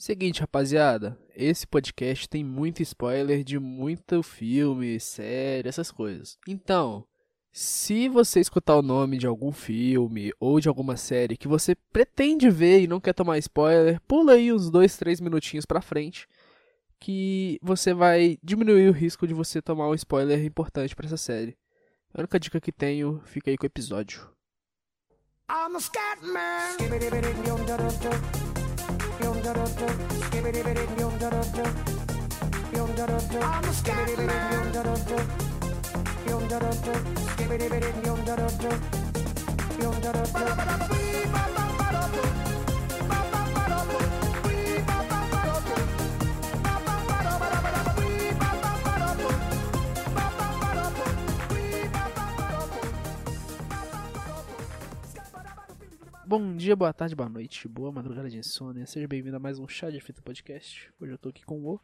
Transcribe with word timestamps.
Seguinte, 0.00 0.40
rapaziada, 0.40 1.18
esse 1.36 1.66
podcast 1.66 2.26
tem 2.26 2.42
muito 2.42 2.80
spoiler 2.80 3.44
de 3.44 3.58
muito 3.58 4.22
filme, 4.22 4.98
série, 4.98 5.68
essas 5.68 5.90
coisas. 5.90 6.38
Então, 6.48 7.06
se 7.52 8.08
você 8.08 8.40
escutar 8.40 8.76
o 8.76 8.82
nome 8.82 9.18
de 9.18 9.26
algum 9.26 9.52
filme 9.52 10.32
ou 10.40 10.58
de 10.58 10.70
alguma 10.70 10.96
série 10.96 11.36
que 11.36 11.46
você 11.46 11.74
pretende 11.92 12.48
ver 12.48 12.80
e 12.80 12.86
não 12.86 12.98
quer 12.98 13.12
tomar 13.12 13.36
spoiler, 13.36 14.00
pula 14.08 14.32
aí 14.32 14.50
uns 14.50 14.70
2, 14.70 14.96
3 14.96 15.20
minutinhos 15.20 15.66
pra 15.66 15.82
frente, 15.82 16.26
que 16.98 17.58
você 17.60 17.92
vai 17.92 18.38
diminuir 18.42 18.88
o 18.88 18.94
risco 18.94 19.26
de 19.26 19.34
você 19.34 19.60
tomar 19.60 19.86
um 19.86 19.94
spoiler 19.94 20.42
importante 20.42 20.96
pra 20.96 21.04
essa 21.04 21.18
série. 21.18 21.58
A 22.14 22.20
única 22.20 22.40
dica 22.40 22.58
que 22.58 22.72
tenho, 22.72 23.20
fica 23.26 23.50
aí 23.50 23.58
com 23.58 23.64
o 23.64 23.66
episódio. 23.66 24.26
I'm 25.50 25.76
a 25.76 25.80
I'm 33.42 33.64
a 33.64 33.72
scat 33.72 34.18
man. 34.18 34.50
Bom 56.30 56.54
dia, 56.54 56.76
boa 56.76 56.92
tarde, 56.92 57.16
boa 57.16 57.28
noite, 57.28 57.66
boa 57.66 57.90
madrugada 57.90 58.30
de 58.30 58.38
insônia. 58.38 58.86
Seja 58.86 59.08
bem-vindo 59.08 59.36
a 59.36 59.40
mais 59.40 59.58
um 59.58 59.66
Chá 59.66 59.90
de 59.90 60.00
Fita 60.00 60.22
Podcast. 60.22 60.88
Hoje 61.00 61.10
eu 61.10 61.18
tô 61.18 61.30
aqui 61.30 61.44
com 61.44 61.60
o. 61.66 61.80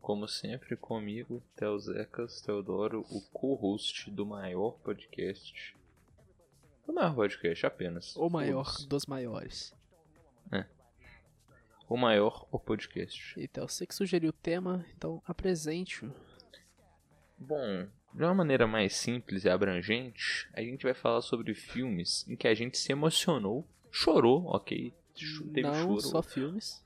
Como 0.00 0.28
sempre, 0.28 0.76
comigo, 0.76 1.42
Theo 1.56 1.76
Zecas, 1.76 2.40
Teodoro, 2.40 3.00
o 3.10 3.20
co-host 3.32 4.08
do 4.08 4.24
maior 4.24 4.78
podcast. 4.84 5.76
Do 6.86 6.92
maior 6.92 7.12
podcast, 7.12 7.66
apenas. 7.66 8.14
O 8.14 8.30
maior 8.30 8.72
dos 8.86 9.04
maiores. 9.06 9.74
É. 10.52 10.64
O 11.88 11.96
maior, 11.96 12.46
o 12.52 12.58
podcast. 12.60 13.34
E 13.36 13.48
Theo, 13.48 13.68
você 13.68 13.84
que 13.84 13.96
sugeriu 13.96 14.30
o 14.30 14.32
tema, 14.32 14.86
então 14.96 15.20
apresente-o. 15.26 16.14
Bom, 17.36 17.88
de 18.14 18.22
uma 18.22 18.34
maneira 18.34 18.66
mais 18.66 18.94
simples 18.94 19.44
e 19.44 19.48
abrangente, 19.48 20.48
a 20.52 20.62
gente 20.62 20.84
vai 20.84 20.94
falar 20.94 21.20
sobre 21.20 21.52
filmes 21.52 22.24
em 22.28 22.36
que 22.36 22.46
a 22.46 22.54
gente 22.54 22.78
se 22.78 22.92
emocionou, 22.92 23.66
chorou, 23.90 24.46
ok? 24.46 24.94
Teve 25.52 25.62
Não 25.62 25.74
choro, 25.74 26.00
só 26.00 26.22
filmes. 26.22 26.84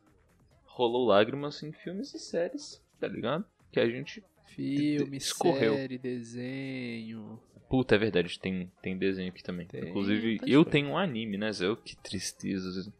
Rolou 0.64 1.06
lágrimas 1.06 1.62
em 1.62 1.72
filmes 1.72 2.14
e 2.14 2.18
séries, 2.18 2.82
tá 2.98 3.06
ligado? 3.06 3.44
Que 3.70 3.80
a 3.80 3.88
gente 3.88 4.24
Filme, 4.46 5.16
escorreu. 5.16 5.74
série, 5.74 5.98
desenho. 5.98 7.38
Puta, 7.68 7.94
é 7.94 7.98
verdade, 7.98 8.40
tem, 8.40 8.72
tem 8.80 8.96
desenho 8.96 9.28
aqui 9.28 9.42
também. 9.42 9.66
Tem, 9.66 9.88
Inclusive, 9.90 10.38
tá 10.38 10.46
eu 10.48 10.64
tenho 10.64 10.88
um 10.88 10.98
anime, 10.98 11.36
né, 11.36 11.52
Zé? 11.52 11.66
Que 11.84 11.94
tristeza. 11.96 12.90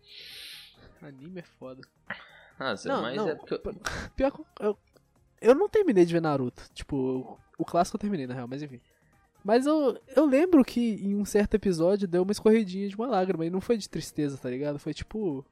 Anime 1.01 1.41
é 1.41 1.43
foda. 1.43 1.81
Ah, 2.59 2.75
Zé, 2.75 2.89
não, 2.89 3.03
mas 3.03 3.17
não, 3.17 3.29
é 3.31 3.35
porque... 3.35 3.59
Pior 4.15 4.31
que 4.31 4.43
eu, 4.61 4.79
eu 5.41 5.55
não 5.55 5.69
terminei 5.69 6.05
de 6.05 6.13
ver 6.13 6.21
Naruto. 6.21 6.63
Tipo, 6.75 7.41
o 7.59 7.65
clássico 7.65 7.97
eu 7.97 8.01
terminei, 8.01 8.27
na 8.27 8.35
real, 8.35 8.49
mas 8.49 8.63
enfim. 8.63 8.81
Mas 9.45 9.67
eu, 9.67 9.99
eu 10.15 10.27
lembro 10.27 10.65
que 10.65 10.95
em 10.95 11.15
um 11.15 11.25
certo 11.25 11.55
episódio 11.55 12.09
deu 12.09 12.23
uma 12.23 12.33
escorridinha 12.33 12.89
de 12.89 12.97
uma 12.97 13.07
lágrima. 13.07 13.47
E 13.47 13.51
não 13.51 13.61
foi 13.61 13.77
de 13.77 13.89
tristeza, 13.89 14.37
tá 14.37 14.51
ligado? 14.51 14.79
Foi 14.79 14.93
tipo. 14.93 15.45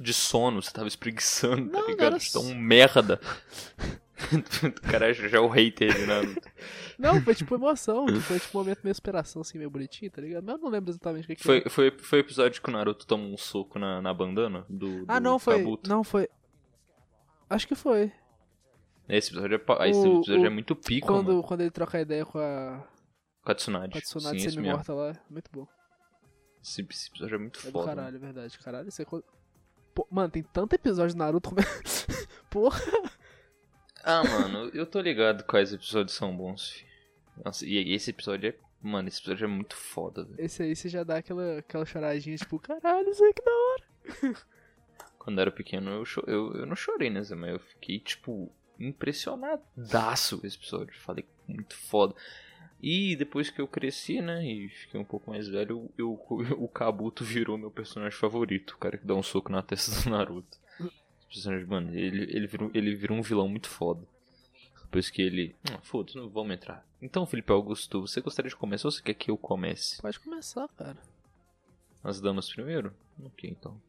De 0.00 0.14
sono, 0.14 0.62
você 0.62 0.70
tava 0.70 0.86
espreguiçando, 0.86 1.68
tá 1.70 1.82
ligado? 1.82 2.20
Você 2.20 2.32
tá 2.32 2.38
um 2.38 2.54
merda. 2.54 3.20
o 4.62 4.80
cara 4.88 5.12
já 5.12 5.38
é 5.38 5.40
o 5.40 5.48
hater 5.48 6.06
Naruto. 6.06 6.48
Não, 6.96 7.20
foi 7.22 7.34
tipo 7.34 7.54
emoção. 7.56 8.06
Foi 8.20 8.38
tipo 8.38 8.56
um 8.56 8.60
momento 8.62 8.80
meio 8.84 8.94
superação, 8.94 9.42
assim, 9.42 9.58
meio 9.58 9.70
bonitinho, 9.70 10.10
tá 10.10 10.22
ligado? 10.22 10.44
Mas 10.44 10.54
eu 10.54 10.60
não 10.60 10.68
lembro 10.70 10.90
exatamente 10.90 11.24
o 11.24 11.26
que, 11.26 11.36
que 11.36 11.42
foi. 11.42 11.62
Foi, 11.68 11.90
foi 11.90 12.20
o 12.20 12.22
episódio 12.22 12.62
que 12.62 12.68
o 12.68 12.72
Naruto 12.72 13.04
toma 13.04 13.24
um 13.24 13.36
soco 13.36 13.78
na, 13.80 14.00
na 14.00 14.14
bandana 14.14 14.64
do, 14.68 15.04
do 15.04 15.04
Ah, 15.08 15.18
não, 15.18 15.38
foi. 15.38 15.58
Kabuto. 15.58 15.90
Não, 15.90 16.04
foi. 16.04 16.28
Acho 17.48 17.66
que 17.66 17.74
foi. 17.74 18.12
Esse 19.10 19.30
episódio 19.30 19.56
é, 19.56 19.90
esse 19.90 20.00
episódio 20.00 20.42
o, 20.42 20.46
é 20.46 20.50
muito 20.50 20.76
pico, 20.76 21.08
quando, 21.08 21.26
mano. 21.26 21.42
Quando 21.42 21.60
ele 21.62 21.70
troca 21.70 22.00
ideia 22.00 22.24
com 22.24 22.38
a... 22.38 22.86
Com 23.42 23.50
a 23.50 23.54
Tsunade. 23.54 23.92
Com 23.92 23.98
a 23.98 24.00
Tsunade 24.00 24.40
Sim, 24.40 24.50
semi-morta 24.50 24.94
lá. 24.94 25.12
Muito 25.28 25.50
bom. 25.52 25.66
Esse, 26.62 26.86
esse, 26.88 27.08
episódio 27.08 27.34
é 27.34 27.38
muito 27.38 27.58
é 27.58 27.70
foda. 27.72 27.86
Caralho, 27.86 28.16
é 28.16 28.18
verdade. 28.20 28.58
Caralho, 28.58 28.88
isso 28.88 29.02
é... 29.02 29.04
Pô, 29.04 30.06
mano, 30.10 30.30
tem 30.30 30.42
tanto 30.44 30.74
episódio 30.74 31.12
de 31.12 31.18
Naruto. 31.18 31.50
Porra. 32.48 32.80
Ah, 34.04 34.22
mano, 34.22 34.70
eu 34.72 34.86
tô 34.86 35.00
ligado 35.00 35.44
quais 35.44 35.72
episódios 35.72 36.16
são 36.16 36.36
bons, 36.36 36.70
filho. 36.70 36.90
Nossa, 37.44 37.66
e 37.66 37.92
esse 37.92 38.10
episódio 38.10 38.50
é... 38.50 38.54
Mano, 38.80 39.08
esse 39.08 39.18
episódio 39.18 39.44
é 39.44 39.48
muito 39.48 39.74
foda, 39.76 40.24
velho. 40.24 40.40
Esse 40.40 40.62
aí 40.62 40.74
você 40.74 40.88
já 40.88 41.02
dá 41.02 41.16
aquela, 41.16 41.58
aquela 41.58 41.84
choradinha, 41.84 42.36
tipo, 42.36 42.58
caralho, 42.58 43.10
isso 43.10 43.24
aí 43.24 43.34
que 43.34 43.42
da 43.42 43.50
hora. 43.50 44.36
Quando 45.18 45.36
eu 45.36 45.42
era 45.42 45.50
pequeno, 45.50 45.90
eu, 45.90 46.04
eu, 46.26 46.54
eu 46.54 46.66
não 46.66 46.74
chorei, 46.74 47.10
né, 47.10 47.22
Zé? 47.22 47.34
Mas 47.34 47.50
eu 47.50 47.60
fiquei, 47.60 47.98
tipo, 47.98 48.50
impressionadaço 48.80 50.38
com 50.38 50.46
esse 50.46 50.56
episódio. 50.56 50.94
Falei 51.00 51.24
muito 51.46 51.76
foda. 51.76 52.14
E 52.82 53.14
depois 53.14 53.50
que 53.50 53.60
eu 53.60 53.68
cresci, 53.68 54.22
né, 54.22 54.44
e 54.44 54.68
fiquei 54.70 54.98
um 54.98 55.04
pouco 55.04 55.30
mais 55.30 55.46
velho, 55.48 55.90
eu, 55.98 56.18
eu, 56.30 56.56
o 56.58 56.68
Kabuto 56.68 57.22
virou 57.24 57.58
meu 57.58 57.70
personagem 57.70 58.18
favorito. 58.18 58.70
O 58.72 58.78
cara 58.78 58.96
que 58.96 59.06
dá 59.06 59.14
um 59.14 59.22
soco 59.22 59.52
na 59.52 59.62
testa 59.62 60.02
do 60.02 60.10
Naruto. 60.10 60.58
mano, 61.68 61.94
ele, 61.94 62.24
ele, 62.34 62.46
virou, 62.46 62.70
ele 62.72 62.94
virou 62.94 63.16
um 63.16 63.22
vilão 63.22 63.48
muito 63.48 63.68
foda. 63.68 64.02
Depois 64.84 65.08
que 65.08 65.22
ele. 65.22 65.54
Ah, 65.70 65.78
Foda-se, 65.82 66.16
não 66.16 66.28
vamos 66.28 66.52
entrar. 66.52 66.84
Então, 67.00 67.24
Felipe 67.24 67.52
Augusto, 67.52 68.00
você 68.00 68.20
gostaria 68.20 68.48
de 68.48 68.56
começar 68.56 68.88
ou 68.88 68.92
você 68.92 69.00
quer 69.02 69.14
que 69.14 69.30
eu 69.30 69.36
comece? 69.36 70.02
Pode 70.02 70.18
começar, 70.18 70.66
cara. 70.76 70.98
As 72.02 72.20
damas 72.20 72.52
primeiro? 72.52 72.92
Ok, 73.24 73.48
então. 73.48 73.80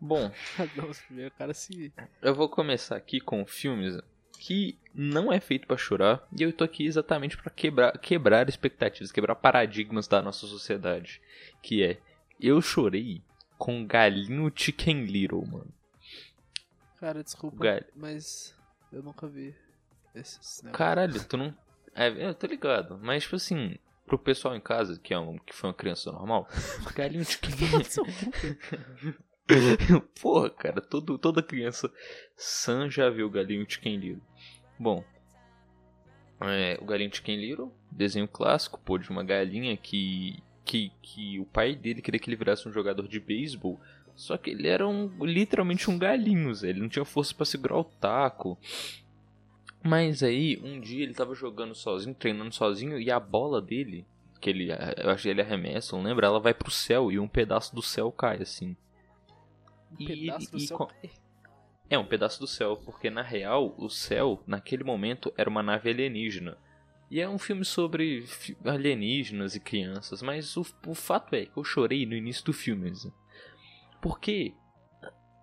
Bom, 0.00 0.30
cara 1.38 1.54
se. 1.54 1.92
Eu 2.20 2.34
vou 2.34 2.48
começar 2.48 2.96
aqui 2.96 3.20
com 3.20 3.46
filmes 3.46 3.98
que 4.38 4.78
não 4.94 5.32
é 5.32 5.40
feito 5.40 5.66
para 5.66 5.76
chorar 5.76 6.26
e 6.36 6.42
eu 6.42 6.52
tô 6.52 6.64
aqui 6.64 6.84
exatamente 6.84 7.36
para 7.36 7.50
quebrar, 7.50 7.98
quebrar 7.98 8.48
expectativas, 8.48 9.10
quebrar 9.10 9.34
paradigmas 9.36 10.06
da 10.06 10.20
nossa 10.20 10.46
sociedade, 10.46 11.20
que 11.62 11.82
é 11.82 11.98
eu 12.40 12.60
chorei 12.60 13.22
com 13.56 13.86
Galinho 13.86 14.52
Chicken 14.54 15.04
Little, 15.04 15.46
mano. 15.46 15.72
Cara, 16.98 17.22
desculpa, 17.22 17.56
Gal... 17.56 17.80
mas 17.94 18.54
eu 18.92 19.02
nunca 19.02 19.26
vi 19.26 19.54
esses 20.14 20.62
negócios. 20.62 20.76
Caralho, 20.76 21.24
tu 21.24 21.36
não 21.36 21.56
é, 21.94 22.08
eu 22.08 22.34
tô 22.34 22.46
ligado, 22.46 22.98
mas 23.00 23.22
tipo 23.22 23.36
assim, 23.36 23.76
pro 24.04 24.18
pessoal 24.18 24.56
em 24.56 24.60
casa 24.60 24.98
que 24.98 25.14
é 25.14 25.18
um, 25.18 25.38
que 25.38 25.54
foi 25.54 25.68
uma 25.70 25.74
criança 25.74 26.10
normal, 26.10 26.48
Galinho 26.94 27.24
Chicken 27.24 27.78
Little 27.78 28.04
Porra, 30.20 30.50
cara, 30.50 30.80
todo, 30.80 31.18
toda 31.18 31.42
criança 31.42 31.92
sã 32.36 32.88
já 32.88 33.10
viu 33.10 33.26
o 33.26 33.30
Galinho 33.30 33.66
Chicken 33.68 33.96
Little. 33.96 34.22
Bom, 34.78 35.04
é, 36.40 36.78
o 36.80 36.84
Galinho 36.84 37.14
Chicken 37.14 37.36
Little, 37.36 37.72
desenho 37.90 38.28
clássico, 38.28 38.80
pô, 38.80 38.98
de 38.98 39.10
uma 39.10 39.22
galinha 39.22 39.76
que, 39.76 40.42
que, 40.64 40.92
que 41.00 41.38
o 41.38 41.46
pai 41.46 41.74
dele 41.74 42.02
queria 42.02 42.18
que 42.18 42.28
ele 42.28 42.36
virasse 42.36 42.68
um 42.68 42.72
jogador 42.72 43.06
de 43.06 43.20
beisebol. 43.20 43.80
Só 44.14 44.36
que 44.36 44.50
ele 44.50 44.68
era 44.68 44.86
um, 44.86 45.10
literalmente 45.24 45.90
um 45.90 45.98
galinho, 45.98 46.54
Zé. 46.54 46.70
ele 46.70 46.80
não 46.80 46.88
tinha 46.88 47.04
força 47.04 47.34
para 47.34 47.44
segurar 47.44 47.78
o 47.78 47.84
taco. 47.84 48.58
Mas 49.82 50.22
aí, 50.22 50.60
um 50.62 50.80
dia 50.80 51.02
ele 51.02 51.14
tava 51.14 51.34
jogando 51.34 51.74
sozinho, 51.74 52.14
treinando 52.14 52.54
sozinho, 52.54 52.98
e 52.98 53.10
a 53.10 53.20
bola 53.20 53.60
dele, 53.60 54.06
que 54.40 54.48
ele, 54.48 54.70
eu 54.70 55.10
acho 55.10 55.24
que 55.24 55.28
ele 55.28 55.42
arremessa, 55.42 55.96
não 55.96 56.04
lembra, 56.04 56.26
ela 56.26 56.40
vai 56.40 56.54
pro 56.54 56.70
céu 56.70 57.12
e 57.12 57.18
um 57.18 57.28
pedaço 57.28 57.74
do 57.74 57.82
céu 57.82 58.10
cai, 58.10 58.40
assim. 58.40 58.76
Um 59.98 60.04
pedaço 60.04 60.50
do 60.50 60.58
e, 60.58 60.60
céu. 60.60 60.88
É, 61.90 61.98
um 61.98 62.06
pedaço 62.06 62.40
do 62.40 62.46
céu, 62.46 62.76
porque 62.76 63.10
na 63.10 63.22
real, 63.22 63.74
o 63.78 63.88
céu, 63.88 64.42
naquele 64.46 64.82
momento, 64.82 65.32
era 65.36 65.50
uma 65.50 65.62
nave 65.62 65.90
alienígena. 65.90 66.56
E 67.10 67.20
é 67.20 67.28
um 67.28 67.38
filme 67.38 67.64
sobre 67.64 68.24
alienígenas 68.64 69.54
e 69.54 69.60
crianças, 69.60 70.22
mas 70.22 70.56
o, 70.56 70.66
o 70.86 70.94
fato 70.94 71.34
é 71.34 71.46
que 71.46 71.56
eu 71.56 71.62
chorei 71.62 72.06
no 72.06 72.14
início 72.14 72.44
do 72.44 72.52
filme. 72.52 72.92
Porque, 74.00 74.54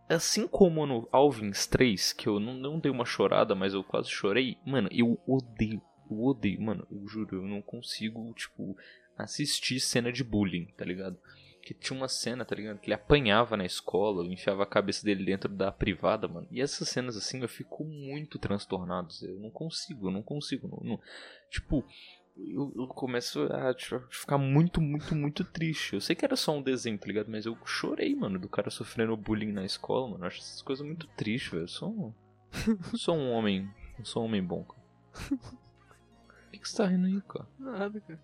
assim 0.09 0.47
como 0.47 0.85
no 0.85 1.07
Alvins 1.11 1.67
3, 1.67 2.13
que 2.13 2.27
eu 2.27 2.39
não, 2.39 2.55
não 2.55 2.79
dei 2.79 2.91
uma 2.91 3.05
chorada, 3.05 3.55
mas 3.55 3.73
eu 3.73 3.83
quase 3.83 4.09
chorei, 4.09 4.57
mano, 4.65 4.89
eu 4.91 5.21
odeio, 5.27 5.81
eu 6.09 6.23
odeio, 6.23 6.61
mano, 6.61 6.85
eu 6.91 7.07
juro, 7.07 7.37
eu 7.37 7.47
não 7.47 7.61
consigo, 7.61 8.33
tipo, 8.33 8.75
assistir 9.17 9.79
cena 9.79 10.11
de 10.11 10.23
bullying, 10.23 10.65
tá 10.75 10.83
ligado? 10.83 11.17
Que 11.61 11.73
tinha 11.73 11.95
uma 11.97 12.07
cena, 12.07 12.43
tá 12.43 12.55
ligado? 12.55 12.79
Que 12.79 12.87
ele 12.87 12.95
apanhava 12.95 13.55
na 13.55 13.65
escola, 13.65 14.25
enfiava 14.25 14.63
a 14.63 14.67
cabeça 14.67 15.05
dele 15.05 15.23
dentro 15.23 15.49
da 15.53 15.71
privada, 15.71 16.27
mano. 16.27 16.47
E 16.51 16.59
essas 16.59 16.89
cenas 16.89 17.15
assim 17.15 17.41
eu 17.41 17.47
fico 17.47 17.83
muito 17.83 18.39
transtornado. 18.39 19.13
Eu 19.21 19.39
não 19.39 19.49
consigo, 19.49 20.07
eu 20.07 20.11
não 20.11 20.23
consigo. 20.23 20.67
Não, 20.67 20.89
não. 20.91 20.99
Tipo, 21.49 21.85
eu, 22.37 22.73
eu 22.75 22.87
começo 22.87 23.43
a 23.53 23.73
tipo, 23.73 23.99
ficar 24.09 24.37
muito, 24.37 24.81
muito, 24.81 25.15
muito 25.15 25.43
triste. 25.43 25.93
Eu 25.93 26.01
sei 26.01 26.15
que 26.15 26.25
era 26.25 26.35
só 26.35 26.55
um 26.57 26.61
desenho, 26.61 26.97
tá 26.97 27.07
ligado? 27.07 27.29
Mas 27.29 27.45
eu 27.45 27.57
chorei, 27.65 28.15
mano, 28.15 28.39
do 28.39 28.49
cara 28.49 28.69
sofrendo 28.69 29.15
bullying 29.15 29.51
na 29.51 29.65
escola, 29.65 30.09
mano. 30.09 30.23
Eu 30.23 30.27
acho 30.27 30.39
essas 30.39 30.61
coisas 30.61 30.85
muito 30.85 31.07
tristes, 31.09 31.51
velho. 31.51 31.63
Eu 31.63 31.67
sou 31.67 31.89
um, 31.89 32.13
eu 32.91 32.97
sou 32.97 33.15
um 33.15 33.31
homem. 33.31 33.69
Eu 33.99 34.05
sou 34.05 34.23
um 34.23 34.25
homem 34.25 34.43
bom, 34.43 34.63
cara. 34.63 34.81
Por 35.11 36.51
que, 36.51 36.59
que 36.59 36.69
você 36.69 36.77
tá 36.77 36.87
rindo 36.87 37.05
aí, 37.05 37.21
cara? 37.21 37.47
Nada, 37.59 38.01
cara. 38.01 38.19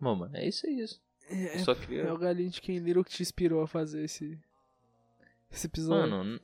Bom, 0.00 0.14
mano, 0.14 0.36
é 0.36 0.48
isso 0.48 0.66
aí. 0.66 0.80
Isso. 0.80 1.00
É, 1.30 1.58
só 1.58 1.74
queria. 1.74 2.02
é 2.02 2.12
o 2.12 2.18
galinho 2.18 2.50
de 2.50 2.60
Ken 2.60 2.78
Little 2.78 3.04
que 3.04 3.10
te 3.10 3.22
inspirou 3.22 3.62
a 3.62 3.66
fazer 3.66 4.04
esse. 4.04 4.38
Esse 5.50 5.66
episódio. 5.66 6.10
Mano, 6.10 6.40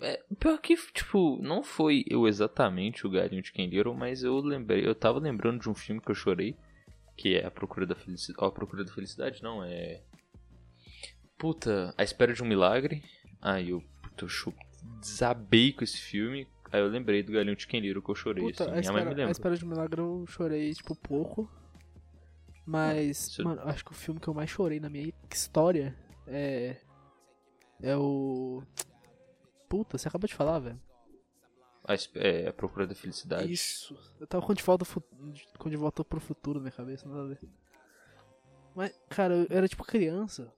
é, 0.00 0.22
pior 0.38 0.58
que, 0.58 0.76
tipo, 0.92 1.38
não 1.42 1.62
foi 1.62 2.04
eu 2.08 2.26
exatamente 2.26 3.06
o 3.06 3.10
galinho 3.10 3.42
de 3.42 3.52
Ken 3.52 3.66
Little, 3.66 3.94
mas 3.94 4.22
eu 4.22 4.38
lembrei, 4.38 4.86
eu 4.86 4.94
tava 4.94 5.18
lembrando 5.18 5.60
de 5.60 5.68
um 5.68 5.74
filme 5.74 6.00
que 6.00 6.10
eu 6.10 6.14
chorei, 6.14 6.56
que 7.16 7.36
é 7.36 7.44
A 7.44 7.50
Procura 7.50 7.86
da 7.86 7.94
Felicidade. 7.94 8.44
A 8.46 8.50
Procura 8.50 8.84
da 8.84 8.92
Felicidade, 8.92 9.42
não, 9.42 9.62
é. 9.62 10.02
Puta, 11.36 11.94
A 11.98 12.02
Espera 12.02 12.32
de 12.32 12.42
um 12.42 12.46
Milagre. 12.46 13.02
Aí 13.42 13.70
eu, 13.70 13.82
puta, 14.02 14.24
eu 14.24 14.54
desabei 15.00 15.72
com 15.72 15.84
esse 15.84 15.98
filme. 15.98 16.48
Aí 16.72 16.80
eu 16.80 16.88
lembrei 16.88 17.22
do 17.22 17.32
galinho 17.32 17.54
de 17.54 17.66
Ken 17.66 17.78
Little 17.78 18.02
que 18.02 18.10
eu 18.10 18.14
chorei, 18.14 18.44
Puta, 18.44 18.64
assim. 18.64 18.72
a 18.72 18.80
Minha 18.80 18.92
mãe 18.92 19.04
me 19.04 19.10
espera, 19.10 19.28
a 19.28 19.30
espera 19.30 19.56
de 19.56 19.64
um 19.64 19.68
milagre 19.68 20.00
eu 20.00 20.24
chorei, 20.26 20.72
tipo, 20.72 20.96
pouco. 20.96 21.48
Mas, 22.66 23.36
mano, 23.38 23.60
acho 23.64 23.84
que 23.84 23.92
o 23.92 23.94
filme 23.94 24.18
que 24.18 24.28
eu 24.28 24.34
mais 24.34 24.48
chorei 24.48 24.80
na 24.80 24.88
minha 24.88 25.12
história 25.30 25.96
é. 26.26 26.76
É 27.82 27.96
o. 27.96 28.62
Puta, 29.68 29.98
você 29.98 30.08
acabou 30.08 30.28
de 30.28 30.34
falar, 30.34 30.58
velho. 30.60 30.80
A, 31.86 31.94
é, 32.14 32.48
a 32.48 32.52
Procura 32.52 32.86
da 32.86 32.94
Felicidade. 32.94 33.52
Isso. 33.52 33.94
Eu 34.18 34.26
tava 34.26 34.44
com 34.46 34.54
de 34.54 34.62
volta, 34.62 34.86
com 35.58 35.68
de 35.68 35.76
volta 35.76 36.02
pro 36.02 36.20
futuro 36.20 36.58
na 36.58 36.64
minha 36.64 36.72
cabeça, 36.72 37.06
nada 37.06 37.22
a 37.22 37.26
ver. 37.26 37.40
Mas, 38.74 38.98
cara, 39.10 39.34
eu 39.34 39.46
era 39.50 39.68
tipo 39.68 39.84
criança. 39.84 40.50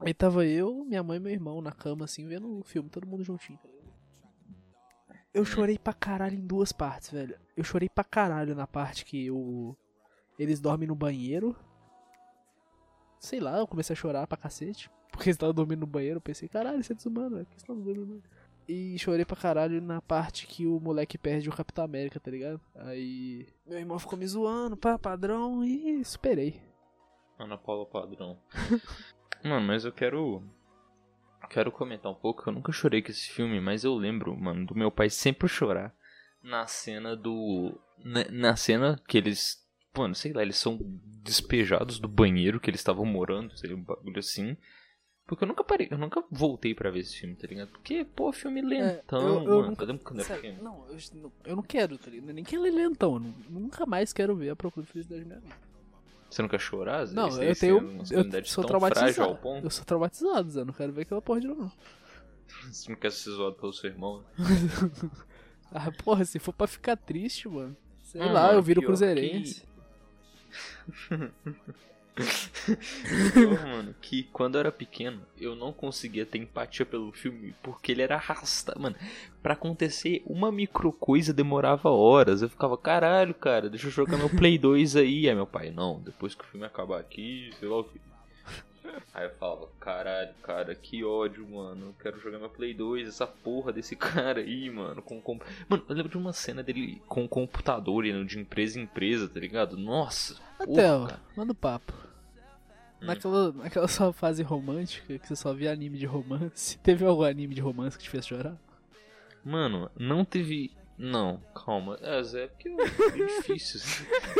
Aí 0.00 0.12
tava 0.12 0.44
eu, 0.44 0.84
minha 0.84 1.02
mãe 1.02 1.16
e 1.16 1.20
meu 1.20 1.32
irmão 1.32 1.60
na 1.60 1.72
cama, 1.72 2.04
assim, 2.04 2.26
vendo 2.28 2.58
o 2.58 2.62
filme, 2.62 2.88
todo 2.90 3.06
mundo 3.06 3.24
juntinho. 3.24 3.58
tá? 3.58 3.68
Eu 5.34 5.44
chorei 5.44 5.78
pra 5.78 5.92
caralho 5.92 6.36
em 6.36 6.46
duas 6.46 6.72
partes, 6.72 7.10
velho. 7.10 7.38
Eu 7.56 7.64
chorei 7.64 7.88
pra 7.88 8.04
caralho 8.04 8.54
na 8.54 8.66
parte 8.66 9.04
que 9.04 9.30
o. 9.30 9.76
Eles 10.38 10.60
dormem 10.60 10.88
no 10.88 10.94
banheiro. 10.94 11.56
Sei 13.18 13.40
lá, 13.40 13.58
eu 13.58 13.66
comecei 13.66 13.94
a 13.94 13.96
chorar 13.96 14.26
pra 14.26 14.36
cacete. 14.36 14.90
Porque 15.10 15.28
eles 15.28 15.36
estavam 15.36 15.54
dormindo 15.54 15.80
no 15.80 15.86
banheiro. 15.86 16.18
Eu 16.18 16.22
pensei, 16.22 16.48
caralho, 16.48 16.80
isso 16.80 16.92
é 16.92 16.94
desumano, 16.94 17.36
velho. 17.36 17.46
Por 17.46 17.50
que 17.50 17.54
eles 17.54 17.62
estavam 17.62 17.82
dormindo 17.82 18.06
no? 18.06 18.22
E 18.68 18.98
chorei 18.98 19.24
pra 19.24 19.34
caralho 19.34 19.80
na 19.80 20.02
parte 20.02 20.46
que 20.46 20.66
o 20.66 20.78
moleque 20.78 21.16
perde 21.16 21.48
o 21.48 21.52
Capitão 21.52 21.82
América, 21.82 22.20
tá 22.20 22.30
ligado? 22.30 22.60
Aí. 22.74 23.48
Meu 23.66 23.78
irmão 23.78 23.98
ficou 23.98 24.18
me 24.18 24.26
zoando, 24.26 24.76
pá, 24.76 24.98
padrão, 24.98 25.64
e 25.64 26.04
superei. 26.04 26.60
Ana 27.38 27.56
Paula 27.56 27.86
Padrão. 27.86 28.38
mano, 29.42 29.66
mas 29.66 29.86
eu 29.86 29.92
quero. 29.92 30.42
Quero 31.48 31.72
comentar 31.72 32.12
um 32.12 32.14
pouco. 32.14 32.46
Eu 32.46 32.52
nunca 32.52 32.70
chorei 32.70 33.00
com 33.00 33.10
esse 33.10 33.30
filme, 33.30 33.58
mas 33.58 33.84
eu 33.84 33.94
lembro, 33.94 34.36
mano, 34.36 34.66
do 34.66 34.74
meu 34.74 34.90
pai 34.90 35.08
sempre 35.08 35.48
chorar 35.48 35.94
na 36.42 36.66
cena 36.66 37.16
do. 37.16 37.80
Na 38.30 38.56
cena 38.56 39.00
que 39.08 39.16
eles. 39.16 39.66
Mano, 39.96 40.14
sei 40.14 40.32
lá, 40.32 40.42
eles 40.42 40.56
são 40.56 40.78
despejados 41.22 41.98
do 41.98 42.08
banheiro 42.08 42.60
que 42.60 42.70
eles 42.70 42.80
estavam 42.80 43.04
morando, 43.04 43.56
sei 43.56 43.70
lá, 43.70 43.76
um 43.76 43.82
bagulho 43.82 44.18
assim. 44.18 44.56
Porque 45.26 45.44
eu 45.44 45.48
nunca 45.48 45.62
parei, 45.62 45.88
eu 45.90 45.98
nunca 45.98 46.22
voltei 46.30 46.74
pra 46.74 46.90
ver 46.90 47.00
esse 47.00 47.16
filme, 47.16 47.34
tá 47.34 47.46
ligado? 47.46 47.68
Porque, 47.70 48.02
pô, 48.04 48.32
filme 48.32 48.62
lentão, 48.62 49.20
eu- 49.20 49.34
eu 49.44 49.56
mano. 49.62 49.76
nunca- 49.86 50.24
Sério, 50.24 50.62
não, 50.62 50.86
eu, 50.88 50.96
não- 51.14 51.32
eu 51.44 51.56
não 51.56 51.62
quero, 51.62 51.98
tá 51.98 52.10
ligado? 52.10 52.32
Nem 52.32 52.42
que 52.44 52.56
ele 52.56 52.68
é 52.68 52.70
lentão. 52.72 53.18
nunca 53.50 53.84
mais 53.84 54.12
quero 54.12 54.34
ver 54.36 54.50
a 54.50 54.56
procura 54.56 54.86
de 54.86 54.92
felicidade 54.92 55.24
minha 55.24 55.38
vida. 55.40 55.54
Você 56.30 56.40
não 56.42 56.48
quer 56.48 56.60
chorar? 56.60 57.00
às 57.00 57.12
Não, 57.12 57.30
vezes? 57.30 57.62
eu 57.62 57.80
tenho. 57.80 58.02
Eu 58.10 58.44
sou 58.44 58.64
traumatizado. 58.64 59.36
ponto? 59.36 59.64
Eu 59.66 59.70
sou 59.70 59.84
traumatizado, 59.84 60.50
Zé. 60.50 60.64
Não 60.64 60.72
quero 60.74 60.92
ver 60.92 61.02
aquela 61.02 61.20
porra 61.22 61.40
de 61.40 61.46
novo, 61.46 61.62
não. 61.62 61.72
Você 62.72 62.90
não 62.90 62.98
quer 62.98 63.10
ser 63.12 63.30
zoado 63.30 63.56
pelo 63.56 63.72
seu 63.72 63.90
irmão? 63.90 64.24
Ah, 65.70 65.92
porra, 66.02 66.24
se 66.24 66.38
for 66.38 66.54
pra 66.54 66.66
ficar 66.66 66.96
triste, 66.96 67.46
mano. 67.46 67.76
Sei 68.02 68.22
Ah, 68.22 68.32
lá, 68.32 68.54
eu 68.54 68.62
viro 68.62 68.80
cruzeirense. 68.80 69.62
Pior, 73.32 73.64
mano, 73.64 73.94
que 74.02 74.24
quando 74.24 74.56
eu 74.56 74.60
era 74.60 74.72
pequeno, 74.72 75.20
eu 75.40 75.54
não 75.54 75.72
conseguia 75.72 76.26
ter 76.26 76.38
empatia 76.38 76.84
pelo 76.84 77.12
filme 77.12 77.54
porque 77.62 77.92
ele 77.92 78.02
era 78.02 78.16
arrastado. 78.16 78.80
Mano, 78.80 78.96
pra 79.40 79.54
acontecer 79.54 80.22
uma 80.26 80.50
micro 80.50 80.90
coisa 80.92 81.32
demorava 81.32 81.90
horas. 81.90 82.42
Eu 82.42 82.48
ficava, 82.48 82.76
caralho, 82.76 83.34
cara, 83.34 83.70
deixa 83.70 83.86
eu 83.86 83.92
jogar 83.92 84.16
meu 84.16 84.28
Play 84.28 84.58
2 84.58 84.96
aí. 84.96 85.28
Aí 85.28 85.34
meu 85.34 85.46
pai, 85.46 85.70
não, 85.70 86.00
depois 86.00 86.34
que 86.34 86.42
o 86.42 86.46
filme 86.46 86.66
acabar 86.66 86.98
aqui, 86.98 87.50
sei 87.60 87.68
lá 87.68 87.78
o 87.78 87.84
que. 87.84 88.00
Aí 89.14 89.26
eu 89.26 89.34
falava, 89.36 89.68
caralho, 89.80 90.34
cara, 90.42 90.74
que 90.74 91.04
ódio, 91.04 91.46
mano. 91.48 91.86
Eu 91.86 91.94
quero 92.00 92.20
jogar 92.20 92.38
meu 92.38 92.50
Play 92.50 92.74
2, 92.74 93.08
essa 93.08 93.26
porra 93.26 93.72
desse 93.72 93.94
cara 93.96 94.40
aí, 94.40 94.70
mano. 94.70 95.02
Com, 95.02 95.20
com... 95.20 95.38
Mano, 95.68 95.84
eu 95.88 95.94
lembro 95.94 96.10
de 96.10 96.18
uma 96.18 96.32
cena 96.32 96.62
dele 96.62 97.02
com 97.06 97.24
o 97.24 97.28
computador 97.28 98.04
indo 98.04 98.24
de 98.24 98.38
empresa 98.38 98.78
em 98.78 98.82
empresa, 98.82 99.28
tá 99.28 99.40
ligado? 99.40 99.76
Nossa, 99.76 100.36
cara. 101.06 101.20
manda 101.36 101.52
o 101.52 101.54
papo. 101.54 101.92
Hum. 103.00 103.06
Naquela, 103.06 103.52
naquela 103.52 103.88
sua 103.88 104.12
fase 104.12 104.42
romântica, 104.42 105.18
que 105.18 105.26
você 105.26 105.36
só 105.36 105.52
via 105.54 105.72
anime 105.72 105.98
de 105.98 106.06
romance, 106.06 106.78
teve 106.82 107.04
algum 107.04 107.22
anime 107.22 107.54
de 107.54 107.60
romance 107.60 107.96
que 107.96 108.04
te 108.04 108.10
fez 108.10 108.26
chorar? 108.26 108.56
Mano, 109.44 109.90
não 109.96 110.24
teve. 110.24 110.72
Não, 110.98 111.40
calma. 111.54 111.96
É, 112.02 112.20
Zé, 112.24 112.48
porque 112.48 112.68
é 112.68 112.74
difícil. 113.38 113.80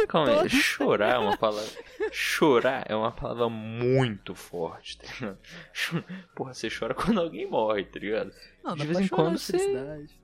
Calma 0.09 0.43
aí, 0.43 0.51
chorar 0.51 1.15
é 1.15 1.19
uma 1.19 1.37
palavra. 1.37 1.71
Chorar 2.11 2.85
é 2.89 2.97
uma 2.97 3.13
palavra 3.13 3.49
muito 3.49 4.35
forte, 4.35 4.99
tá 4.99 5.07
ligado? 5.15 5.39
Porra, 6.35 6.53
você 6.53 6.69
chora 6.69 6.95
quando 6.95 7.21
alguém 7.21 7.49
morre, 7.49 7.85
tá 7.85 8.01
ligado? 8.01 8.33
Não, 8.65 8.75
De 8.75 8.85
vez 8.87 8.97
pra 8.97 9.05
em 9.05 9.09
quando 9.09 9.39
você- 9.39 9.53
felicidade. 9.57 10.19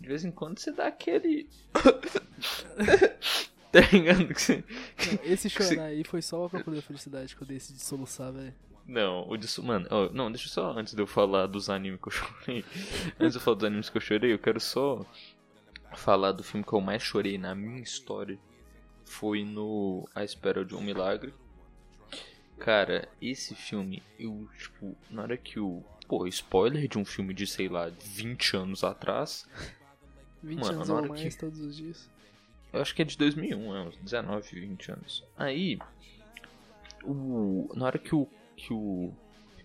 De 0.00 0.08
vez 0.08 0.24
em 0.24 0.30
quando 0.30 0.58
você 0.60 0.70
dá 0.70 0.86
aquele. 0.86 1.48
tá 3.72 3.80
ligado? 3.92 4.26
Que 4.28 4.40
você- 4.40 4.64
Não, 5.06 5.18
esse 5.32 5.50
chorar 5.50 5.84
aí 5.86 6.04
foi 6.04 6.22
só 6.22 6.44
a 6.44 6.48
procura 6.48 6.76
da 6.76 6.82
felicidade 6.82 7.34
que 7.34 7.42
eu 7.42 7.46
decidi 7.46 7.80
soluçar, 7.80 8.32
velho. 8.32 8.54
Não, 8.86 9.28
o 9.28 9.36
disso. 9.36 9.62
Mano, 9.64 9.86
ó, 9.90 10.08
não, 10.12 10.30
deixa 10.30 10.46
eu 10.46 10.50
só. 10.52 10.70
Antes 10.78 10.94
de 10.94 11.02
eu 11.02 11.06
falar 11.08 11.46
dos 11.48 11.68
animes 11.68 12.00
que 12.00 12.06
eu 12.08 12.12
chorei. 12.12 12.64
antes 13.18 13.32
de 13.32 13.38
eu 13.38 13.40
falar 13.42 13.56
dos 13.56 13.64
animes 13.64 13.90
que 13.90 13.96
eu 13.96 14.00
chorei, 14.00 14.32
eu 14.32 14.38
quero 14.38 14.60
só 14.60 15.04
falar 15.96 16.32
do 16.32 16.42
filme 16.42 16.64
que 16.64 16.72
eu 16.72 16.80
mais 16.80 17.02
chorei 17.02 17.38
na 17.38 17.54
minha 17.54 17.80
história. 17.80 18.38
Foi 19.04 19.44
no 19.44 20.08
A 20.14 20.24
Espera 20.24 20.64
de 20.64 20.74
um 20.74 20.80
Milagre. 20.80 21.32
Cara, 22.58 23.08
esse 23.20 23.54
filme, 23.54 24.02
eu, 24.18 24.48
tipo, 24.58 24.96
na 25.10 25.22
hora 25.22 25.36
que 25.36 25.60
o. 25.60 25.82
Pô, 26.08 26.26
spoiler 26.26 26.88
de 26.88 26.98
um 26.98 27.04
filme 27.04 27.34
de, 27.34 27.46
sei 27.46 27.68
lá, 27.68 27.88
20 27.88 28.56
anos 28.56 28.84
atrás. 28.84 29.46
20 30.42 30.60
Mano, 30.60 30.72
anos 30.76 30.88
na 30.88 30.94
ou 30.94 31.08
mais 31.08 31.34
que- 31.34 31.40
todos 31.40 31.58
os 31.60 31.76
dias. 31.76 32.08
Eu 32.72 32.80
acho 32.80 32.94
que 32.94 33.02
é 33.02 33.04
de 33.04 33.16
2001, 33.16 33.76
é 33.76 33.82
uns 33.82 33.96
19, 33.98 34.60
20 34.60 34.92
anos. 34.92 35.24
Aí, 35.36 35.78
o, 37.04 37.70
na 37.74 37.86
hora 37.86 37.98
que 37.98 38.14
o, 38.14 38.28
que 38.56 38.72
o 38.72 39.12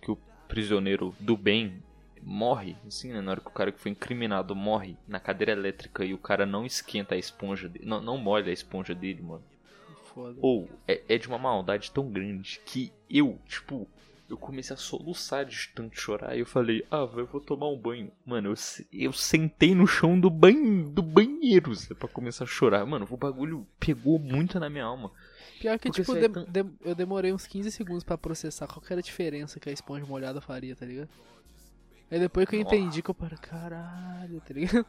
que 0.00 0.10
o 0.10 0.18
prisioneiro 0.48 1.14
do 1.20 1.36
bem 1.36 1.82
morre, 2.22 2.76
assim, 2.86 3.12
né, 3.12 3.20
na 3.20 3.32
hora 3.32 3.40
que 3.40 3.48
o 3.48 3.52
cara 3.52 3.72
que 3.72 3.80
foi 3.80 3.90
incriminado 3.90 4.54
morre 4.54 4.96
na 5.08 5.18
cadeira 5.20 5.52
elétrica 5.52 6.04
e 6.04 6.14
o 6.14 6.18
cara 6.18 6.46
não 6.46 6.64
esquenta 6.64 7.14
a 7.14 7.18
esponja 7.18 7.68
dele, 7.68 7.84
não, 7.86 8.00
não 8.00 8.16
molha 8.18 8.50
a 8.50 8.52
esponja 8.52 8.94
dele, 8.94 9.22
mano. 9.22 9.42
Foda. 10.14 10.38
Ou 10.40 10.68
é, 10.86 11.02
é 11.08 11.18
de 11.18 11.26
uma 11.26 11.38
maldade 11.38 11.90
tão 11.90 12.08
grande 12.10 12.60
que 12.66 12.92
eu, 13.08 13.38
tipo, 13.46 13.88
eu 14.28 14.36
comecei 14.36 14.74
a 14.74 14.76
soluçar 14.78 15.44
de 15.44 15.68
tanto 15.74 15.98
chorar 15.98 16.36
e 16.36 16.40
eu 16.40 16.46
falei, 16.46 16.84
ah, 16.90 17.08
eu 17.16 17.26
vou 17.26 17.40
tomar 17.40 17.68
um 17.68 17.76
banho. 17.78 18.10
Mano, 18.24 18.50
eu, 18.50 18.54
eu 18.92 19.12
sentei 19.12 19.74
no 19.74 19.86
chão 19.86 20.18
do 20.20 20.28
banho, 20.30 20.88
do 20.88 21.02
banheiro, 21.02 21.72
pra 21.98 22.08
começar 22.08 22.44
a 22.44 22.46
chorar. 22.46 22.84
Mano, 22.86 23.06
o 23.10 23.16
bagulho 23.16 23.66
pegou 23.80 24.18
muito 24.18 24.60
na 24.60 24.68
minha 24.70 24.84
alma. 24.84 25.10
Pior 25.60 25.78
que, 25.78 25.88
Porque 25.88 26.02
tipo, 26.02 26.12
você 26.12 26.24
é 26.26 26.28
tão- 26.28 26.44
dem- 26.44 26.76
eu 26.84 26.94
demorei 26.94 27.32
uns 27.32 27.46
15 27.46 27.70
segundos 27.70 28.04
pra 28.04 28.18
processar 28.18 28.66
qual 28.66 28.82
era 28.90 29.00
a 29.00 29.02
diferença 29.02 29.58
que 29.60 29.68
a 29.68 29.72
esponja 29.72 30.04
molhada 30.04 30.40
faria, 30.40 30.74
tá 30.76 30.84
ligado? 30.84 31.08
Aí 32.12 32.20
depois 32.20 32.46
que 32.46 32.56
eu 32.56 32.62
Nossa. 32.62 32.76
entendi 32.76 33.00
que 33.00 33.08
eu 33.10 33.14
parei, 33.14 33.38
caralho, 33.38 34.38
tá 34.42 34.52
ligado? 34.52 34.86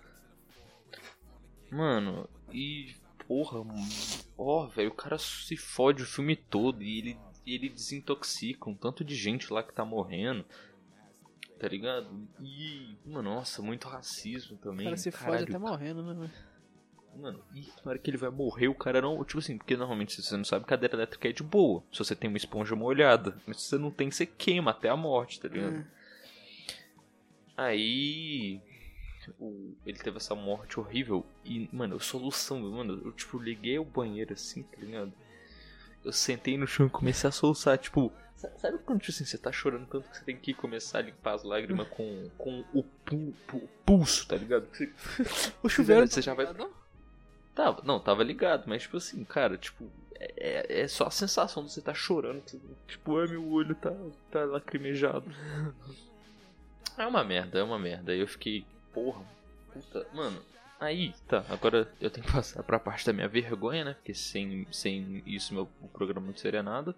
Mano, 1.71 2.29
e. 2.51 2.93
Porra, 3.25 3.63
ó, 4.37 4.67
velho, 4.67 4.89
o 4.89 4.93
cara 4.93 5.17
se 5.17 5.55
fode 5.55 6.03
o 6.03 6.05
filme 6.05 6.35
todo 6.35 6.83
e 6.83 6.97
ele, 6.99 7.17
ele 7.47 7.69
desintoxica 7.69 8.69
um 8.69 8.75
tanto 8.75 9.01
de 9.01 9.15
gente 9.15 9.51
lá 9.53 9.63
que 9.63 9.73
tá 9.73 9.85
morrendo. 9.85 10.43
Tá 11.57 11.69
ligado? 11.69 12.27
E, 12.41 12.97
mano, 13.05 13.33
nossa, 13.35 13.61
muito 13.61 13.87
racismo 13.87 14.57
O 14.57 14.59
também. 14.59 14.83
cara 14.83 14.97
se 14.97 15.09
fode 15.09 15.23
Caralho, 15.23 15.43
até 15.45 15.57
morrendo, 15.57 16.03
né? 16.03 16.13
velho? 16.13 16.31
Mano, 17.15 17.41
e 17.55 17.61
na 17.61 17.91
hora 17.91 17.97
que 17.97 18.09
ele 18.09 18.17
vai 18.17 18.29
morrer, 18.29 18.67
o 18.67 18.75
cara 18.75 19.01
não. 19.01 19.23
Tipo 19.23 19.39
assim, 19.39 19.57
porque 19.57 19.77
normalmente 19.77 20.11
se 20.13 20.21
você 20.21 20.35
não 20.35 20.43
sabe, 20.43 20.65
cadeira 20.65 20.95
elétrica 20.97 21.29
é 21.29 21.31
de 21.31 21.43
boa. 21.43 21.81
Se 21.93 21.99
você 21.99 22.13
tem 22.13 22.27
uma 22.27 22.37
esponja 22.37 22.75
molhada. 22.75 23.37
Mas 23.47 23.61
se 23.61 23.69
você 23.69 23.77
não 23.77 23.89
tem, 23.89 24.11
você 24.11 24.25
queima 24.25 24.71
até 24.71 24.89
a 24.89 24.97
morte, 24.97 25.39
tá 25.39 25.47
ligado? 25.47 25.77
É. 25.77 26.02
Aí. 27.55 28.61
o, 29.39 29.75
ele 29.85 29.97
teve 29.97 30.17
essa 30.17 30.35
morte 30.35 30.79
horrível. 30.79 31.25
E, 31.45 31.69
mano, 31.71 31.95
eu 31.95 31.99
solução, 31.99 32.59
mano, 32.59 33.01
eu 33.05 33.11
tipo 33.11 33.37
liguei 33.37 33.77
o 33.79 33.85
banheiro 33.85 34.33
assim, 34.33 34.63
tá 34.63 34.77
ligado? 34.79 35.13
Eu 36.03 36.11
sentei 36.11 36.57
no 36.57 36.67
chão 36.67 36.87
e 36.87 36.89
comecei 36.89 37.27
a 37.27 37.31
soluçar, 37.31 37.77
tipo. 37.77 38.11
Sabe 38.57 38.77
quando 38.79 38.99
tipo 38.99 39.11
assim, 39.11 39.23
você 39.23 39.37
tá 39.37 39.53
chorando 39.53 39.87
tanto 39.87 40.09
que 40.09 40.17
você 40.17 40.25
tem 40.25 40.35
que 40.35 40.53
começar 40.53 40.97
a 40.97 41.01
limpar 41.01 41.35
as 41.35 41.43
lágrimas 41.43 41.87
com, 41.87 42.29
com 42.37 42.65
o, 42.73 42.83
pu, 42.83 43.33
pu, 43.47 43.69
pulso, 43.85 44.27
tá 44.27 44.35
ligado? 44.35 44.67
Você, 44.69 44.91
o 45.63 45.69
chuveiro 45.69 46.05
você 46.05 46.21
já 46.21 46.33
vai. 46.33 46.53
Tava, 47.55 47.81
não, 47.85 48.01
tava 48.01 48.21
ligado, 48.21 48.65
mas 48.67 48.81
tipo 48.81 48.97
assim, 48.97 49.23
cara, 49.23 49.57
tipo, 49.57 49.89
é, 50.15 50.33
é, 50.37 50.81
é 50.81 50.87
só 50.89 51.07
a 51.07 51.11
sensação 51.11 51.63
de 51.63 51.71
você 51.71 51.81
tá 51.81 51.93
chorando. 51.93 52.43
Tipo, 52.85 53.17
ai 53.17 53.27
meu 53.27 53.47
olho 53.49 53.75
tá, 53.75 53.93
tá 54.29 54.43
lacrimejado. 54.43 55.25
É 56.97 57.07
uma 57.07 57.23
merda, 57.23 57.59
é 57.59 57.63
uma 57.63 57.79
merda. 57.79 58.11
Aí 58.11 58.19
eu 58.19 58.27
fiquei, 58.27 58.65
porra, 58.93 59.23
puta, 59.71 60.07
mano. 60.13 60.39
Aí, 60.79 61.13
tá, 61.27 61.45
agora 61.49 61.91
eu 62.01 62.09
tenho 62.09 62.25
que 62.25 62.33
passar 62.33 62.61
pra 62.61 62.79
parte 62.79 63.05
da 63.05 63.13
minha 63.13 63.27
vergonha, 63.27 63.85
né? 63.85 63.93
Porque 63.93 64.13
sem, 64.13 64.67
sem 64.71 65.23
isso 65.25 65.53
meu 65.53 65.69
o 65.81 65.87
programa 65.87 66.27
não 66.27 66.35
seria 66.35 66.61
nada. 66.61 66.95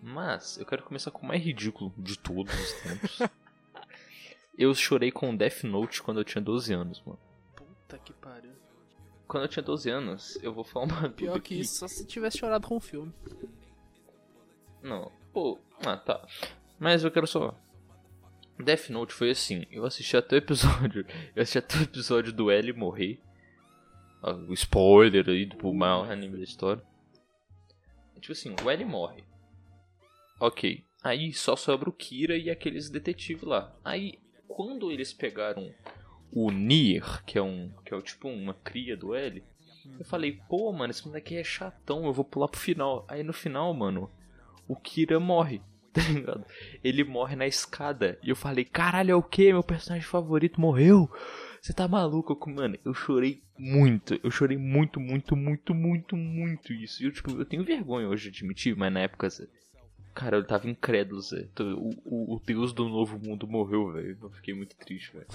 Mas 0.00 0.56
eu 0.58 0.64
quero 0.64 0.84
começar 0.84 1.10
com 1.10 1.24
o 1.24 1.28
mais 1.28 1.42
ridículo 1.42 1.92
de 1.98 2.16
todos 2.16 2.54
os 2.54 2.72
tempos. 2.74 3.18
eu 4.56 4.72
chorei 4.74 5.10
com 5.10 5.36
Death 5.36 5.64
Note 5.64 6.02
quando 6.02 6.20
eu 6.20 6.24
tinha 6.24 6.40
12 6.40 6.72
anos, 6.72 7.02
mano. 7.04 7.18
Puta 7.56 7.98
que 7.98 8.12
pariu. 8.12 8.52
Quando 9.26 9.42
eu 9.42 9.48
tinha 9.48 9.62
12 9.62 9.90
anos, 9.90 10.38
eu 10.42 10.54
vou 10.54 10.64
falar 10.64 10.86
uma 10.86 11.10
Pior 11.10 11.40
que 11.40 11.56
isso, 11.56 11.80
só 11.80 11.88
se 11.88 12.06
tivesse 12.06 12.38
chorado 12.38 12.66
com 12.66 12.76
o 12.76 12.80
filme. 12.80 13.12
Não, 14.80 15.10
pô, 15.32 15.58
ah 15.84 15.96
tá. 15.96 16.24
Mas 16.78 17.02
eu 17.02 17.10
quero 17.10 17.26
só 17.26 17.54
Death 18.58 18.90
Note 18.90 19.12
foi 19.12 19.30
assim, 19.30 19.66
eu 19.70 19.84
assisti 19.84 20.16
até 20.16 20.36
o 20.36 20.38
episódio, 20.38 21.06
eu 21.34 21.42
assisti 21.42 21.58
até 21.58 21.78
o 21.78 21.82
episódio 21.82 22.32
do 22.32 22.50
L 22.50 22.72
morrer. 22.72 23.20
Ah, 24.22 24.32
o 24.32 24.52
spoiler 24.52 25.28
aí 25.28 25.46
do 25.46 25.72
maior 25.72 26.10
anime 26.10 26.38
da 26.38 26.44
história. 26.44 26.82
Tipo 28.20 28.32
assim, 28.32 28.54
o 28.64 28.70
L 28.70 28.84
morre. 28.84 29.24
Ok. 30.40 30.84
Aí 31.02 31.32
só 31.32 31.54
sobra 31.54 31.88
o 31.88 31.92
Kira 31.92 32.36
e 32.36 32.50
aqueles 32.50 32.90
detetives 32.90 33.44
lá. 33.44 33.76
Aí, 33.84 34.18
quando 34.48 34.90
eles 34.90 35.12
pegaram 35.12 35.72
o 36.32 36.50
Nier, 36.50 37.24
que 37.24 37.38
é 37.38 37.42
um. 37.42 37.72
que 37.84 37.94
é 37.94 38.00
tipo 38.00 38.28
uma 38.28 38.54
cria 38.54 38.96
do 38.96 39.14
L, 39.14 39.42
eu 39.98 40.04
falei, 40.04 40.40
pô, 40.48 40.72
mano, 40.72 40.90
esse 40.90 41.06
moleque 41.06 41.36
é 41.36 41.44
chatão, 41.44 42.04
eu 42.04 42.12
vou 42.12 42.24
pular 42.24 42.48
pro 42.48 42.60
final. 42.60 43.04
Aí 43.08 43.22
no 43.22 43.32
final, 43.32 43.72
mano, 43.72 44.10
o 44.66 44.74
Kira 44.76 45.20
morre. 45.20 45.62
Tá 45.92 46.00
ligado? 46.02 46.44
Ele 46.82 47.04
morre 47.04 47.36
na 47.36 47.46
escada. 47.46 48.18
E 48.22 48.30
eu 48.30 48.36
falei, 48.36 48.64
caralho, 48.64 49.12
é 49.12 49.14
o 49.14 49.22
que? 49.22 49.52
Meu 49.52 49.62
personagem 49.62 50.06
favorito 50.06 50.60
morreu? 50.60 51.10
Você 51.60 51.72
tá 51.72 51.88
maluco? 51.88 52.38
Mano, 52.50 52.78
eu 52.84 52.94
chorei 52.94 53.42
muito. 53.58 54.18
Eu 54.22 54.30
chorei 54.30 54.56
muito, 54.56 55.00
muito, 55.00 55.36
muito, 55.36 55.74
muito, 55.74 56.16
muito 56.16 56.72
isso. 56.72 57.02
E 57.02 57.06
eu, 57.06 57.12
tipo, 57.12 57.30
eu 57.32 57.44
tenho 57.44 57.64
vergonha 57.64 58.08
hoje 58.08 58.30
de 58.30 58.38
admitir, 58.38 58.76
mas 58.76 58.92
na 58.92 59.00
época, 59.00 59.28
cara, 60.14 60.36
eu 60.36 60.46
tava 60.46 60.68
incrédulo, 60.68 61.20
Zé. 61.20 61.48
O, 61.58 61.90
o, 62.04 62.36
o 62.36 62.40
deus 62.44 62.72
do 62.72 62.88
novo 62.88 63.18
mundo 63.18 63.46
morreu, 63.46 63.92
velho. 63.92 64.16
Eu 64.22 64.30
fiquei 64.30 64.54
muito 64.54 64.76
triste, 64.76 65.12
velho. 65.12 65.26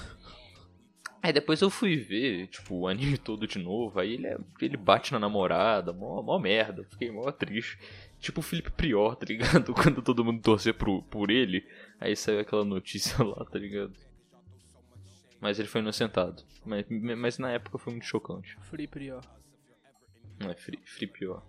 Aí 1.24 1.32
depois 1.32 1.62
eu 1.62 1.70
fui 1.70 1.96
ver, 1.96 2.48
tipo, 2.48 2.76
o 2.76 2.88
anime 2.88 3.18
todo 3.18 3.48
de 3.48 3.58
novo. 3.58 3.98
Aí 3.98 4.16
ele, 4.16 4.28
é, 4.28 4.38
ele 4.60 4.76
bate 4.76 5.14
na 5.14 5.20
namorada, 5.20 5.94
mó, 5.94 6.22
mó 6.22 6.38
merda. 6.38 6.84
Fiquei 6.84 7.10
mó 7.10 7.32
triste. 7.32 7.80
Tipo 8.20 8.42
o 8.42 8.44
Felipe 8.44 8.70
Prior, 8.72 9.16
tá 9.16 9.26
ligado? 9.26 9.72
Quando 9.74 10.02
todo 10.02 10.26
mundo 10.26 10.42
torcia 10.42 10.74
pro, 10.74 11.02
por 11.04 11.32
ele. 11.32 11.66
Aí 11.98 12.14
saiu 12.14 12.42
aquela 12.42 12.66
notícia 12.66 13.16
lá, 13.24 13.46
tá 13.46 13.58
ligado? 13.58 13.94
Mas 15.40 15.60
ele 15.60 15.70
foi 15.70 15.80
inocentado. 15.80 16.44
Mas, 16.66 16.86
mas 16.90 17.38
na 17.38 17.52
época 17.52 17.78
foi 17.78 17.94
muito 17.94 18.06
chocante. 18.06 18.58
Free 18.64 18.88
Prior. 18.88 19.24
Não 20.42 20.52
é 20.52 20.56
Free, 20.56 20.82
Free 20.84 21.08
Prior. 21.08 21.42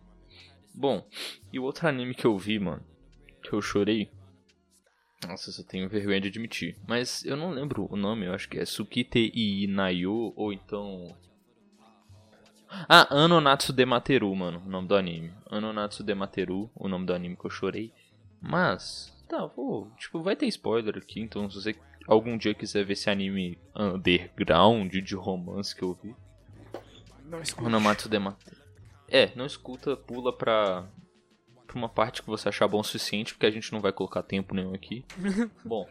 Bom, 0.73 1.05
e 1.53 1.59
o 1.59 1.65
outro 1.65 1.89
anime 1.89 2.15
que 2.15 2.25
eu 2.25 2.39
vi, 2.39 2.61
mano, 2.61 2.85
que 3.43 3.53
eu 3.53 3.61
chorei 3.61 4.09
nossa, 5.27 5.61
eu 5.61 5.65
tenho 5.65 5.89
vergonha 5.89 6.21
de 6.21 6.29
admitir. 6.29 6.77
Mas 6.87 7.25
eu 7.25 7.37
não 7.37 7.51
lembro 7.51 7.87
o 7.91 7.97
nome, 7.97 8.27
eu 8.27 8.35
acho 8.35 8.49
que 8.49 8.59
é 8.59 8.65
Sukite 8.65 9.31
Inayo, 9.35 10.33
ou 10.37 10.53
então. 10.53 11.15
Ah, 12.89 13.07
Anonatsu 13.23 13.73
Demateru, 13.73 14.35
mano, 14.35 14.63
o 14.65 14.69
nome 14.69 14.89
do 14.89 14.97
anime. 14.97 15.33
Anonatsu 15.51 16.03
Demateru, 16.03 16.71
o 16.75 16.89
nome 16.89 17.07
do 17.07 17.15
anime 17.15 17.37
que 17.37 17.45
eu 17.45 17.51
chorei. 17.51 17.93
Mas, 18.41 19.13
tá, 19.29 19.47
vou. 19.47 19.91
Tipo, 19.97 20.23
vai 20.23 20.35
ter 20.35 20.47
spoiler 20.47 20.97
aqui, 20.99 21.21
então 21.21 21.49
se 21.49 21.57
você 21.57 21.77
algum 22.07 22.37
dia 22.37 22.55
quiser 22.55 22.85
ver 22.85 22.93
esse 22.95 23.09
anime 23.09 23.59
underground 23.75 24.93
de 24.93 25.15
romance 25.15 25.75
que 25.75 25.83
eu 25.83 25.95
vi. 25.95 26.15
Não 27.25 27.41
escuta. 27.41 27.69
Anonatsu 27.69 28.09
Demateru. 28.09 28.57
É, 29.09 29.31
não 29.37 29.47
escuta, 29.47 29.97
pula 29.97 30.37
pra 30.37 30.87
pra 31.75 31.79
uma 31.79 31.89
parte 31.89 32.23
que 32.23 32.29
você 32.29 32.49
achar 32.49 32.69
bom 32.69 32.81
o 32.81 32.85
suficiente, 32.85 33.35
porque 33.35 33.47
a 33.47 33.51
gente 33.51 33.73
não 33.73 33.81
vai 33.81 33.93
colocar 33.93 34.23
tempo 34.23 34.55
nenhum 34.55 34.73
aqui. 34.73 35.05
bom. 35.65 35.87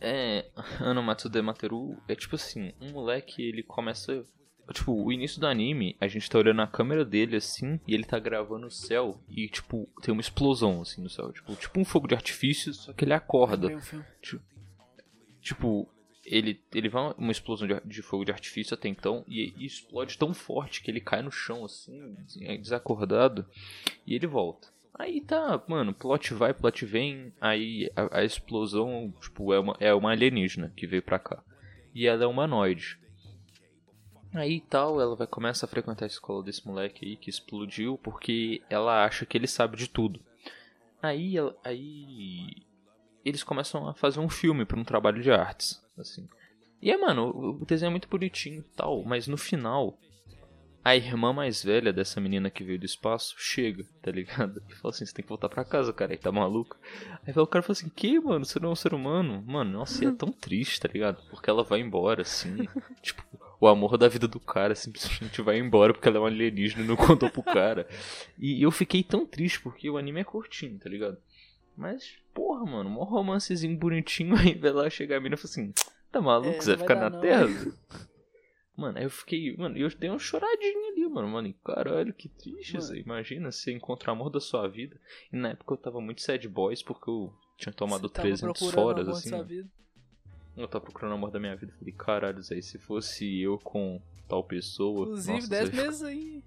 É. 0.00 0.48
Ano 0.80 1.02
Matsude 1.02 1.42
Materu 1.42 2.00
é 2.08 2.14
tipo 2.14 2.36
assim: 2.36 2.72
um 2.80 2.92
moleque 2.92 3.42
ele 3.42 3.62
começa. 3.62 4.24
Tipo, 4.72 4.92
o 4.92 5.12
início 5.12 5.40
do 5.40 5.46
anime, 5.46 5.96
a 6.00 6.06
gente 6.06 6.30
tá 6.30 6.38
olhando 6.38 6.62
a 6.62 6.66
câmera 6.68 7.04
dele 7.04 7.36
assim, 7.36 7.80
e 7.86 7.94
ele 7.94 8.04
tá 8.04 8.18
gravando 8.18 8.68
o 8.68 8.70
céu, 8.70 9.20
e 9.28 9.48
tipo, 9.48 9.88
tem 10.00 10.12
uma 10.12 10.20
explosão 10.20 10.80
assim 10.80 11.02
no 11.02 11.10
céu. 11.10 11.32
Tipo, 11.32 11.56
tipo 11.56 11.80
um 11.80 11.84
fogo 11.84 12.06
de 12.06 12.14
artifício, 12.14 12.72
só 12.72 12.92
que 12.92 13.04
ele 13.04 13.12
acorda. 13.12 13.68
Tipo, 14.22 14.44
tipo 15.40 15.88
ele, 16.24 16.60
ele 16.72 16.88
vai 16.88 17.14
uma 17.16 17.32
explosão 17.32 17.66
de, 17.66 17.80
de, 17.84 18.02
fogo 18.02 18.24
de 18.24 18.32
artifício 18.32 18.74
até 18.74 18.88
então 18.88 19.24
e, 19.26 19.52
e, 19.56 19.66
explode 19.66 20.16
tão 20.16 20.32
forte 20.32 20.82
que 20.82 20.90
ele 20.90 21.00
cai 21.00 21.22
no 21.22 21.30
chão 21.30 21.64
assim, 21.64 22.14
desacordado, 22.60 23.46
e 24.06 24.14
ele 24.14 24.26
volta. 24.26 24.68
Aí 24.94 25.20
tá, 25.20 25.62
mano, 25.66 25.94
plot 25.94 26.34
vai, 26.34 26.52
plot 26.52 26.84
vem, 26.84 27.32
aí 27.40 27.90
a, 27.96 28.18
a 28.18 28.24
explosão, 28.24 29.12
tipo, 29.20 29.52
é 29.52 29.58
uma, 29.58 29.76
é 29.80 29.92
uma 29.94 30.10
alienígena 30.10 30.72
que 30.76 30.86
veio 30.86 31.02
pra 31.02 31.18
cá. 31.18 31.42
E 31.94 32.06
ela 32.06 32.24
é 32.24 32.26
humanoide. 32.26 32.98
Aí 34.34 34.60
tal, 34.60 35.00
ela 35.00 35.14
vai 35.14 35.26
começar 35.26 35.66
a 35.66 35.68
frequentar 35.68 36.04
a 36.04 36.06
escola 36.06 36.42
desse 36.42 36.66
moleque 36.66 37.04
aí 37.04 37.16
que 37.16 37.28
explodiu 37.28 37.98
porque 37.98 38.62
ela 38.70 39.04
acha 39.04 39.26
que 39.26 39.36
ele 39.36 39.46
sabe 39.46 39.76
de 39.76 39.88
tudo. 39.88 40.20
Aí, 41.02 41.34
aí 41.64 42.62
eles 43.24 43.42
começam 43.42 43.88
a 43.88 43.94
fazer 43.94 44.20
um 44.20 44.28
filme 44.28 44.64
para 44.64 44.78
um 44.78 44.84
trabalho 44.84 45.22
de 45.22 45.30
artes, 45.30 45.81
assim. 45.98 46.28
E 46.80 46.90
é, 46.90 46.96
mano, 46.96 47.58
o 47.60 47.64
desenho 47.64 47.88
é 47.88 47.90
muito 47.90 48.08
bonitinho 48.08 48.60
e 48.60 48.76
tal, 48.76 49.04
mas 49.04 49.28
no 49.28 49.36
final, 49.36 49.96
a 50.84 50.96
irmã 50.96 51.32
mais 51.32 51.62
velha 51.62 51.92
dessa 51.92 52.20
menina 52.20 52.50
que 52.50 52.64
veio 52.64 52.78
do 52.78 52.84
espaço 52.84 53.36
chega, 53.38 53.84
tá 54.02 54.10
ligado? 54.10 54.60
E 54.68 54.74
fala 54.74 54.92
assim: 54.92 55.06
você 55.06 55.14
tem 55.14 55.22
que 55.22 55.28
voltar 55.28 55.48
pra 55.48 55.64
casa, 55.64 55.92
cara, 55.92 56.12
aí 56.12 56.18
tá 56.18 56.32
maluco. 56.32 56.76
Aí 57.24 57.32
o 57.36 57.46
cara 57.46 57.62
fala 57.62 57.72
assim: 57.72 57.88
que, 57.88 58.18
mano, 58.18 58.44
você 58.44 58.58
não 58.58 58.70
é 58.70 58.72
um 58.72 58.76
ser 58.76 58.92
humano? 58.92 59.42
Mano, 59.46 59.78
nossa, 59.78 60.04
e 60.04 60.08
é 60.08 60.12
tão 60.12 60.32
triste, 60.32 60.80
tá 60.80 60.88
ligado? 60.92 61.22
Porque 61.30 61.48
ela 61.48 61.62
vai 61.62 61.80
embora, 61.80 62.22
assim. 62.22 62.66
tipo, 63.00 63.22
o 63.60 63.68
amor 63.68 63.96
da 63.96 64.08
vida 64.08 64.26
do 64.26 64.40
cara 64.40 64.74
simplesmente 64.74 65.40
vai 65.40 65.56
embora 65.56 65.92
porque 65.92 66.08
ela 66.08 66.16
é 66.16 66.20
uma 66.20 66.26
alienígena 66.26 66.82
e 66.82 66.88
não 66.88 66.96
contou 66.96 67.30
pro 67.30 67.44
cara. 67.44 67.86
E 68.36 68.60
eu 68.60 68.72
fiquei 68.72 69.04
tão 69.04 69.24
triste 69.24 69.60
porque 69.60 69.88
o 69.88 69.96
anime 69.96 70.20
é 70.20 70.24
curtinho, 70.24 70.80
tá 70.80 70.90
ligado? 70.90 71.16
Mas, 71.76 72.16
porra, 72.34 72.64
mano, 72.64 72.90
um 72.90 73.04
romancezinho 73.04 73.76
bonitinho 73.76 74.34
aí, 74.38 74.54
vai 74.54 74.72
lá 74.72 74.90
chegar 74.90 75.16
a 75.16 75.20
mina 75.20 75.34
e 75.34 75.38
fala 75.38 75.50
assim: 75.50 75.72
tá 76.10 76.20
maluco, 76.20 76.56
é, 76.56 76.60
você 76.60 76.70
vai 76.70 76.78
ficar 76.78 76.94
na 76.94 77.10
não. 77.10 77.20
terra? 77.20 77.46
Mano, 78.74 78.96
aí 78.96 79.04
eu 79.04 79.10
fiquei, 79.10 79.54
mano, 79.56 79.76
eu 79.76 79.88
dei 79.90 80.08
uma 80.08 80.18
choradinha 80.18 80.90
ali, 80.90 81.06
mano, 81.06 81.28
mano, 81.28 81.46
e 81.46 81.52
caralho, 81.52 82.12
que 82.12 82.26
triste, 82.26 82.78
mano. 82.78 82.96
Imagina 82.96 83.52
você 83.52 83.70
encontrar 83.70 84.12
o 84.12 84.16
amor 84.16 84.30
da 84.30 84.40
sua 84.40 84.66
vida. 84.66 84.98
E 85.30 85.36
na 85.36 85.50
época 85.50 85.74
eu 85.74 85.76
tava 85.76 86.00
muito 86.00 86.22
sad 86.22 86.48
boys 86.48 86.82
porque 86.82 87.10
eu 87.10 87.32
tinha 87.58 87.72
tomado 87.72 88.08
você 88.08 88.14
300 88.14 88.70
foras, 88.70 89.08
assim. 89.08 89.30
Eu 90.56 90.66
tava 90.66 90.84
procurando 90.84 91.12
o 91.12 91.14
amor 91.16 91.30
da 91.30 91.38
minha 91.38 91.54
vida. 91.54 91.72
Falei, 91.78 91.92
caralho, 91.92 92.40
aí 92.50 92.62
se 92.62 92.78
fosse 92.78 93.40
eu 93.40 93.58
com 93.58 94.00
tal 94.26 94.42
pessoa. 94.42 95.02
Inclusive, 95.02 95.48
10 95.48 95.70
meses 95.70 96.02
aí. 96.02 96.42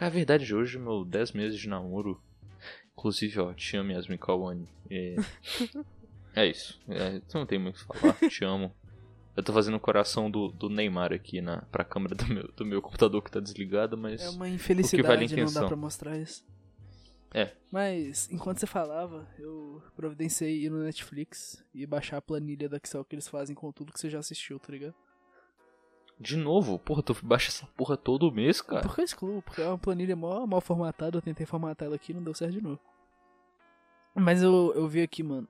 É 0.00 0.08
verdade, 0.08 0.54
hoje 0.54 0.78
meu 0.78 1.04
10 1.04 1.32
meses 1.32 1.58
de 1.58 1.68
namoro 1.68 2.20
Inclusive, 2.96 3.40
ó, 3.40 3.52
te 3.52 3.76
amo, 3.76 3.92
Yasmin 3.92 4.16
Kawane. 4.16 4.66
É, 4.90 5.16
é 6.34 6.46
isso. 6.46 6.80
É, 6.88 7.20
não 7.34 7.44
tem 7.44 7.58
muito 7.58 7.76
o 7.76 7.88
que 7.88 7.98
falar. 7.98 8.14
Te 8.14 8.44
amo. 8.44 8.74
Eu 9.36 9.42
tô 9.42 9.52
fazendo 9.52 9.76
o 9.76 9.80
coração 9.80 10.30
do, 10.30 10.48
do 10.48 10.70
Neymar 10.70 11.12
aqui 11.12 11.42
na, 11.42 11.58
pra 11.70 11.84
câmera 11.84 12.14
do 12.14 12.26
meu, 12.26 12.52
do 12.56 12.64
meu 12.64 12.80
computador 12.80 13.22
que 13.22 13.30
tá 13.30 13.38
desligado, 13.38 13.98
mas. 13.98 14.22
É 14.22 14.30
uma 14.30 14.48
infelicidade 14.48 15.26
vale 15.26 15.44
não 15.44 15.52
dá 15.52 15.66
pra 15.66 15.76
mostrar 15.76 16.16
isso. 16.16 16.42
É. 17.34 17.52
Mas, 17.70 18.30
enquanto 18.30 18.60
você 18.60 18.66
falava, 18.66 19.28
eu 19.38 19.82
providenciei 19.94 20.64
ir 20.64 20.70
no 20.70 20.82
Netflix 20.82 21.62
e 21.74 21.84
baixar 21.84 22.16
a 22.16 22.22
planilha 22.22 22.66
da 22.66 22.78
Excel 22.78 23.04
que 23.04 23.14
eles 23.14 23.28
fazem 23.28 23.54
com 23.54 23.70
tudo 23.70 23.92
que 23.92 24.00
você 24.00 24.08
já 24.08 24.18
assistiu, 24.18 24.58
tá 24.58 24.72
ligado? 24.72 24.94
De 26.18 26.36
novo? 26.36 26.78
Porra, 26.78 27.02
tu 27.02 27.14
baixa 27.22 27.48
essa 27.48 27.66
porra 27.76 27.96
todo 27.96 28.32
mês, 28.32 28.60
cara. 28.62 28.82
Por 28.82 28.94
que 28.94 29.00
eu 29.02 29.04
excluo? 29.04 29.42
Porque 29.42 29.60
é 29.60 29.66
uma 29.68 29.78
planilha 29.78 30.16
mal, 30.16 30.46
mal 30.46 30.60
formatada, 30.60 31.16
eu 31.18 31.22
tentei 31.22 31.44
formatar 31.44 31.86
ela 31.86 31.96
aqui 31.96 32.12
e 32.12 32.14
não 32.14 32.22
deu 32.22 32.34
certo 32.34 32.52
de 32.52 32.60
novo. 32.62 32.80
Mas 34.14 34.42
eu, 34.42 34.72
eu 34.74 34.88
vi 34.88 35.02
aqui, 35.02 35.22
mano. 35.22 35.46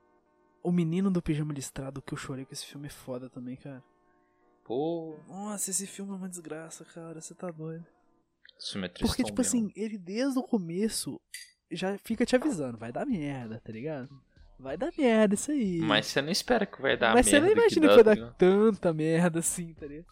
O 0.62 0.72
Menino 0.72 1.08
do 1.10 1.22
Pijama 1.22 1.52
Listrado, 1.54 2.02
que 2.02 2.12
eu 2.12 2.18
chorei 2.18 2.44
com 2.44 2.52
esse 2.52 2.66
filme 2.66 2.88
é 2.88 2.90
foda 2.90 3.30
também, 3.30 3.54
cara. 3.56 3.82
Pô, 4.64 5.16
Nossa, 5.28 5.70
esse 5.70 5.86
filme 5.86 6.10
é 6.10 6.16
uma 6.16 6.28
desgraça, 6.28 6.84
cara. 6.84 7.20
Você 7.20 7.32
tá 7.32 7.48
doido. 7.52 7.86
esse 8.58 8.72
filme 8.72 8.88
é 8.88 8.90
Porque, 8.90 9.22
tipo 9.22 9.40
mesmo. 9.40 9.58
assim, 9.60 9.72
ele 9.76 9.96
desde 9.96 10.36
o 10.36 10.42
começo 10.42 11.20
já 11.70 11.96
fica 11.98 12.26
te 12.26 12.34
avisando, 12.34 12.76
vai 12.76 12.90
dar 12.90 13.06
merda, 13.06 13.60
tá 13.64 13.72
ligado? 13.72 14.08
Vai 14.58 14.76
dar 14.76 14.90
merda 14.98 15.34
isso 15.34 15.52
aí. 15.52 15.78
Mas 15.78 16.06
você 16.06 16.20
não 16.20 16.30
espera 16.32 16.66
que 16.66 16.82
vai 16.82 16.96
dar 16.96 17.14
Mas 17.14 17.26
você 17.26 17.38
merda 17.38 17.46
não 17.46 17.62
imagina 17.62 17.88
que 17.88 17.94
que, 17.96 18.02
vai 18.02 18.04
tá 18.04 18.10
dar 18.10 18.14
ligado? 18.14 18.34
tanta 18.36 18.92
merda 18.92 19.38
assim, 19.38 19.72
tá 19.74 19.86
ligado? 19.86 20.06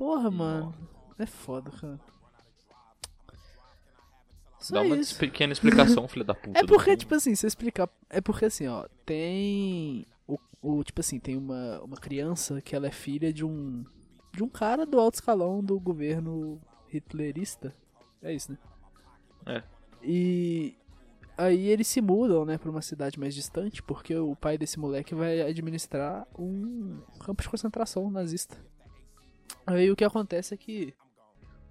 Porra, 0.00 0.30
mano. 0.30 0.74
É 1.18 1.26
foda, 1.26 1.70
cara. 1.70 2.00
Só 4.58 4.76
Dá 4.76 4.80
uma 4.80 4.96
isso. 4.96 5.18
pequena 5.18 5.52
explicação, 5.52 6.06
filha 6.08 6.24
da 6.24 6.34
puta. 6.34 6.58
É 6.58 6.64
porque, 6.64 6.96
tipo 6.96 7.14
assim, 7.14 7.34
se 7.34 7.44
eu 7.44 7.48
explicar. 7.48 7.86
É 8.08 8.18
porque 8.22 8.46
assim, 8.46 8.66
ó, 8.66 8.86
tem. 9.04 10.06
O, 10.26 10.38
o- 10.62 10.82
tipo 10.82 11.00
assim, 11.00 11.18
tem 11.20 11.36
uma, 11.36 11.80
uma 11.82 11.98
criança 11.98 12.62
que 12.62 12.74
ela 12.74 12.86
é 12.86 12.90
filha 12.90 13.30
de 13.30 13.44
um. 13.44 13.84
De 14.32 14.42
um 14.42 14.48
cara 14.48 14.86
do 14.86 14.98
alto 14.98 15.16
escalão 15.16 15.62
do 15.62 15.78
governo 15.78 16.58
hitlerista. 16.90 17.74
É 18.22 18.32
isso, 18.32 18.52
né? 18.52 18.58
É. 19.44 19.62
E. 20.02 20.74
Aí 21.36 21.66
eles 21.68 21.88
se 21.88 22.00
mudam, 22.00 22.46
né, 22.46 22.56
pra 22.56 22.70
uma 22.70 22.80
cidade 22.80 23.20
mais 23.20 23.34
distante, 23.34 23.82
porque 23.82 24.14
o 24.16 24.34
pai 24.34 24.56
desse 24.56 24.78
moleque 24.78 25.14
vai 25.14 25.42
administrar 25.42 26.26
um 26.38 27.02
campo 27.22 27.42
de 27.42 27.50
concentração 27.50 28.10
nazista. 28.10 28.56
Aí 29.66 29.90
o 29.90 29.96
que 29.96 30.04
acontece 30.04 30.54
é 30.54 30.56
que 30.56 30.94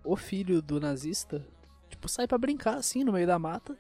o 0.04 0.16
filho 0.16 0.62
do 0.62 0.80
nazista, 0.80 1.46
tipo, 1.90 2.08
sai 2.08 2.28
pra 2.28 2.38
brincar 2.38 2.76
assim 2.76 3.04
no 3.04 3.12
meio 3.14 3.28
da 3.28 3.38
mata, 3.40 3.78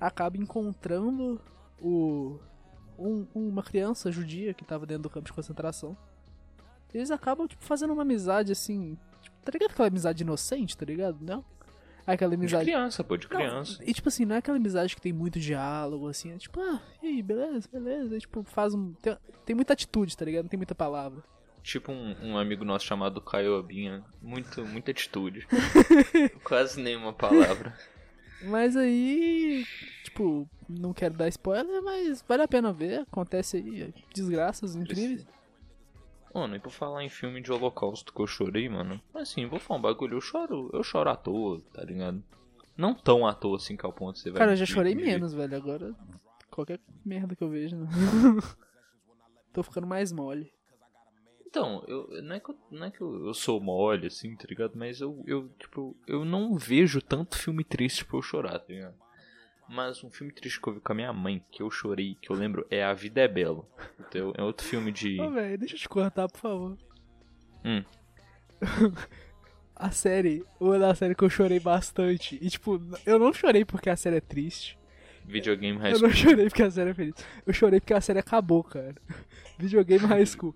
acaba 0.00 0.36
encontrando 0.36 1.40
o 1.80 2.38
um- 2.98 3.26
uma 3.34 3.62
criança 3.62 4.10
judia 4.10 4.54
que 4.54 4.64
tava 4.64 4.86
dentro 4.86 5.02
do 5.04 5.10
campo 5.10 5.26
de 5.26 5.32
concentração. 5.32 5.96
Eles 6.94 7.10
acabam, 7.10 7.46
tipo, 7.46 7.62
fazendo 7.62 7.92
uma 7.92 8.02
amizade 8.02 8.50
assim. 8.52 8.96
Tipo, 9.20 9.36
tá 9.44 9.50
ligado 9.52 9.70
aquela 9.72 9.88
amizade 9.88 10.22
inocente, 10.22 10.74
tá 10.76 10.86
ligado? 10.86 11.18
Não? 11.20 11.44
Aquela 12.06 12.30
De 12.30 12.36
amizade. 12.36 12.64
criança, 12.64 13.04
pô, 13.04 13.16
de 13.18 13.28
Não, 13.28 13.36
criança. 13.36 13.82
e 13.84 13.92
tipo 13.92 14.08
assim, 14.08 14.24
não 14.24 14.36
é 14.36 14.38
aquela 14.38 14.56
amizade 14.56 14.94
que 14.94 15.00
tem 15.02 15.12
muito 15.12 15.38
diálogo, 15.40 16.08
assim, 16.08 16.30
é 16.32 16.38
tipo, 16.38 16.58
ah, 16.60 16.80
e 17.02 17.06
aí, 17.08 17.22
beleza, 17.22 17.68
beleza. 17.70 18.16
E, 18.16 18.20
tipo, 18.20 18.42
faz 18.44 18.72
um. 18.72 18.94
Tem, 18.94 19.16
tem 19.44 19.54
muita 19.56 19.72
atitude, 19.74 20.16
tá 20.16 20.24
ligado? 20.24 20.44
Não 20.44 20.48
tem 20.48 20.56
muita 20.56 20.74
palavra. 20.74 21.22
Tipo 21.66 21.90
um, 21.90 22.14
um 22.22 22.38
amigo 22.38 22.64
nosso 22.64 22.86
chamado 22.86 23.20
Caio 23.20 23.56
Abinha. 23.56 24.04
Muito, 24.22 24.64
muita 24.64 24.92
atitude. 24.92 25.48
Quase 26.44 26.80
nenhuma 26.80 27.12
palavra. 27.12 27.76
Mas 28.40 28.76
aí, 28.76 29.66
tipo, 30.04 30.48
não 30.68 30.92
quero 30.92 31.14
dar 31.14 31.26
spoiler, 31.26 31.82
mas 31.82 32.22
vale 32.22 32.44
a 32.44 32.48
pena 32.48 32.72
ver. 32.72 33.00
Acontece 33.00 33.56
aí 33.56 33.92
desgraças 34.14 34.76
incríveis. 34.76 35.26
Mano, 36.32 36.54
e 36.54 36.60
por 36.60 36.70
falar 36.70 37.02
em 37.02 37.08
filme 37.08 37.40
de 37.40 37.50
holocausto 37.50 38.14
que 38.14 38.20
eu 38.20 38.28
chorei, 38.28 38.68
mano. 38.68 39.00
Assim, 39.12 39.46
vou 39.46 39.58
falar 39.58 39.80
um 39.80 39.82
bagulho, 39.82 40.18
eu 40.18 40.20
choro, 40.20 40.70
eu 40.72 40.84
choro 40.84 41.10
à 41.10 41.16
toa, 41.16 41.60
tá 41.72 41.82
ligado? 41.82 42.22
Não 42.76 42.94
tão 42.94 43.26
à 43.26 43.34
toa 43.34 43.56
assim 43.56 43.76
que 43.76 43.84
ao 43.84 43.92
ponto 43.92 44.14
de 44.14 44.20
você 44.20 44.30
vai. 44.30 44.38
Cara, 44.38 44.52
eu 44.52 44.56
já 44.56 44.66
chorei 44.66 44.94
menos, 44.94 45.34
velho. 45.34 45.56
Agora, 45.56 45.92
qualquer 46.48 46.78
merda 47.04 47.34
que 47.34 47.42
eu 47.42 47.48
vejo, 47.50 47.74
né? 47.74 47.88
Tô 49.52 49.64
ficando 49.64 49.88
mais 49.88 50.12
mole. 50.12 50.54
Então, 51.46 51.84
eu, 51.86 52.08
não 52.22 52.34
é 52.34 52.40
que, 52.40 52.50
eu, 52.50 52.58
não 52.70 52.86
é 52.86 52.90
que 52.90 53.00
eu, 53.00 53.26
eu 53.26 53.32
sou 53.34 53.60
mole, 53.60 54.08
assim, 54.08 54.34
tá 54.36 54.44
ligado? 54.48 54.72
Mas 54.74 55.00
eu, 55.00 55.22
eu, 55.26 55.48
tipo, 55.58 55.96
eu 56.06 56.24
não 56.24 56.56
vejo 56.56 57.00
tanto 57.00 57.38
filme 57.38 57.62
triste 57.64 58.04
pra 58.04 58.18
eu 58.18 58.22
chorar, 58.22 58.58
tá 58.58 58.72
ligado? 58.72 58.94
Mas 59.68 60.02
um 60.04 60.10
filme 60.10 60.32
triste 60.32 60.60
que 60.60 60.68
eu 60.68 60.74
vi 60.74 60.80
com 60.80 60.92
a 60.92 60.94
minha 60.94 61.12
mãe, 61.12 61.44
que 61.50 61.62
eu 61.62 61.70
chorei, 61.70 62.16
que 62.20 62.30
eu 62.30 62.36
lembro, 62.36 62.66
é 62.70 62.84
A 62.84 62.92
Vida 62.92 63.20
é 63.20 63.28
Bela. 63.28 63.64
Então, 63.98 64.32
é 64.36 64.42
outro 64.42 64.66
filme 64.66 64.92
de. 64.92 65.20
Ô, 65.20 65.30
velho, 65.30 65.58
deixa 65.58 65.74
eu 65.74 65.78
te 65.78 65.88
cortar, 65.88 66.28
por 66.28 66.38
favor. 66.38 66.78
Hum. 67.64 67.82
a 69.74 69.90
série, 69.90 70.44
uma 70.60 70.78
da 70.78 70.94
série 70.94 71.14
que 71.14 71.24
eu 71.24 71.30
chorei 71.30 71.60
bastante. 71.60 72.38
E, 72.40 72.48
tipo, 72.48 72.80
eu 73.04 73.18
não 73.18 73.32
chorei 73.32 73.64
porque 73.64 73.90
a 73.90 73.96
série 73.96 74.16
é 74.16 74.20
triste. 74.20 74.78
Videogame 75.24 75.78
High 75.78 75.92
Eu 75.92 75.96
School. 75.96 76.08
não 76.08 76.14
chorei 76.16 76.44
porque 76.48 76.62
a 76.62 76.70
série 76.70 76.90
é 76.90 76.94
feliz. 76.94 77.14
Eu 77.44 77.52
chorei 77.52 77.80
porque 77.80 77.94
a 77.94 78.00
série 78.00 78.18
acabou, 78.20 78.62
cara. 78.62 78.94
Videogame 79.58 80.06
High 80.06 80.26
School. 80.26 80.54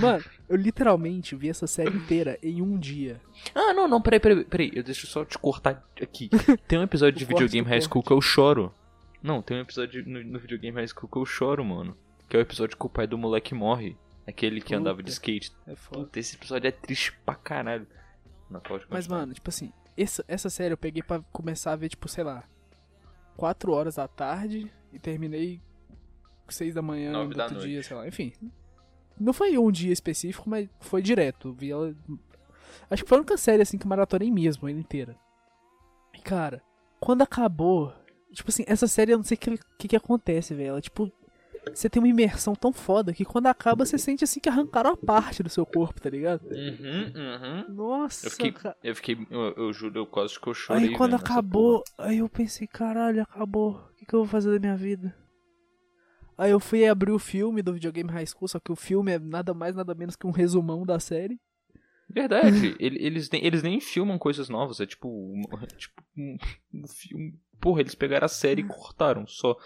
Mano, 0.00 0.24
eu 0.48 0.56
literalmente 0.56 1.36
vi 1.36 1.48
essa 1.48 1.66
série 1.66 1.96
inteira 1.96 2.38
em 2.42 2.60
um 2.60 2.78
dia. 2.78 3.20
Ah, 3.54 3.72
não, 3.72 3.86
não, 3.86 4.00
peraí, 4.00 4.18
peraí, 4.18 4.44
peraí. 4.44 4.72
Eu 4.74 4.82
deixa 4.82 5.06
eu 5.06 5.10
só 5.10 5.24
te 5.24 5.38
cortar 5.38 5.84
aqui. 6.00 6.28
Tem 6.66 6.78
um 6.78 6.82
episódio 6.82 7.18
de 7.18 7.24
Videogame 7.24 7.68
High. 7.68 7.82
School 7.82 8.02
que 8.02 8.12
eu 8.12 8.20
choro. 8.20 8.74
Não, 9.22 9.40
tem 9.42 9.56
um 9.56 9.60
episódio 9.60 10.04
no, 10.06 10.22
no 10.22 10.38
Videogame 10.38 10.76
High 10.76 10.88
School 10.88 11.08
que 11.08 11.16
eu 11.18 11.24
choro, 11.24 11.64
mano. 11.64 11.96
Que 12.28 12.36
é 12.36 12.40
o 12.40 12.42
episódio 12.42 12.76
que 12.76 12.86
o 12.86 12.88
pai 12.88 13.06
do 13.06 13.16
moleque 13.16 13.54
morre. 13.54 13.96
Aquele 14.26 14.60
que 14.60 14.66
Puta. 14.68 14.76
andava 14.78 15.02
de 15.02 15.10
skate. 15.10 15.52
É 15.66 15.76
foda. 15.76 16.00
Puta, 16.00 16.18
esse 16.18 16.34
episódio 16.36 16.66
é 16.66 16.72
triste 16.72 17.12
pra 17.24 17.36
caralho. 17.36 17.86
Não, 18.50 18.60
Mas, 18.88 19.06
mano, 19.08 19.32
tipo 19.32 19.48
assim, 19.48 19.72
essa, 19.96 20.24
essa 20.28 20.50
série 20.50 20.72
eu 20.74 20.78
peguei 20.78 21.02
pra 21.02 21.20
começar 21.32 21.72
a 21.72 21.76
ver, 21.76 21.88
tipo, 21.88 22.08
sei 22.08 22.22
lá, 22.22 22.44
4 23.36 23.72
horas 23.72 23.96
da 23.96 24.06
tarde 24.06 24.70
e 24.92 24.98
terminei 24.98 25.60
6 26.48 26.74
da 26.74 26.82
manhã 26.82 27.12
da 27.12 27.20
outro 27.20 27.54
noite. 27.54 27.68
dia, 27.68 27.82
sei 27.82 27.96
lá, 27.96 28.06
enfim. 28.06 28.32
Não 29.18 29.32
foi 29.32 29.56
um 29.58 29.70
dia 29.70 29.92
específico, 29.92 30.48
mas 30.48 30.68
foi 30.80 31.00
direto. 31.02 31.52
Vi 31.52 31.70
ela. 31.70 31.94
Acho 32.90 33.02
que 33.02 33.08
foi 33.08 33.18
a 33.18 33.20
única 33.20 33.36
série 33.36 33.62
assim 33.62 33.78
que 33.78 33.86
maratonei 33.86 34.30
mesmo, 34.30 34.68
ela 34.68 34.78
inteira. 34.78 35.16
E 36.14 36.20
cara, 36.20 36.62
quando 37.00 37.22
acabou. 37.22 37.92
Tipo 38.32 38.50
assim, 38.50 38.64
essa 38.66 38.86
série 38.86 39.12
eu 39.12 39.16
não 39.16 39.24
sei 39.24 39.36
o 39.36 39.38
que, 39.38 39.58
que, 39.78 39.88
que 39.88 39.96
acontece, 39.96 40.54
velho. 40.54 40.68
Ela, 40.68 40.80
Tipo, 40.80 41.10
você 41.74 41.88
tem 41.88 42.00
uma 42.00 42.08
imersão 42.08 42.54
tão 42.54 42.72
foda 42.72 43.12
que 43.12 43.24
quando 43.24 43.46
acaba 43.48 43.84
você 43.84 43.98
sente 43.98 44.22
assim 44.22 44.38
que 44.38 44.48
arrancaram 44.48 44.90
a 44.90 44.96
parte 44.96 45.42
do 45.42 45.48
seu 45.48 45.66
corpo, 45.66 46.00
tá 46.00 46.08
ligado? 46.10 46.42
Uhum, 46.46 47.12
uhum. 47.14 47.74
Nossa, 47.74 48.26
Eu 48.26 48.30
fiquei, 48.30 48.52
cara. 48.52 48.76
eu 48.84 48.94
fiquei, 48.94 49.26
eu, 49.30 49.54
eu 49.56 49.72
juro, 49.72 49.98
eu 49.98 50.06
quase 50.06 50.38
que 50.38 50.46
eu 50.46 50.54
chorei. 50.54 50.88
Aí 50.88 50.94
quando 50.94 51.14
acabou, 51.14 51.82
aí 51.98 52.18
eu 52.18 52.28
pensei, 52.28 52.66
caralho, 52.66 53.22
acabou. 53.22 53.72
O 53.90 53.94
que, 53.96 54.06
que 54.06 54.14
eu 54.14 54.20
vou 54.20 54.28
fazer 54.28 54.52
da 54.52 54.60
minha 54.60 54.76
vida? 54.76 55.14
Aí 56.38 56.50
eu 56.50 56.60
fui 56.60 56.86
abrir 56.86 57.12
o 57.12 57.18
filme 57.18 57.62
do 57.62 57.72
videogame 57.74 58.10
High 58.10 58.26
School, 58.26 58.48
só 58.48 58.60
que 58.60 58.70
o 58.72 58.76
filme 58.76 59.12
é 59.12 59.18
nada 59.18 59.54
mais, 59.54 59.74
nada 59.74 59.94
menos 59.94 60.16
que 60.16 60.26
um 60.26 60.30
resumão 60.30 60.84
da 60.84 61.00
série. 61.00 61.40
Verdade, 62.08 62.76
ele- 62.78 63.02
eles, 63.04 63.30
nem, 63.30 63.44
eles 63.44 63.62
nem 63.62 63.80
filmam 63.80 64.18
coisas 64.18 64.48
novas, 64.48 64.80
é 64.80 64.86
tipo, 64.86 65.08
um, 65.08 65.42
tipo 65.76 66.02
um, 66.16 66.36
um 66.74 66.86
filme. 66.86 67.34
Porra, 67.60 67.80
eles 67.80 67.94
pegaram 67.94 68.26
a 68.26 68.28
série 68.28 68.60
e 68.62 68.66
cortaram 68.66 69.26
só. 69.26 69.56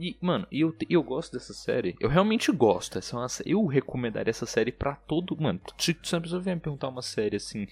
E, 0.00 0.16
mano, 0.22 0.46
e 0.50 0.60
eu, 0.62 0.74
eu 0.88 1.02
gosto 1.02 1.32
dessa 1.32 1.52
série. 1.52 1.94
Eu 2.00 2.08
realmente 2.08 2.50
gosto. 2.50 2.98
Essa 2.98 3.14
é 3.14 3.18
uma, 3.18 3.26
eu 3.44 3.66
recomendaria 3.66 4.30
essa 4.30 4.46
série 4.46 4.72
pra 4.72 4.94
todo. 4.96 5.36
Mano, 5.38 5.60
se, 5.76 5.94
uma 6.12 6.20
pessoa 6.22 6.40
vier 6.40 6.56
me 6.56 6.62
perguntar 6.62 6.88
uma 6.88 7.02
série 7.02 7.36
assim. 7.36 7.66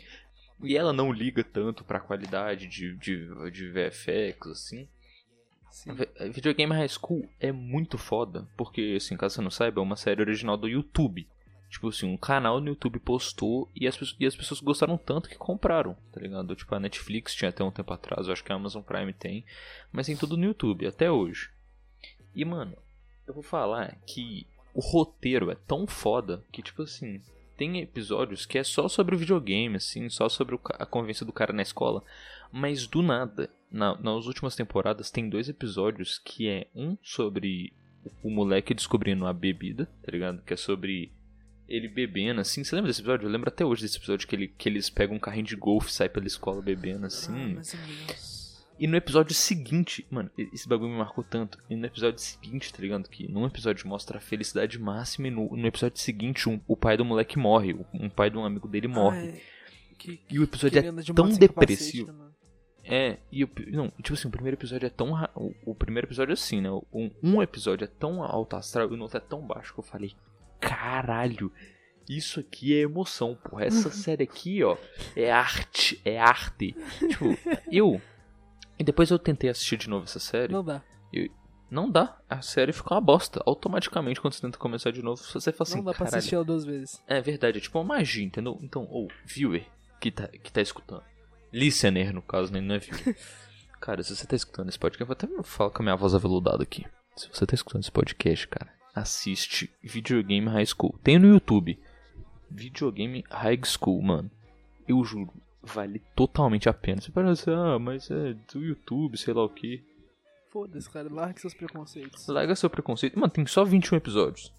E 0.62 0.76
ela 0.76 0.92
não 0.92 1.10
liga 1.10 1.42
tanto 1.42 1.82
pra 1.82 2.00
qualidade 2.00 2.66
de, 2.66 2.94
de, 2.96 3.50
de 3.50 3.70
VFX, 3.70 4.46
assim. 4.50 4.88
Vi- 5.86 6.30
Videogame 6.30 6.74
High 6.74 6.88
School 6.88 7.28
é 7.40 7.50
muito 7.50 7.98
foda, 7.98 8.46
porque, 8.56 8.94
assim, 8.96 9.16
caso 9.16 9.34
você 9.36 9.40
não 9.40 9.50
saiba, 9.50 9.80
é 9.80 9.82
uma 9.82 9.96
série 9.96 10.20
original 10.20 10.56
do 10.56 10.68
YouTube. 10.68 11.26
Tipo 11.70 11.88
assim, 11.88 12.06
um 12.06 12.16
canal 12.16 12.60
no 12.60 12.68
YouTube 12.68 13.00
postou 13.00 13.68
e 13.74 13.88
as, 13.88 13.98
e 14.20 14.26
as 14.26 14.36
pessoas 14.36 14.60
gostaram 14.60 14.96
tanto 14.96 15.28
que 15.28 15.34
compraram, 15.34 15.96
tá 16.12 16.20
ligado? 16.20 16.54
Tipo, 16.54 16.74
a 16.76 16.80
Netflix 16.80 17.34
tinha 17.34 17.48
até 17.48 17.64
um 17.64 17.70
tempo 17.72 17.92
atrás, 17.92 18.26
eu 18.26 18.32
acho 18.32 18.44
que 18.44 18.52
a 18.52 18.54
Amazon 18.54 18.82
Prime 18.82 19.12
tem, 19.12 19.44
mas 19.90 20.06
tem 20.06 20.16
tudo 20.16 20.36
no 20.36 20.44
YouTube, 20.44 20.86
até 20.86 21.10
hoje. 21.10 21.50
E, 22.32 22.44
mano, 22.44 22.76
eu 23.26 23.34
vou 23.34 23.42
falar 23.42 23.96
que 24.06 24.46
o 24.72 24.80
roteiro 24.80 25.50
é 25.50 25.56
tão 25.66 25.84
foda 25.84 26.44
que, 26.52 26.62
tipo 26.62 26.82
assim, 26.82 27.20
tem 27.56 27.80
episódios 27.80 28.46
que 28.46 28.58
é 28.58 28.62
só 28.62 28.88
sobre 28.88 29.16
o 29.16 29.18
videogame, 29.18 29.76
assim, 29.76 30.08
só 30.08 30.28
sobre 30.28 30.56
a 30.78 30.86
convivência 30.86 31.26
do 31.26 31.32
cara 31.32 31.52
na 31.52 31.62
escola. 31.62 32.04
Mas 32.52 32.86
do 32.86 33.02
nada, 33.02 33.50
na- 33.74 33.96
nas 33.98 34.26
últimas 34.26 34.54
temporadas, 34.56 35.10
tem 35.10 35.28
dois 35.28 35.48
episódios 35.48 36.18
que 36.18 36.48
é 36.48 36.66
um 36.74 36.96
sobre 37.02 37.72
o 38.22 38.30
moleque 38.30 38.72
descobrindo 38.74 39.26
a 39.26 39.32
bebida, 39.32 39.86
tá 40.02 40.12
ligado? 40.12 40.42
Que 40.42 40.54
é 40.54 40.56
sobre 40.56 41.10
ele 41.68 41.88
bebendo, 41.88 42.40
assim. 42.40 42.62
Você 42.62 42.74
lembra 42.74 42.90
desse 42.90 43.00
episódio? 43.00 43.26
Eu 43.26 43.30
lembro 43.32 43.48
até 43.48 43.64
hoje 43.64 43.82
desse 43.82 43.96
episódio 43.96 44.28
que, 44.28 44.36
ele, 44.36 44.48
que 44.48 44.68
eles 44.68 44.90
pegam 44.90 45.16
um 45.16 45.20
carrinho 45.20 45.46
de 45.46 45.56
golfe 45.56 45.88
e 45.90 45.92
saem 45.92 46.10
pela 46.10 46.26
escola 46.26 46.60
bebendo, 46.60 47.06
assim. 47.06 47.32
Ah, 47.32 47.46
menos. 47.46 48.64
E 48.78 48.86
no 48.88 48.96
episódio 48.96 49.32
seguinte, 49.34 50.04
mano, 50.10 50.30
esse 50.36 50.68
bagulho 50.68 50.90
me 50.90 50.98
marcou 50.98 51.22
tanto. 51.24 51.58
E 51.70 51.76
no 51.76 51.86
episódio 51.86 52.18
seguinte, 52.20 52.72
tá 52.72 52.82
ligado? 52.82 53.08
Que 53.08 53.30
num 53.30 53.46
episódio 53.46 53.86
mostra 53.88 54.18
a 54.18 54.20
felicidade 54.20 54.78
máxima 54.78 55.28
e 55.28 55.30
no, 55.30 55.56
no 55.56 55.66
episódio 55.66 55.98
seguinte 55.98 56.48
um- 56.48 56.60
o 56.66 56.76
pai 56.76 56.96
do 56.96 57.04
moleque 57.04 57.38
morre. 57.38 57.74
Um 57.94 58.10
pai 58.10 58.30
de 58.30 58.36
um 58.36 58.44
amigo 58.44 58.66
dele 58.68 58.88
morre. 58.88 59.18
Ai, 59.30 59.42
que- 59.96 60.20
E 60.28 60.38
o 60.38 60.42
episódio 60.42 60.78
é 60.80 60.82
tão 61.14 61.30
sem 61.30 61.38
capacete, 61.38 61.48
depressivo. 61.48 62.12
né? 62.12 62.24
É, 62.84 63.18
e 63.32 63.44
o, 63.44 63.50
não, 63.68 63.88
tipo 64.02 64.12
assim, 64.12 64.28
o 64.28 64.30
primeiro 64.30 64.56
episódio 64.56 64.86
é 64.86 64.90
tão. 64.90 65.12
O, 65.34 65.54
o 65.66 65.74
primeiro 65.74 66.06
episódio 66.06 66.32
é 66.32 66.34
assim, 66.34 66.60
né? 66.60 66.70
Um, 66.92 67.10
um 67.22 67.42
episódio 67.42 67.84
é 67.84 67.88
tão 67.88 68.22
alto 68.22 68.56
astral 68.56 68.90
e 68.92 68.94
o 68.94 69.00
outro 69.00 69.16
é 69.16 69.20
tão 69.20 69.40
baixo 69.40 69.72
que 69.72 69.80
eu 69.80 69.84
falei: 69.84 70.14
caralho, 70.60 71.50
isso 72.08 72.40
aqui 72.40 72.74
é 72.74 72.82
emoção, 72.82 73.36
porra. 73.36 73.64
Essa 73.64 73.90
série 73.90 74.24
aqui, 74.24 74.62
ó, 74.62 74.76
é 75.16 75.32
arte, 75.32 76.00
é 76.04 76.18
arte. 76.18 76.76
Tipo, 76.98 77.36
eu. 77.72 78.00
E 78.78 78.84
depois 78.84 79.10
eu 79.10 79.18
tentei 79.18 79.48
assistir 79.48 79.78
de 79.78 79.88
novo 79.88 80.04
essa 80.04 80.18
série. 80.18 80.52
Não 80.52 80.64
dá. 80.64 80.82
Não 81.70 81.90
dá. 81.90 82.18
A 82.28 82.42
série 82.42 82.72
fica 82.72 82.94
uma 82.94 83.00
bosta. 83.00 83.42
Automaticamente, 83.46 84.20
quando 84.20 84.34
você 84.34 84.42
tenta 84.42 84.58
começar 84.58 84.90
de 84.90 85.02
novo, 85.02 85.22
você 85.22 85.50
fala 85.50 85.68
assim, 85.68 85.76
não 85.78 85.84
dá 85.84 85.92
pra 85.92 86.04
caralho. 86.04 86.18
assistir 86.18 86.34
ela 86.34 86.44
duas 86.44 86.64
vezes. 86.64 87.02
É 87.06 87.20
verdade, 87.20 87.58
é 87.58 87.60
tipo 87.60 87.78
uma 87.78 87.84
magia, 87.84 88.24
entendeu? 88.24 88.58
Então, 88.62 88.86
ou 88.90 89.08
viewer 89.24 89.64
que 90.00 90.10
tá, 90.10 90.28
que 90.28 90.52
tá 90.52 90.60
escutando. 90.60 91.02
Listener, 91.54 92.12
no 92.12 92.20
caso, 92.20 92.52
né? 92.52 92.60
Não 92.60 92.74
é 92.74 92.78
viewer. 92.78 93.16
cara, 93.80 94.02
se 94.02 94.14
você 94.14 94.26
tá 94.26 94.34
escutando 94.34 94.68
esse 94.68 94.78
podcast, 94.78 95.00
eu 95.00 95.06
vou 95.06 95.12
até 95.12 95.48
falar 95.48 95.70
com 95.70 95.82
a 95.82 95.84
minha 95.84 95.96
voz 95.96 96.14
aveludada 96.14 96.62
aqui. 96.62 96.84
Se 97.16 97.28
você 97.32 97.46
tá 97.46 97.54
escutando 97.54 97.82
esse 97.82 97.92
podcast, 97.92 98.48
cara, 98.48 98.72
assiste 98.92 99.70
Videogame 99.80 100.48
High 100.48 100.66
School. 100.66 100.98
Tem 101.02 101.18
no 101.18 101.28
YouTube. 101.28 101.78
Videogame 102.50 103.24
High 103.30 103.60
School, 103.64 104.02
mano. 104.02 104.30
Eu 104.86 105.04
juro, 105.04 105.32
vale 105.62 106.02
totalmente 106.16 106.68
a 106.68 106.74
pena. 106.74 107.00
Você 107.00 107.12
parece, 107.12 107.48
ah, 107.50 107.78
mas 107.78 108.10
é 108.10 108.34
do 108.52 108.60
YouTube, 108.60 109.16
sei 109.16 109.32
lá 109.32 109.44
o 109.44 109.48
que. 109.48 109.82
Foda-se, 110.50 110.90
cara. 110.90 111.12
Largue 111.12 111.40
seus 111.40 111.54
preconceitos. 111.54 112.26
Larga 112.26 112.56
seu 112.56 112.68
preconceito. 112.68 113.18
Mano, 113.18 113.32
tem 113.32 113.46
só 113.46 113.64
21 113.64 113.96
episódios. 113.96 114.52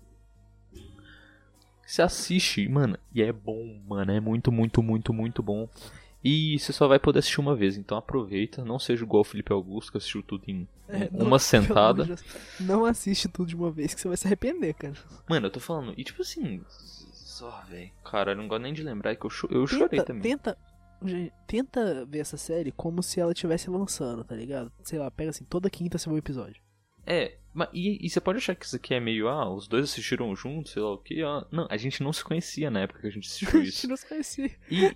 Você 1.86 2.01
assiste, 2.01 2.67
mano, 2.67 2.97
e 3.13 3.21
é 3.21 3.31
bom, 3.31 3.79
mano. 3.88 4.12
É 4.12 4.19
muito, 4.19 4.51
muito, 4.51 4.81
muito, 4.81 5.13
muito 5.13 5.43
bom. 5.43 5.69
E 6.28 6.58
você 6.58 6.74
só 6.74 6.88
vai 6.88 6.98
poder 6.98 7.20
assistir 7.20 7.40
uma 7.40 7.56
vez, 7.56 7.78
então 7.78 7.96
aproveita. 7.98 8.66
Não 8.66 8.80
seja 8.80 9.04
igual 9.04 9.22
o 9.22 9.24
Felipe 9.24 9.54
Augusto, 9.54 9.92
que 9.92 9.98
assistiu 10.00 10.24
tudo 10.24 10.44
em 10.48 10.68
É, 10.90 11.08
uma 11.14 11.30
não- 11.30 11.40
sentada. 11.40 12.04
de. 12.04 12.16
Não 12.60 12.84
assiste 12.84 13.28
tudo 13.30 13.48
de 13.50 13.56
uma 13.56 13.70
vez 13.70 13.94
que 13.94 14.02
você 14.02 14.08
vai 14.08 14.18
se 14.18 14.26
arrepender, 14.26 14.74
cara. 14.74 14.96
Mano, 15.30 15.46
eu 15.46 15.52
tô 15.52 15.60
falando. 15.60 15.94
E 15.96 16.04
tipo 16.04 16.24
assim. 16.24 16.62
Só, 17.14 17.62
velho. 17.70 17.92
Cara, 18.04 18.32
eu 18.32 18.36
não 18.38 18.48
gosto 18.48 18.64
nem 18.64 18.74
de 18.74 18.82
lembrar 18.82 19.12
é 19.12 19.16
que 19.16 19.26
eu, 19.26 19.30
cho- 19.30 19.48
eu 19.52 19.68
chorei 19.68 19.90
Tenta, 20.00 20.04
também. 20.06 20.22
tenta, 20.24 20.58
tenta 21.46 22.06
ver 22.06 22.20
essa 22.20 22.38
série 22.38 22.72
como 22.72 23.04
se 23.04 23.20
ela 23.20 23.32
estivesse 23.34 23.70
lançando, 23.70 24.24
tá 24.24 24.36
ligado? 24.36 24.72
Sei 24.84 24.98
lá, 24.98 25.12
pega 25.12 25.30
assim, 25.30 25.44
toda 25.44 25.70
quinta 25.70 25.98
você 25.98 26.10
vê 26.10 26.16
um 26.16 26.18
episódio. 26.18 26.62
É, 27.06 27.38
e, 27.74 28.06
e 28.06 28.10
você 28.10 28.20
pode 28.20 28.38
achar 28.38 28.56
que 28.56 28.65
isso 28.65 28.76
aqui 28.76 28.94
é 28.94 29.00
meio. 29.00 29.28
Ah, 29.28 29.50
os 29.50 29.68
dois 29.68 29.86
assistiram 29.86 30.36
juntos, 30.36 30.72
sei 30.74 30.82
lá 30.82 30.94
o 30.94 30.98
que. 30.98 31.22
Ah, 31.24 31.46
não, 31.52 31.68
a 31.70 31.78
gente 31.78 32.04
não 32.04 32.12
se 32.12 32.24
conhecia 32.24 32.70
na 32.70 32.82
época 32.82 33.02
que 33.02 33.08
a 33.08 33.12
gente 33.12 33.28
assistiu 33.28 33.48
A 33.60 33.63
isso. 33.63 33.72
gente 33.78 33.88
não 33.88 33.98
se 33.98 34.08
conhecia. 34.08 34.52
E, 34.70 34.94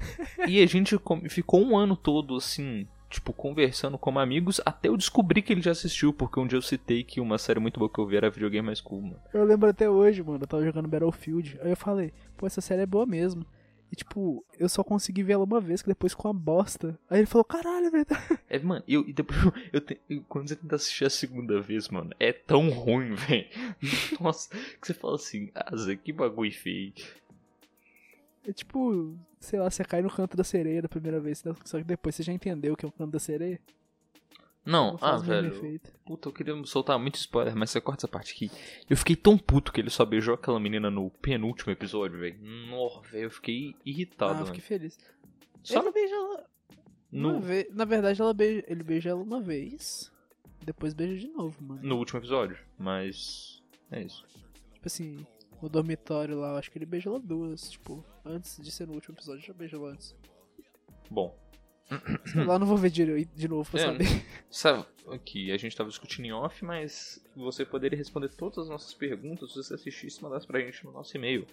e 0.48 0.62
a 0.62 0.65
gente 0.65 0.95
ficou 1.30 1.63
um 1.65 1.78
ano 1.78 1.95
todo 1.95 2.36
assim, 2.36 2.88
tipo, 3.10 3.32
conversando 3.34 3.98
como 3.98 4.19
amigos, 4.19 4.60
até 4.65 4.89
eu 4.89 4.98
descobrir 4.98 5.41
que 5.41 5.54
ele 5.54 5.62
já 5.62 5.72
assistiu, 5.72 6.12
porque 6.13 6.39
um 6.39 6.45
dia 6.48 6.58
eu 6.58 6.62
citei 6.62 7.04
que 7.04 7.22
uma 7.22 7.38
série 7.38 7.60
muito 7.60 7.80
boa 7.80 7.89
que 7.91 8.00
eu 8.00 8.06
vi 8.06 8.17
era 8.17 8.30
videogame 8.30 8.65
mais 8.65 8.82
cool, 8.82 9.02
mano. 9.02 9.19
Eu 9.34 9.43
lembro 9.45 9.69
até 9.69 9.89
hoje, 9.89 10.22
mano, 10.22 10.43
eu 10.43 10.48
tava 10.48 10.63
jogando 10.65 10.88
Battlefield. 10.88 11.58
Aí 11.62 11.72
eu 11.72 11.78
falei, 11.78 12.12
pô, 12.38 12.45
essa 12.45 12.62
série 12.62 12.82
é 12.82 12.86
boa 12.86 13.06
mesmo. 13.06 13.45
E 13.91 13.95
tipo, 13.95 14.45
eu 14.60 14.69
só 14.69 14.84
consegui 14.84 15.23
ver 15.23 15.34
ela 15.34 15.43
uma 15.43 15.60
vez, 15.60 15.82
que 15.82 15.88
depois 15.88 16.13
com 16.13 16.28
a 16.28 16.34
bosta. 16.34 16.97
Aí 17.10 17.19
ele 17.19 17.25
falou, 17.25 17.43
caralho, 17.43 17.88
é 17.88 17.89
verdade. 17.89 18.39
É, 18.47 18.60
mano, 18.60 18.84
eu, 18.88 19.08
e 19.08 19.12
depois 19.13 19.39
eu, 19.73 19.82
te- 19.82 19.99
eu- 20.10 20.23
quando 20.30 20.47
você 20.47 20.56
tenta 20.56 20.75
assistir 20.75 21.06
a 21.06 21.10
segunda 21.10 21.60
vez, 21.60 21.89
mano, 21.89 22.12
é 22.19 22.32
tão 22.32 22.69
ruim, 22.69 23.15
velho. 23.17 23.47
Nossa, 24.19 24.49
que 24.80 24.86
você 24.88 24.93
fala 24.93 25.15
assim, 25.15 25.49
ah, 25.56 25.75
Zé, 25.75 25.95
que 25.95 26.13
bagulho 26.13 26.52
feio. 26.54 26.93
É 28.47 28.54
tipo, 28.54 29.15
sei 29.39 29.60
lá, 29.60 29.69
você 29.69 29.84
cai 29.84 30.02
no 30.02 30.10
canto 30.10 30.38
da 30.38 30.43
sereia 30.43 30.82
da 30.82 30.89
primeira 30.89 31.19
vez, 31.19 31.43
só 31.65 31.78
que 31.78 31.84
depois 31.84 32.15
você 32.15 32.23
já 32.23 32.32
entendeu 32.34 32.75
que 32.75 32.86
é 32.86 32.88
o 32.88 32.91
canto 32.91 33.12
da 33.12 33.19
sereia. 33.19 33.60
Não, 34.69 34.91
Não 34.93 34.99
ah, 35.01 35.17
velho. 35.17 35.82
Puta, 36.05 36.29
eu 36.29 36.34
queria 36.34 36.63
soltar 36.65 36.99
muito 36.99 37.15
spoiler, 37.15 37.55
mas 37.55 37.71
você 37.71 37.82
corta 37.82 38.01
essa 38.01 38.08
parte 38.08 38.34
aqui. 38.34 38.51
Eu 38.88 38.95
fiquei 38.95 39.15
tão 39.15 39.36
puto 39.38 39.73
que 39.73 39.82
ele 39.82 39.89
só 39.89 40.05
beijou 40.05 40.36
aquela 40.36 40.60
menina 40.60 40.91
no 40.91 41.10
penúltimo 41.10 41.71
episódio, 41.71 42.19
velho. 42.19 42.38
Nossa, 42.69 43.01
velho, 43.10 43.23
eu 43.23 43.32
fiquei 43.32 43.75
irritado, 43.84 44.38
Ah, 44.38 44.41
eu 44.41 44.45
fiquei 44.45 44.62
feliz. 44.62 44.97
Só 45.63 45.82
Ele 45.82 45.91
beija 45.91 46.13
ela 46.15 46.45
uma 47.12 47.34
no, 47.34 47.39
vez. 47.41 47.73
Na 47.73 47.84
verdade, 47.84 48.21
ela 48.21 48.34
beija, 48.34 48.63
ele 48.67 48.84
beija 48.84 49.10
ela 49.10 49.21
uma 49.21 49.41
vez. 49.41 50.12
Depois 50.63 50.93
beija 50.93 51.17
de 51.17 51.27
novo, 51.29 51.58
mano. 51.63 51.82
no 51.82 51.97
último 51.97 52.19
episódio, 52.19 52.58
mas. 52.77 53.63
É 53.91 54.03
isso. 54.03 54.23
Tipo 54.73 54.86
assim, 54.86 55.25
no 55.62 55.67
dormitório 55.67 56.38
lá, 56.38 56.49
eu 56.51 56.58
acho 56.58 56.69
que 56.69 56.77
ele 56.77 56.86
beija 56.86 57.10
ela 57.10 57.19
duas. 57.19 57.71
Tipo, 57.71 58.05
antes 58.23 58.58
de 58.62 58.71
ser 58.71 58.88
no 58.88 58.93
último 58.93 59.15
episódio, 59.15 59.45
já 59.45 59.53
beija 59.53 59.77
ela 59.77 59.89
antes. 59.89 60.15
Bom, 61.10 61.36
lá, 62.45 62.60
não 62.60 62.67
vou 62.67 62.78
ver 62.78 62.89
de, 62.89 63.25
de 63.25 63.47
novo 63.47 63.69
pra 63.69 63.80
É, 63.82 63.86
saber. 63.86 64.25
sabe, 64.49 64.86
aqui 65.12 65.52
a 65.52 65.58
gente 65.58 65.75
tava 65.75 65.89
discutindo 65.89 66.25
em 66.25 66.32
off, 66.32 66.63
mas 66.63 67.19
você 67.36 67.65
poderia 67.65 67.97
responder 67.97 68.30
todas 68.30 68.60
as 68.60 68.69
nossas 68.69 68.93
perguntas 68.93 69.52
se 69.52 69.56
você 69.63 69.73
assistisse 69.73 70.19
e 70.19 70.23
mandasse 70.23 70.45
pra 70.47 70.60
gente 70.60 70.86
no 70.86 70.91
nosso 70.91 71.15
e-mail. 71.17 71.47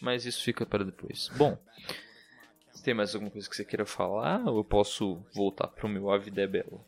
Mas 0.00 0.26
isso 0.26 0.42
fica 0.42 0.66
para 0.66 0.84
depois. 0.84 1.30
Bom, 1.36 1.56
tem 2.84 2.92
mais 2.94 3.14
alguma 3.14 3.30
coisa 3.30 3.48
que 3.48 3.54
você 3.56 3.64
queira 3.64 3.86
falar? 3.86 4.44
Ou 4.48 4.58
eu 4.58 4.64
posso 4.64 5.22
voltar 5.32 5.68
pro 5.68 5.88
meu 5.88 6.10
A 6.10 6.18
Vida 6.18 6.42
é 6.42 6.46
Bela? 6.46 6.80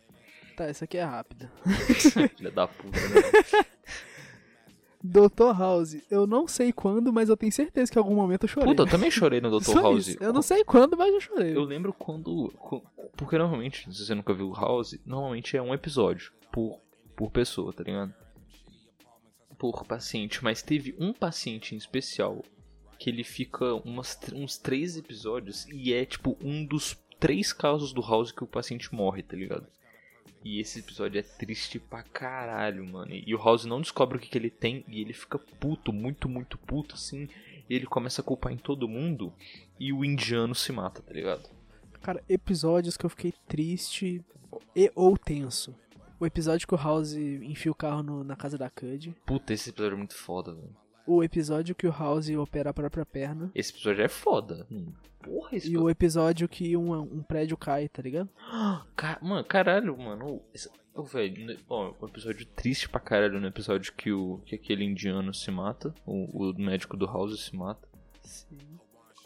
Tá, 0.57 0.65
essa 0.65 0.85
aqui 0.85 0.97
é 0.99 1.05
rápida. 1.05 1.51
Filha 2.37 2.51
da 2.51 2.67
puta, 2.67 2.99
né? 3.01 3.65
Dr. 5.07 5.53
House, 5.55 5.99
eu 6.11 6.27
não 6.27 6.49
sei 6.49 6.73
quando, 6.73 7.13
mas 7.13 7.29
eu 7.29 7.37
tenho 7.37 7.53
certeza 7.53 7.93
que 7.93 7.99
em 7.99 8.01
algum 8.01 8.15
momento 8.15 8.45
eu 8.45 8.49
chorei. 8.49 8.71
Puta, 8.71 8.85
eu 8.85 8.87
também 8.87 9.11
chorei 9.11 9.39
no 9.39 9.61
Dr. 9.61 9.75
House. 9.77 10.09
isso. 10.09 10.19
Eu 10.19 10.33
não 10.33 10.41
sei 10.41 10.65
quando, 10.65 10.97
mas 10.97 11.13
eu 11.13 11.21
chorei. 11.21 11.55
Eu 11.55 11.63
lembro 11.63 11.93
quando. 11.93 12.51
Porque 13.15 13.37
normalmente, 13.37 13.93
se 13.93 14.03
você 14.03 14.15
nunca 14.15 14.33
viu 14.33 14.51
House, 14.55 14.99
normalmente 15.05 15.59
é 15.59 15.61
um 15.61 15.75
episódio 15.75 16.33
por, 16.51 16.81
por 17.15 17.31
pessoa, 17.31 17.71
tá 17.71 17.85
ligado? 17.85 18.15
Por 19.59 19.85
paciente. 19.85 20.43
Mas 20.43 20.63
teve 20.63 20.97
um 20.99 21.13
paciente 21.13 21.75
em 21.75 21.79
especial 21.79 22.43
que 22.99 23.11
ele 23.11 23.25
fica 23.25 23.75
umas, 23.75 24.19
uns 24.33 24.57
três 24.57 24.97
episódios 24.97 25.67
e 25.69 25.93
é 25.93 26.07
tipo 26.07 26.35
um 26.43 26.65
dos 26.65 26.97
três 27.21 27.53
casos 27.53 27.93
do 27.93 28.01
House 28.01 28.33
que 28.33 28.43
o 28.43 28.47
paciente 28.47 28.95
morre, 28.95 29.23
tá 29.23 29.37
ligado? 29.37 29.67
E 30.45 30.61
esse 30.61 30.81
episódio 30.81 31.19
é 31.19 31.23
triste 31.23 31.79
pra 31.79 32.03
caralho, 32.03 32.85
mano. 32.87 33.11
E, 33.13 33.35
o 33.35 33.39
House 33.39 33.65
não 33.65 33.81
descobre 33.81 34.19
o 34.19 34.21
que, 34.21 34.29
que 34.29 34.37
ele 34.37 34.51
tem 34.51 34.85
e 34.87 35.01
ele 35.01 35.15
fica 35.15 35.39
puto, 35.39 35.91
muito, 35.93 36.29
muito 36.29 36.59
puto, 36.59 36.95
assim. 36.95 37.29
E 37.69 37.75
ele 37.75 37.87
começa 37.87 38.21
a 38.21 38.25
culpar 38.25 38.53
em 38.53 38.59
todo 38.59 38.87
mundo 38.87 39.33
e 39.81 39.91
o 39.93 40.05
indiano 40.05 40.55
se 40.55 40.71
mata, 40.71 41.01
tá 41.01 41.13
ligado? 41.15 41.49
Cara, 42.03 42.23
episódios 42.29 42.97
que 42.99 43.07
eu 43.07 43.11
fiquei 43.11 43.33
triste 43.49 44.23
e 44.77 44.93
ou 44.95 45.17
tenso. 45.17 45.75
O 46.21 46.27
episódio 46.27 46.69
que 46.69 46.75
o 46.75 46.79
House 46.79 47.15
enfia 47.15 47.73
o 47.73 47.75
carro 47.75 48.03
no- 48.03 48.23
na 48.23 48.37
casa 48.37 48.59
da 48.59 48.69
Cud. 48.69 49.15
Puta, 49.25 49.53
esse 49.55 49.71
episódio 49.71 49.95
é 49.95 49.99
muito 49.99 50.15
foda, 50.15 50.55
velho. 50.55 50.77
O 51.07 51.23
episódio 51.23 51.75
que 51.75 51.87
o 51.87 51.91
House 51.93 52.29
opera 52.31 52.71
a 52.71 52.75
própria 52.75 53.05
perna. 53.05 53.51
Esse 53.55 53.73
episódio 53.73 54.03
é 54.05 54.09
foda. 54.09 54.67
Hum, 54.71 54.93
Porra, 55.23 55.57
esse 55.57 55.71
E 55.71 55.77
o 55.79 55.89
episódio 55.91 56.49
que 56.49 56.77
um, 56.77 56.93
um 56.99 57.23
prédio 57.23 57.57
cai, 57.57 57.89
tá 57.89 58.01
ligado? 58.03 58.29
Ca- 58.97 59.19
Mano, 59.23 59.45
caralho, 59.45 59.97
mano. 59.97 60.41
Ô, 60.95 61.03
velho, 61.03 61.45
né, 61.47 61.57
ó, 61.69 61.93
um 62.01 62.07
episódio 62.07 62.47
triste 62.47 62.89
pra 62.89 63.01
caralho 63.01 63.41
no 63.41 63.47
episódio 63.47 63.93
que, 63.95 64.13
o, 64.13 64.41
que 64.47 64.55
aquele 64.55 64.85
indiano 64.85 65.35
se 65.35 65.51
mata. 65.51 65.95
O, 66.07 66.51
o 66.51 66.55
médico 66.59 66.97
do 66.97 67.07
House 67.07 67.39
se 67.47 67.55
mata. 67.57 67.87
Sim. 68.23 68.59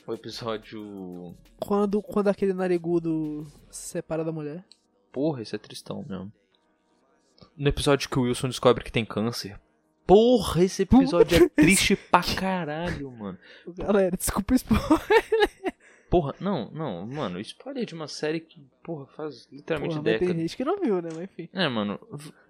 O 0.07 0.15
episódio. 0.15 1.35
Quando, 1.61 2.01
quando 2.03 2.29
aquele 2.29 2.55
narigudo 2.55 3.47
se 3.71 3.89
separa 3.91 4.25
da 4.25 4.33
mulher. 4.33 4.65
Porra, 5.13 5.43
esse 5.43 5.55
é 5.55 5.59
tristão 5.59 6.05
mesmo. 6.09 6.33
No 7.57 7.69
episódio 7.69 8.09
que 8.09 8.19
o 8.19 8.23
Wilson 8.23 8.49
descobre 8.49 8.83
que 8.83 8.91
tem 8.91 9.05
câncer. 9.05 9.61
Porra, 10.09 10.65
esse 10.65 10.83
episódio 10.83 11.45
é 11.45 11.49
triste 11.51 11.95
pra 11.95 12.23
caralho, 12.35 13.11
mano. 13.13 13.39
Galera, 13.77 14.17
desculpa 14.17 14.55
o 14.55 14.57
spoiler. 14.57 14.89
Porra, 16.09 16.35
não, 16.41 16.71
não, 16.71 17.07
mano, 17.07 17.39
spoiler 17.41 17.85
de 17.85 17.93
uma 17.95 18.09
série 18.09 18.41
que, 18.41 18.67
porra, 18.83 19.05
faz 19.09 19.47
literalmente 19.53 19.97
Porra, 19.97 20.03
mas 20.03 20.19
tem 20.19 20.29
décadas. 20.29 20.37
gente 20.43 20.57
que 20.57 20.65
não 20.65 20.81
viu, 20.81 21.03
né? 21.03 21.11
Mas 21.13 21.25
enfim. 21.25 21.49
É, 21.53 21.69
mano, 21.69 22.01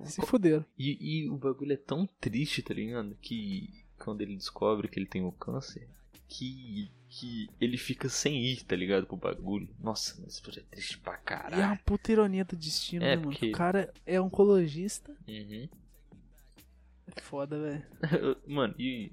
Se 0.05 0.23
fuderam. 0.25 0.65
E, 0.79 1.25
e 1.25 1.29
o 1.29 1.37
bagulho 1.37 1.73
é 1.73 1.77
tão 1.77 2.09
triste, 2.21 2.63
tá 2.63 2.73
ligado? 2.73 3.17
Que 3.21 3.69
quando 3.99 4.21
ele 4.21 4.37
descobre 4.37 4.87
que 4.87 4.97
ele 4.97 5.07
tem 5.07 5.25
o 5.25 5.33
câncer, 5.33 5.89
que, 6.29 6.89
que 7.09 7.51
ele 7.61 7.77
fica 7.77 8.09
sem 8.09 8.41
ir, 8.45 8.63
tá 8.63 8.77
ligado? 8.77 9.05
Pro 9.09 9.17
bagulho. 9.17 9.69
Nossa, 9.81 10.15
mas 10.21 10.35
esse 10.35 10.43
bagulho 10.43 10.61
é 10.61 10.75
triste 10.77 10.97
pra 10.99 11.15
E 11.15 11.17
é 11.17 11.19
uma 11.19 11.25
caralho. 11.25 11.81
puta 11.85 12.13
ironia 12.13 12.45
do 12.45 12.55
destino, 12.55 13.05
É, 13.05 13.09
né, 13.09 13.17
mano? 13.17 13.31
porque- 13.33 13.49
O 13.49 13.53
cara 13.53 13.93
é 14.07 14.21
oncologista. 14.21 15.13
Uhum. 15.27 15.69
É 17.17 17.21
foda, 17.21 17.59
velho. 17.59 17.83
Mano, 18.47 18.75
e. 18.79 19.13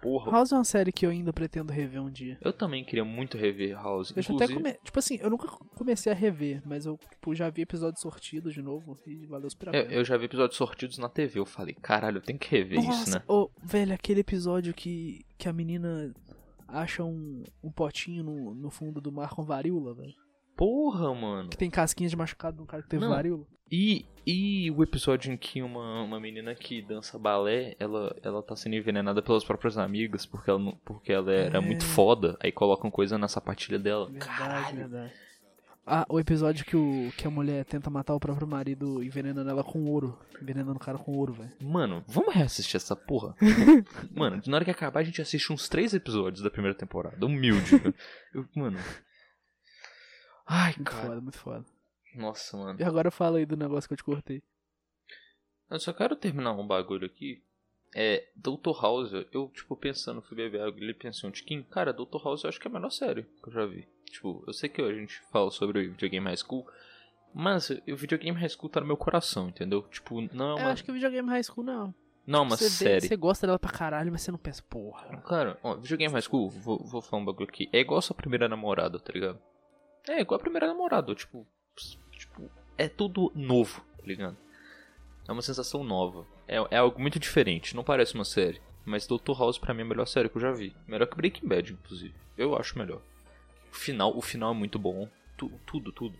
Porra, 0.00 0.30
House 0.30 0.52
é 0.52 0.54
uma 0.54 0.62
série 0.62 0.92
que 0.92 1.04
eu 1.04 1.10
ainda 1.10 1.32
pretendo 1.32 1.72
rever 1.72 2.00
um 2.00 2.08
dia. 2.08 2.38
eu 2.40 2.52
também 2.52 2.84
queria 2.84 3.04
muito 3.04 3.36
rever 3.36 3.74
House. 3.74 4.12
Eu 4.14 4.22
já 4.22 4.32
até 4.32 4.44
Inclusive, 4.44 4.54
come... 4.54 4.84
Tipo 4.84 4.98
assim, 5.00 5.18
eu 5.20 5.28
nunca 5.28 5.48
comecei 5.74 6.12
a 6.12 6.14
rever, 6.14 6.62
mas 6.64 6.86
eu 6.86 6.96
tipo, 7.10 7.34
já 7.34 7.50
vi 7.50 7.62
episódios 7.62 8.00
sortidos 8.00 8.54
de 8.54 8.62
novo 8.62 8.96
e 9.04 9.26
valeu 9.26 9.50
super 9.50 9.70
a 9.70 9.72
eu, 9.76 9.82
pena. 9.82 9.94
eu 9.94 10.04
já 10.04 10.16
vi 10.16 10.26
episódios 10.26 10.56
sortidos 10.56 10.98
na 10.98 11.08
TV. 11.08 11.40
Eu 11.40 11.44
falei, 11.46 11.74
caralho, 11.74 12.18
eu 12.18 12.22
tenho 12.22 12.38
que 12.38 12.48
rever 12.48 12.78
isso, 12.78 12.88
Nossa, 12.88 13.18
né? 13.18 13.24
ô, 13.26 13.50
velho, 13.60 13.92
aquele 13.92 14.20
episódio 14.20 14.72
que, 14.72 15.26
que 15.36 15.48
a 15.48 15.52
menina 15.52 16.14
acha 16.68 17.02
um, 17.02 17.42
um 17.60 17.72
potinho 17.72 18.22
no, 18.22 18.54
no 18.54 18.70
fundo 18.70 19.00
do 19.00 19.10
mar 19.10 19.30
com 19.30 19.42
varíola, 19.42 19.94
velho. 19.94 20.14
Porra, 20.58 21.14
mano. 21.14 21.48
Que 21.48 21.56
tem 21.56 21.70
casquinha 21.70 22.08
de 22.08 22.16
machucado 22.16 22.60
um 22.62 22.66
cara 22.66 22.82
que 22.82 22.88
teve 22.88 23.02
Não. 23.04 23.10
varíola. 23.10 23.44
E, 23.70 24.04
e 24.26 24.70
o 24.72 24.82
episódio 24.82 25.32
em 25.32 25.36
que 25.36 25.62
uma, 25.62 26.02
uma 26.02 26.18
menina 26.18 26.54
que 26.54 26.82
dança 26.82 27.18
balé, 27.18 27.76
ela, 27.78 28.16
ela 28.22 28.42
tá 28.42 28.56
sendo 28.56 28.74
envenenada 28.74 29.22
pelas 29.22 29.44
próprias 29.44 29.78
amigas 29.78 30.26
porque 30.26 30.50
ela, 30.50 30.72
porque 30.84 31.12
ela 31.12 31.30
era 31.32 31.58
É. 31.58 31.60
muito 31.60 31.84
foda, 31.84 32.36
aí 32.40 32.50
colocam 32.50 32.90
coisa 32.90 33.16
na 33.16 33.28
sapatilha 33.28 33.78
dela. 33.78 34.06
Verdade, 34.06 34.26
Caralho. 34.26 34.76
verdade. 34.76 35.12
Ah, 35.90 36.04
o 36.08 36.18
episódio 36.20 36.64
que, 36.66 36.76
o, 36.76 37.10
que 37.16 37.26
a 37.26 37.30
mulher 37.30 37.64
tenta 37.64 37.88
matar 37.88 38.14
o 38.14 38.20
próprio 38.20 38.46
marido 38.46 39.02
envenenando 39.02 39.48
ela 39.48 39.62
com 39.64 39.84
ouro. 39.86 40.18
Envenenando 40.42 40.76
o 40.76 40.80
cara 40.80 40.98
com 40.98 41.12
ouro, 41.12 41.32
velho. 41.34 41.50
Mano, 41.62 42.04
vamos 42.06 42.34
reassistir 42.34 42.76
essa 42.76 42.94
porra? 42.96 43.34
mano, 44.14 44.42
na 44.46 44.56
hora 44.56 44.64
que 44.66 44.70
acabar 44.70 45.00
a 45.00 45.04
gente 45.04 45.22
assiste 45.22 45.50
uns 45.52 45.66
três 45.68 45.94
episódios 45.94 46.42
da 46.42 46.50
primeira 46.50 46.76
temporada. 46.76 47.24
Humilde. 47.24 47.80
eu, 48.34 48.44
mano. 48.54 48.78
Ai, 50.48 50.72
Muito 50.76 50.90
cara. 50.90 51.06
foda, 51.06 51.20
muito 51.20 51.38
foda. 51.38 51.64
Nossa, 52.14 52.56
mano. 52.56 52.80
E 52.80 52.84
agora 52.84 53.10
fala 53.10 53.38
aí 53.38 53.44
do 53.46 53.56
negócio 53.56 53.86
que 53.88 53.92
eu 53.92 53.98
te 53.98 54.04
cortei. 54.04 54.42
Eu 55.70 55.78
só 55.78 55.92
quero 55.92 56.16
terminar 56.16 56.52
um 56.52 56.66
bagulho 56.66 57.06
aqui. 57.06 57.42
É, 57.94 58.28
Dr. 58.36 58.72
House, 58.82 59.12
eu, 59.32 59.48
tipo, 59.48 59.76
pensando, 59.76 60.22
fui 60.22 60.36
beber 60.36 60.60
água, 60.62 60.80
ele 60.80 60.94
pensou 60.94 61.28
um 61.28 61.32
tiquinho. 61.32 61.64
Cara, 61.64 61.92
Dr. 61.92 62.22
House 62.24 62.44
eu 62.44 62.48
acho 62.48 62.60
que 62.60 62.66
é 62.66 62.70
a 62.70 62.74
melhor 62.74 62.90
série 62.90 63.22
que 63.42 63.48
eu 63.48 63.52
já 63.52 63.66
vi. 63.66 63.86
Tipo, 64.06 64.42
eu 64.46 64.52
sei 64.52 64.68
que 64.68 64.80
a 64.80 64.92
gente 64.94 65.20
fala 65.30 65.50
sobre 65.50 65.78
o 65.86 65.90
videogame 65.92 66.26
high 66.26 66.36
school, 66.36 66.66
mas 67.34 67.70
o 67.70 67.96
videogame 67.96 68.38
high 68.38 68.48
school 68.48 68.70
tá 68.70 68.80
no 68.80 68.86
meu 68.86 68.96
coração, 68.96 69.48
entendeu? 69.48 69.82
Tipo, 69.88 70.20
não 70.34 70.50
é 70.50 70.52
Eu 70.52 70.56
uma, 70.64 70.70
acho 70.72 70.84
que 70.84 70.90
o 70.90 70.94
videogame 70.94 71.28
high 71.28 71.42
school 71.42 71.64
não. 71.64 71.94
não 72.26 72.38
é 72.40 72.42
uma 72.42 72.56
você 72.56 72.64
vê- 72.64 72.70
série. 72.70 73.08
Você 73.08 73.16
gosta 73.16 73.46
dela 73.46 73.58
pra 73.58 73.70
caralho, 73.70 74.10
mas 74.12 74.22
você 74.22 74.30
não 74.30 74.38
pensa, 74.38 74.62
porra. 74.68 75.16
Claro, 75.22 75.56
ó, 75.62 75.74
videogame 75.76 76.12
high 76.12 76.22
school, 76.22 76.48
vou, 76.50 76.82
vou 76.84 77.00
falar 77.02 77.22
um 77.22 77.26
bagulho 77.26 77.48
aqui. 77.48 77.68
É 77.72 77.80
igual 77.80 77.98
a 77.98 78.02
sua 78.02 78.16
primeira 78.16 78.48
namorada, 78.48 78.98
tá 78.98 79.12
ligado? 79.12 79.38
É 80.08 80.20
igual 80.20 80.38
a 80.38 80.42
primeira 80.42 80.66
namorada, 80.66 81.14
tipo, 81.14 81.46
tipo, 82.12 82.50
é 82.76 82.88
tudo 82.88 83.30
novo, 83.34 83.84
tá 83.98 84.04
ligado? 84.06 84.36
É 85.28 85.32
uma 85.32 85.42
sensação 85.42 85.84
nova. 85.84 86.26
É, 86.46 86.56
é 86.70 86.76
algo 86.78 87.00
muito 87.00 87.18
diferente, 87.18 87.76
não 87.76 87.84
parece 87.84 88.14
uma 88.14 88.24
série. 88.24 88.60
Mas 88.84 89.06
Dr. 89.06 89.32
House 89.38 89.58
pra 89.58 89.74
mim 89.74 89.80
é 89.80 89.84
a 89.84 89.88
melhor 89.88 90.06
série 90.06 90.28
que 90.30 90.36
eu 90.36 90.40
já 90.40 90.50
vi. 90.52 90.74
Melhor 90.86 91.06
que 91.06 91.16
Breaking 91.16 91.46
Bad, 91.46 91.72
inclusive. 91.74 92.14
Eu 92.38 92.56
acho 92.56 92.78
melhor. 92.78 93.02
O 93.70 93.76
final, 93.76 94.16
o 94.16 94.22
final 94.22 94.52
é 94.52 94.56
muito 94.56 94.78
bom. 94.78 95.06
Tu- 95.36 95.52
tudo, 95.66 95.92
tudo. 95.92 96.18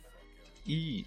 E 0.67 1.07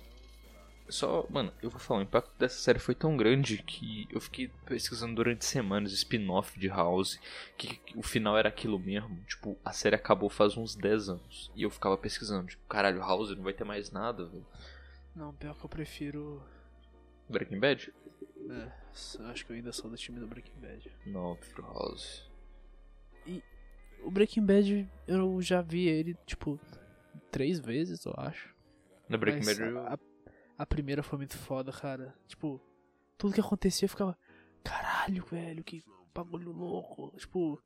só, 0.91 1.25
mano, 1.29 1.51
eu 1.61 1.69
vou 1.69 1.79
falar, 1.79 2.01
o 2.01 2.03
impacto 2.03 2.31
dessa 2.37 2.59
série 2.59 2.79
foi 2.79 2.93
tão 2.93 3.15
grande 3.17 3.63
que 3.63 4.07
eu 4.11 4.19
fiquei 4.19 4.49
pesquisando 4.65 5.15
durante 5.15 5.45
semanas 5.45 5.91
spin-off 5.93 6.59
de 6.59 6.67
House, 6.67 7.19
que, 7.57 7.77
que 7.77 7.97
o 7.97 8.03
final 8.03 8.37
era 8.37 8.49
aquilo 8.49 8.77
mesmo. 8.77 9.23
Tipo, 9.25 9.57
a 9.63 9.71
série 9.71 9.95
acabou 9.95 10.29
faz 10.29 10.57
uns 10.57 10.75
10 10.75 11.09
anos. 11.09 11.51
E 11.55 11.63
eu 11.63 11.69
ficava 11.69 11.97
pesquisando, 11.97 12.47
tipo, 12.47 12.63
caralho, 12.67 12.99
House 12.99 13.35
não 13.35 13.43
vai 13.43 13.53
ter 13.53 13.63
mais 13.63 13.91
nada, 13.91 14.25
velho. 14.25 14.45
Não, 15.15 15.33
pior 15.33 15.55
que 15.55 15.65
eu 15.65 15.69
prefiro. 15.69 16.43
Breaking 17.29 17.59
Bad? 17.59 17.93
É, 18.49 18.71
acho 19.31 19.45
que 19.45 19.51
eu 19.51 19.55
ainda 19.55 19.71
sou 19.71 19.89
do 19.89 19.97
time 19.97 20.19
do 20.19 20.27
Breaking 20.27 20.59
Bad. 20.59 20.91
Não, 21.05 21.31
eu 21.31 21.35
prefiro 21.37 21.63
House. 21.63 22.29
O 24.03 24.09
Breaking 24.09 24.45
Bad, 24.45 24.89
eu 25.07 25.41
já 25.41 25.61
vi 25.61 25.87
ele, 25.87 26.15
tipo, 26.25 26.59
três 27.29 27.59
vezes, 27.59 28.03
eu 28.05 28.13
acho. 28.17 28.53
No 29.07 29.17
Breaking 29.17 29.45
Mas 29.45 29.59
Bad 29.59 29.71
eu... 29.71 29.79
a, 29.79 29.99
a 30.61 30.65
primeira 30.65 31.01
foi 31.03 31.17
muito 31.17 31.37
foda, 31.37 31.71
cara. 31.71 32.13
Tipo, 32.27 32.61
tudo 33.17 33.33
que 33.33 33.41
acontecia 33.41 33.85
eu 33.85 33.89
ficava. 33.89 34.17
Caralho, 34.63 35.25
velho, 35.25 35.63
que 35.63 35.83
bagulho 36.13 36.51
louco. 36.51 37.13
Tipo, 37.17 37.59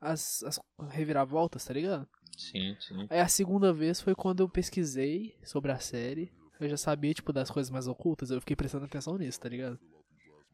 as, 0.00 0.42
as 0.42 0.58
reviravoltas, 0.90 1.64
tá 1.64 1.72
ligado? 1.74 2.08
Sim, 2.36 2.76
sim. 2.80 3.06
Aí 3.08 3.20
a 3.20 3.28
segunda 3.28 3.72
vez 3.72 4.00
foi 4.00 4.14
quando 4.14 4.40
eu 4.42 4.48
pesquisei 4.48 5.34
sobre 5.44 5.70
a 5.70 5.78
série. 5.78 6.32
Eu 6.58 6.68
já 6.68 6.76
sabia, 6.76 7.14
tipo, 7.14 7.32
das 7.32 7.50
coisas 7.50 7.70
mais 7.70 7.86
ocultas. 7.86 8.30
Eu 8.30 8.40
fiquei 8.40 8.56
prestando 8.56 8.84
atenção 8.84 9.16
nisso, 9.16 9.40
tá 9.40 9.48
ligado? 9.48 9.78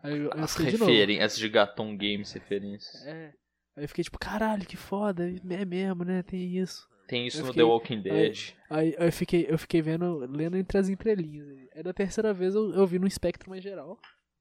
Aí 0.03 0.19
eu, 0.19 0.31
As 0.35 0.53
fiquei 0.55 0.73
de 0.73 0.77
referências 0.77 1.37
de 1.39 1.49
Gaton 1.49 1.97
Games, 1.97 2.31
referências. 2.33 3.05
É. 3.07 3.33
Aí 3.77 3.85
eu 3.85 3.89
fiquei 3.89 4.05
tipo, 4.05 4.19
caralho, 4.19 4.67
que 4.67 4.77
foda. 4.77 5.29
É 5.51 5.65
mesmo, 5.65 6.05
né? 6.05 6.23
Tem 6.23 6.59
isso. 6.59 6.87
Tem 7.09 7.27
isso 7.27 7.39
Eu 7.39 7.43
no 7.43 7.47
fiquei- 7.49 7.63
The 7.63 7.69
Walking 7.69 8.03
Dead. 8.03 8.55
Aí, 8.69 8.95
aí 8.99 9.07
eu 9.09 9.13
fiquei, 9.13 9.47
eu 9.49 9.59
fiquei 9.59 9.81
vendo, 9.81 10.19
lendo 10.29 10.57
entre 10.57 10.79
as 10.79 10.89
entrelinhas. 10.89 11.66
Aí 11.77 11.83
da 11.83 11.93
terceira 11.93 12.33
vez 12.33 12.55
eu, 12.55 12.73
eu 12.75 12.87
vi 12.87 12.99
no 12.99 13.07
espectro 13.07 13.51
mais 13.51 13.63
geral. 13.63 13.99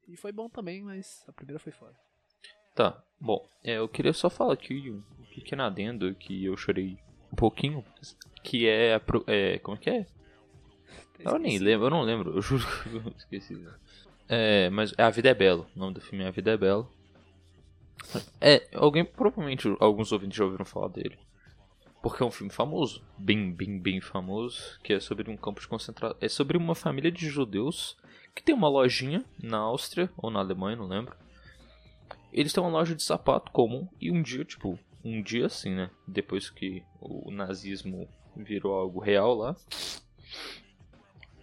E 0.07 0.15
foi 0.15 0.31
bom 0.31 0.47
também, 0.47 0.81
mas 0.81 1.23
a 1.27 1.33
primeira 1.33 1.59
foi 1.59 1.73
foda. 1.73 1.93
Tá, 2.73 3.03
bom, 3.19 3.45
é, 3.63 3.73
eu 3.77 3.89
queria 3.89 4.13
só 4.13 4.29
falar 4.29 4.53
aqui 4.53 4.89
um 4.89 5.01
pequeno 5.35 5.63
adendo 5.63 6.15
que 6.15 6.45
eu 6.45 6.55
chorei 6.55 6.97
um 7.31 7.35
pouquinho, 7.35 7.83
que 8.41 8.67
é, 8.67 8.93
a 8.95 8.99
pro- 8.99 9.23
é 9.27 9.59
como 9.59 9.75
é 9.75 9.79
que 9.79 9.89
é? 9.89 10.05
Eu 11.19 11.37
nem 11.39 11.57
lembro, 11.57 11.87
eu 11.87 11.89
não 11.89 12.01
lembro, 12.03 12.35
eu 12.37 12.41
juro 12.41 12.63
que 12.83 12.89
eu 12.95 13.13
esqueci. 13.17 13.57
É, 14.29 14.69
mas 14.69 14.93
é 14.97 15.03
A 15.03 15.09
Vida 15.09 15.29
é 15.29 15.33
Bela, 15.33 15.67
o 15.75 15.79
nome 15.79 15.93
do 15.95 16.01
filme 16.01 16.23
é 16.23 16.27
A 16.27 16.31
Vida 16.31 16.51
é 16.51 16.57
Bela. 16.57 16.87
É, 18.39 18.67
alguém, 18.73 19.03
provavelmente 19.03 19.67
alguns 19.79 20.11
ouvintes 20.11 20.37
já 20.37 20.45
ouviram 20.45 20.65
falar 20.65 20.87
dele. 20.89 21.17
Porque 22.05 22.21
é 22.21 22.25
um 22.25 22.29
filme 22.29 22.53
famoso, 22.53 23.01
bem, 23.17 23.51
bem, 23.51 23.79
bem 23.79 23.99
famoso, 23.99 24.79
que 24.83 24.93
é 24.93 24.99
sobre 24.99 25.27
um 25.31 25.35
campo 25.35 25.59
de 25.59 25.67
concentração. 25.67 26.15
É 26.21 26.29
sobre 26.29 26.55
uma 26.55 26.75
família 26.75 27.11
de 27.11 27.27
judeus 27.27 27.97
que 28.35 28.43
tem 28.43 28.53
uma 28.53 28.69
lojinha 28.69 29.25
na 29.41 29.57
Áustria 29.57 30.07
ou 30.15 30.29
na 30.29 30.39
Alemanha, 30.39 30.75
não 30.75 30.85
lembro. 30.85 31.15
Eles 32.31 32.53
têm 32.53 32.61
uma 32.61 32.69
loja 32.69 32.93
de 32.93 33.01
sapato 33.01 33.51
comum 33.51 33.87
e 33.99 34.11
um 34.11 34.21
dia, 34.21 34.45
tipo, 34.45 34.77
um 35.03 35.19
dia 35.19 35.47
assim, 35.47 35.71
né? 35.73 35.89
Depois 36.07 36.47
que 36.47 36.83
o 37.01 37.31
nazismo 37.31 38.07
virou 38.35 38.75
algo 38.75 38.99
real 38.99 39.33
lá, 39.33 39.55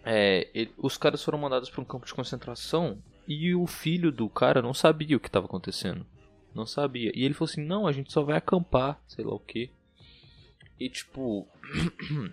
é, 0.05 0.48
ele- 0.55 0.72
os 0.79 0.96
caras 0.96 1.25
foram 1.25 1.38
mandados 1.40 1.70
para 1.70 1.81
um 1.81 1.85
campo 1.85 2.07
de 2.07 2.14
concentração 2.14 3.03
e 3.27 3.53
o 3.53 3.66
filho 3.66 4.12
do 4.12 4.29
cara 4.29 4.62
não 4.62 4.72
sabia 4.72 5.16
o 5.16 5.20
que 5.20 5.27
estava 5.27 5.46
acontecendo. 5.46 6.07
Não 6.55 6.66
sabia. 6.66 7.11
E 7.16 7.25
ele 7.25 7.35
falou 7.35 7.51
assim: 7.51 7.64
não, 7.64 7.85
a 7.85 7.90
gente 7.90 8.12
só 8.12 8.22
vai 8.22 8.37
acampar, 8.37 9.03
sei 9.09 9.25
lá 9.25 9.35
o 9.35 9.40
que. 9.40 9.68
E 10.85 10.88
tipo. 10.88 11.47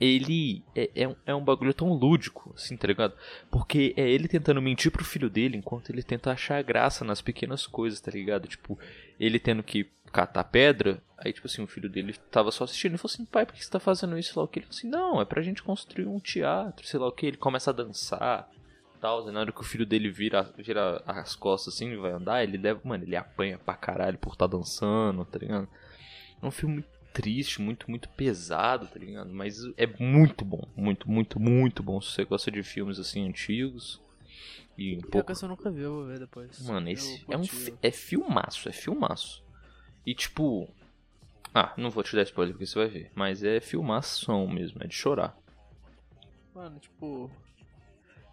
ele 0.00 0.62
é, 0.74 0.90
é, 0.94 1.08
um- 1.08 1.16
é 1.24 1.34
um 1.34 1.44
bagulho 1.44 1.72
tão 1.72 1.92
lúdico, 1.92 2.52
assim, 2.54 2.76
tá 2.76 2.86
ligado? 2.86 3.14
Porque 3.50 3.94
é 3.96 4.08
ele 4.08 4.26
tentando 4.28 4.60
mentir 4.60 4.90
pro 4.90 5.04
filho 5.04 5.30
dele 5.30 5.56
enquanto 5.56 5.90
ele 5.90 6.02
tenta 6.02 6.32
achar 6.32 6.62
graça 6.62 7.04
nas 7.04 7.22
pequenas 7.22 7.66
coisas, 7.66 8.00
tá 8.00 8.10
ligado? 8.10 8.48
Tipo, 8.48 8.78
ele 9.18 9.38
tendo 9.38 9.62
que 9.62 9.88
catar 10.12 10.44
pedra, 10.44 11.02
aí 11.16 11.32
tipo 11.32 11.46
assim, 11.46 11.62
o 11.62 11.66
filho 11.66 11.88
dele 11.88 12.14
tava 12.30 12.50
só 12.50 12.64
assistindo 12.64 12.94
e 12.94 12.98
falou 12.98 13.12
assim, 13.12 13.24
pai, 13.24 13.46
por 13.46 13.54
que 13.54 13.64
você 13.64 13.70
tá 13.70 13.80
fazendo 13.80 14.18
isso? 14.18 14.32
Sei 14.32 14.40
lá 14.40 14.44
o 14.44 14.48
que? 14.48 14.58
Ele 14.60 14.66
falou 14.66 14.78
assim, 14.78 14.88
não, 14.88 15.20
é 15.20 15.24
pra 15.24 15.42
gente 15.42 15.62
construir 15.62 16.06
um 16.06 16.18
teatro, 16.20 16.86
sei 16.86 16.98
lá 17.00 17.06
o 17.08 17.12
que. 17.12 17.26
Ele 17.26 17.36
começa 17.36 17.70
a 17.70 17.74
dançar, 17.74 18.48
tal, 19.00 19.28
e 19.28 19.32
na 19.32 19.40
hora 19.40 19.52
que 19.52 19.60
o 19.60 19.64
filho 19.64 19.86
dele 19.86 20.10
vira, 20.10 20.42
vira 20.58 21.02
as 21.06 21.34
costas 21.36 21.74
assim 21.74 21.90
e 21.92 21.96
vai 21.96 22.12
andar, 22.12 22.42
ele 22.42 22.58
deve, 22.58 22.80
mano, 22.84 23.04
ele 23.04 23.16
apanha 23.16 23.58
pra 23.58 23.74
caralho 23.74 24.18
por 24.18 24.36
tá 24.36 24.46
dançando, 24.46 25.24
tá 25.24 25.38
ligado? 25.38 25.68
É 26.42 26.46
um 26.46 26.50
filme 26.50 26.84
triste, 27.14 27.62
muito, 27.62 27.88
muito 27.88 28.08
pesado, 28.10 28.88
tá 28.88 28.98
ligado? 28.98 29.32
Mas 29.32 29.60
é 29.76 29.86
muito 29.86 30.44
bom, 30.44 30.68
muito, 30.76 31.08
muito, 31.08 31.40
muito 31.40 31.82
bom. 31.82 32.00
Se 32.00 32.10
você 32.10 32.24
gosta 32.24 32.50
de 32.50 32.62
filmes 32.62 32.98
assim 32.98 33.26
antigos 33.26 34.02
e 34.76 34.96
um 34.96 35.00
Pior 35.00 35.10
pouco 35.10 35.32
que 35.32 35.44
eu 35.44 35.48
nunca 35.48 35.70
vi, 35.70 35.82
eu 35.82 35.94
vou 35.94 36.06
ver 36.06 36.18
depois. 36.18 36.60
Mano, 36.66 36.90
esse 36.90 37.24
é 37.30 37.36
um 37.36 37.42
é 37.80 37.90
filmaço, 37.92 38.68
é 38.68 38.72
filmaço. 38.72 39.44
E 40.04 40.12
tipo, 40.12 40.68
ah, 41.54 41.72
não 41.76 41.88
vou 41.88 42.02
te 42.02 42.16
dar 42.16 42.24
spoiler 42.24 42.52
porque 42.52 42.66
você 42.66 42.78
vai 42.78 42.88
ver, 42.88 43.12
mas 43.14 43.44
é 43.44 43.60
filmação 43.60 44.48
mesmo, 44.48 44.82
é 44.82 44.86
de 44.88 44.94
chorar. 44.94 45.38
Mano, 46.52 46.80
tipo. 46.80 47.30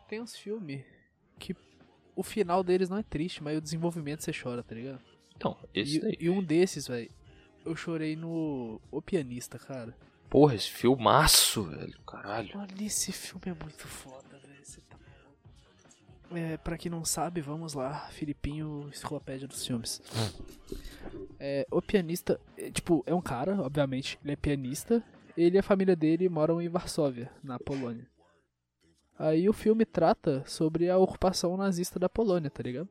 Tem 0.09 0.19
uns 0.19 0.35
filmes 0.35 0.83
que 1.39 1.55
o 2.15 2.23
final 2.23 2.63
deles 2.63 2.89
não 2.89 2.97
é 2.97 3.03
triste, 3.03 3.41
mas 3.41 3.57
o 3.57 3.61
desenvolvimento 3.61 4.23
você 4.23 4.31
chora, 4.33 4.61
tá 4.61 4.75
ligado? 4.75 4.99
Então, 5.37 5.57
esse 5.73 5.99
daí. 6.01 6.17
E, 6.19 6.25
e 6.25 6.29
um 6.29 6.43
desses, 6.43 6.87
velho, 6.87 7.09
eu 7.65 7.75
chorei 7.75 8.15
no 8.15 8.81
O 8.91 9.01
Pianista, 9.01 9.57
cara. 9.57 9.95
Porra, 10.29 10.55
esse 10.55 10.69
filmaço, 10.69 11.63
velho, 11.63 11.99
caralho. 12.07 12.57
Mano, 12.57 12.71
esse 12.79 13.11
filme 13.11 13.43
é 13.47 13.63
muito 13.63 13.87
foda, 13.87 14.39
velho. 14.39 14.63
Você 14.63 14.81
tá. 14.81 14.97
É, 16.31 16.57
pra 16.57 16.77
quem 16.77 16.89
não 16.89 17.03
sabe, 17.03 17.41
vamos 17.41 17.73
lá. 17.73 18.07
Filipinho, 18.11 18.87
enciclopédia 18.89 19.47
dos 19.47 19.65
filmes. 19.65 20.01
É, 21.39 21.67
o 21.69 21.81
pianista, 21.81 22.39
é, 22.57 22.71
tipo, 22.71 23.03
é 23.05 23.13
um 23.13 23.21
cara, 23.21 23.61
obviamente, 23.61 24.17
ele 24.23 24.33
é 24.33 24.35
pianista. 24.37 25.03
Ele 25.35 25.57
e 25.57 25.59
a 25.59 25.63
família 25.63 25.95
dele 25.95 26.29
moram 26.29 26.61
em 26.61 26.69
Varsóvia, 26.69 27.31
na 27.43 27.59
Polônia. 27.59 28.07
Aí 29.17 29.47
o 29.47 29.53
filme 29.53 29.85
trata 29.85 30.43
sobre 30.45 30.89
a 30.89 30.97
ocupação 30.97 31.55
nazista 31.55 31.99
da 31.99 32.09
Polônia, 32.09 32.49
tá 32.49 32.63
ligado? 32.63 32.89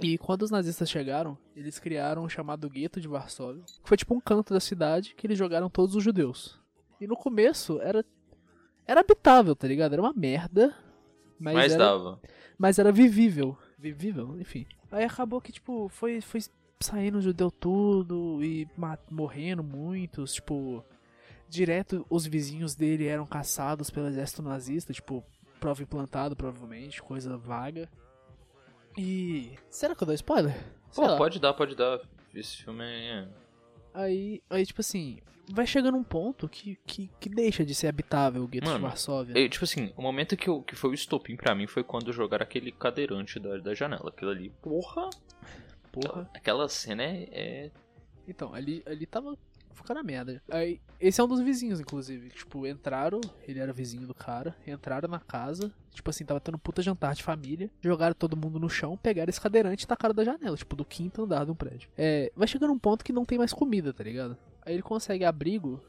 E 0.00 0.16
quando 0.16 0.42
os 0.42 0.50
nazistas 0.50 0.88
chegaram, 0.88 1.36
eles 1.56 1.78
criaram 1.78 2.22
o 2.24 2.28
chamado 2.28 2.70
Gueto 2.70 3.00
de 3.00 3.08
Varsóvia, 3.08 3.62
que 3.82 3.88
foi 3.88 3.96
tipo 3.96 4.14
um 4.14 4.20
canto 4.20 4.54
da 4.54 4.60
cidade 4.60 5.14
que 5.16 5.26
eles 5.26 5.36
jogaram 5.38 5.68
todos 5.68 5.94
os 5.96 6.04
judeus. 6.04 6.58
E 7.00 7.06
no 7.06 7.16
começo 7.16 7.80
era 7.80 8.04
era 8.86 9.00
habitável, 9.00 9.54
tá 9.54 9.66
ligado? 9.68 9.92
Era 9.92 10.00
uma 10.02 10.12
merda, 10.14 10.74
mas, 11.38 11.54
Mas, 11.54 11.72
era, 11.72 11.84
dava. 11.84 12.20
mas 12.56 12.78
era 12.78 12.90
vivível, 12.90 13.56
vivível, 13.78 14.40
enfim. 14.40 14.66
Aí 14.90 15.04
acabou 15.04 15.40
que 15.40 15.52
tipo 15.52 15.88
foi 15.88 16.20
foi 16.20 16.40
saindo 16.80 17.20
judeu 17.20 17.50
tudo 17.50 18.38
e 18.42 18.68
morrendo 19.10 19.62
muitos, 19.64 20.34
tipo 20.34 20.84
direto 21.48 22.06
os 22.08 22.26
vizinhos 22.26 22.74
dele 22.74 23.06
eram 23.06 23.26
caçados 23.26 23.90
pelo 23.90 24.06
exército 24.06 24.42
nazista, 24.42 24.92
tipo 24.92 25.24
prova 25.58 25.82
implantado 25.82 26.36
provavelmente, 26.36 27.02
coisa 27.02 27.36
vaga. 27.36 27.88
E 28.96 29.52
será 29.70 29.94
que 29.94 30.02
eu 30.02 30.06
dou 30.06 30.14
spoiler? 30.14 30.54
Sei 30.90 31.04
Pô, 31.04 31.10
lá. 31.10 31.16
pode 31.16 31.38
dar, 31.38 31.54
pode 31.54 31.74
dar. 31.76 32.00
Esse 32.34 32.58
filme 32.62 32.84
é. 32.84 33.28
Aí, 33.94 34.42
aí 34.50 34.64
tipo 34.66 34.80
assim, 34.80 35.18
vai 35.50 35.66
chegando 35.66 35.96
um 35.96 36.04
ponto 36.04 36.48
que, 36.48 36.78
que, 36.86 37.10
que 37.18 37.28
deixa 37.28 37.64
de 37.64 37.74
ser 37.74 37.88
habitável 37.88 38.42
o 38.42 38.48
gueto 38.48 38.70
de 38.72 38.78
Varsóvia. 38.78 39.38
E, 39.38 39.48
tipo 39.48 39.64
assim, 39.64 39.92
o 39.96 40.02
momento 40.02 40.36
que, 40.36 40.48
eu, 40.48 40.62
que 40.62 40.76
foi 40.76 40.90
o 40.90 40.94
estopim 40.94 41.36
pra 41.36 41.54
mim 41.54 41.66
foi 41.66 41.82
quando 41.82 42.12
jogaram 42.12 42.42
aquele 42.42 42.70
cadeirante 42.72 43.38
da, 43.40 43.56
da 43.58 43.74
janela. 43.74 44.08
Aquilo 44.10 44.30
ali, 44.30 44.50
porra. 44.62 45.08
Porra. 45.92 46.28
Aquela 46.34 46.68
cena 46.68 47.02
é. 47.02 47.28
é- 47.32 47.70
Então, 48.26 48.54
ali, 48.54 48.82
ali 48.86 49.06
tava 49.06 49.36
ficando 49.72 50.00
a 50.00 50.02
merda. 50.02 50.42
Aí, 50.50 50.80
esse 51.00 51.20
é 51.20 51.24
um 51.24 51.28
dos 51.28 51.40
vizinhos, 51.40 51.80
inclusive. 51.80 52.30
Tipo, 52.30 52.66
entraram, 52.66 53.20
ele 53.46 53.58
era 53.58 53.72
vizinho 53.72 54.06
do 54.06 54.14
cara, 54.14 54.56
entraram 54.66 55.08
na 55.08 55.20
casa, 55.20 55.72
tipo 55.92 56.10
assim, 56.10 56.24
tava 56.24 56.40
tendo 56.40 56.56
um 56.56 56.58
puta 56.58 56.82
jantar 56.82 57.14
de 57.14 57.22
família, 57.22 57.70
jogaram 57.80 58.14
todo 58.14 58.36
mundo 58.36 58.58
no 58.58 58.68
chão, 58.68 58.96
pegaram 58.96 59.30
esse 59.30 59.40
cadeirante 59.40 59.84
e 59.84 59.86
tacaram 59.86 60.14
da 60.14 60.24
janela, 60.24 60.56
tipo, 60.56 60.76
do 60.76 60.84
quinto 60.84 61.22
andar 61.22 61.44
de 61.44 61.50
um 61.50 61.54
prédio. 61.54 61.90
É, 61.96 62.32
vai 62.34 62.48
chegando 62.48 62.72
um 62.72 62.78
ponto 62.78 63.04
que 63.04 63.12
não 63.12 63.24
tem 63.24 63.38
mais 63.38 63.52
comida, 63.52 63.92
tá 63.92 64.04
ligado? 64.04 64.36
Aí 64.62 64.74
ele 64.74 64.82
consegue 64.82 65.24
abrigo 65.24 65.80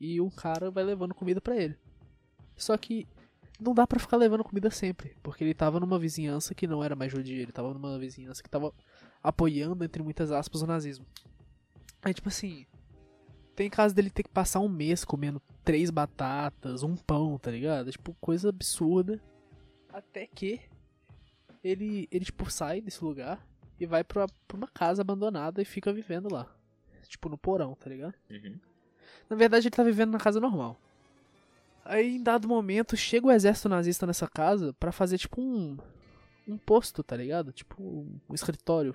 e 0.00 0.20
um 0.20 0.30
cara 0.30 0.70
vai 0.70 0.84
levando 0.84 1.14
comida 1.14 1.40
pra 1.40 1.56
ele. 1.56 1.76
Só 2.56 2.76
que 2.76 3.06
não 3.60 3.74
dá 3.74 3.86
pra 3.86 3.98
ficar 3.98 4.16
levando 4.16 4.44
comida 4.44 4.70
sempre, 4.70 5.16
porque 5.22 5.42
ele 5.42 5.54
tava 5.54 5.80
numa 5.80 5.98
vizinhança 5.98 6.54
que 6.54 6.66
não 6.66 6.82
era 6.82 6.94
mais 6.94 7.10
judia, 7.10 7.42
ele 7.42 7.52
tava 7.52 7.72
numa 7.72 7.98
vizinhança 7.98 8.42
que 8.42 8.48
tava 8.48 8.72
apoiando, 9.22 9.84
entre 9.84 10.02
muitas 10.02 10.30
aspas, 10.30 10.62
o 10.62 10.66
nazismo. 10.66 11.04
Aí, 12.02 12.14
tipo 12.14 12.28
assim, 12.28 12.66
tem 13.58 13.68
caso 13.68 13.92
dele 13.92 14.08
ter 14.08 14.22
que 14.22 14.28
passar 14.28 14.60
um 14.60 14.68
mês 14.68 15.04
comendo 15.04 15.42
três 15.64 15.90
batatas, 15.90 16.84
um 16.84 16.94
pão, 16.94 17.36
tá 17.36 17.50
ligado? 17.50 17.90
Tipo, 17.90 18.16
coisa 18.20 18.50
absurda. 18.50 19.20
Até 19.92 20.28
que 20.28 20.60
ele, 21.64 22.06
ele 22.12 22.24
tipo, 22.24 22.48
sai 22.48 22.80
desse 22.80 23.02
lugar 23.02 23.44
e 23.80 23.84
vai 23.84 24.04
pra, 24.04 24.28
pra 24.46 24.56
uma 24.56 24.68
casa 24.68 25.02
abandonada 25.02 25.60
e 25.60 25.64
fica 25.64 25.92
vivendo 25.92 26.32
lá. 26.32 26.54
Tipo, 27.08 27.28
no 27.28 27.36
porão, 27.36 27.74
tá 27.74 27.90
ligado? 27.90 28.14
Uhum. 28.30 28.60
Na 29.28 29.34
verdade, 29.34 29.66
ele 29.66 29.74
tá 29.74 29.82
vivendo 29.82 30.12
na 30.12 30.20
casa 30.20 30.38
normal. 30.38 30.80
Aí, 31.84 32.14
em 32.14 32.22
dado 32.22 32.46
momento, 32.46 32.96
chega 32.96 33.26
o 33.26 33.32
exército 33.32 33.68
nazista 33.68 34.06
nessa 34.06 34.28
casa 34.28 34.72
pra 34.74 34.92
fazer, 34.92 35.18
tipo, 35.18 35.40
um. 35.42 35.76
Um 36.46 36.56
posto, 36.56 37.02
tá 37.02 37.16
ligado? 37.16 37.52
Tipo, 37.52 37.82
um 37.82 38.34
escritório. 38.34 38.94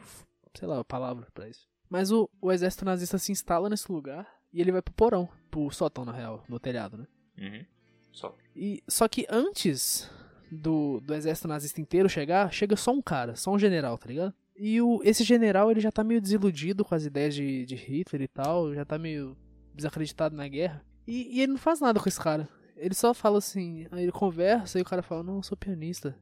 Sei 0.58 0.66
lá 0.66 0.80
a 0.80 0.86
palavra 0.86 1.28
pra 1.34 1.50
isso. 1.50 1.68
Mas 1.90 2.14
o, 2.14 2.30
o 2.42 2.50
exército 2.50 2.86
nazista 2.86 3.18
se 3.18 3.34
instala 3.34 3.70
nesse 3.70 3.92
lugar 3.92 4.33
e 4.54 4.62
ele 4.62 4.72
vai 4.72 4.82
pro 4.82 4.94
porão. 4.94 5.28
Pro 5.50 5.70
sótão, 5.72 6.06
na 6.06 6.12
real, 6.12 6.44
no 6.48 6.60
telhado, 6.60 6.98
né? 6.98 7.08
Uhum. 7.38 7.66
Só. 8.12 8.36
E, 8.56 8.84
só 8.88 9.08
que 9.08 9.26
antes 9.30 10.10
do, 10.52 11.00
do 11.02 11.14
exército 11.14 11.48
nazista 11.48 11.82
inteiro 11.82 12.08
chegar, 12.08 12.54
chega 12.54 12.76
só 12.76 12.92
um 12.92 13.02
cara, 13.02 13.36
só 13.36 13.52
um 13.52 13.60
general, 13.60 13.98
tá 13.98 14.08
ligado? 14.08 14.34
E 14.56 14.80
o, 14.82 15.02
esse 15.04 15.24
general, 15.24 15.72
ele 15.72 15.80
já 15.80 15.92
tá 15.92 16.04
meio 16.04 16.22
desiludido 16.22 16.86
com 16.86 16.94
as 16.94 17.06
ideias 17.06 17.34
de, 17.34 17.66
de 17.66 17.76
Hitler 17.76 18.22
e 18.22 18.28
tal, 18.28 18.74
já 18.74 18.86
tá 18.86 19.00
meio 19.00 19.36
desacreditado 19.74 20.36
na 20.36 20.48
guerra. 20.48 20.86
E, 21.08 21.38
e 21.38 21.42
ele 21.42 21.54
não 21.54 21.60
faz 21.60 21.80
nada 21.80 22.00
com 22.00 22.08
esse 22.08 22.20
cara. 22.20 22.48
Ele 22.78 22.94
só 22.94 23.14
fala 23.14 23.40
assim, 23.40 23.88
aí 23.92 24.04
ele 24.04 24.12
conversa 24.12 24.78
e 24.78 24.82
o 24.82 24.86
cara 24.86 25.02
fala, 25.02 25.24
não, 25.24 25.38
eu 25.38 25.44
sou 25.44 25.58
pianista. 25.58 26.16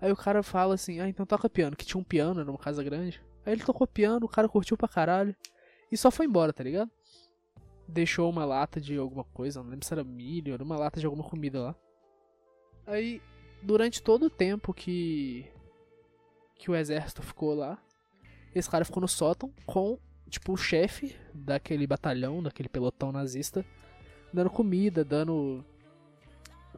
Aí 0.00 0.12
o 0.12 0.16
cara 0.16 0.42
fala 0.42 0.74
assim, 0.74 1.00
ah, 1.00 1.08
então 1.08 1.26
toca 1.26 1.48
piano, 1.48 1.76
que 1.76 1.84
tinha 1.84 2.00
um 2.00 2.04
piano, 2.04 2.40
era 2.40 2.50
uma 2.50 2.58
casa 2.58 2.82
grande. 2.84 3.20
Aí 3.44 3.52
ele 3.52 3.64
tocou 3.64 3.86
piano, 3.86 4.26
o 4.26 4.28
cara 4.28 4.48
curtiu 4.48 4.76
pra 4.76 4.88
caralho. 4.88 5.34
E 5.90 5.96
só 5.96 6.10
foi 6.10 6.26
embora, 6.26 6.52
tá 6.52 6.62
ligado? 6.62 6.90
Deixou 7.88 8.28
uma 8.28 8.44
lata 8.44 8.80
de 8.80 8.96
alguma 8.96 9.24
coisa, 9.24 9.62
não 9.62 9.70
lembro 9.70 9.86
se 9.86 9.92
era 9.92 10.02
milho, 10.02 10.54
era 10.54 10.62
uma 10.62 10.76
lata 10.76 10.98
de 10.98 11.06
alguma 11.06 11.24
comida 11.24 11.60
lá. 11.60 11.74
Aí, 12.86 13.22
durante 13.62 14.02
todo 14.02 14.26
o 14.26 14.30
tempo 14.30 14.74
que 14.74 15.46
que 16.58 16.70
o 16.70 16.74
exército 16.74 17.22
ficou 17.22 17.54
lá, 17.54 17.78
esse 18.54 18.68
cara 18.68 18.84
ficou 18.84 19.00
no 19.02 19.08
sótão 19.08 19.52
com, 19.66 19.98
tipo, 20.28 20.54
o 20.54 20.56
chefe 20.56 21.14
daquele 21.34 21.86
batalhão, 21.86 22.42
daquele 22.42 22.68
pelotão 22.68 23.12
nazista, 23.12 23.64
dando 24.32 24.48
comida, 24.48 25.04
dando 25.04 25.64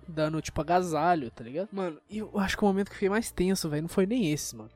dando 0.09 0.41
tipo 0.41 0.61
agasalho, 0.61 1.31
tá 1.31 1.45
ligado? 1.45 1.69
Mano, 1.71 2.01
eu 2.11 2.31
acho 2.39 2.57
que 2.57 2.65
o 2.65 2.67
momento 2.67 2.87
que 2.87 2.93
eu 2.93 2.97
fiquei 2.97 3.11
mais 3.11 3.31
tenso, 3.31 3.69
velho, 3.69 3.83
não 3.83 3.89
foi 3.89 4.07
nem 4.07 4.33
esse, 4.33 4.57
mano. 4.57 4.71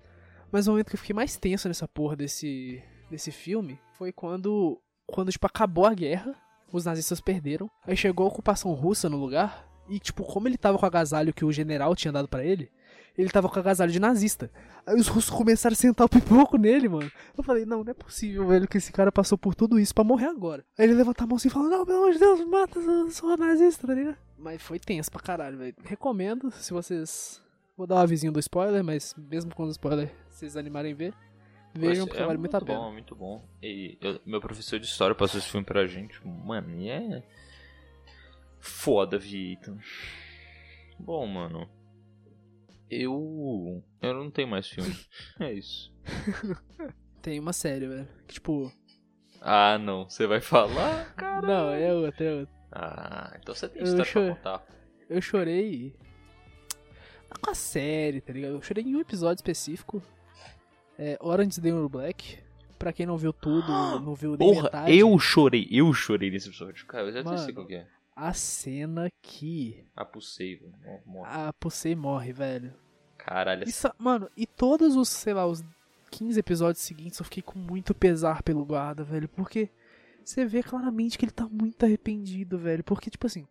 Mas 0.52 0.68
o 0.68 0.70
momento 0.70 0.90
que 0.90 0.94
eu 0.94 1.00
fiquei 1.00 1.14
mais 1.14 1.36
tenso 1.36 1.66
nessa 1.68 1.88
porra 1.88 2.14
desse 2.14 2.82
desse 3.10 3.30
filme 3.30 3.78
foi 3.98 4.10
quando 4.10 4.80
quando 5.12 5.30
tipo 5.30 5.46
acabou 5.46 5.86
a 5.86 5.94
guerra, 5.94 6.34
os 6.72 6.86
nazistas 6.86 7.20
perderam, 7.20 7.70
aí 7.86 7.96
chegou 7.96 8.24
a 8.24 8.28
ocupação 8.28 8.72
russa 8.72 9.08
no 9.08 9.18
lugar 9.18 9.68
e 9.88 10.00
tipo 10.00 10.24
como 10.24 10.48
ele 10.48 10.56
tava 10.56 10.78
com 10.78 10.84
o 10.84 10.88
agasalho 10.88 11.34
que 11.34 11.44
o 11.44 11.52
general 11.52 11.94
tinha 11.94 12.10
dado 12.10 12.26
pra 12.26 12.42
ele, 12.42 12.70
ele 13.16 13.28
tava 13.28 13.48
com 13.48 13.58
agasalho 13.58 13.92
de 13.92 14.00
nazista. 14.00 14.50
Aí 14.86 14.96
os 14.96 15.06
russos 15.06 15.28
começaram 15.30 15.74
a 15.74 15.76
sentar 15.76 16.06
o 16.06 16.08
pipoco 16.08 16.56
nele, 16.56 16.88
mano. 16.88 17.12
Eu 17.36 17.44
falei, 17.44 17.66
não, 17.66 17.84
não 17.84 17.90
é 17.90 17.94
possível, 17.94 18.46
velho, 18.46 18.66
que 18.66 18.78
esse 18.78 18.90
cara 18.90 19.12
passou 19.12 19.36
por 19.36 19.54
tudo 19.54 19.78
isso 19.78 19.94
pra 19.94 20.02
morrer 20.02 20.26
agora. 20.26 20.64
Aí 20.78 20.86
ele 20.86 20.94
levanta 20.94 21.24
a 21.24 21.26
mão 21.26 21.36
assim 21.36 21.48
e 21.48 21.50
fala, 21.50 21.68
não, 21.68 21.84
pelo 21.84 21.98
amor 21.98 22.12
de 22.12 22.18
Deus, 22.18 22.44
mata, 22.46 22.78
eu 22.78 23.10
sou 23.10 23.36
nazista, 23.36 23.86
tá 23.86 23.94
ligado? 23.94 24.16
Mas 24.38 24.62
foi 24.62 24.78
tenso 24.78 25.10
pra 25.10 25.20
caralho, 25.20 25.58
velho. 25.58 25.74
Recomendo, 25.84 26.50
se 26.50 26.72
vocês... 26.72 27.40
Vou 27.76 27.86
dar 27.86 27.96
um 27.96 27.98
avisinho 27.98 28.32
do 28.32 28.40
spoiler, 28.40 28.82
mas 28.82 29.14
mesmo 29.16 29.54
com 29.54 29.64
o 29.64 29.70
spoiler, 29.70 30.10
vocês 30.30 30.56
animarem 30.56 30.92
a 30.92 30.96
ver, 30.96 31.14
vejam, 31.74 32.06
porque 32.06 32.22
é 32.22 32.26
vale 32.26 32.38
muito 32.38 32.56
a 32.56 32.60
pena. 32.60 32.78
bom, 32.78 32.92
muito 32.92 33.14
bom. 33.16 33.48
E 33.62 33.96
eu- 34.00 34.20
meu 34.26 34.40
professor 34.40 34.78
de 34.78 34.86
história 34.86 35.14
passou 35.14 35.38
esse 35.38 35.48
filme 35.48 35.64
pra 35.64 35.86
gente. 35.86 36.18
Mano, 36.26 36.70
e 36.80 36.88
é. 36.90 37.22
Foda, 38.60 39.18
Vitor. 39.18 39.76
Bom, 40.98 41.26
mano. 41.26 41.68
Eu. 42.90 43.82
Eu 44.00 44.14
não 44.14 44.30
tenho 44.30 44.48
mais 44.48 44.68
filme. 44.68 44.94
é 45.40 45.52
isso. 45.52 45.92
Tem 47.22 47.38
uma 47.40 47.52
série, 47.52 47.86
velho, 47.86 48.08
que 48.26 48.34
tipo... 48.34 48.70
Ah, 49.40 49.78
não. 49.78 50.08
Você 50.08 50.26
vai 50.26 50.40
falar? 50.40 51.14
Cara. 51.14 51.46
Não, 51.46 51.70
é 51.70 51.92
outra, 51.92 52.24
é 52.24 52.34
outra. 52.40 52.54
Ah, 52.70 53.36
então 53.40 53.54
você 53.54 53.68
tem 53.68 53.80
Eu 53.82 53.84
história 53.84 54.04
cho- 54.04 54.20
pra 54.20 54.34
contar. 54.34 54.66
Eu 55.08 55.20
chorei 55.22 55.94
com 57.40 57.50
a 57.50 57.54
série, 57.54 58.20
tá 58.20 58.32
ligado? 58.32 58.54
Eu 58.54 58.62
chorei 58.62 58.84
em 58.84 58.94
um 58.96 59.00
episódio 59.00 59.40
específico. 59.40 60.02
É 61.04 61.18
Orange 61.20 61.60
the 61.60 61.68
New 61.70 61.88
Black. 61.88 62.38
Pra 62.78 62.92
quem 62.92 63.06
não 63.06 63.16
viu 63.16 63.32
tudo, 63.32 63.66
não 64.00 64.14
viu 64.14 64.36
nem 64.36 64.38
Porra, 64.38 64.62
metade. 64.64 64.96
eu 64.96 65.18
chorei. 65.18 65.66
Eu 65.70 65.92
chorei 65.92 66.30
nesse 66.30 66.48
episódio. 66.48 66.86
Cara, 66.86 67.04
eu 67.08 67.12
já 67.12 67.20
até 67.20 67.36
sei 67.38 67.46
Mano. 67.46 67.54
qual 67.54 67.66
que 67.66 67.74
é. 67.74 67.86
A 68.14 68.32
cena 68.34 69.10
que 69.22 69.84
A 69.96 70.04
possível. 70.04 70.70
Morre. 71.06 71.28
a 71.32 71.52
Pusei 71.54 71.96
morre, 71.96 72.32
velho. 72.32 72.72
Caralho. 73.18 73.66
Isso, 73.68 73.90
mano, 73.98 74.28
e 74.36 74.46
todos 74.46 74.94
os, 74.96 75.08
sei 75.08 75.32
lá, 75.32 75.46
os 75.46 75.64
15 76.10 76.38
episódios 76.38 76.84
seguintes 76.84 77.18
eu 77.18 77.24
fiquei 77.24 77.42
com 77.42 77.58
muito 77.58 77.94
pesar 77.94 78.42
pelo 78.42 78.64
guarda, 78.64 79.02
velho. 79.02 79.28
Porque 79.28 79.70
você 80.24 80.44
vê 80.44 80.62
claramente 80.62 81.16
que 81.18 81.24
ele 81.24 81.32
tá 81.32 81.48
muito 81.48 81.84
arrependido, 81.84 82.58
velho. 82.58 82.84
Porque, 82.84 83.10
tipo 83.10 83.26
assim. 83.26 83.46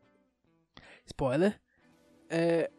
Spoiler. 1.06 1.60
É. 2.30 2.70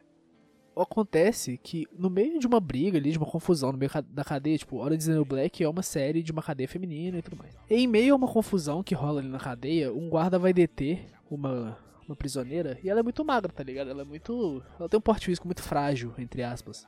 Acontece 0.74 1.58
que 1.58 1.86
no 1.96 2.08
meio 2.08 2.38
de 2.38 2.46
uma 2.46 2.58
briga 2.58 2.96
ali, 2.96 3.10
de 3.10 3.18
uma 3.18 3.26
confusão 3.26 3.72
no 3.72 3.78
meio 3.78 3.90
da 4.08 4.24
cadeia, 4.24 4.56
tipo, 4.56 4.78
Orange 4.78 5.02
is 5.02 5.08
New 5.08 5.24
Black 5.24 5.62
é 5.62 5.68
uma 5.68 5.82
série 5.82 6.22
de 6.22 6.32
uma 6.32 6.42
cadeia 6.42 6.68
feminina 6.68 7.18
e 7.18 7.22
tudo 7.22 7.36
mais. 7.36 7.54
E 7.68 7.74
em 7.74 7.86
meio 7.86 8.14
a 8.14 8.16
uma 8.16 8.28
confusão 8.28 8.82
que 8.82 8.94
rola 8.94 9.20
ali 9.20 9.28
na 9.28 9.38
cadeia, 9.38 9.92
um 9.92 10.08
guarda 10.08 10.38
vai 10.38 10.52
deter 10.52 11.06
uma, 11.30 11.76
uma 12.06 12.16
prisioneira 12.16 12.78
e 12.82 12.88
ela 12.88 13.00
é 13.00 13.02
muito 13.02 13.24
magra, 13.24 13.52
tá 13.52 13.62
ligado? 13.62 13.90
Ela 13.90 14.02
é 14.02 14.04
muito. 14.04 14.62
Ela 14.78 14.88
tem 14.88 14.98
um 14.98 15.02
porte 15.02 15.26
físico 15.26 15.46
muito 15.46 15.62
frágil, 15.62 16.14
entre 16.16 16.42
aspas. 16.42 16.86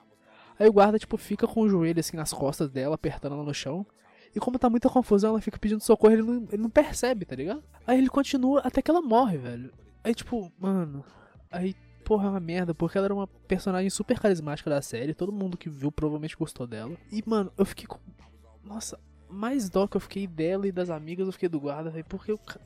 Aí 0.58 0.68
o 0.68 0.72
guarda, 0.72 0.98
tipo, 0.98 1.16
fica 1.16 1.46
com 1.46 1.60
o 1.60 1.68
joelho 1.68 2.00
assim 2.00 2.16
nas 2.16 2.32
costas 2.32 2.70
dela, 2.70 2.94
apertando 2.94 3.34
ela 3.34 3.44
no 3.44 3.54
chão. 3.54 3.86
E 4.34 4.40
como 4.40 4.58
tá 4.58 4.68
muita 4.68 4.88
confusão, 4.88 5.30
ela 5.30 5.40
fica 5.40 5.58
pedindo 5.58 5.82
socorro, 5.82 6.12
ele 6.12 6.22
não, 6.22 6.46
ele 6.50 6.62
não 6.62 6.70
percebe, 6.70 7.24
tá 7.24 7.36
ligado? 7.36 7.62
Aí 7.86 7.98
ele 7.98 8.08
continua 8.08 8.60
até 8.60 8.82
que 8.82 8.90
ela 8.90 9.00
morre, 9.00 9.38
velho. 9.38 9.72
Aí, 10.02 10.14
tipo, 10.14 10.52
mano. 10.58 11.04
Aí, 11.50 11.74
porra, 12.04 12.26
é 12.26 12.30
uma 12.30 12.40
merda, 12.40 12.74
porque 12.74 12.96
ela 12.98 13.06
era 13.06 13.14
uma 13.14 13.26
personagem 13.26 13.88
super 13.90 14.18
carismática 14.20 14.68
da 14.70 14.80
série. 14.82 15.14
Todo 15.14 15.32
mundo 15.32 15.56
que 15.56 15.68
viu 15.68 15.90
provavelmente 15.90 16.36
gostou 16.36 16.66
dela. 16.66 16.94
E, 17.10 17.22
mano, 17.26 17.52
eu 17.58 17.64
fiquei 17.64 17.86
com. 17.86 17.98
Nossa, 18.62 18.98
mais 19.28 19.68
dó 19.68 19.86
que 19.86 19.96
eu 19.96 20.00
fiquei 20.00 20.26
dela 20.26 20.66
e 20.66 20.72
das 20.72 20.90
amigas, 20.90 21.26
eu 21.26 21.32
fiquei 21.32 21.48
do 21.48 21.58
guarda, 21.60 21.90
velho. 21.90 22.04
Porque 22.08 22.32
o 22.32 22.38
ca- 22.38 22.60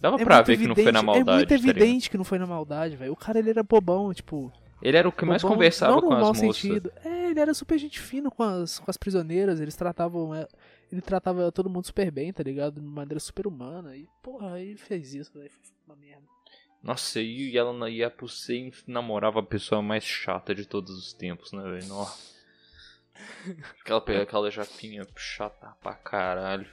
Dava 0.00 0.16
é 0.20 0.24
pra 0.24 0.40
ver 0.40 0.56
que 0.56 0.66
não 0.66 0.74
foi 0.74 0.84
na 0.84 0.90
evidente- 1.00 1.04
maldade. 1.06 1.30
É 1.30 1.34
muito 1.36 1.48
tá 1.48 1.54
evidente 1.54 2.10
que 2.10 2.16
não 2.16 2.24
foi 2.24 2.38
na 2.38 2.46
maldade, 2.46 2.96
velho. 2.96 3.12
O 3.12 3.16
cara, 3.16 3.38
ele 3.38 3.50
era 3.50 3.62
bobão, 3.62 4.12
tipo. 4.14 4.50
Ele 4.82 4.96
era 4.96 5.06
o 5.06 5.12
que 5.12 5.26
mais 5.26 5.42
bobão, 5.42 5.56
conversava 5.56 5.92
não 5.96 6.00
com 6.00 6.08
no 6.08 6.14
as 6.14 6.20
mau 6.22 6.32
moças. 6.32 6.56
sentido. 6.56 6.90
É, 7.04 7.30
ele 7.30 7.38
era 7.38 7.52
super 7.52 7.78
gente 7.78 8.00
fina 8.00 8.30
com 8.30 8.42
as, 8.42 8.78
com 8.78 8.90
as 8.90 8.96
prisioneiras, 8.96 9.60
eles 9.60 9.76
tratavam. 9.76 10.34
é, 10.34 10.48
Ele 10.90 11.02
tratava 11.02 11.52
todo 11.52 11.68
mundo 11.68 11.84
super 11.86 12.10
bem, 12.10 12.32
tá 12.32 12.42
ligado? 12.42 12.80
De 12.80 12.86
maneira 12.86 13.20
super 13.20 13.46
humana. 13.46 13.94
E, 13.94 14.08
porra, 14.22 14.58
ele 14.58 14.78
fez 14.78 15.12
isso, 15.14 15.30
velho. 15.34 15.50
Foi 15.50 15.60
uma 15.86 15.96
merda. 15.96 16.22
Nossa, 16.82 17.20
e 17.20 17.56
ela 17.56 17.72
na- 17.72 17.90
e 17.90 18.02
a 18.02 18.10
Pusei 18.10 18.72
namorava 18.86 19.40
a 19.40 19.42
pessoa 19.42 19.82
mais 19.82 20.02
chata 20.04 20.54
de 20.54 20.64
todos 20.66 20.90
os 20.96 21.12
tempos, 21.12 21.52
né, 21.52 21.62
velho? 21.62 21.86
Aquela, 23.82 24.22
aquela 24.22 24.50
japinha 24.50 25.06
chata 25.16 25.74
pra 25.82 25.94
caralho. 25.94 26.66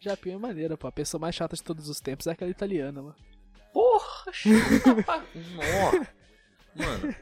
Japinha 0.00 0.34
é 0.34 0.38
maneira, 0.38 0.76
pô. 0.76 0.86
A 0.86 0.92
pessoa 0.92 1.20
mais 1.20 1.34
chata 1.34 1.56
de 1.56 1.62
todos 1.62 1.88
os 1.88 2.00
tempos 2.00 2.26
é 2.26 2.32
aquela 2.32 2.50
italiana, 2.50 3.02
mano. 3.02 3.16
Porra, 3.72 4.32
chata 4.32 5.02
pra... 5.04 5.24
Mano, 6.74 7.14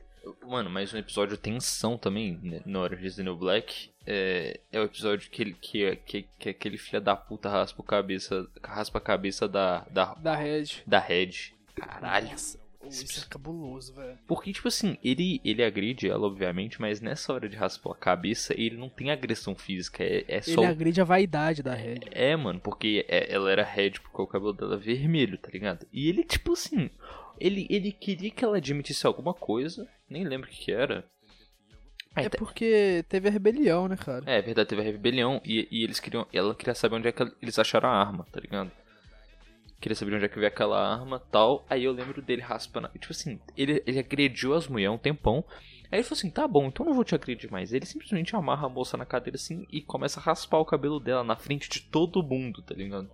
Mano, 0.45 0.71
mas 0.71 0.93
um 0.93 0.99
episódio 0.99 1.37
tensão 1.39 1.97
também, 1.97 2.37
né, 2.43 2.61
Orange 2.79 3.07
is 3.07 3.15
the 3.17 3.23
New 3.23 3.37
Black, 3.37 3.91
é, 4.05 4.59
é 4.73 4.81
o 4.81 4.85
episódio 4.85 5.31
que, 5.31 5.41
ele, 5.41 5.55
que, 5.55 5.97
que, 6.05 6.23
que 6.39 6.49
aquele 6.49 6.77
filho 6.77 7.01
da 7.01 7.15
puta 7.15 7.49
raspa 7.49 7.81
a 7.81 7.87
cabeça, 7.87 8.45
raspa 8.63 8.99
a 8.99 9.01
cabeça 9.01 9.47
da, 9.47 9.87
da, 9.89 10.15
Da 10.15 10.35
Red. 10.35 10.83
da 10.85 10.99
Red. 10.99 11.55
Caralho. 11.77 12.31
Nossa, 12.31 12.59
isso 12.89 13.25
é 13.25 13.29
cabuloso, 13.29 13.95
velho. 13.95 14.19
Porque, 14.27 14.53
tipo 14.53 14.69
assim, 14.69 14.97
ele, 15.03 15.41
ele 15.45 15.63
agride 15.63 16.09
ela, 16.09 16.27
obviamente, 16.27 16.81
mas 16.81 17.01
nessa 17.01 17.33
hora 17.33 17.49
de 17.49 17.57
raspar 17.57 17.93
a 17.93 17.97
cabeça, 17.97 18.55
ele 18.57 18.77
não 18.77 18.89
tem 18.89 19.11
agressão 19.11 19.55
física, 19.57 20.03
é, 20.05 20.25
é 20.29 20.41
só... 20.41 20.63
Ele 20.63 20.67
agride 20.67 21.01
a 21.01 21.05
vaidade 21.05 21.63
da 21.63 21.75
Red. 21.75 22.01
É, 22.13 22.37
mano, 22.37 22.61
porque 22.61 23.05
é- 23.09 23.33
ela 23.33 23.51
era 23.51 23.65
red 23.65 23.93
porque 24.03 24.23
o 24.23 24.27
cabelo 24.27 24.53
dela 24.53 24.75
é 24.75 24.79
vermelho, 24.79 25.37
tá 25.39 25.51
ligado? 25.53 25.87
E 25.93 26.09
ele, 26.09 26.23
tipo 26.25 26.53
assim, 26.53 26.89
ele, 27.41 27.67
ele 27.69 27.91
queria 27.93 28.31
que 28.31 28.45
ela 28.45 28.57
admitisse 28.59 29.07
alguma 29.07 29.35
coisa, 29.35 29.89
nem 30.09 30.25
lembro 30.25 30.49
o 30.49 30.53
que, 30.53 30.67
que 30.67 30.73
era. 30.73 31.05
Aí 32.15 32.27
É 32.27 32.29
tá- 32.31 32.39
porque 32.39 33.05
teve 33.09 33.29
a 33.29 33.33
rebelião, 33.33 33.89
né, 33.89 33.97
cara? 33.97 34.23
É, 34.27 34.39
é 34.39 34.43
verdade, 34.43 34.69
teve 34.69 34.81
a 34.81 34.85
rebelião 34.85 35.41
e, 35.45 35.69
e 35.71 35.83
eles 35.85 36.01
queriam. 36.01 36.27
Ela 36.33 36.55
queria 36.55 36.75
saber 36.75 36.97
onde 36.97 37.09
é 37.09 37.13
que 37.13 37.23
eles 37.43 37.59
acharam 37.59 37.89
a 37.91 37.93
arma, 38.01 38.25
tá 38.33 38.41
ligado? 38.41 38.71
Queria 39.81 39.95
saber 39.95 40.15
onde 40.15 40.25
é 40.25 40.29
que 40.29 40.37
veio 40.37 40.49
aquela 40.49 40.81
arma 40.81 41.21
tal. 41.31 41.65
Aí 41.69 41.85
eu 41.85 41.93
lembro 41.93 42.23
dele 42.23 42.43
raspando. 42.43 42.89
Tipo 42.99 43.13
assim, 43.13 43.39
ele, 43.57 43.83
ele 43.87 43.99
agrediu 43.99 44.55
as 44.55 44.67
mulheres 44.67 44.95
um 44.95 44.99
tempão. 44.99 45.45
Aí 45.91 45.99
ele 45.99 46.03
falou 46.03 46.19
assim: 46.19 46.31
tá 46.31 46.49
bom, 46.49 46.67
então 46.67 46.87
não 46.87 46.95
vou 46.95 47.05
te 47.05 47.15
agredir 47.15 47.51
mais. 47.51 47.73
Ele 47.73 47.87
simplesmente 47.87 48.35
amarra 48.35 48.67
a 48.67 48.71
moça 48.71 48.97
na 48.97 49.05
cadeira 49.05 49.37
assim 49.37 49.67
e 49.71 49.83
começa 49.83 50.19
a 50.19 50.23
raspar 50.23 50.59
o 50.59 50.65
cabelo 50.65 50.99
dela 50.99 51.23
na 51.23 51.37
frente 51.37 51.69
de 51.69 51.81
todo 51.81 52.23
mundo, 52.23 52.63
tá 52.63 52.75
ligado? 52.75 53.09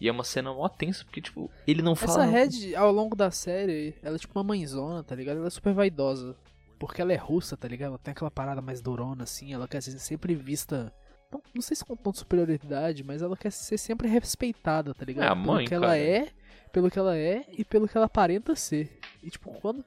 E 0.00 0.08
é 0.08 0.12
uma 0.12 0.24
cena 0.24 0.52
mó 0.52 0.68
tensa, 0.68 1.04
porque, 1.04 1.20
tipo, 1.20 1.50
ele 1.66 1.82
não 1.82 1.96
fala. 1.96 2.24
Essa 2.24 2.24
Red, 2.24 2.74
ao 2.76 2.92
longo 2.92 3.16
da 3.16 3.30
série, 3.30 3.94
ela 4.02 4.14
é 4.14 4.18
tipo 4.18 4.38
uma 4.38 4.44
mãezona, 4.44 5.02
tá 5.02 5.14
ligado? 5.14 5.38
Ela 5.38 5.48
é 5.48 5.50
super 5.50 5.74
vaidosa. 5.74 6.36
Porque 6.78 7.02
ela 7.02 7.12
é 7.12 7.16
russa, 7.16 7.56
tá 7.56 7.66
ligado? 7.66 7.88
Ela 7.90 7.98
tem 7.98 8.12
aquela 8.12 8.30
parada 8.30 8.62
mais 8.62 8.80
durona, 8.80 9.24
assim. 9.24 9.52
Ela 9.52 9.66
quer 9.66 9.82
ser 9.82 9.98
sempre 9.98 10.36
vista. 10.36 10.92
Não, 11.30 11.42
não 11.54 11.62
sei 11.62 11.76
se 11.76 11.84
com 11.84 11.94
tom 11.94 12.10
de 12.10 12.18
superioridade, 12.18 13.04
mas 13.04 13.20
ela 13.22 13.36
quer 13.36 13.50
ser 13.50 13.76
sempre 13.78 14.08
respeitada, 14.08 14.94
tá 14.94 15.04
ligado? 15.04 15.26
É 15.26 15.28
a 15.30 15.34
mãe, 15.34 15.66
pelo 15.66 15.68
que 15.68 15.74
ela 15.74 15.86
cara. 15.88 15.98
é, 15.98 16.28
pelo 16.72 16.90
que 16.90 16.98
ela 16.98 17.16
é 17.16 17.44
e 17.50 17.64
pelo 17.64 17.88
que 17.88 17.96
ela 17.96 18.06
aparenta 18.06 18.54
ser. 18.54 18.98
E 19.22 19.30
tipo, 19.30 19.52
quando. 19.60 19.84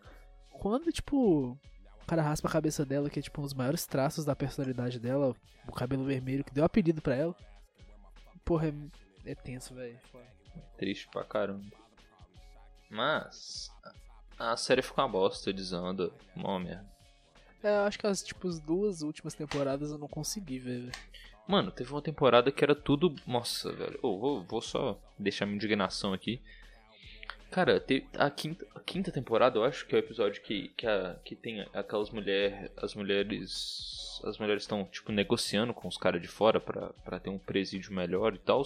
Quando, 0.52 0.92
tipo. 0.92 1.58
O 2.02 2.06
cara 2.06 2.22
raspa 2.22 2.48
a 2.48 2.52
cabeça 2.52 2.86
dela, 2.86 3.10
que 3.10 3.20
é 3.20 3.22
tipo 3.22 3.40
um 3.40 3.44
dos 3.44 3.54
maiores 3.54 3.86
traços 3.86 4.26
da 4.26 4.36
personalidade 4.36 5.00
dela, 5.00 5.34
o 5.68 5.72
cabelo 5.72 6.04
vermelho, 6.04 6.44
que 6.44 6.54
deu 6.54 6.66
apelido 6.66 7.02
pra 7.02 7.16
ela. 7.16 7.36
Porra, 8.44 8.68
é, 8.68 9.32
é 9.32 9.36
tenso, 9.36 9.74
velho. 9.74 9.98
Triste 10.78 11.08
pra 11.10 11.24
caramba. 11.24 11.66
Mas. 12.90 13.72
A 14.38 14.58
série 14.58 14.82
ficou 14.82 15.04
uma 15.04 15.10
bosta, 15.12 15.54
desanda. 15.54 16.12
Mó 16.36 16.60
merda. 16.60 16.90
É, 17.64 17.78
eu 17.78 17.82
acho 17.82 18.00
que 18.00 18.08
as 18.08 18.24
tipo, 18.24 18.48
as 18.48 18.60
duas 18.60 19.02
últimas 19.04 19.36
temporadas 19.36 19.92
eu 19.92 19.98
não 19.98 20.08
consegui 20.08 20.60
ver. 20.60 20.80
velho. 20.82 20.92
Mano, 21.48 21.72
teve 21.72 21.92
uma 21.92 22.02
temporada 22.02 22.52
que 22.52 22.64
era 22.64 22.76
tudo. 22.76 23.14
Nossa, 23.28 23.72
velho. 23.74 24.00
Ô, 24.02 24.18
vou, 24.20 24.44
vou 24.44 24.62
só 24.62 24.98
deixar 25.20 25.46
minha 25.46 25.56
indignação 25.56 26.14
aqui. 26.14 26.42
Cara, 27.50 27.84
a, 28.18 28.30
quinta, 28.30 28.66
a 28.74 28.80
quinta 28.80 29.12
temporada, 29.12 29.58
eu 29.60 29.64
acho 29.66 29.86
que 29.86 29.94
é 29.94 29.98
o 29.98 30.00
episódio 30.00 30.42
que, 30.42 30.70
que, 30.70 30.88
a, 30.88 31.18
que 31.26 31.36
tem 31.36 31.66
aquelas 31.74 32.10
mulheres. 32.10 32.72
As 32.78 32.96
mulheres. 32.96 34.22
As 34.24 34.38
mulheres 34.38 34.64
estão, 34.64 34.86
tipo, 34.86 35.12
negociando 35.12 35.74
com 35.74 35.88
os 35.88 35.98
caras 35.98 36.22
de 36.22 36.28
fora 36.28 36.60
pra 36.60 37.20
ter 37.20 37.30
um 37.30 37.40
presídio 37.40 37.92
melhor 37.92 38.36
e 38.36 38.38
tal. 38.38 38.64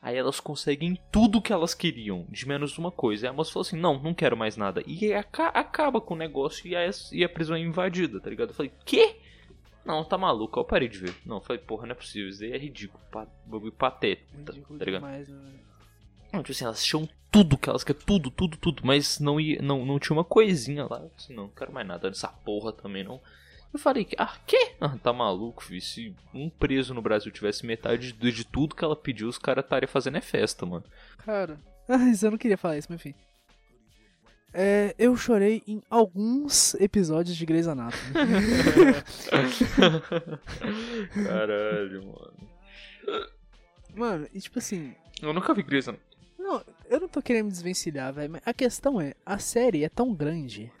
Aí 0.00 0.16
elas 0.16 0.40
conseguem 0.40 0.98
tudo 1.12 1.40
que 1.42 1.52
elas 1.52 1.74
queriam, 1.74 2.26
de 2.30 2.48
menos 2.48 2.78
uma 2.78 2.90
coisa. 2.90 3.26
Aí 3.26 3.30
a 3.30 3.32
moça 3.32 3.52
falou 3.52 3.66
assim: 3.66 3.78
não, 3.78 4.02
não 4.02 4.14
quero 4.14 4.36
mais 4.36 4.56
nada. 4.56 4.82
E 4.86 5.12
aca- 5.12 5.48
acaba 5.48 6.00
com 6.00 6.14
o 6.14 6.16
negócio 6.16 6.66
e 6.66 6.74
a, 6.74 6.88
e 7.12 7.22
a 7.22 7.28
prisão 7.28 7.56
é 7.56 7.60
invadida, 7.60 8.18
tá 8.20 8.30
ligado? 8.30 8.50
Eu 8.50 8.54
falei: 8.54 8.72
quê? 8.84 9.16
Não, 9.86 10.04
tá 10.04 10.18
maluco. 10.18 10.58
Eu 10.58 10.64
parei 10.64 10.88
de 10.88 10.98
ver. 10.98 11.14
Não, 11.24 11.36
eu 11.36 11.40
falei: 11.40 11.62
porra, 11.62 11.86
não 11.86 11.92
é 11.92 11.94
possível. 11.94 12.28
Isso 12.28 12.42
aí 12.42 12.52
é 12.52 12.58
ridículo. 12.58 13.02
Bagulho 13.46 13.72
patético, 13.72 14.28
tá, 14.44 14.52
Ridículo 14.52 14.78
tá 14.78 14.84
ligado? 14.84 15.00
demais, 15.02 15.28
né? 15.28 15.52
Não, 16.32 16.42
tipo 16.42 16.52
assim, 16.52 16.64
elas 16.64 16.84
tinham 16.84 17.08
tudo 17.30 17.56
que 17.56 17.68
elas 17.68 17.84
queriam, 17.84 18.04
tudo, 18.04 18.30
tudo, 18.30 18.56
tudo, 18.56 18.82
mas 18.84 19.20
não, 19.20 19.38
ia, 19.38 19.62
não, 19.62 19.86
não 19.86 19.98
tinha 19.98 20.16
uma 20.16 20.24
coisinha 20.24 20.86
lá. 20.90 20.98
Eu 20.98 21.12
disse, 21.16 21.32
não, 21.32 21.44
não 21.44 21.50
quero 21.50 21.72
mais 21.72 21.86
nada 21.86 22.10
dessa 22.10 22.28
porra 22.28 22.72
também 22.72 23.04
não. 23.04 23.20
Eu 23.72 23.78
falei, 23.78 24.04
que, 24.04 24.16
ah, 24.18 24.36
quê? 24.46 24.72
Ah, 24.80 24.96
tá 25.02 25.12
maluco, 25.12 25.62
filho. 25.62 25.80
Se 25.82 26.14
um 26.34 26.48
preso 26.48 26.94
no 26.94 27.02
Brasil 27.02 27.30
tivesse 27.30 27.66
metade 27.66 28.12
de, 28.12 28.32
de 28.32 28.44
tudo 28.44 28.74
que 28.74 28.84
ela 28.84 28.96
pediu, 28.96 29.28
os 29.28 29.38
caras 29.38 29.64
estariam 29.64 29.88
fazendo 29.88 30.16
é 30.16 30.20
festa, 30.20 30.64
mano. 30.66 30.84
Cara. 31.18 31.60
Isso 32.10 32.26
eu 32.26 32.30
não 32.32 32.38
queria 32.38 32.56
falar 32.56 32.78
isso, 32.78 32.88
mas 32.90 32.98
enfim. 32.98 33.14
É, 34.58 34.94
eu 34.98 35.14
chorei 35.18 35.62
em 35.66 35.82
alguns 35.90 36.72
episódios 36.76 37.36
de 37.36 37.44
Grey's 37.44 37.68
Anatomy. 37.68 38.14
Caralho, 41.12 42.06
mano. 42.06 42.32
Mano, 43.94 44.26
e 44.32 44.40
tipo 44.40 44.58
assim. 44.58 44.94
Eu 45.20 45.34
nunca 45.34 45.52
vi 45.52 45.62
Grey's 45.62 45.86
Anatomy. 45.86 46.08
Não, 46.38 46.64
eu 46.88 47.00
não 47.00 47.06
tô 47.06 47.20
querendo 47.20 47.44
me 47.46 47.50
desvencilhar, 47.50 48.14
velho, 48.14 48.32
mas 48.32 48.40
a 48.46 48.54
questão 48.54 48.98
é, 48.98 49.12
a 49.26 49.38
série 49.38 49.84
é 49.84 49.90
tão 49.90 50.14
grande 50.14 50.72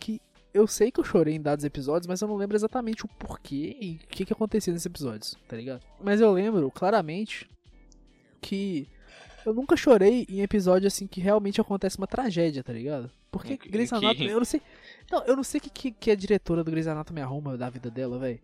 que 0.00 0.18
eu 0.54 0.66
sei 0.66 0.90
que 0.90 0.98
eu 0.98 1.04
chorei 1.04 1.34
em 1.34 1.42
dados 1.42 1.66
episódios, 1.66 2.06
mas 2.06 2.22
eu 2.22 2.28
não 2.28 2.36
lembro 2.36 2.56
exatamente 2.56 3.04
o 3.04 3.08
porquê 3.08 3.76
e 3.78 3.96
o 3.96 3.98
que, 4.08 4.24
que 4.24 4.32
acontecia 4.32 4.72
nesses 4.72 4.86
episódios, 4.86 5.36
tá 5.46 5.54
ligado? 5.54 5.82
Mas 6.00 6.22
eu 6.22 6.32
lembro 6.32 6.70
claramente 6.70 7.46
que 8.40 8.88
eu 9.46 9.54
nunca 9.54 9.76
chorei 9.76 10.26
em 10.28 10.40
episódio 10.42 10.86
assim 10.86 11.06
que 11.06 11.20
realmente 11.20 11.60
acontece 11.60 11.96
uma 11.96 12.06
tragédia, 12.06 12.62
tá 12.62 12.72
ligado? 12.72 13.10
Porque 13.30 13.56
que- 13.56 13.68
Grey's 13.68 13.92
Anatomy, 13.92 14.28
eu 14.28 14.38
não 14.38 14.44
sei. 14.44 14.60
Não, 15.10 15.22
eu 15.24 15.36
não 15.36 15.42
sei 15.44 15.58
o 15.58 15.62
que, 15.62 15.70
que, 15.70 15.90
que 15.92 16.10
a 16.10 16.14
diretora 16.16 16.62
do 16.64 16.70
Grey's 16.70 16.86
Anatomy 16.86 17.20
arruma 17.20 17.56
da 17.56 17.70
vida 17.70 17.90
dela, 17.90 18.18
velho. 18.18 18.40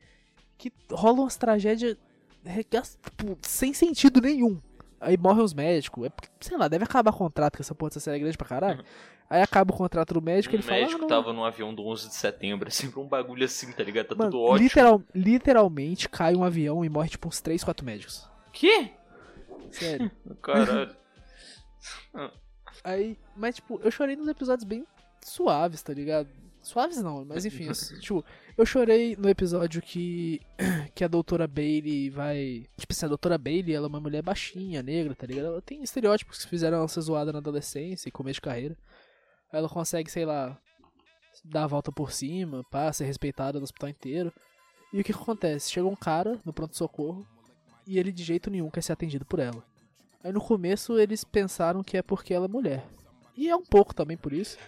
Que 0.56 0.72
rolam 0.90 1.24
umas 1.24 1.36
tragédias 1.36 1.96
regas- 2.44 2.98
tipo, 3.18 3.36
sem 3.42 3.74
sentido 3.74 4.20
nenhum. 4.20 4.58
Aí 5.00 5.16
morrem 5.16 5.42
os 5.44 5.52
médicos. 5.52 6.06
É 6.06 6.08
porque, 6.08 6.28
sei 6.40 6.56
lá, 6.56 6.68
deve 6.68 6.84
acabar 6.84 7.10
o 7.10 7.16
contrato, 7.16 7.56
que 7.56 7.62
essa 7.62 7.74
porra 7.74 7.90
dessa 7.90 8.00
série 8.00 8.18
é 8.18 8.20
grande 8.20 8.38
pra 8.38 8.46
caralho. 8.46 8.84
Aí 9.28 9.40
acaba 9.42 9.72
o 9.72 9.76
contrato 9.76 10.12
do 10.14 10.20
médico 10.22 10.54
e 10.54 10.56
O 10.56 10.58
ele 10.58 10.62
fala. 10.62 10.80
médico 10.80 10.98
ah, 10.98 11.00
não, 11.00 11.08
tava 11.08 11.32
no 11.32 11.42
avião 11.44 11.74
do 11.74 11.84
11 11.86 12.08
de 12.08 12.14
setembro, 12.14 12.68
é 12.68 12.70
sempre 12.70 13.00
um 13.00 13.06
bagulho 13.08 13.44
assim, 13.44 13.72
tá 13.72 13.82
ligado? 13.82 14.08
Tá 14.08 14.14
Mano, 14.14 14.30
tudo 14.30 14.42
ótimo. 14.42 14.62
literal- 14.62 15.02
literalmente 15.14 16.08
cai 16.08 16.34
um 16.36 16.44
avião 16.44 16.84
e 16.84 16.88
morre 16.88 17.08
tipo 17.08 17.26
uns 17.28 17.40
3, 17.40 17.64
4 17.64 17.84
médicos. 17.84 18.28
Que? 18.52 18.90
Sério. 19.72 20.10
Caralho. 20.42 20.96
Aí, 22.84 23.18
mas 23.36 23.56
tipo, 23.56 23.80
eu 23.82 23.90
chorei 23.90 24.16
nos 24.16 24.28
episódios 24.28 24.64
bem 24.64 24.86
suaves, 25.22 25.82
tá 25.82 25.92
ligado? 25.92 26.28
Suaves 26.62 27.02
não, 27.02 27.24
mas 27.24 27.44
enfim, 27.44 27.64
eu, 27.64 27.72
tipo, 28.00 28.24
eu 28.56 28.64
chorei 28.64 29.16
no 29.16 29.28
episódio 29.28 29.82
que 29.82 30.40
que 30.94 31.02
a 31.02 31.08
doutora 31.08 31.46
Bailey 31.46 32.08
vai, 32.08 32.66
tipo 32.76 32.92
assim, 32.92 33.06
a 33.06 33.08
doutora 33.08 33.36
Bailey, 33.36 33.74
ela 33.74 33.86
é 33.86 33.88
uma 33.88 34.00
mulher 34.00 34.22
baixinha, 34.22 34.82
negra, 34.82 35.14
tá 35.14 35.26
ligado? 35.26 35.46
Ela 35.46 35.62
tem 35.62 35.82
estereótipos 35.82 36.44
que 36.44 36.50
fizeram 36.50 36.78
ela 36.78 36.88
ser 36.88 37.00
zoada 37.00 37.32
na 37.32 37.38
adolescência 37.38 38.08
e 38.08 38.12
começo 38.12 38.34
de 38.34 38.42
carreira. 38.42 38.76
Ela 39.52 39.68
consegue, 39.68 40.10
sei 40.10 40.24
lá, 40.24 40.58
dar 41.44 41.64
a 41.64 41.66
volta 41.66 41.90
por 41.90 42.12
cima, 42.12 42.64
pá, 42.70 42.92
ser 42.92 43.04
respeitada 43.04 43.58
no 43.58 43.64
hospital 43.64 43.88
inteiro. 43.88 44.32
E 44.92 45.00
o 45.00 45.04
que 45.04 45.12
acontece? 45.12 45.70
Chega 45.70 45.86
um 45.86 45.96
cara 45.96 46.38
no 46.44 46.52
pronto-socorro 46.52 47.26
e 47.86 47.98
ele 47.98 48.12
de 48.12 48.22
jeito 48.22 48.50
nenhum 48.50 48.70
quer 48.70 48.82
ser 48.82 48.92
atendido 48.92 49.24
por 49.24 49.38
ela. 49.38 49.62
Aí 50.22 50.32
no 50.32 50.40
começo 50.40 50.98
eles 50.98 51.24
pensaram 51.24 51.82
que 51.82 51.96
é 51.96 52.02
porque 52.02 52.32
ela 52.32 52.46
é 52.46 52.48
mulher. 52.48 52.86
E 53.36 53.48
é 53.48 53.56
um 53.56 53.64
pouco 53.64 53.94
também 53.94 54.16
por 54.16 54.32
isso. 54.32 54.58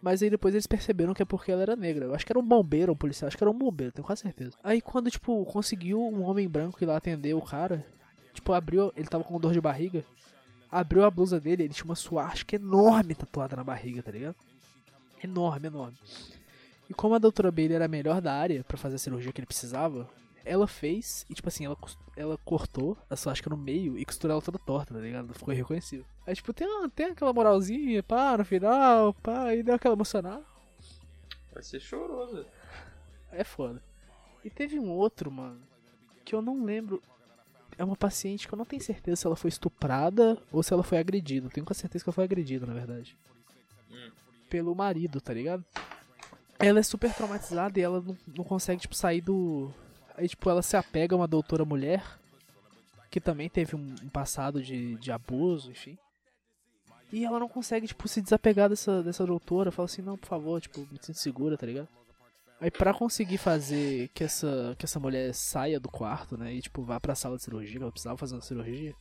Mas 0.00 0.22
aí 0.22 0.28
depois 0.28 0.54
eles 0.54 0.66
perceberam 0.66 1.14
que 1.14 1.22
é 1.22 1.24
porque 1.24 1.52
ela 1.52 1.62
era 1.62 1.76
negra. 1.76 2.06
Eu 2.06 2.14
acho 2.14 2.26
que 2.26 2.32
era 2.32 2.38
um 2.38 2.46
bombeiro, 2.46 2.92
um 2.92 2.96
policial. 2.96 3.28
Acho 3.28 3.36
que 3.36 3.44
era 3.44 3.50
um 3.50 3.58
bombeiro, 3.58 3.92
tenho 3.92 4.04
quase 4.04 4.22
certeza. 4.22 4.56
Aí 4.62 4.80
quando, 4.80 5.10
tipo, 5.10 5.44
conseguiu 5.44 6.02
um 6.02 6.22
homem 6.22 6.48
branco 6.48 6.82
ir 6.82 6.86
lá 6.86 6.96
atender 6.96 7.34
o 7.34 7.40
cara, 7.40 7.86
tipo, 8.34 8.52
abriu. 8.52 8.92
Ele 8.96 9.06
tava 9.06 9.22
com 9.22 9.38
dor 9.38 9.52
de 9.52 9.60
barriga. 9.60 10.04
Abriu 10.70 11.04
a 11.04 11.10
blusa 11.10 11.38
dele, 11.38 11.64
ele 11.64 11.74
tinha 11.74 11.84
uma 11.84 11.94
suástica 11.94 12.56
enorme 12.56 13.14
tatuada 13.14 13.54
na 13.54 13.62
barriga, 13.62 14.02
tá 14.02 14.10
ligado? 14.10 14.36
Enorme, 15.22 15.68
enorme. 15.68 15.96
E 16.90 16.94
como 16.94 17.14
a 17.14 17.18
doutora 17.18 17.52
Bailey 17.52 17.76
era 17.76 17.84
a 17.84 17.88
melhor 17.88 18.20
da 18.20 18.32
área 18.34 18.64
pra 18.64 18.76
fazer 18.76 18.96
a 18.96 18.98
cirurgia 18.98 19.32
que 19.32 19.40
ele 19.40 19.46
precisava, 19.46 20.08
ela 20.44 20.66
fez 20.66 21.24
e, 21.28 21.34
tipo 21.34 21.48
assim, 21.48 21.64
ela, 21.64 21.76
ela 22.16 22.38
cortou 22.44 22.96
a 23.08 23.16
suástica 23.16 23.50
no 23.50 23.56
meio 23.56 23.98
e 23.98 24.04
costurou 24.04 24.34
ela 24.34 24.42
toda 24.42 24.58
torta, 24.58 24.94
tá 24.94 25.00
ligado? 25.00 25.32
Ficou 25.34 25.52
irreconhecível. 25.54 26.04
Aí, 26.26 26.34
tipo, 26.34 26.52
tem, 26.52 26.68
tem 26.90 27.06
aquela 27.06 27.32
moralzinha, 27.32 28.02
pá, 28.02 28.36
no 28.36 28.44
final, 28.44 29.14
pá, 29.14 29.54
e 29.54 29.62
deu 29.62 29.74
aquela 29.74 29.94
emocionada. 29.94 30.44
Vai 31.52 31.62
ser 31.62 31.80
choroso. 31.80 32.46
É 33.30 33.44
foda. 33.44 33.82
E 34.44 34.50
teve 34.50 34.78
um 34.78 34.90
outro, 34.90 35.30
mano, 35.30 35.60
que 36.24 36.34
eu 36.34 36.42
não 36.42 36.64
lembro. 36.64 37.02
É 37.78 37.84
uma 37.84 37.96
paciente 37.96 38.46
que 38.46 38.52
eu 38.52 38.58
não 38.58 38.66
tenho 38.66 38.82
certeza 38.82 39.16
se 39.16 39.26
ela 39.26 39.36
foi 39.36 39.48
estuprada 39.48 40.38
ou 40.50 40.62
se 40.62 40.72
ela 40.72 40.82
foi 40.82 40.98
agredida. 40.98 41.46
Eu 41.46 41.50
tenho 41.50 41.64
com 41.64 41.72
certeza 41.72 42.04
que 42.04 42.10
ela 42.10 42.14
foi 42.14 42.24
agredida, 42.24 42.66
na 42.66 42.74
verdade. 42.74 43.16
Hum. 43.90 44.10
Pelo 44.50 44.74
marido, 44.74 45.20
tá 45.20 45.32
ligado? 45.32 45.64
Ela 46.58 46.80
é 46.80 46.82
super 46.82 47.12
traumatizada 47.14 47.78
e 47.78 47.82
ela 47.82 48.00
não, 48.00 48.16
não 48.36 48.44
consegue, 48.44 48.82
tipo, 48.82 48.94
sair 48.94 49.20
do. 49.20 49.72
Aí, 50.16 50.28
tipo, 50.28 50.48
ela 50.48 50.62
se 50.62 50.76
apega 50.76 51.14
a 51.14 51.18
uma 51.18 51.28
doutora 51.28 51.64
mulher 51.64 52.02
que 53.10 53.20
também 53.20 53.48
teve 53.48 53.76
um, 53.76 53.94
passado 54.08 54.62
de, 54.62 54.96
de 54.96 55.12
abuso, 55.12 55.70
enfim. 55.70 55.98
E 57.12 57.26
ela 57.26 57.38
não 57.38 57.48
consegue, 57.48 57.86
tipo, 57.86 58.08
se 58.08 58.22
desapegar 58.22 58.70
dessa, 58.70 59.02
dessa 59.02 59.26
doutora. 59.26 59.70
Fala 59.70 59.84
assim, 59.84 60.00
não, 60.00 60.16
por 60.16 60.26
favor, 60.26 60.60
tipo, 60.60 60.80
me 60.90 60.98
sinto 61.00 61.18
segura, 61.18 61.58
tá 61.58 61.66
ligado? 61.66 61.88
Aí 62.58 62.70
pra 62.70 62.94
conseguir 62.94 63.38
fazer 63.38 64.08
que 64.14 64.24
essa, 64.24 64.74
que 64.78 64.84
essa 64.84 65.00
mulher 65.00 65.34
saia 65.34 65.80
do 65.80 65.90
quarto, 65.90 66.38
né? 66.38 66.54
E 66.54 66.62
tipo, 66.62 66.82
vá 66.82 67.00
pra 67.00 67.14
sala 67.14 67.36
de 67.36 67.42
cirurgia, 67.42 67.76
que 67.76 67.82
ela 67.82 67.90
precisava 67.90 68.16
fazer 68.16 68.34
uma 68.36 68.40
cirurgia. 68.40 68.94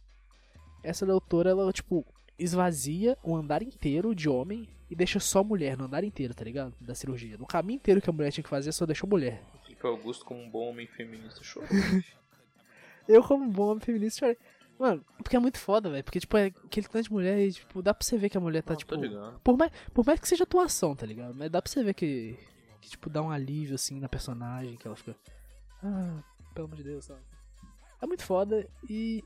Essa 0.83 1.05
doutora, 1.05 1.51
ela, 1.51 1.71
tipo, 1.71 2.03
esvazia 2.39 3.17
o 3.23 3.35
andar 3.35 3.61
inteiro 3.61 4.15
de 4.15 4.27
homem 4.27 4.67
e 4.89 4.95
deixa 4.95 5.19
só 5.19 5.43
mulher 5.43 5.77
no 5.77 5.85
andar 5.85 6.03
inteiro, 6.03 6.33
tá 6.33 6.43
ligado? 6.43 6.73
Da 6.81 6.95
cirurgia. 6.95 7.37
No 7.37 7.45
caminho 7.45 7.77
inteiro 7.77 8.01
que 8.01 8.09
a 8.09 8.13
mulher 8.13 8.31
tinha 8.31 8.43
que 8.43 8.49
fazer, 8.49 8.71
só 8.71 8.85
deixou 8.85 9.07
mulher. 9.07 9.41
Felipe 9.81 9.87
Augusto, 9.87 10.25
como 10.25 10.41
um 10.41 10.49
bom 10.49 10.69
homem 10.69 10.87
feminista, 10.87 11.43
chorou. 11.43 11.67
Eu, 13.07 13.23
como 13.23 13.49
bom 13.49 13.71
homem 13.71 13.83
feminista, 13.83 14.19
chorei. 14.19 14.37
Mano, 14.79 15.03
porque 15.17 15.35
é 15.35 15.39
muito 15.39 15.59
foda, 15.59 15.89
velho. 15.89 16.03
Porque, 16.03 16.19
tipo, 16.19 16.37
é 16.37 16.45
aquele 16.45 16.87
tanto 16.87 17.03
de 17.03 17.11
mulher 17.11 17.39
e, 17.39 17.51
tipo, 17.51 17.81
dá 17.81 17.93
pra 17.93 18.05
você 18.05 18.17
ver 18.17 18.29
que 18.29 18.37
a 18.37 18.41
mulher 18.41 18.63
tá, 18.63 18.73
Não, 18.73 18.77
tipo. 18.77 18.95
Por 19.43 19.57
mais, 19.57 19.71
por 19.93 20.05
mais 20.05 20.19
que 20.19 20.27
seja 20.27 20.43
atuação, 20.43 20.95
tá 20.95 21.05
ligado? 21.05 21.35
Mas 21.35 21.49
dá 21.49 21.61
pra 21.61 21.71
você 21.71 21.83
ver 21.83 21.93
que, 21.93 22.37
que, 22.79 22.89
tipo, 22.89 23.09
dá 23.09 23.21
um 23.21 23.29
alívio, 23.29 23.75
assim, 23.75 23.99
na 23.99 24.09
personagem, 24.09 24.75
que 24.77 24.87
ela 24.87 24.95
fica. 24.95 25.15
Ah, 25.83 26.23
pelo 26.53 26.65
amor 26.65 26.77
de 26.77 26.83
Deus, 26.83 27.05
sabe? 27.05 27.21
É 28.01 28.05
muito 28.05 28.23
foda 28.23 28.67
e. 28.89 29.23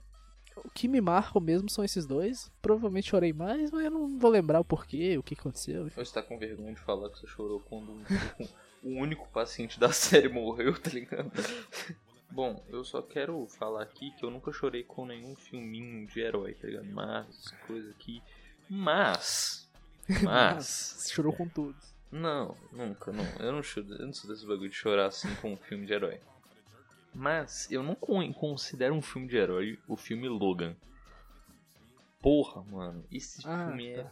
O 0.58 0.70
que 0.70 0.88
me 0.88 1.02
marca 1.02 1.38
mesmo 1.38 1.70
são 1.70 1.84
esses 1.84 2.06
dois. 2.06 2.50
Provavelmente 2.62 3.10
chorei 3.10 3.34
mais, 3.34 3.72
mas 3.72 3.84
eu 3.84 3.92
não 3.92 4.18
vou 4.18 4.32
lembrar 4.32 4.62
o 4.62 4.66
porquê, 4.66 5.18
o 5.18 5.24
que 5.24 5.34
aconteceu. 5.34 5.90
Você 5.90 6.14
tá 6.14 6.22
com 6.22 6.40
vergonha 6.40 6.74
de 6.74 6.80
falar 6.80 7.10
que 7.10 7.20
você 7.20 7.28
chorou 7.28 7.60
quando 7.60 8.02
o 8.86 8.90
único 9.02 9.28
paciente 9.30 9.80
da 9.80 9.92
série 9.94 10.30
morreu, 10.30 10.80
tá 10.80 10.90
ligado? 10.92 11.32
Bom, 12.32 12.64
eu 12.70 12.84
só 12.84 13.02
quero 13.02 13.46
falar 13.48 13.82
aqui 13.84 14.12
que 14.12 14.24
eu 14.26 14.30
nunca 14.30 14.52
chorei 14.52 14.84
com 14.84 15.06
nenhum 15.06 15.36
filminho 15.36 16.06
de 16.08 16.20
herói, 16.20 16.54
tá 16.54 16.68
ligado? 16.68 16.86
Mas, 16.88 17.52
coisa 17.68 17.90
aqui. 17.92 18.22
Mas. 18.70 19.70
Mas. 20.24 21.08
Chorou 21.12 21.34
com 21.34 21.48
todos. 21.48 21.94
Não, 22.12 22.56
nunca, 22.72 23.12
não. 23.12 23.26
Eu 23.40 23.52
não, 23.52 23.64
choro, 23.64 23.88
eu 23.94 24.06
não 24.06 24.14
sou 24.14 24.30
desse 24.30 24.46
bagulho 24.46 24.70
de 24.70 24.76
chorar 24.76 25.08
assim 25.08 25.34
com 25.36 25.54
um 25.54 25.58
filme 25.58 25.86
de 25.86 25.94
herói. 25.94 26.20
Mas 27.14 27.72
eu 27.72 27.82
não 27.82 27.96
con- 27.96 28.34
considero 28.34 28.94
um 28.94 29.02
filme 29.02 29.28
de 29.28 29.38
herói 29.38 29.80
o 29.88 29.96
filme 29.96 30.28
Logan. 30.28 30.76
Porra, 32.22 32.64
mano, 32.64 33.06
esse 33.12 33.42
Ah, 33.48 33.68
filme 33.68 33.88
é. 33.88 34.04
tá. 34.04 34.12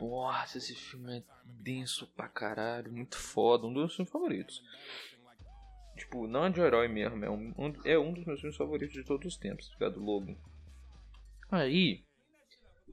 Nossa, 0.00 0.58
esse 0.58 0.74
filme 0.74 1.18
é 1.18 1.22
denso 1.44 2.06
pra 2.16 2.28
caralho, 2.28 2.92
muito 2.92 3.16
foda, 3.16 3.66
um 3.66 3.72
dos 3.72 3.82
meus 3.82 3.94
filmes 3.96 4.12
favoritos. 4.12 4.62
Tipo, 5.96 6.26
não 6.26 6.44
é 6.46 6.50
de 6.50 6.60
herói 6.60 6.88
mesmo, 6.88 7.24
é 7.24 7.30
um, 7.30 7.54
um- 7.56 7.72
é 7.84 7.98
um 7.98 8.12
dos 8.12 8.24
meus 8.24 8.40
filmes 8.40 8.56
favoritos 8.56 8.94
de 8.94 9.04
todos 9.04 9.32
os 9.34 9.38
tempos, 9.38 9.68
tá 9.68 9.74
ligado? 9.74 10.02
Logan. 10.04 10.34
Aí, 11.50 12.02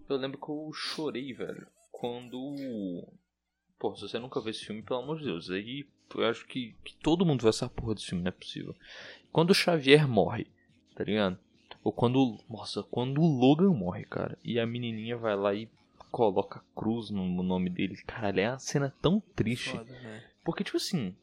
eu 0.07 0.17
lembro 0.17 0.37
que 0.39 0.49
eu 0.49 0.71
chorei, 0.73 1.33
velho, 1.33 1.67
quando. 1.91 2.37
Pô, 3.79 3.95
se 3.95 4.03
você 4.03 4.19
nunca 4.19 4.39
viu 4.39 4.51
esse 4.51 4.63
filme, 4.65 4.83
pelo 4.83 4.99
amor 5.01 5.17
de 5.17 5.25
Deus, 5.25 5.49
aí 5.49 5.87
eu 6.13 6.25
acho 6.29 6.45
que, 6.45 6.75
que 6.83 6.95
todo 6.97 7.25
mundo 7.25 7.41
viu 7.41 7.49
essa 7.49 7.67
porra 7.67 7.95
desse 7.95 8.07
filme, 8.07 8.23
não 8.23 8.29
é 8.29 8.31
possível. 8.31 8.75
Quando 9.31 9.49
o 9.49 9.55
Xavier 9.55 10.07
morre, 10.07 10.45
tá 10.95 11.03
ligado? 11.03 11.39
Ou 11.83 11.91
quando. 11.91 12.37
Nossa, 12.47 12.83
quando 12.83 13.19
o 13.19 13.25
Logan 13.39 13.73
morre, 13.73 14.05
cara, 14.05 14.37
e 14.43 14.59
a 14.59 14.67
menininha 14.67 15.17
vai 15.17 15.35
lá 15.35 15.55
e 15.55 15.67
coloca 16.12 16.59
a 16.59 16.80
cruz 16.80 17.09
no 17.09 17.26
no 17.28 17.41
nome 17.41 17.70
dele, 17.70 17.95
caralho, 18.05 18.39
é 18.39 18.49
uma 18.49 18.59
cena 18.59 18.93
tão 19.01 19.22
triste. 19.36 19.72
Foda, 19.72 19.91
né? 19.91 20.24
Porque, 20.43 20.64
tipo 20.64 20.78
assim, 20.78 21.16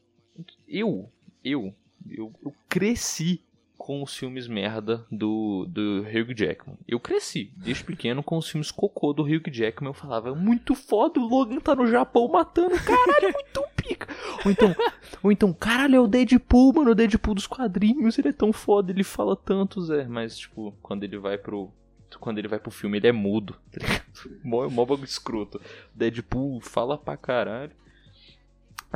eu, 0.67 1.09
eu, 1.43 1.73
eu, 2.09 2.33
eu 2.43 2.53
cresci 2.67 3.41
com 3.77 4.03
os 4.03 4.15
filmes 4.15 4.45
merda 4.45 5.05
do, 5.09 5.65
do 5.69 6.01
Hugh 6.01 6.35
Jackman. 6.35 6.77
Eu 6.85 6.99
cresci, 6.99 7.53
desde 7.55 7.83
pequeno, 7.83 8.21
com 8.21 8.37
os 8.37 8.47
filmes 8.49 8.71
cocô 8.71 9.13
do 9.13 9.23
Hugh 9.23 9.49
Jackman. 9.49 9.91
Eu 9.91 9.93
falava, 9.93 10.29
é 10.29 10.33
muito 10.33 10.75
foda, 10.75 11.19
o 11.19 11.27
Logan 11.27 11.59
tá 11.59 11.73
no 11.75 11.87
Japão 11.87 12.27
matando, 12.27 12.75
caralho, 12.83 13.27
é 13.27 13.31
muito 13.31 13.63
pica. 13.77 14.07
Ou 14.45 14.51
então, 14.51 14.75
ou 15.23 15.31
então, 15.31 15.53
caralho, 15.53 15.95
é 15.95 15.99
o 15.99 16.07
Deadpool, 16.07 16.73
mano, 16.73 16.91
o 16.91 16.95
Deadpool 16.95 17.35
dos 17.35 17.47
quadrinhos, 17.47 18.19
ele 18.19 18.29
é 18.29 18.33
tão 18.33 18.51
foda, 18.51 18.91
ele 18.91 19.03
fala 19.03 19.35
tanto, 19.35 19.81
Zé. 19.81 20.05
Mas, 20.07 20.37
tipo, 20.37 20.73
quando 20.81 21.03
ele 21.05 21.17
vai 21.17 21.37
pro... 21.37 21.71
Quando 22.17 22.37
ele 22.39 22.47
vai 22.47 22.59
pro 22.59 22.71
filme, 22.71 22.97
ele 22.97 23.07
é 23.07 23.11
mudo, 23.11 23.55
tá 23.71 23.79
ligado? 23.85 24.03
Mó, 24.43 24.67
mó 24.69 24.85
bagulho 24.85 25.05
escroto. 25.05 25.61
Deadpool 25.93 26.59
fala 26.61 26.97
pra 26.97 27.15
caralho. 27.17 27.71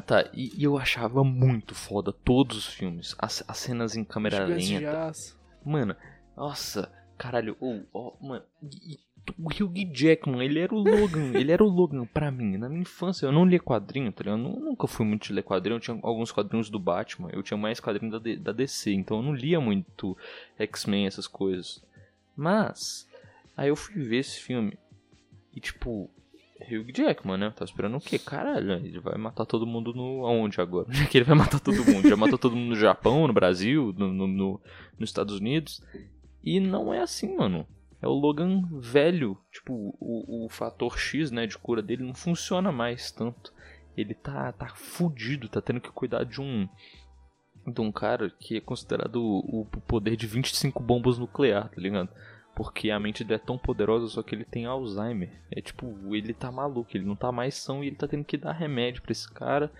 Tá, 0.08 0.28
e, 0.34 0.52
e 0.58 0.64
eu 0.64 0.78
achava 0.78 1.24
muito 1.24 1.76
foda 1.76 2.12
todos 2.12 2.58
os 2.58 2.68
filmes. 2.68 3.16
As, 3.20 3.44
as 3.48 3.58
cenas 3.58 3.96
em 3.96 4.04
câmera 4.04 4.38
lenta. 4.80 4.82
Mano, 5.64 5.96
nossa, 6.36 6.92
caralho, 7.18 7.56
oh, 7.60 7.82
oh, 7.94 8.14
mano, 8.20 8.44
e, 8.64 9.00
o 9.38 9.48
Hugh 9.48 9.94
Jackman, 9.94 10.44
ele 10.44 10.60
era 10.60 10.74
o 10.74 10.80
Logan, 10.80 11.32
ele 11.38 11.52
era 11.52 11.64
o 11.64 11.68
Logan 11.70 12.06
pra 12.08 12.32
mim. 12.32 12.58
Na 12.58 12.68
minha 12.68 12.82
infância 12.82 13.28
eu 13.28 13.32
não 13.32 13.46
lia 13.46 13.60
quadrinho, 13.60 14.12
tá 14.12 14.24
ligado? 14.24 14.40
Eu 14.40 14.44
nu- 14.44 14.60
nunca 14.60 14.88
fui 14.88 15.06
muito 15.06 15.28
de 15.28 15.34
ler 15.34 15.44
quadrinho, 15.44 15.76
eu 15.76 15.80
tinha 15.80 16.00
alguns 16.02 16.32
quadrinhos 16.32 16.70
do 16.72 16.80
Batman, 16.80 17.30
eu 17.32 17.44
tinha 17.44 17.58
mais 17.58 17.80
quadrinhos 17.80 18.20
da, 18.20 18.36
da 18.36 18.52
DC, 18.52 18.92
então 18.92 19.18
eu 19.18 19.24
não 19.24 19.34
lia 19.36 19.62
muito 19.62 20.18
X-Men, 20.58 21.06
essas 21.06 21.28
coisas. 21.28 21.82
Mas, 22.36 23.08
aí 23.56 23.70
eu 23.70 23.76
fui 23.76 24.02
ver 24.04 24.18
esse 24.18 24.40
filme 24.40 24.78
e 25.56 25.60
tipo, 25.60 26.10
Hugh 26.62 26.92
Jackman, 26.96 27.38
né? 27.38 27.50
Tava 27.52 27.66
esperando 27.70 27.98
o 27.98 28.02
quê? 28.02 28.18
Caralho, 28.18 28.72
ele 28.74 29.00
vai 29.00 29.18
matar 29.18 29.46
todo 29.46 29.66
mundo 29.68 29.94
no. 29.94 30.26
Aonde 30.26 30.60
agora? 30.62 30.92
Já 30.92 31.06
que 31.08 31.18
ele 31.18 31.26
vai 31.26 31.38
matar 31.38 31.60
todo 31.60 31.84
mundo. 31.86 32.08
Já 32.08 32.16
matou 32.16 32.38
todo 32.40 32.56
mundo 32.56 32.70
no 32.70 32.76
Japão, 32.76 33.28
no 33.28 33.34
Brasil, 33.34 33.94
no, 33.98 34.12
no- 34.14 34.28
no- 34.28 34.62
nos 34.98 35.10
Estados 35.10 35.36
Unidos. 35.40 35.82
E 36.44 36.60
não 36.60 36.94
é 36.94 37.02
assim, 37.02 37.36
mano. 37.36 37.68
É 38.02 38.08
o 38.08 38.12
Logan 38.12 38.64
velho. 38.80 39.38
Tipo, 39.52 39.96
o, 40.00 40.46
o 40.46 40.50
fator 40.50 40.98
X, 41.00 41.32
né, 41.32 41.46
de 41.48 41.58
cura 41.58 41.82
dele 41.82 42.04
não 42.04 42.14
funciona 42.14 42.72
mais 42.72 43.12
tanto. 43.12 43.54
Ele 43.96 44.14
tá, 44.14 44.52
tá 44.52 44.68
fudido, 44.76 45.48
tá 45.48 45.62
tendo 45.62 45.80
que 45.80 45.92
cuidar 45.92 46.24
de 46.26 46.42
um. 46.42 46.68
De 47.66 47.80
um 47.82 47.92
cara 47.92 48.30
que 48.40 48.58
é 48.58 48.62
considerado 48.62 49.18
o, 49.24 49.62
o 49.62 49.66
poder 49.88 50.16
de 50.18 50.28
25 50.28 50.82
bombas 50.84 51.18
nuclear, 51.18 51.70
tá 51.70 51.80
ligado? 51.82 52.10
Porque 52.56 52.92
a 52.92 53.00
mente 53.00 53.24
dele 53.24 53.42
é 53.42 53.46
tão 53.46 53.58
poderosa, 53.58 54.08
só 54.08 54.22
que 54.22 54.36
ele 54.36 54.46
tem 54.46 54.66
Alzheimer. 54.66 55.32
É 55.50 55.60
tipo, 55.62 55.88
ele 56.16 56.34
tá 56.34 56.52
maluco, 56.52 56.90
ele 56.94 57.06
não 57.06 57.16
tá 57.16 57.32
mais 57.32 57.56
são 57.56 57.84
e 57.84 57.88
ele 57.88 57.96
tá 57.96 58.08
tendo 58.08 58.24
que 58.26 58.38
dar 58.38 58.52
remédio 58.52 59.02
pra 59.02 59.12
esse 59.12 59.32
cara. 59.32 59.72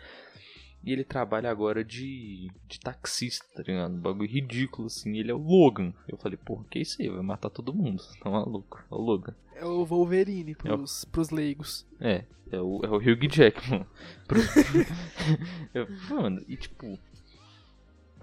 E 0.84 0.92
ele 0.92 1.04
trabalha 1.04 1.50
agora 1.50 1.84
de, 1.84 2.50
de 2.68 2.80
taxista, 2.80 3.46
tá 3.56 3.64
ligado? 3.64 3.94
Um 3.94 4.00
bagulho 4.00 4.28
ridículo, 4.30 4.88
assim. 4.88 5.18
Ele 5.18 5.32
é 5.32 5.34
o 5.34 5.38
Logan. 5.38 5.94
Eu 6.10 6.18
falei, 6.18 6.38
porra, 6.38 6.66
que 6.70 6.80
isso 6.80 7.02
aí? 7.02 7.10
Vai 7.10 7.22
matar 7.22 7.50
todo 7.50 7.74
mundo. 7.74 8.02
Tá 8.22 8.30
maluco? 8.30 8.84
É 8.92 8.96
o 8.96 8.98
Logan. 8.98 9.34
É 9.56 9.66
o 9.66 9.86
Wolverine 9.86 10.56
pros, 10.56 11.06
pros 11.06 11.30
leigos. 11.30 11.86
É, 12.02 12.24
é 12.52 12.60
o, 12.60 12.82
é 12.84 12.90
o 12.90 12.96
Hugh 12.98 13.30
Jackman. 13.32 13.86
Pro- 14.28 14.42
Mano, 16.10 16.44
e 16.48 16.58
tipo, 16.58 17.00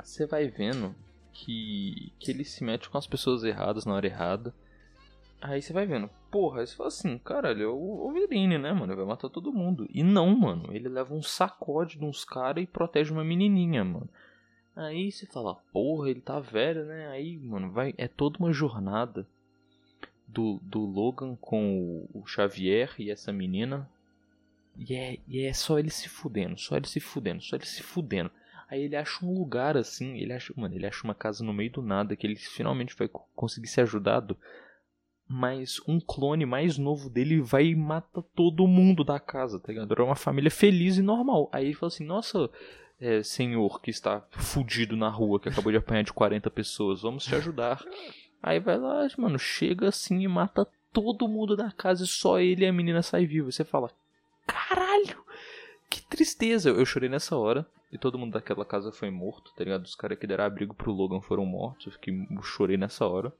você 0.03 0.26
vai 0.26 0.48
vendo 0.48 0.94
que, 1.32 2.12
que 2.18 2.30
ele 2.30 2.44
se 2.44 2.62
mete 2.64 2.88
com 2.88 2.98
as 2.98 3.07
pessoas 3.07 3.44
erradas 3.44 3.84
na 3.84 3.94
hora 3.94 4.07
errada. 4.07 4.55
Aí 5.40 5.62
você 5.62 5.72
vai 5.72 5.86
vendo, 5.86 6.11
porra, 6.30 6.64
você 6.64 6.76
fala 6.76 6.88
assim, 6.88 7.16
caralho, 7.18 7.62
é 7.62 7.66
o 7.66 7.96
Wolverine, 7.96 8.59
né, 8.59 8.72
mano? 8.72 8.94
Vai 8.94 9.07
matar 9.07 9.30
todo 9.30 9.53
mundo. 9.53 9.86
E 9.90 10.03
não, 10.03 10.36
mano, 10.36 10.68
ele 10.74 10.88
leva 10.88 11.14
um 11.14 11.22
sacode 11.22 11.98
de 11.98 12.05
uns 12.05 12.24
caras 12.24 12.62
e 12.62 12.66
protege 12.66 13.11
uma 13.11 13.24
menininha, 13.24 13.82
mano. 13.82 14.09
Aí 14.76 15.11
você 15.11 15.26
fala, 15.26 15.55
porra, 15.72 16.11
ele 16.11 16.20
tá 16.20 16.38
velho, 16.40 16.84
né? 16.84 17.09
Aí, 17.09 17.38
mano, 17.38 17.70
vai, 17.70 17.94
é 17.96 18.07
toda 18.07 18.38
uma 18.38 18.53
jornada 18.53 19.26
do, 20.26 20.61
do 20.62 20.80
Logan 20.80 21.36
com 21.36 22.07
o, 22.12 22.20
o 22.20 22.26
Xavier 22.26 22.94
e 22.98 23.11
essa 23.11 23.32
menina. 23.32 23.88
E 24.76 24.94
é, 24.94 25.18
e 25.26 25.42
é 25.42 25.53
só 25.53 25.78
ele 25.78 25.90
se 25.90 26.09
fudendo, 26.09 26.59
só 26.59 26.76
ele 26.76 26.86
se 26.86 27.01
fudendo, 27.01 27.42
só 27.42 27.57
ele 27.57 27.66
se 27.66 27.82
fudendo. 27.82 28.30
Aí 28.70 28.82
ele 28.82 28.94
acha 28.96 29.24
um 29.24 29.32
lugar 29.36 29.76
assim, 29.76 30.16
ele 30.18 30.32
acha, 30.32 30.52
mano, 30.56 30.74
ele 30.74 30.86
acha 30.86 31.02
uma 31.04 31.14
casa 31.14 31.42
no 31.42 31.52
meio 31.52 31.72
do 31.72 31.82
nada 31.82 32.14
que 32.14 32.24
ele 32.26 32.36
finalmente 32.36 32.94
vai 32.96 33.08
co- 33.08 33.26
conseguir 33.34 33.66
ser 33.66 33.80
ajudado. 33.80 34.36
Mas 35.28 35.80
um 35.86 36.00
clone 36.00 36.44
mais 36.44 36.76
novo 36.76 37.08
dele 37.08 37.40
vai 37.40 37.66
e 37.66 37.76
mata 37.76 38.22
todo 38.34 38.66
mundo 38.66 39.04
da 39.04 39.18
casa, 39.20 39.60
tá 39.60 39.68
ligado? 39.72 39.92
Era 39.92 40.04
uma 40.04 40.16
família 40.16 40.50
feliz 40.50 40.98
e 40.98 41.02
normal. 41.02 41.48
Aí 41.52 41.66
ele 41.66 41.74
fala 41.74 41.88
assim: 41.88 42.04
Nossa, 42.04 42.50
é, 43.00 43.22
senhor 43.22 43.80
que 43.80 43.90
está 43.90 44.20
fudido 44.32 44.96
na 44.96 45.08
rua, 45.08 45.38
que 45.40 45.48
acabou 45.48 45.70
de 45.70 45.78
apanhar 45.78 46.02
de 46.02 46.12
40 46.12 46.50
pessoas, 46.50 47.02
vamos 47.02 47.24
te 47.24 47.34
ajudar. 47.34 47.80
Aí 48.42 48.58
vai 48.58 48.76
lá, 48.78 49.06
mano, 49.18 49.38
chega 49.38 49.88
assim 49.88 50.20
e 50.20 50.28
mata 50.28 50.66
todo 50.92 51.28
mundo 51.28 51.56
da 51.56 51.70
casa 51.70 52.02
e 52.04 52.08
só 52.08 52.40
ele 52.40 52.64
e 52.64 52.68
a 52.68 52.72
menina 52.72 53.00
sai 53.02 53.24
viva. 53.24 53.52
Você 53.52 53.64
fala: 53.64 53.88
Caralho, 54.46 55.24
que 55.88 56.02
tristeza. 56.08 56.70
Eu 56.70 56.84
chorei 56.84 57.08
nessa 57.08 57.36
hora. 57.36 57.64
E 57.93 57.99
todo 57.99 58.18
mundo 58.18 58.34
daquela 58.34 58.64
casa 58.64 58.93
foi 58.93 59.11
morto, 59.11 59.53
tá 59.55 59.64
ligado? 59.64 59.84
Os 59.84 59.97
caras 59.97 60.18
que 60.18 60.26
deram 60.26 60.45
abrigo 60.45 60.74
pro 60.74 60.93
Logan 60.93 61.20
foram 61.20 61.45
mortos. 61.45 61.86
Eu 61.86 61.93
fiquei, 61.93 62.26
eu 62.30 62.43
chorei 62.43 62.76
nessa 62.76 63.07
hora. 63.07 63.32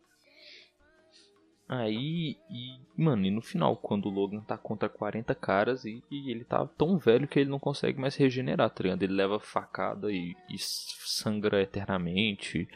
Aí, 1.69 2.37
e, 2.51 2.81
mano, 3.01 3.25
e 3.25 3.31
no 3.31 3.41
final, 3.41 3.77
quando 3.77 4.07
o 4.07 4.11
Logan 4.11 4.41
tá 4.41 4.59
contra 4.59 4.89
40 4.89 5.33
caras 5.37 5.85
e, 5.85 6.03
e 6.11 6.29
ele 6.29 6.43
tá 6.43 6.67
tão 6.67 6.99
velho 6.99 7.29
que 7.29 7.39
ele 7.39 7.49
não 7.49 7.61
consegue 7.61 8.01
mais 8.01 8.17
regenerar, 8.17 8.71
tá 8.71 8.83
ligado? 8.83 9.05
Ele 9.05 9.13
leva 9.13 9.39
facada 9.39 10.11
e, 10.11 10.35
e 10.49 10.59
sangra 10.59 11.63
eternamente. 11.63 12.69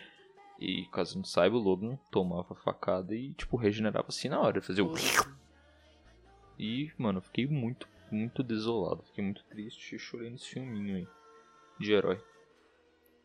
E 0.60 0.84
caso 0.92 1.16
não 1.16 1.24
saiba, 1.24 1.56
o 1.56 1.60
Logan 1.60 1.98
tomava 2.08 2.54
facada 2.54 3.16
e, 3.16 3.32
tipo, 3.32 3.56
regenerava 3.56 4.06
assim 4.10 4.28
na 4.28 4.40
hora. 4.40 4.62
Fazia 4.62 4.84
o. 4.84 4.94
E, 6.56 6.92
mano, 6.96 7.18
eu 7.18 7.22
fiquei 7.22 7.48
muito, 7.48 7.88
muito 8.12 8.44
desolado. 8.44 9.02
Fiquei 9.06 9.24
muito 9.24 9.42
triste 9.46 9.96
e 9.96 9.98
chorei 9.98 10.30
nesse 10.30 10.50
filminho 10.50 10.98
aí. 10.98 11.08
De 11.78 11.92
herói. 11.92 12.20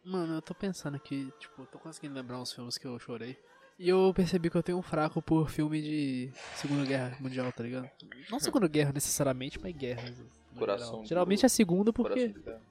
Mano, 0.04 0.36
eu 0.36 0.42
tô 0.42 0.54
pensando 0.56 0.96
aqui, 0.96 1.32
tipo, 1.40 1.66
tô 1.68 1.78
conseguindo 1.78 2.16
lembrar 2.16 2.40
uns 2.40 2.54
filmes 2.54 2.78
que 2.78 2.88
eu 2.88 2.98
chorei. 3.00 3.38
E 3.78 3.88
eu 3.88 4.12
percebi 4.14 4.50
que 4.50 4.58
eu 4.58 4.64
tenho 4.64 4.78
um 4.78 4.82
fraco 4.82 5.22
por 5.22 5.50
filme 5.50 5.82
de 5.82 6.32
Segunda 6.56 6.86
Guerra 6.86 7.16
Mundial, 7.20 7.52
tá 7.52 7.64
ligado? 7.64 7.90
Não 8.30 8.40
Segunda 8.40 8.68
Guerra 8.68 8.92
necessariamente, 8.92 9.60
mas 9.62 9.74
guerras. 9.76 10.20
no 10.20 10.60
Coração 10.60 11.06
Geralmente 11.06 11.46
é 11.46 11.50
segunda 11.50 11.94
porque 11.94 12.30
Coração 12.30 12.34
de 12.34 12.44
Ferro. 12.44 12.62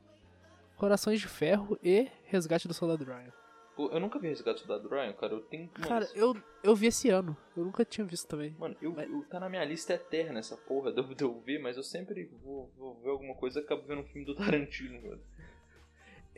Corações 0.77 1.21
de 1.21 1.29
Ferro 1.29 1.79
e 1.83 2.09
Resgate 2.25 2.69
do 2.69 2.75
Soldado 2.75 3.05
Ryan. 3.05 3.33
Pô, 3.75 3.89
eu 3.91 4.01
nunca 4.01 4.19
vi 4.19 4.29
Resgate 4.29 4.63
do 4.63 4.67
Soldado 4.67 4.89
Ryan, 4.89 5.13
cara. 5.15 5.33
Eu 5.33 5.41
tenho. 5.41 5.71
Mano, 5.75 5.89
Cara, 5.89 6.09
eu, 6.15 6.37
eu 6.63 6.75
vi 6.77 6.89
esse 6.89 7.09
ano. 7.09 7.37
Eu 7.57 7.65
nunca 7.65 7.85
tinha 7.85 8.05
visto 8.07 8.27
também. 8.27 8.55
Mano, 8.59 8.77
eu, 8.83 8.93
Mas- 8.93 9.09
eu- 9.11 9.23
tá 9.31 9.41
na 9.41 9.49
minha 9.49 9.65
lista 9.65 9.95
eterna 9.95 10.41
essa 10.41 10.57
porra 10.57 10.93
de 10.93 10.99
eu, 11.01 11.05
de 11.15 11.25
eu 11.25 11.41
ver, 11.41 11.59
mas 11.59 11.77
eu 11.77 11.83
sempre 11.83 12.25
vou, 12.43 12.71
vou 12.77 13.01
ver 13.01 13.11
alguma 13.11 13.35
coisa 13.35 13.61
e 13.61 13.63
acabo 13.63 13.83
vendo 13.87 14.03
um 14.03 14.07
filme 14.07 14.27
do 14.27 14.35
Tarantino, 14.37 15.01
mano. 15.01 15.23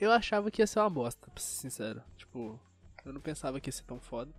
Eu 0.00 0.10
achava 0.10 0.50
que 0.50 0.62
ia 0.62 0.66
ser 0.66 0.80
uma 0.80 0.88
bosta, 0.88 1.30
pra 1.30 1.42
ser 1.42 1.56
sincero. 1.56 2.02
Tipo, 2.16 2.58
eu 3.04 3.12
não 3.12 3.20
pensava 3.20 3.60
que 3.60 3.68
ia 3.68 3.72
ser 3.72 3.84
tão 3.84 4.00
foda. 4.00 4.32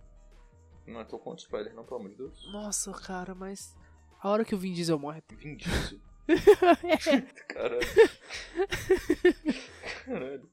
Não, 0.86 1.00
eu 1.00 1.06
tô 1.06 1.18
com 1.18 1.34
spoiler, 1.34 1.72
não, 1.72 1.84
pelo 1.84 2.00
amor 2.00 2.10
de 2.10 2.16
Deus. 2.16 2.52
Nossa, 2.52 2.92
cara, 2.92 3.34
mas. 3.34 3.76
A 4.20 4.28
hora 4.28 4.44
que 4.44 4.54
o 4.54 4.58
Vin 4.58 4.72
Diesel 4.72 4.98
morre. 4.98 5.22
Vin 5.30 5.56
Diesel. 5.56 6.00
Caralho. 7.48 7.80
Caralho. 10.04 10.50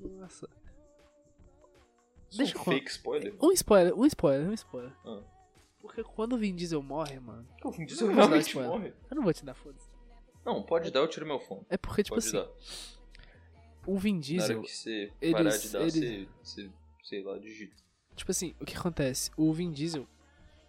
Nossa. 0.00 0.48
Isso 2.30 2.38
Deixa 2.38 2.56
é 2.56 2.56
um 2.56 2.60
eu 2.60 2.64
fake 2.64 2.90
spoiler? 2.90 3.34
Um 3.40 3.52
spoiler, 3.52 3.98
um 3.98 4.06
spoiler, 4.06 4.48
um 4.48 4.54
spoiler. 4.54 4.92
Ah. 5.04 5.22
Porque 5.80 6.02
quando 6.02 6.34
o 6.34 6.38
Vin 6.38 6.54
Diesel 6.54 6.82
morre, 6.82 7.18
mano. 7.20 7.46
O 7.62 7.70
Vin 7.70 7.84
Diesel 7.86 8.12
realmente 8.12 8.56
morre? 8.56 8.92
Eu 9.10 9.16
não 9.16 9.22
vou 9.22 9.32
te 9.32 9.44
dar 9.44 9.54
foda 9.54 9.76
Não, 10.44 10.62
pode 10.62 10.90
dar, 10.90 11.00
eu 11.00 11.08
tiro 11.08 11.26
meu 11.26 11.38
fone. 11.38 11.64
É 11.68 11.76
porque, 11.76 12.02
tipo 12.02 12.16
Pode 12.16 12.26
assim, 12.26 12.36
dar. 12.36 12.48
O 13.86 13.98
Vin 13.98 14.14
Na 14.14 14.20
Diesel. 14.20 14.58
hora 14.58 14.66
que 14.66 14.72
você 14.76 15.12
eles- 15.20 15.32
parar 15.32 15.56
de 15.56 15.68
dar, 15.68 15.80
eles- 15.82 15.94
você, 15.94 16.28
você, 16.42 16.70
sei 17.04 17.22
lá, 17.22 17.38
digita. 17.38 17.74
Tipo 18.16 18.30
assim, 18.30 18.54
o 18.60 18.64
que 18.64 18.76
acontece? 18.76 19.30
O 19.36 19.52
Vin 19.52 19.70
Diesel, 19.72 20.06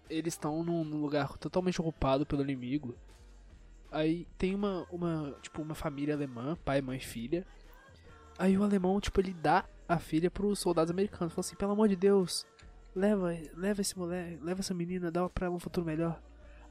eles 0.09 0.34
estão 0.34 0.63
num, 0.63 0.84
num 0.84 0.99
lugar 1.01 1.38
totalmente 1.38 1.80
ocupado 1.80 2.26
pelo 2.26 2.41
inimigo. 2.43 2.95
Aí 3.91 4.28
tem 4.38 4.53
uma, 4.55 4.86
uma, 4.91 5.36
tipo, 5.41 5.61
uma 5.61 5.76
família 5.76 6.13
alemã, 6.16 6.57
pai, 6.66 6.82
mãe 6.82 6.97
e 6.97 7.01
filha. 7.01 7.45
Aí 8.38 8.57
o 8.57 8.63
alemão, 8.63 8.99
tipo, 8.99 9.22
ele 9.22 9.34
dá 9.34 9.66
a 9.88 9.97
filha 9.99 10.30
pros 10.30 10.59
soldados 10.59 10.91
americanos. 10.91 11.34
Fala 11.34 11.45
assim, 11.45 11.55
pelo 11.55 11.72
amor 11.72 11.88
de 11.88 11.95
Deus, 11.95 12.45
leva, 12.95 13.30
leva 13.55 13.82
esse 13.82 13.97
moleque, 13.97 14.43
leva 14.43 14.59
essa 14.59 14.74
menina, 14.74 15.09
dá 15.11 15.30
pra 15.30 15.45
ela 15.45 15.55
um 15.55 15.59
futuro 15.59 15.86
melhor. 15.86 16.22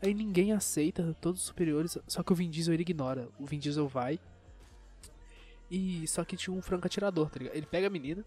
Aí 0.02 0.12
ninguém 0.12 0.52
aceita, 0.52 1.16
todos 1.20 1.40
os 1.40 1.46
superiores, 1.46 1.96
só 2.06 2.22
que 2.22 2.32
o 2.32 2.34
Vin 2.36 2.50
Diesel 2.50 2.74
ele 2.74 2.82
ignora. 2.82 3.28
O 3.38 3.46
Vin 3.46 3.58
Diesel 3.58 3.88
vai. 3.88 4.20
E 5.74 6.06
só 6.06 6.24
que 6.24 6.36
tinha 6.36 6.54
um 6.54 6.62
franco 6.62 6.86
atirador, 6.86 7.28
tá 7.28 7.40
ligado? 7.40 7.56
Ele 7.56 7.66
pega 7.66 7.88
a 7.88 7.90
menina. 7.90 8.24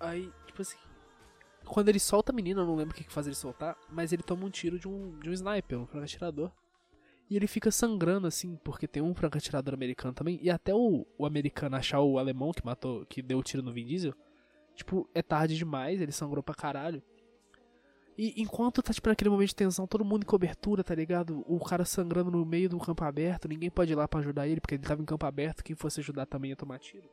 Aí, 0.00 0.32
tipo 0.44 0.60
assim, 0.60 0.76
quando 1.64 1.88
ele 1.88 2.00
solta 2.00 2.32
a 2.32 2.34
menina, 2.34 2.62
eu 2.62 2.66
não 2.66 2.74
lembro 2.74 2.92
o 2.92 2.96
que, 2.96 3.04
que 3.04 3.12
faz 3.12 3.28
ele 3.28 3.36
soltar, 3.36 3.76
mas 3.88 4.12
ele 4.12 4.24
toma 4.24 4.44
um 4.44 4.50
tiro 4.50 4.76
de 4.76 4.88
um, 4.88 5.16
de 5.20 5.30
um 5.30 5.32
sniper, 5.32 5.78
um 5.78 5.86
franco 5.86 6.04
atirador. 6.04 6.50
E 7.30 7.36
ele 7.36 7.46
fica 7.46 7.70
sangrando 7.70 8.26
assim, 8.26 8.56
porque 8.64 8.88
tem 8.88 9.00
um 9.00 9.14
franco 9.14 9.38
atirador 9.38 9.72
americano 9.72 10.14
também. 10.14 10.40
E 10.42 10.50
até 10.50 10.74
o, 10.74 11.06
o 11.16 11.24
americano 11.24 11.76
achar 11.76 12.00
o 12.00 12.18
alemão 12.18 12.50
que 12.50 12.66
matou, 12.66 13.06
que 13.06 13.22
deu 13.22 13.38
o 13.38 13.42
tiro 13.44 13.62
no 13.62 13.72
Vin 13.72 13.86
Diesel, 13.86 14.12
tipo, 14.74 15.08
é 15.14 15.22
tarde 15.22 15.56
demais, 15.56 16.00
ele 16.00 16.10
sangrou 16.10 16.42
pra 16.42 16.56
caralho. 16.56 17.00
E 18.18 18.40
enquanto 18.40 18.82
tá, 18.82 18.92
tipo, 18.92 19.08
naquele 19.08 19.28
momento 19.28 19.48
de 19.48 19.54
tensão, 19.54 19.86
todo 19.86 20.04
mundo 20.04 20.22
em 20.22 20.26
cobertura, 20.26 20.82
tá 20.82 20.94
ligado? 20.94 21.44
O 21.46 21.60
cara 21.60 21.84
sangrando 21.84 22.30
no 22.30 22.46
meio 22.46 22.68
do 22.68 22.78
campo 22.78 23.04
aberto, 23.04 23.46
ninguém 23.46 23.70
pode 23.70 23.92
ir 23.92 23.94
lá 23.94 24.08
pra 24.08 24.20
ajudar 24.20 24.48
ele, 24.48 24.60
porque 24.60 24.74
ele 24.74 24.82
tava 24.82 25.02
em 25.02 25.04
campo 25.04 25.26
aberto, 25.26 25.62
quem 25.62 25.76
fosse 25.76 26.00
ajudar 26.00 26.24
também 26.24 26.50
ia 26.50 26.56
tomar 26.56 26.78
tiro. 26.78 27.08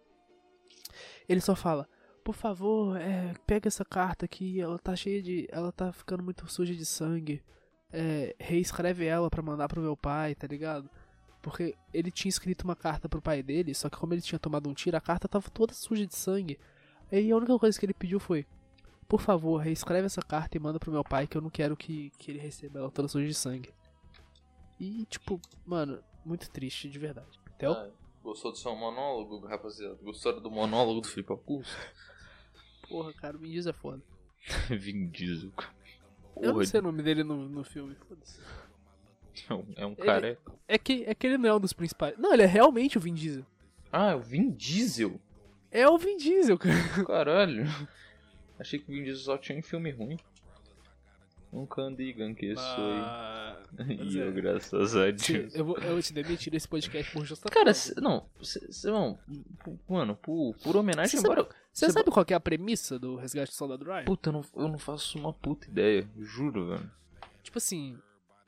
Ele 1.27 1.41
só 1.41 1.55
fala, 1.55 1.87
por 2.23 2.35
favor, 2.35 2.95
é, 2.95 3.33
pega 3.45 3.67
essa 3.67 3.83
carta 3.83 4.25
aqui, 4.25 4.61
ela 4.61 4.79
tá 4.79 4.95
cheia 4.95 5.21
de. 5.21 5.47
Ela 5.51 5.71
tá 5.71 5.91
ficando 5.91 6.23
muito 6.23 6.49
suja 6.49 6.73
de 6.73 6.85
sangue. 6.85 7.43
É, 7.91 8.35
reescreve 8.39 9.05
ela 9.05 9.29
pra 9.29 9.41
mandar 9.41 9.67
pro 9.67 9.81
meu 9.81 9.95
pai, 9.95 10.33
tá 10.33 10.47
ligado? 10.47 10.89
Porque 11.41 11.75
ele 11.93 12.09
tinha 12.09 12.29
escrito 12.29 12.63
uma 12.63 12.75
carta 12.75 13.09
pro 13.09 13.21
pai 13.21 13.43
dele, 13.43 13.75
só 13.75 13.89
que 13.89 13.97
como 13.97 14.13
ele 14.13 14.21
tinha 14.21 14.39
tomado 14.39 14.69
um 14.69 14.73
tiro, 14.73 14.95
a 14.95 15.01
carta 15.01 15.27
tava 15.27 15.49
toda 15.49 15.73
suja 15.73 16.05
de 16.07 16.15
sangue. 16.15 16.57
Aí 17.11 17.29
a 17.29 17.35
única 17.35 17.59
coisa 17.59 17.77
que 17.77 17.85
ele 17.85 17.93
pediu 17.93 18.19
foi: 18.19 18.47
Por 19.07 19.21
favor, 19.21 19.57
reescreve 19.57 20.05
essa 20.05 20.21
carta 20.21 20.57
e 20.57 20.59
manda 20.59 20.79
pro 20.79 20.91
meu 20.91 21.03
pai, 21.03 21.27
que 21.27 21.37
eu 21.37 21.41
não 21.41 21.49
quero 21.49 21.75
que, 21.75 22.11
que 22.17 22.31
ele 22.31 22.39
receba 22.39 22.79
ela 22.79 22.91
toda 22.91 23.07
suja 23.07 23.27
de 23.27 23.33
sangue. 23.33 23.73
E, 24.79 25.05
tipo, 25.05 25.39
mano, 25.65 26.03
muito 26.25 26.49
triste, 26.49 26.89
de 26.89 26.99
verdade. 26.99 27.39
Theo? 27.57 27.71
Ah, 27.71 27.89
gostou 28.23 28.51
do 28.51 28.57
seu 28.57 28.75
monólogo, 28.75 29.45
rapaziada? 29.45 29.97
Gostou 30.01 30.39
do 30.39 30.49
monólogo 30.49 31.01
do 31.01 31.07
Felipe 31.07 31.31
Augusto? 31.31 31.75
Porra, 32.89 33.13
cara, 33.13 33.37
o 33.37 33.39
Vin 33.39 33.51
Diesel 33.51 33.69
é 33.71 33.73
foda. 33.73 34.01
Vin 34.69 35.07
Diesel. 35.07 35.51
Eu 36.35 36.53
não 36.53 36.65
sei 36.65 36.79
o 36.79 36.83
nome 36.83 37.03
dele 37.03 37.23
no, 37.23 37.47
no 37.47 37.63
filme, 37.63 37.95
foda-se. 38.07 38.39
É 39.75 39.85
um 39.85 39.95
cara. 39.95 40.37
É 40.67 40.77
que, 40.77 41.03
é 41.05 41.15
que 41.15 41.27
ele 41.27 41.37
não 41.37 41.49
é 41.49 41.55
um 41.55 41.59
dos 41.59 41.73
principais. 41.73 42.17
Não, 42.17 42.33
ele 42.33 42.43
é 42.43 42.47
realmente 42.47 42.97
o 42.97 43.01
Vin 43.01 43.13
Diesel. 43.13 43.45
Ah, 43.91 44.11
é 44.11 44.15
o 44.15 44.21
Vin 44.21 44.51
Diesel? 44.51 45.19
É 45.71 45.87
o 45.87 45.97
Vin 45.97 46.17
Diesel, 46.17 46.57
cara. 46.57 47.05
Caralho. 47.05 47.65
Achei 48.59 48.79
que 48.79 48.91
o 48.91 48.93
Vin 48.95 49.03
Diesel 49.03 49.23
só 49.23 49.37
tinha 49.37 49.57
em 49.57 49.61
filme 49.61 49.91
ruim. 49.91 50.17
Nunca 51.51 51.81
andei 51.83 52.13
que 52.13 52.55
sou. 52.55 52.63
E 53.87 54.17
eu, 54.19 54.31
graças 54.31 54.95
a 54.95 55.09
Deus. 55.09 55.55
Eu 55.55 55.65
vou, 55.65 55.77
eu 55.77 55.93
vou 55.93 56.01
te 56.01 56.13
demitir 56.13 56.51
desse 56.51 56.67
podcast 56.67 57.11
por 57.11 57.25
justa 57.25 57.49
Cara, 57.49 57.65
causa. 57.65 57.79
cê- 57.79 57.99
não, 58.01 58.29
cê- 58.41 58.71
cê- 58.71 58.91
não, 58.91 59.17
pu- 59.63 59.79
mano, 59.89 60.15
por, 60.15 60.55
por 60.63 60.75
homenagem, 60.75 61.19
Você 61.19 61.25
embora. 61.25 61.43
Você 61.71 61.87
cê- 61.87 61.91
sabe 61.91 62.11
qual 62.11 62.23
que 62.23 62.33
é 62.33 62.35
a 62.35 62.39
premissa 62.39 62.99
do 62.99 63.15
Resgate 63.15 63.51
do 63.51 63.55
Soldado 63.55 63.83
Ryan? 63.85 64.05
Puta, 64.05 64.29
eu 64.29 64.33
não, 64.33 64.41
eu 64.55 64.67
não 64.67 64.77
faço 64.77 65.17
uma 65.17 65.33
puta 65.33 65.67
ideia, 65.67 66.07
juro, 66.19 66.67
velho. 66.69 66.91
Tipo 67.41 67.57
assim, 67.57 67.97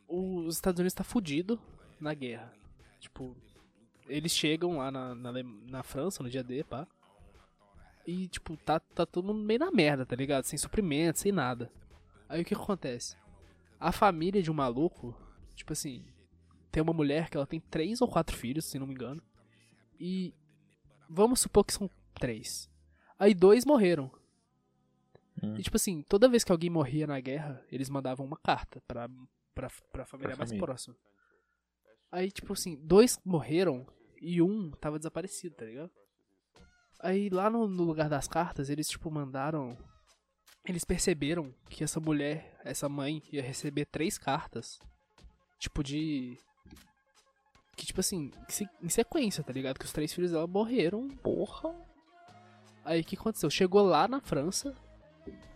os 0.08 0.54
Estados 0.56 0.80
Unidos 0.80 0.94
tá 0.94 1.04
fudido 1.04 1.60
na 2.00 2.14
guerra. 2.14 2.54
Tipo, 3.00 3.36
eles 4.08 4.32
chegam 4.32 4.78
lá 4.78 4.92
na, 4.92 5.16
na, 5.16 5.32
na 5.44 5.82
França 5.84 6.22
no 6.22 6.30
dia 6.30 6.44
D, 6.44 6.64
pá. 6.64 6.88
E, 8.06 8.28
tipo, 8.28 8.56
tá, 8.58 8.80
tá 8.80 9.06
todo 9.06 9.26
mundo 9.26 9.44
meio 9.44 9.60
na 9.60 9.72
merda, 9.72 10.06
tá 10.06 10.16
ligado? 10.16 10.44
Sem 10.46 10.58
suprimento, 10.60 11.20
sem 11.20 11.32
nada. 11.32 11.72
Aí 12.30 12.42
o 12.42 12.46
que 12.46 12.54
acontece? 12.54 13.18
A 13.80 13.92
família 13.92 14.42
de 14.42 14.52
um 14.52 14.54
maluco, 14.54 15.16
tipo 15.56 15.74
assim, 15.74 16.06
tem 16.72 16.82
uma 16.84 16.94
mulher 16.94 17.30
que 17.30 17.38
ela 17.38 17.48
tem 17.48 17.60
três 17.60 18.02
ou 18.02 18.08
quatro 18.08 18.36
filhos, 18.36 18.66
se 18.66 18.78
não 18.78 18.86
me 18.88 18.94
engano. 18.94 19.22
E 20.00 20.34
vamos 21.10 21.40
supor 21.40 21.64
que 21.66 21.74
são 21.74 21.90
três. 22.14 22.70
Aí 23.18 23.34
dois 23.34 23.66
morreram. 23.66 24.12
Hum. 25.42 25.56
E 25.58 25.64
tipo 25.64 25.76
assim, 25.78 26.02
toda 26.04 26.30
vez 26.30 26.44
que 26.44 26.52
alguém 26.52 26.70
morria 26.70 27.08
na 27.08 27.20
guerra, 27.20 27.64
eles 27.72 27.90
mandavam 27.90 28.26
uma 28.26 28.38
carta 28.38 28.82
pra, 28.88 29.10
pra, 29.54 29.70
pra 29.92 30.06
família 30.06 30.30
Pra 30.30 30.38
mais 30.38 30.50
família. 30.50 30.66
próxima. 30.66 30.96
Aí, 32.12 32.32
tipo 32.32 32.54
assim, 32.54 32.78
dois 32.82 33.20
morreram 33.26 33.86
e 34.22 34.42
um 34.42 34.72
tava 34.72 34.98
desaparecido, 34.98 35.56
tá 35.56 35.66
ligado? 35.66 35.92
Aí 37.00 37.30
lá 37.30 37.50
no, 37.50 37.68
no 37.68 37.84
lugar 37.84 38.10
das 38.10 38.28
cartas, 38.28 38.70
eles 38.70 38.88
tipo 38.88 39.12
mandaram. 39.12 39.78
Eles 40.68 40.84
perceberam 40.84 41.54
que 41.70 41.84
essa 41.84 42.00
mulher, 42.00 42.60
essa 42.64 42.90
mãe, 42.90 43.22
ia 43.32 43.42
receber 43.42 43.86
três 43.86 44.18
cartas. 44.18 44.80
Tipo 45.60 45.84
de. 45.84 46.38
Que 47.78 47.86
tipo 47.86 48.00
assim, 48.00 48.32
em 48.82 48.90
sequência, 48.90 49.44
tá 49.44 49.52
ligado? 49.52 49.78
Que 49.78 49.86
os 49.86 49.92
três 49.92 50.14
filhos 50.14 50.32
dela 50.32 50.48
morreram 50.48 51.10
Porra. 51.10 51.76
Aí 52.86 53.02
o 53.02 53.04
que 53.04 53.16
aconteceu? 53.16 53.50
Chegou 53.50 53.82
lá 53.82 54.08
na 54.08 54.22
França 54.22 54.74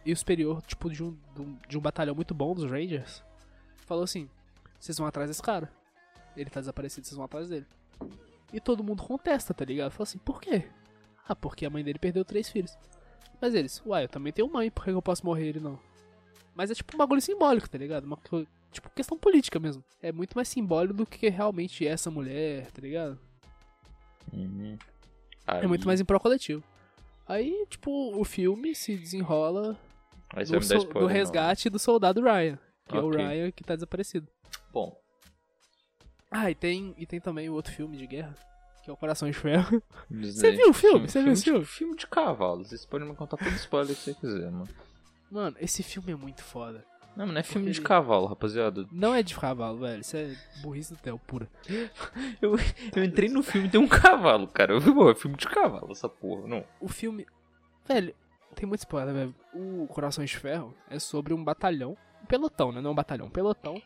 e 0.05 0.11
o 0.11 0.17
superior, 0.17 0.61
tipo, 0.63 0.89
de 0.89 1.03
um, 1.03 1.17
de 1.35 1.41
um, 1.41 1.57
de 1.67 1.77
um 1.77 1.81
batalhão 1.81 2.15
muito 2.15 2.33
bom 2.33 2.55
dos 2.55 2.69
Rangers, 2.69 3.23
falou 3.85 4.03
assim: 4.03 4.29
vocês 4.79 4.97
vão 4.97 5.07
atrás 5.07 5.29
desse 5.29 5.41
cara. 5.41 5.71
Ele 6.35 6.49
tá 6.49 6.59
desaparecido, 6.59 7.05
vocês 7.05 7.15
vão 7.15 7.25
atrás 7.25 7.49
dele. 7.49 7.67
E 8.51 8.59
todo 8.59 8.83
mundo 8.83 9.03
contesta, 9.03 9.53
tá 9.53 9.65
ligado? 9.65 9.91
Fala 9.91 10.03
assim: 10.03 10.17
por 10.17 10.41
quê? 10.41 10.67
Ah, 11.29 11.35
porque 11.35 11.65
a 11.65 11.69
mãe 11.69 11.83
dele 11.83 11.99
perdeu 11.99 12.25
três 12.25 12.49
filhos. 12.49 12.75
Mas 13.39 13.53
eles, 13.53 13.81
uai, 13.85 14.03
eu 14.05 14.09
também 14.09 14.33
tenho 14.33 14.51
mãe, 14.51 14.69
por 14.71 14.83
que 14.83 14.89
eu 14.89 15.01
posso 15.01 15.23
morrer 15.25 15.47
ele 15.49 15.59
não? 15.59 15.79
Mas 16.55 16.71
é 16.71 16.73
tipo 16.73 16.95
um 16.95 16.97
bagulho 16.97 17.21
simbólico, 17.21 17.69
tá 17.69 17.77
ligado? 17.77 18.03
Uma, 18.05 18.17
tipo, 18.71 18.89
questão 18.89 19.17
política 19.17 19.59
mesmo. 19.59 19.83
É 20.01 20.11
muito 20.11 20.33
mais 20.35 20.47
simbólico 20.49 20.93
do 20.95 21.05
que 21.05 21.29
realmente 21.29 21.87
é 21.87 21.91
essa 21.91 22.09
mulher, 22.11 22.69
tá 22.71 22.81
ligado? 22.81 23.17
Uhum. 24.33 24.77
É 25.47 25.67
muito 25.67 25.85
mais 25.87 26.01
em 26.01 26.05
pró 26.05 26.19
coletivo. 26.19 26.63
Aí, 27.27 27.65
tipo, 27.69 28.19
o 28.19 28.25
filme 28.25 28.73
se 28.75 28.97
desenrola 28.97 29.77
Aí 30.33 30.43
do, 30.45 30.61
so- 30.61 30.75
spoiler. 30.77 30.93
do 30.93 30.99
não. 31.01 31.07
resgate 31.07 31.69
do 31.69 31.77
soldado 31.79 32.21
Ryan. 32.21 32.57
Que 32.87 32.97
é 32.97 33.01
o. 33.01 33.09
Ryan 33.09 33.51
que 33.51 33.63
tá 33.63 33.75
desaparecido. 33.75 34.27
Bom, 34.73 34.99
Ah, 36.31 36.49
e 36.51 36.55
tem, 36.55 36.93
e 36.97 37.05
tem 37.05 37.19
também 37.21 37.47
o 37.49 37.53
outro 37.53 37.71
filme 37.71 37.95
de 37.97 38.05
guerra, 38.05 38.35
que 38.89 38.91
é 38.91 38.93
o 38.93 38.97
Coração 38.97 39.29
de 39.29 39.33
Ferro. 39.37 39.81
dizer- 40.09 40.55
viu 40.55 40.69
o 40.69 40.73
filme? 40.73 41.07
Você 41.07 41.21
viu 41.21 41.31
esse 41.33 41.43
de- 41.43 41.51
filme? 41.51 41.65
Filme 41.65 41.95
de 41.95 42.07
cavalos. 42.07 42.69
Vocês 42.69 42.85
podem 42.85 43.07
me 43.07 43.15
contar 43.15 43.37
todo 43.37 43.49
spoiler 43.55 43.95
que 43.95 44.01
você 44.01 44.13
quiser, 44.15 44.51
mano. 44.51 44.67
Mano, 45.31 45.55
esse 45.59 45.83
filme 45.83 46.11
é 46.11 46.15
muito 46.15 46.41
foda. 46.43 46.83
Não, 47.15 47.25
mas 47.25 47.33
não 47.33 47.39
é 47.39 47.43
filme 47.43 47.67
Porque 47.67 47.79
de 47.81 47.85
cavalo, 47.85 48.25
rapaziada. 48.27 48.87
Não 48.91 49.13
é 49.13 49.21
de 49.21 49.35
cavalo, 49.37 49.79
velho. 49.79 49.99
Isso 50.01 50.15
é 50.15 50.35
burrice 50.61 50.93
do 50.93 50.99
Theo, 50.99 51.19
pura. 51.19 51.49
Eu, 52.41 52.55
eu 52.95 53.03
entrei 53.03 53.29
no 53.29 53.43
filme 53.43 53.67
e 53.67 53.71
tem 53.71 53.79
um 53.79 53.87
cavalo, 53.87 54.47
cara. 54.47 54.73
Eu 54.73 54.79
vi, 54.79 54.89
é 54.91 55.15
filme 55.15 55.35
de 55.35 55.47
cavalo, 55.47 55.91
essa 55.91 56.07
porra. 56.07 56.47
Não. 56.47 56.63
O 56.79 56.87
filme. 56.87 57.25
Velho, 57.85 58.13
tem 58.55 58.67
muito 58.67 58.79
spoiler, 58.79 59.13
velho. 59.13 59.35
O 59.53 59.85
Corações 59.87 60.29
de 60.29 60.37
Ferro 60.37 60.73
é 60.89 60.97
sobre 60.97 61.33
um 61.33 61.43
batalhão. 61.43 61.97
Um 62.23 62.25
pelotão, 62.25 62.71
né? 62.71 62.79
Não 62.81 62.91
um 62.91 62.95
batalhão. 62.95 63.27
Um 63.27 63.31
pelotão. 63.31 63.81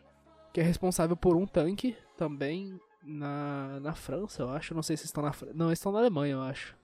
Que 0.54 0.60
é 0.60 0.64
responsável 0.64 1.18
por 1.18 1.36
um 1.36 1.48
tanque 1.48 1.98
também 2.16 2.80
na, 3.04 3.80
na 3.80 3.94
França, 3.94 4.44
eu 4.44 4.50
acho. 4.50 4.74
Não 4.74 4.84
sei 4.84 4.98
se 4.98 5.06
estão 5.06 5.24
na 5.24 5.34
França. 5.34 5.54
Não, 5.54 5.68
eles 5.68 5.80
estão 5.80 5.92
na 5.92 6.00
Alemanha, 6.00 6.34
eu 6.34 6.42
acho. 6.42 6.76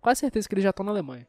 Quase 0.00 0.20
certeza 0.20 0.48
que 0.48 0.54
eles 0.54 0.64
já 0.64 0.70
estão 0.70 0.84
na 0.84 0.92
Alemanha. 0.92 1.26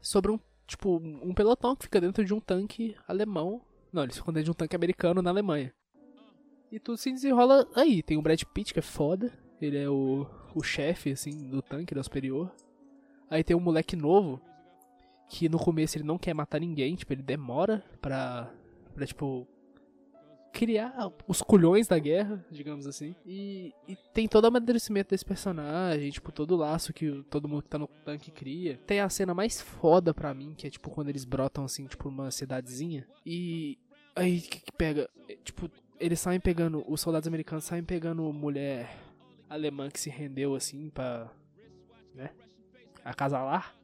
Sobre 0.00 0.32
um. 0.32 0.40
Tipo, 0.66 0.96
um 0.96 1.34
pelotão 1.34 1.76
que 1.76 1.84
fica 1.84 2.00
dentro 2.00 2.24
de 2.24 2.32
um 2.32 2.40
tanque 2.40 2.96
alemão. 3.06 3.60
Não, 3.92 4.04
eles 4.04 4.16
ficam 4.16 4.32
dentro 4.32 4.46
de 4.46 4.50
um 4.52 4.54
tanque 4.54 4.76
americano 4.76 5.20
na 5.20 5.30
Alemanha. 5.30 5.74
E 6.70 6.78
tudo 6.78 6.96
se 6.96 7.12
desenrola 7.12 7.68
aí. 7.74 8.02
Tem 8.02 8.16
o 8.16 8.22
Brad 8.22 8.42
Pitt, 8.42 8.72
que 8.72 8.78
é 8.78 8.82
foda. 8.82 9.30
Ele 9.60 9.76
é 9.76 9.88
o, 9.88 10.26
o 10.54 10.62
chefe, 10.62 11.12
assim, 11.12 11.48
do 11.48 11.60
tanque, 11.60 11.92
ele 11.92 11.98
é 11.98 12.02
o 12.02 12.04
superior. 12.04 12.50
Aí 13.28 13.44
tem 13.44 13.54
um 13.54 13.60
moleque 13.60 13.94
novo, 13.94 14.40
que 15.28 15.48
no 15.48 15.58
começo 15.58 15.96
ele 15.96 16.04
não 16.04 16.18
quer 16.18 16.34
matar 16.34 16.60
ninguém, 16.60 16.94
tipo, 16.94 17.12
ele 17.12 17.22
demora 17.22 17.82
pra, 18.00 18.52
pra 18.94 19.06
tipo, 19.06 19.46
criar 20.52 21.10
os 21.26 21.40
culhões 21.40 21.88
da 21.88 21.98
guerra, 21.98 22.44
digamos 22.50 22.86
assim. 22.86 23.14
E, 23.24 23.72
e 23.88 23.96
tem 24.12 24.28
todo 24.28 24.44
o 24.44 24.48
amadurecimento 24.48 25.10
desse 25.10 25.24
personagem, 25.24 26.10
tipo, 26.10 26.30
todo 26.30 26.52
o 26.52 26.56
laço 26.56 26.92
que 26.92 27.24
todo 27.30 27.48
mundo 27.48 27.62
que 27.62 27.68
tá 27.68 27.78
no 27.78 27.88
tanque 28.04 28.30
cria. 28.30 28.78
Tem 28.86 29.00
a 29.00 29.08
cena 29.08 29.34
mais 29.34 29.60
foda 29.60 30.12
pra 30.12 30.34
mim, 30.34 30.54
que 30.56 30.66
é 30.66 30.70
tipo 30.70 30.90
quando 30.90 31.08
eles 31.08 31.24
brotam 31.24 31.64
assim, 31.64 31.86
tipo, 31.86 32.10
numa 32.10 32.30
cidadezinha. 32.30 33.06
E 33.24 33.78
aí 34.14 34.38
o 34.38 34.42
que, 34.42 34.60
que 34.60 34.72
pega? 34.72 35.08
É, 35.28 35.36
Tipo, 35.36 35.70
eles 35.98 36.20
saem 36.20 36.40
pegando, 36.40 36.84
os 36.86 37.00
soldados 37.00 37.26
americanos 37.26 37.64
saem 37.64 37.82
pegando 37.82 38.22
mulher 38.32 38.94
alemã 39.48 39.88
que 39.88 40.00
se 40.00 40.10
rendeu 40.10 40.54
assim 40.54 40.90
pra, 40.90 41.30
né, 42.14 42.30
acasalar. 43.04 43.74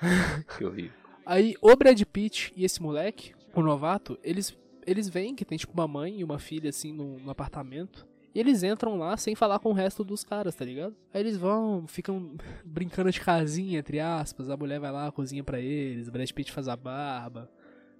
Que 0.58 0.64
horrível. 0.64 0.92
Aí 1.24 1.54
o 1.60 1.76
Brad 1.76 2.00
Pitt 2.02 2.52
e 2.56 2.64
esse 2.64 2.82
moleque, 2.82 3.32
o 3.54 3.62
novato, 3.62 4.18
eles 4.24 4.50
eles 4.86 5.08
veem 5.08 5.34
que 5.34 5.44
tem 5.44 5.58
tipo 5.58 5.72
uma 5.72 5.88
mãe 5.88 6.20
e 6.20 6.24
uma 6.24 6.38
filha 6.38 6.70
assim 6.70 6.92
no, 6.92 7.30
apartamento. 7.30 8.06
E 8.34 8.40
eles 8.40 8.62
entram 8.62 8.96
lá 8.96 9.16
sem 9.16 9.34
falar 9.34 9.58
com 9.58 9.70
o 9.70 9.74
resto 9.74 10.02
dos 10.02 10.24
caras, 10.24 10.54
tá 10.54 10.64
ligado? 10.64 10.96
Aí 11.12 11.20
eles 11.20 11.36
vão, 11.36 11.86
ficam 11.86 12.34
brincando 12.64 13.10
de 13.10 13.20
casinha, 13.20 13.78
entre 13.78 14.00
aspas. 14.00 14.48
A 14.48 14.56
mulher 14.56 14.80
vai 14.80 14.90
lá, 14.90 15.12
cozinha 15.12 15.44
pra 15.44 15.60
eles. 15.60 16.08
O 16.08 16.12
Brad 16.12 16.30
Pitt 16.30 16.50
faz 16.50 16.68
a 16.68 16.76
barba. 16.76 17.50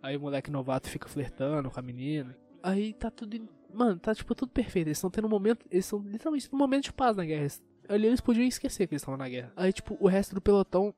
Aí 0.03 0.17
o 0.17 0.21
moleque 0.21 0.51
novato 0.51 0.89
fica 0.89 1.09
flertando 1.09 1.71
com 1.71 1.79
a 1.79 1.83
menina. 1.83 2.37
Aí 2.63 2.93
tá 2.95 3.11
tudo. 3.11 3.49
Mano, 3.73 3.99
tá 3.99 4.15
tipo 4.15 4.35
tudo 4.35 4.51
perfeito. 4.51 4.89
Eles 4.89 4.99
estão 4.99 5.11
tendo 5.11 5.27
um 5.27 5.31
momento. 5.31 5.67
Eles 5.71 5.85
estão 5.85 6.01
literalmente 6.01 6.49
num 6.51 6.59
momento 6.59 6.85
de 6.85 6.93
paz 6.93 7.17
na 7.17 7.25
guerra. 7.25 7.49
Ali 7.89 8.07
eles 8.07 8.21
podiam 8.21 8.47
esquecer 8.47 8.87
que 8.87 8.95
eles 8.95 9.03
estavam 9.03 9.19
na 9.19 9.29
guerra. 9.29 9.53
Aí, 9.55 9.73
tipo, 9.73 9.97
o 10.01 10.09
resto 10.09 10.35
do 10.35 10.41
pelotão 10.41 10.95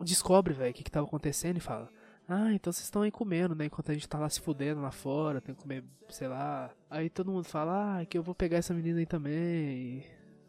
descobre, 0.00 0.52
velho, 0.54 0.70
o 0.70 0.74
que, 0.74 0.84
que 0.84 0.90
tava 0.90 1.06
acontecendo 1.06 1.56
e 1.56 1.60
fala. 1.60 1.90
Ah, 2.28 2.52
então 2.52 2.72
vocês 2.72 2.84
estão 2.84 3.02
aí 3.02 3.10
comendo, 3.10 3.54
né? 3.54 3.66
Enquanto 3.66 3.90
a 3.90 3.94
gente 3.94 4.08
tá 4.08 4.18
lá 4.18 4.28
se 4.28 4.40
fudendo 4.40 4.80
lá 4.80 4.90
fora, 4.90 5.40
tem 5.40 5.54
que 5.54 5.62
comer, 5.62 5.84
sei 6.08 6.26
lá. 6.26 6.70
Aí 6.90 7.08
todo 7.08 7.30
mundo 7.30 7.44
fala, 7.44 8.00
ah, 8.00 8.06
que 8.06 8.18
eu 8.18 8.22
vou 8.22 8.34
pegar 8.34 8.56
essa 8.56 8.74
menina 8.74 8.98
aí 8.98 9.06
também. 9.06 10.04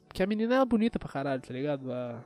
Porque 0.08 0.24
a 0.24 0.28
menina 0.28 0.56
é 0.56 0.66
bonita 0.66 0.98
pra 0.98 1.10
caralho, 1.10 1.42
tá 1.42 1.54
ligado? 1.54 1.92
A, 1.92 2.24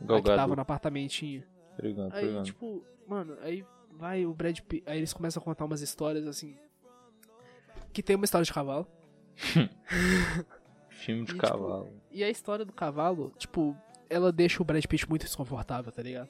a 0.00 0.20
que 0.20 0.22
tava 0.22 0.54
no 0.54 0.60
apartamentinho. 0.60 1.42
Obrigado, 1.78 2.12
Aí, 2.12 2.24
obrigado. 2.24 2.44
tipo, 2.44 2.84
mano, 3.08 3.38
aí 3.40 3.64
vai 3.92 4.26
o 4.26 4.34
Brad 4.34 4.58
Pitt. 4.60 4.84
Aí 4.86 4.98
eles 4.98 5.14
começam 5.14 5.40
a 5.40 5.44
contar 5.44 5.64
umas 5.64 5.80
histórias 5.80 6.26
assim. 6.26 6.54
Que 7.92 8.02
tem 8.02 8.16
uma 8.16 8.24
história 8.26 8.44
de 8.44 8.52
cavalo. 8.52 8.86
Filme 10.90 11.24
de 11.24 11.32
e, 11.32 11.34
tipo, 11.34 11.46
cavalo. 11.46 11.88
E 12.10 12.22
a 12.22 12.28
história 12.28 12.66
do 12.66 12.72
cavalo, 12.72 13.32
tipo, 13.38 13.74
ela 14.10 14.30
deixa 14.30 14.62
o 14.62 14.64
Brad 14.66 14.84
Pitt 14.84 15.08
muito 15.08 15.24
desconfortável, 15.24 15.90
tá 15.90 16.02
ligado? 16.02 16.28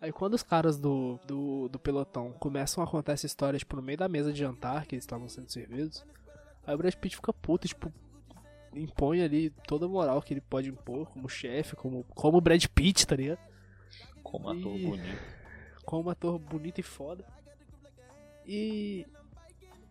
Aí 0.00 0.12
quando 0.12 0.34
os 0.34 0.42
caras 0.42 0.78
do, 0.78 1.18
do, 1.26 1.68
do 1.68 1.78
pelotão 1.78 2.32
começam 2.32 2.82
a 2.82 2.86
contar 2.86 3.12
essa 3.12 3.26
história, 3.26 3.58
tipo, 3.58 3.76
no 3.76 3.82
meio 3.82 3.98
da 3.98 4.08
mesa 4.08 4.32
de 4.32 4.38
jantar, 4.38 4.86
que 4.86 4.94
eles 4.94 5.04
estavam 5.04 5.28
sendo 5.28 5.50
servidos, 5.50 6.04
aí 6.66 6.74
o 6.74 6.78
Brad 6.78 6.94
Pitt 6.94 7.16
fica 7.16 7.32
puto, 7.32 7.68
tipo, 7.68 7.92
impõe 8.74 9.22
ali 9.22 9.50
toda 9.66 9.84
a 9.84 9.88
moral 9.88 10.22
que 10.22 10.32
ele 10.32 10.40
pode 10.40 10.70
impor 10.70 11.06
como 11.10 11.28
chefe, 11.28 11.76
como, 11.76 12.04
como 12.14 12.38
o 12.38 12.40
Brad 12.40 12.64
Pitt, 12.66 13.06
tá 13.06 13.14
ligado? 13.14 13.40
Como 14.22 14.48
ator 14.48 14.76
e- 14.76 14.86
bonito. 14.86 15.22
como 15.84 16.10
ator 16.10 16.38
bonito 16.38 16.78
e 16.78 16.82
foda. 16.82 17.24
E. 18.46 19.06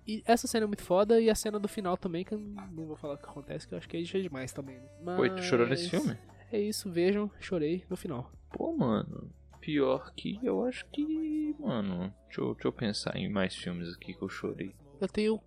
E 0.07 0.23
essa 0.25 0.47
cena 0.47 0.63
é 0.63 0.67
muito 0.67 0.81
foda 0.81 1.21
e 1.21 1.29
a 1.29 1.35
cena 1.35 1.59
do 1.59 1.67
final 1.67 1.95
também, 1.95 2.25
que 2.25 2.33
eu 2.33 2.39
não 2.39 2.87
vou 2.87 2.95
falar 2.95 3.13
o 3.13 3.17
que 3.17 3.25
acontece, 3.25 3.67
que 3.67 3.75
eu 3.75 3.77
acho 3.77 3.87
que 3.87 3.95
é 3.95 4.01
demais 4.01 4.51
também. 4.51 4.81
Mas... 5.03 5.19
Oi, 5.19 5.29
tu 5.35 5.43
chorou 5.43 5.67
nesse 5.67 5.87
filme? 5.87 6.17
É 6.51 6.59
isso, 6.59 6.89
vejam, 6.89 7.29
chorei 7.39 7.85
no 7.87 7.95
final. 7.95 8.31
Pô, 8.49 8.75
mano. 8.75 9.29
Pior 9.69 10.11
que 10.15 10.39
eu 10.41 10.65
acho 10.65 10.83
que. 10.87 11.55
Mano. 11.59 12.11
Deixa 12.25 12.41
eu, 12.41 12.53
deixa 12.55 12.67
eu 12.67 12.73
pensar 12.73 13.15
em 13.15 13.29
mais 13.29 13.55
filmes 13.55 13.93
aqui 13.93 14.15
que 14.15 14.21
eu 14.23 14.27
chorei. 14.27 14.73
Eu 14.99 15.07
tenho 15.07 15.39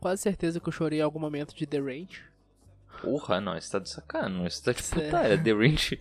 quase 0.00 0.22
certeza 0.22 0.58
que 0.58 0.68
eu 0.68 0.72
chorei 0.72 0.98
em 0.98 1.02
algum 1.02 1.20
momento 1.20 1.54
de 1.54 1.64
The 1.64 1.78
Range. 1.78 2.24
Porra, 3.00 3.40
não, 3.40 3.54
você 3.54 3.70
tá 3.70 3.78
de 3.78 3.88
sacanagem. 3.88 4.50
Você 4.50 4.64
tá 4.64 4.72
de 4.72 4.82
Sério? 4.82 5.04
putaria. 5.04 5.38
The 5.38 5.52
Range. 5.52 6.00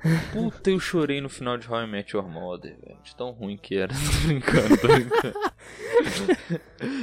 Puta, 0.32 0.70
eu 0.70 0.80
chorei 0.80 1.20
no 1.20 1.28
final 1.28 1.58
de 1.58 1.70
How 1.70 1.82
I 1.82 1.86
Met 1.88 2.16
Your 2.16 2.26
Mother, 2.26 2.74
velho. 2.80 3.02
De 3.02 3.14
tão 3.14 3.32
ruim 3.32 3.58
que 3.58 3.76
era. 3.76 3.92
Tô 3.92 4.26
brincando, 4.26 4.78
tô 4.78 4.88
brincando. 4.88 5.34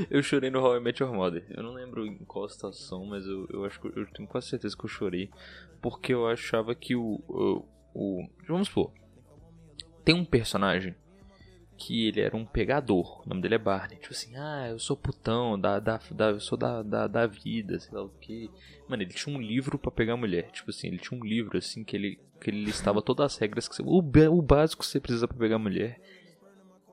eu 0.10 0.24
chorei 0.24 0.50
no 0.50 0.64
How 0.66 0.78
I 0.78 0.80
Met 0.80 1.04
Your 1.04 1.14
Mother. 1.14 1.46
Eu 1.52 1.62
não 1.62 1.74
lembro 1.74 2.08
em 2.08 2.18
qual 2.26 2.50
situação, 2.50 3.06
mas 3.06 3.24
eu, 3.28 3.48
eu 3.52 3.66
acho 3.66 3.80
que 3.80 3.88
eu 3.88 4.08
tenho 4.14 4.28
quase 4.28 4.48
certeza 4.48 4.76
que 4.76 4.84
eu 4.84 4.90
chorei. 4.90 5.30
Porque 5.80 6.12
eu 6.12 6.28
achava 6.28 6.74
que 6.74 6.96
o. 6.96 7.22
o, 7.28 7.66
o 7.94 8.28
vamos 8.48 8.68
supor. 8.68 9.03
Tem 10.04 10.14
um 10.14 10.26
personagem 10.26 10.96
que 11.78 12.08
ele 12.08 12.22
era 12.22 12.36
um 12.36 12.46
pegador. 12.46 13.22
O 13.26 13.30
nome 13.30 13.42
dele 13.42 13.56
é 13.56 13.58
Barney. 13.58 13.98
Tipo 13.98 14.14
assim, 14.14 14.36
ah, 14.36 14.68
eu 14.70 14.80
sou 14.80 14.96
putão, 14.96 15.60
da, 15.60 15.80
da, 15.80 16.00
da, 16.12 16.30
eu 16.30 16.40
sou 16.40 16.58
da, 16.58 16.82
da, 16.82 17.08
da 17.08 17.28
vida, 17.28 17.80
sei 17.80 17.94
lá 17.94 18.04
o 18.04 18.10
que. 18.10 18.50
Mano, 18.88 19.04
ele 19.04 19.14
tinha 19.14 19.36
um 19.36 19.42
livro 19.42 19.78
pra 19.78 19.92
pegar 19.92 20.16
mulher. 20.16 20.52
Tipo 20.52 20.70
assim, 20.70 20.88
ele 20.88 21.00
tinha 21.00 21.20
um 21.20 21.24
livro 21.24 21.58
assim 21.58 21.84
que 21.84 21.96
ele, 21.96 22.20
que 22.40 22.50
ele 22.50 22.64
listava 22.64 23.02
todas 23.02 23.34
as 23.34 23.38
regras 23.38 23.68
que 23.68 23.76
você, 23.76 23.82
o, 23.84 23.98
o 23.98 24.42
básico 24.42 24.84
que 24.84 24.88
você 24.88 25.00
precisa 25.00 25.28
pra 25.28 25.38
pegar 25.38 25.58
mulher. 25.58 26.00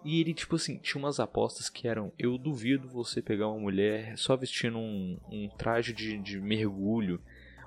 E 0.05 0.21
ele, 0.21 0.33
tipo 0.33 0.57
assim, 0.57 0.79
tinha 0.79 1.03
umas 1.03 1.21
apostas 1.21 1.69
que 1.69 1.87
eram: 1.87 2.13
Eu 2.19 2.39
duvido 2.39 2.89
você 2.89 3.21
pegar 3.21 3.49
uma 3.49 3.61
mulher 3.61 4.17
só 4.17 4.37
vestindo 4.37 4.79
um, 4.79 5.19
um 5.31 5.49
traje 5.49 5.93
de, 5.93 6.17
de 6.19 6.41
mergulho, 6.41 7.21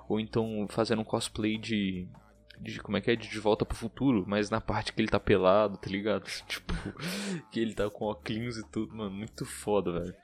ou 0.08 0.18
então 0.18 0.66
fazendo 0.68 1.02
um 1.02 1.04
cosplay 1.04 1.56
de. 1.56 2.08
De 2.64 2.80
como 2.80 2.96
é 2.96 3.00
que 3.00 3.10
é? 3.10 3.16
De, 3.16 3.28
de 3.28 3.38
volta 3.38 3.64
pro 3.64 3.76
futuro, 3.76 4.24
mas 4.26 4.50
na 4.50 4.60
parte 4.60 4.92
que 4.92 5.00
ele 5.00 5.08
tá 5.08 5.20
pelado, 5.20 5.76
tá 5.76 5.88
ligado? 5.88 6.24
Tipo, 6.48 6.74
que 7.50 7.60
ele 7.60 7.74
tá 7.74 7.88
com 7.90 8.06
óculos 8.06 8.58
e 8.58 8.66
tudo, 8.70 8.94
mano, 8.94 9.10
muito 9.10 9.44
foda, 9.44 10.00
velho. 10.00 10.14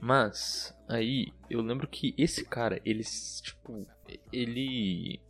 Mas, 0.00 0.74
aí, 0.88 1.32
eu 1.50 1.60
lembro 1.60 1.88
que 1.88 2.14
esse 2.16 2.44
cara, 2.44 2.80
ele, 2.84 3.02
tipo, 3.42 3.86
ele. 4.32 5.20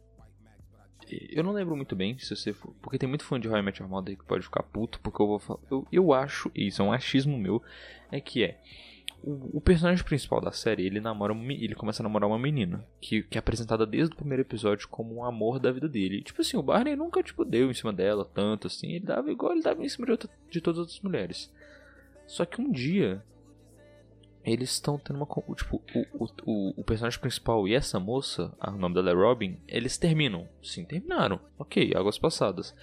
Eu 1.30 1.42
não 1.42 1.52
lembro 1.52 1.74
muito 1.74 1.96
bem, 1.96 2.18
se 2.18 2.36
você 2.36 2.52
for. 2.52 2.74
Porque 2.82 2.98
tem 2.98 3.08
muito 3.08 3.24
fã 3.24 3.40
de 3.40 3.48
I 3.48 3.62
Met 3.62 3.80
Your 3.80 3.90
Mother 3.90 4.16
que 4.16 4.24
pode 4.26 4.44
ficar 4.44 4.62
puto, 4.62 5.00
porque 5.00 5.22
eu 5.22 5.26
vou 5.26 5.38
falar. 5.38 5.60
Eu, 5.70 5.86
eu 5.90 6.12
acho, 6.12 6.50
isso 6.54 6.82
é 6.82 6.84
um 6.84 6.92
achismo 6.92 7.38
meu, 7.38 7.62
é 8.12 8.20
que 8.20 8.44
é. 8.44 8.60
O, 9.22 9.60
personagem 9.60 10.04
principal 10.04 10.40
da 10.40 10.52
série, 10.52 10.86
ele 10.86 11.00
namora 11.00 11.34
ele 11.34 11.74
começa 11.74 12.02
a 12.02 12.04
namorar 12.04 12.28
uma 12.28 12.38
menina, 12.38 12.84
que, 13.00 13.22
que 13.24 13.36
é 13.36 13.40
apresentada 13.40 13.84
desde 13.84 14.14
o 14.14 14.16
primeiro 14.16 14.42
episódio 14.42 14.88
como 14.88 15.16
um 15.16 15.24
amor 15.24 15.58
da 15.58 15.72
vida 15.72 15.88
dele. 15.88 16.22
Tipo 16.22 16.40
assim, 16.40 16.56
o 16.56 16.62
Barney 16.62 16.94
nunca, 16.94 17.22
tipo, 17.22 17.44
deu 17.44 17.70
em 17.70 17.74
cima 17.74 17.92
dela 17.92 18.24
tanto 18.24 18.68
assim, 18.68 18.92
ele 18.92 19.04
dava 19.04 19.30
igual 19.30 19.52
ele 19.52 19.62
dava 19.62 19.84
em 19.84 19.88
cima 19.88 20.06
de, 20.06 20.12
outra- 20.12 20.30
de 20.48 20.60
todas 20.60 20.78
as 20.78 20.86
outras 20.86 21.00
mulheres. 21.00 21.52
Só 22.26 22.44
que 22.44 22.60
um 22.60 22.70
dia, 22.70 23.22
eles 24.44 24.70
estão 24.70 24.98
tendo 24.98 25.16
uma. 25.16 25.26
Tipo, 25.54 25.82
o, 25.94 26.24
o, 26.44 26.80
o, 26.80 26.84
personagem 26.84 27.18
principal 27.18 27.66
e 27.66 27.74
essa 27.74 27.98
moça, 27.98 28.52
o 28.60 28.70
nome 28.72 28.94
dela 28.94 29.10
é 29.10 29.14
Robin, 29.14 29.58
eles 29.66 29.98
terminam. 29.98 30.48
Sim, 30.62 30.84
terminaram. 30.84 31.40
Ok, 31.58 31.92
águas 31.96 32.18
passadas. 32.18 32.74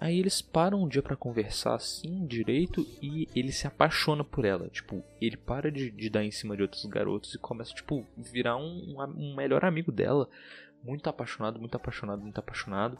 Aí 0.00 0.18
eles 0.18 0.42
param 0.42 0.82
um 0.82 0.88
dia 0.88 1.02
pra 1.02 1.16
conversar 1.16 1.74
assim, 1.74 2.26
direito, 2.26 2.86
e 3.00 3.28
ele 3.34 3.52
se 3.52 3.66
apaixona 3.66 4.24
por 4.24 4.44
ela. 4.44 4.68
Tipo, 4.68 5.02
ele 5.20 5.36
para 5.36 5.70
de, 5.70 5.90
de 5.90 6.10
dar 6.10 6.24
em 6.24 6.30
cima 6.30 6.56
de 6.56 6.62
outros 6.62 6.84
garotos 6.86 7.34
e 7.34 7.38
começa, 7.38 7.72
tipo, 7.72 8.06
virar 8.16 8.56
um, 8.56 8.96
um 9.16 9.34
melhor 9.34 9.64
amigo 9.64 9.90
dela. 9.90 10.28
Muito 10.82 11.08
apaixonado, 11.08 11.58
muito 11.58 11.74
apaixonado, 11.74 12.20
muito 12.20 12.38
apaixonado. 12.38 12.98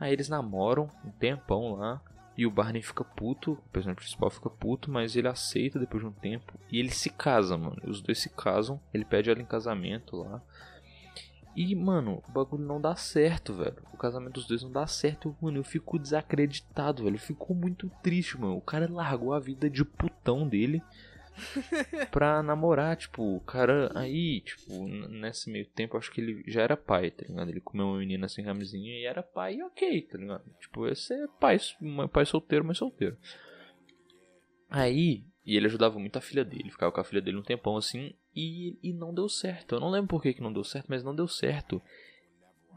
Aí 0.00 0.12
eles 0.12 0.28
namoram 0.28 0.90
um 1.04 1.10
tempão 1.10 1.74
lá. 1.74 2.00
E 2.36 2.44
o 2.44 2.50
Barney 2.50 2.82
fica 2.82 3.04
puto, 3.04 3.52
o 3.52 3.68
personagem 3.70 4.02
principal 4.02 4.28
fica 4.28 4.50
puto, 4.50 4.90
mas 4.90 5.14
ele 5.14 5.28
aceita 5.28 5.78
depois 5.78 6.02
de 6.02 6.08
um 6.08 6.12
tempo. 6.12 6.58
E 6.68 6.80
ele 6.80 6.90
se 6.90 7.08
casa, 7.10 7.56
mano. 7.56 7.76
Os 7.84 8.00
dois 8.00 8.18
se 8.18 8.28
casam, 8.28 8.80
ele 8.92 9.04
pede 9.04 9.30
ela 9.30 9.40
em 9.40 9.46
casamento 9.46 10.16
lá. 10.16 10.42
E, 11.56 11.74
mano, 11.74 12.22
o 12.28 12.32
bagulho 12.32 12.64
não 12.64 12.80
dá 12.80 12.96
certo, 12.96 13.54
velho. 13.54 13.76
O 13.92 13.96
casamento 13.96 14.34
dos 14.34 14.46
dois 14.46 14.62
não 14.62 14.72
dá 14.72 14.86
certo. 14.86 15.36
Mano, 15.40 15.58
eu 15.58 15.64
fico 15.64 15.98
desacreditado, 15.98 17.04
velho. 17.04 17.18
Ficou 17.18 17.54
muito 17.54 17.90
triste, 18.02 18.38
mano. 18.38 18.56
O 18.56 18.60
cara 18.60 18.90
largou 18.90 19.32
a 19.32 19.38
vida 19.38 19.70
de 19.70 19.84
putão 19.84 20.48
dele 20.48 20.82
pra 22.10 22.42
namorar, 22.42 22.96
tipo, 22.96 23.36
o 23.36 23.40
cara 23.40 23.90
aí, 23.94 24.40
tipo, 24.40 24.86
nesse 24.86 25.50
meio 25.50 25.66
tempo, 25.66 25.96
acho 25.96 26.10
que 26.10 26.20
ele 26.20 26.44
já 26.46 26.62
era 26.62 26.76
pai, 26.76 27.10
tá 27.10 27.24
ligado? 27.28 27.48
Ele 27.48 27.60
comeu 27.60 27.86
uma 27.86 27.98
menina 27.98 28.28
sem 28.28 28.44
camisinha 28.44 28.92
e 28.92 29.04
era 29.04 29.22
pai, 29.22 29.62
ok, 29.62 30.02
tá 30.02 30.18
ligado? 30.18 30.44
Tipo, 30.60 30.86
esse 30.88 31.12
é 31.12 31.26
pai, 31.40 31.58
pai 32.12 32.26
solteiro, 32.26 32.64
mas 32.64 32.78
solteiro. 32.78 33.16
Aí, 34.68 35.24
e 35.44 35.56
ele 35.56 35.66
ajudava 35.66 35.98
muito 35.98 36.16
a 36.16 36.20
filha 36.20 36.44
dele, 36.44 36.70
ficava 36.70 36.92
com 36.92 37.00
a 37.00 37.04
filha 37.04 37.22
dele 37.22 37.36
um 37.36 37.42
tempão 37.42 37.76
assim, 37.76 38.14
e, 38.34 38.76
e 38.82 38.92
não 38.92 39.14
deu 39.14 39.28
certo. 39.28 39.74
Eu 39.74 39.80
não 39.80 39.90
lembro 39.90 40.08
por 40.08 40.22
que, 40.22 40.34
que 40.34 40.42
não 40.42 40.52
deu 40.52 40.64
certo, 40.64 40.86
mas 40.88 41.02
não 41.02 41.14
deu 41.14 41.28
certo. 41.28 41.80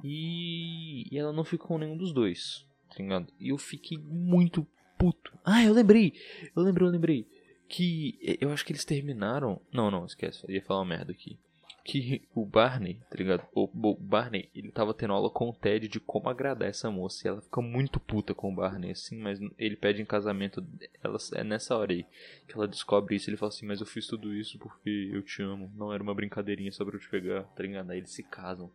E, 0.03 1.08
e 1.12 1.18
ela 1.18 1.34
não 1.34 1.43
ficou 1.43 1.68
com 1.70 1.78
nenhum 1.78 1.97
dos 1.97 2.14
dois, 2.14 2.66
tá 2.89 2.95
ligado? 2.99 3.34
E 3.39 3.49
eu 3.49 3.58
fiquei 3.58 3.97
muito 3.97 4.66
puto. 4.97 5.38
Ah, 5.43 5.64
eu 5.64 5.74
lembrei! 5.74 6.14
Eu 6.55 6.64
lembrei, 6.64 6.88
eu 6.88 6.91
lembrei 6.91 7.28
que 7.68 8.38
eu 8.39 8.51
acho 8.51 8.66
que 8.66 8.72
eles 8.72 8.86
terminaram. 8.86 9.60
Não, 9.72 9.89
não, 9.89 10.05
esquece, 10.05 10.43
eu 10.47 10.53
ia 10.53 10.62
falar 10.62 10.82
uma 10.82 10.97
merda 10.97 11.12
aqui. 11.12 11.39
Que 11.88 12.27
o 12.35 12.45
Barney, 12.45 12.99
tá 13.09 13.15
ligado? 13.15 13.47
O, 13.53 13.63
o 13.63 13.95
Barney, 13.95 14.49
ele 14.53 14.73
tava 14.73 14.93
tendo 14.93 15.13
aula 15.13 15.29
com 15.29 15.47
o 15.47 15.53
Ted 15.53 15.88
de 15.88 16.01
como 16.01 16.27
agradar 16.27 16.67
essa 16.67 16.91
moça. 16.91 17.25
E 17.25 17.29
ela 17.29 17.41
fica 17.41 17.61
muito 17.61 17.97
puta 17.97 18.35
com 18.35 18.51
o 18.51 18.55
Barney, 18.55 18.91
assim, 18.91 19.17
mas 19.17 19.39
ele 19.57 19.77
pede 19.77 20.01
em 20.01 20.05
casamento. 20.05 20.61
Ela, 21.01 21.17
é 21.35 21.45
nessa 21.45 21.77
hora 21.77 21.93
aí 21.93 22.05
que 22.45 22.55
ela 22.55 22.67
descobre 22.67 23.15
isso. 23.15 23.29
Ele 23.29 23.38
fala 23.38 23.47
assim: 23.47 23.65
Mas 23.65 23.79
eu 23.79 23.85
fiz 23.85 24.05
tudo 24.05 24.33
isso 24.33 24.59
porque 24.59 25.09
eu 25.13 25.23
te 25.23 25.41
amo. 25.41 25.71
Não 25.77 25.93
era 25.93 26.03
uma 26.03 26.13
brincadeirinha 26.13 26.73
só 26.73 26.83
pra 26.83 26.93
eu 26.93 26.99
te 26.99 27.09
pegar, 27.09 27.43
tá 27.43 27.63
ligado? 27.63 27.89
Aí 27.89 27.99
eles 27.99 28.11
se 28.11 28.21
casam. 28.21 28.69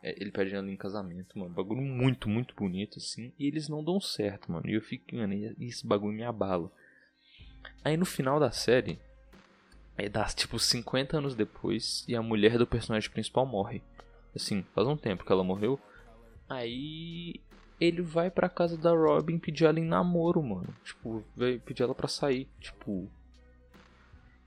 É, 0.00 0.14
ele 0.22 0.30
pede 0.30 0.54
ela 0.54 0.70
em 0.70 0.76
casamento, 0.76 1.36
mano. 1.36 1.52
Bagulho 1.52 1.82
muito, 1.82 2.28
muito 2.28 2.54
bonito, 2.54 2.98
assim. 2.98 3.32
E 3.36 3.48
eles 3.48 3.68
não 3.68 3.82
dão 3.82 4.00
certo, 4.00 4.52
mano. 4.52 4.70
E 4.70 4.74
eu 4.74 4.80
fico, 4.80 5.12
mano, 5.16 5.34
e 5.34 5.66
esse 5.66 5.84
bagulho 5.84 6.14
me 6.14 6.22
abala. 6.22 6.70
Aí 7.82 7.96
no 7.96 8.04
final 8.04 8.38
da 8.38 8.52
série, 8.52 9.00
é 9.96 10.08
dá 10.08 10.24
tipo 10.24 10.58
50 10.58 11.18
anos 11.18 11.34
depois 11.34 12.04
e 12.08 12.16
a 12.16 12.22
mulher 12.22 12.58
do 12.58 12.66
personagem 12.66 13.10
principal 13.10 13.46
morre. 13.46 13.82
Assim, 14.34 14.64
faz 14.74 14.88
um 14.88 14.96
tempo 14.96 15.24
que 15.24 15.30
ela 15.30 15.44
morreu. 15.44 15.78
Aí 16.48 17.40
ele 17.80 18.02
vai 18.02 18.30
pra 18.30 18.48
casa 18.48 18.76
da 18.76 18.90
Robin 18.90 19.38
pedir 19.38 19.64
ela 19.64 19.78
em 19.78 19.84
namoro, 19.84 20.42
mano. 20.42 20.74
Tipo, 20.84 21.22
vai 21.36 21.58
pedir 21.58 21.82
ela 21.82 21.94
pra 21.94 22.08
sair. 22.08 22.48
Tipo. 22.60 23.08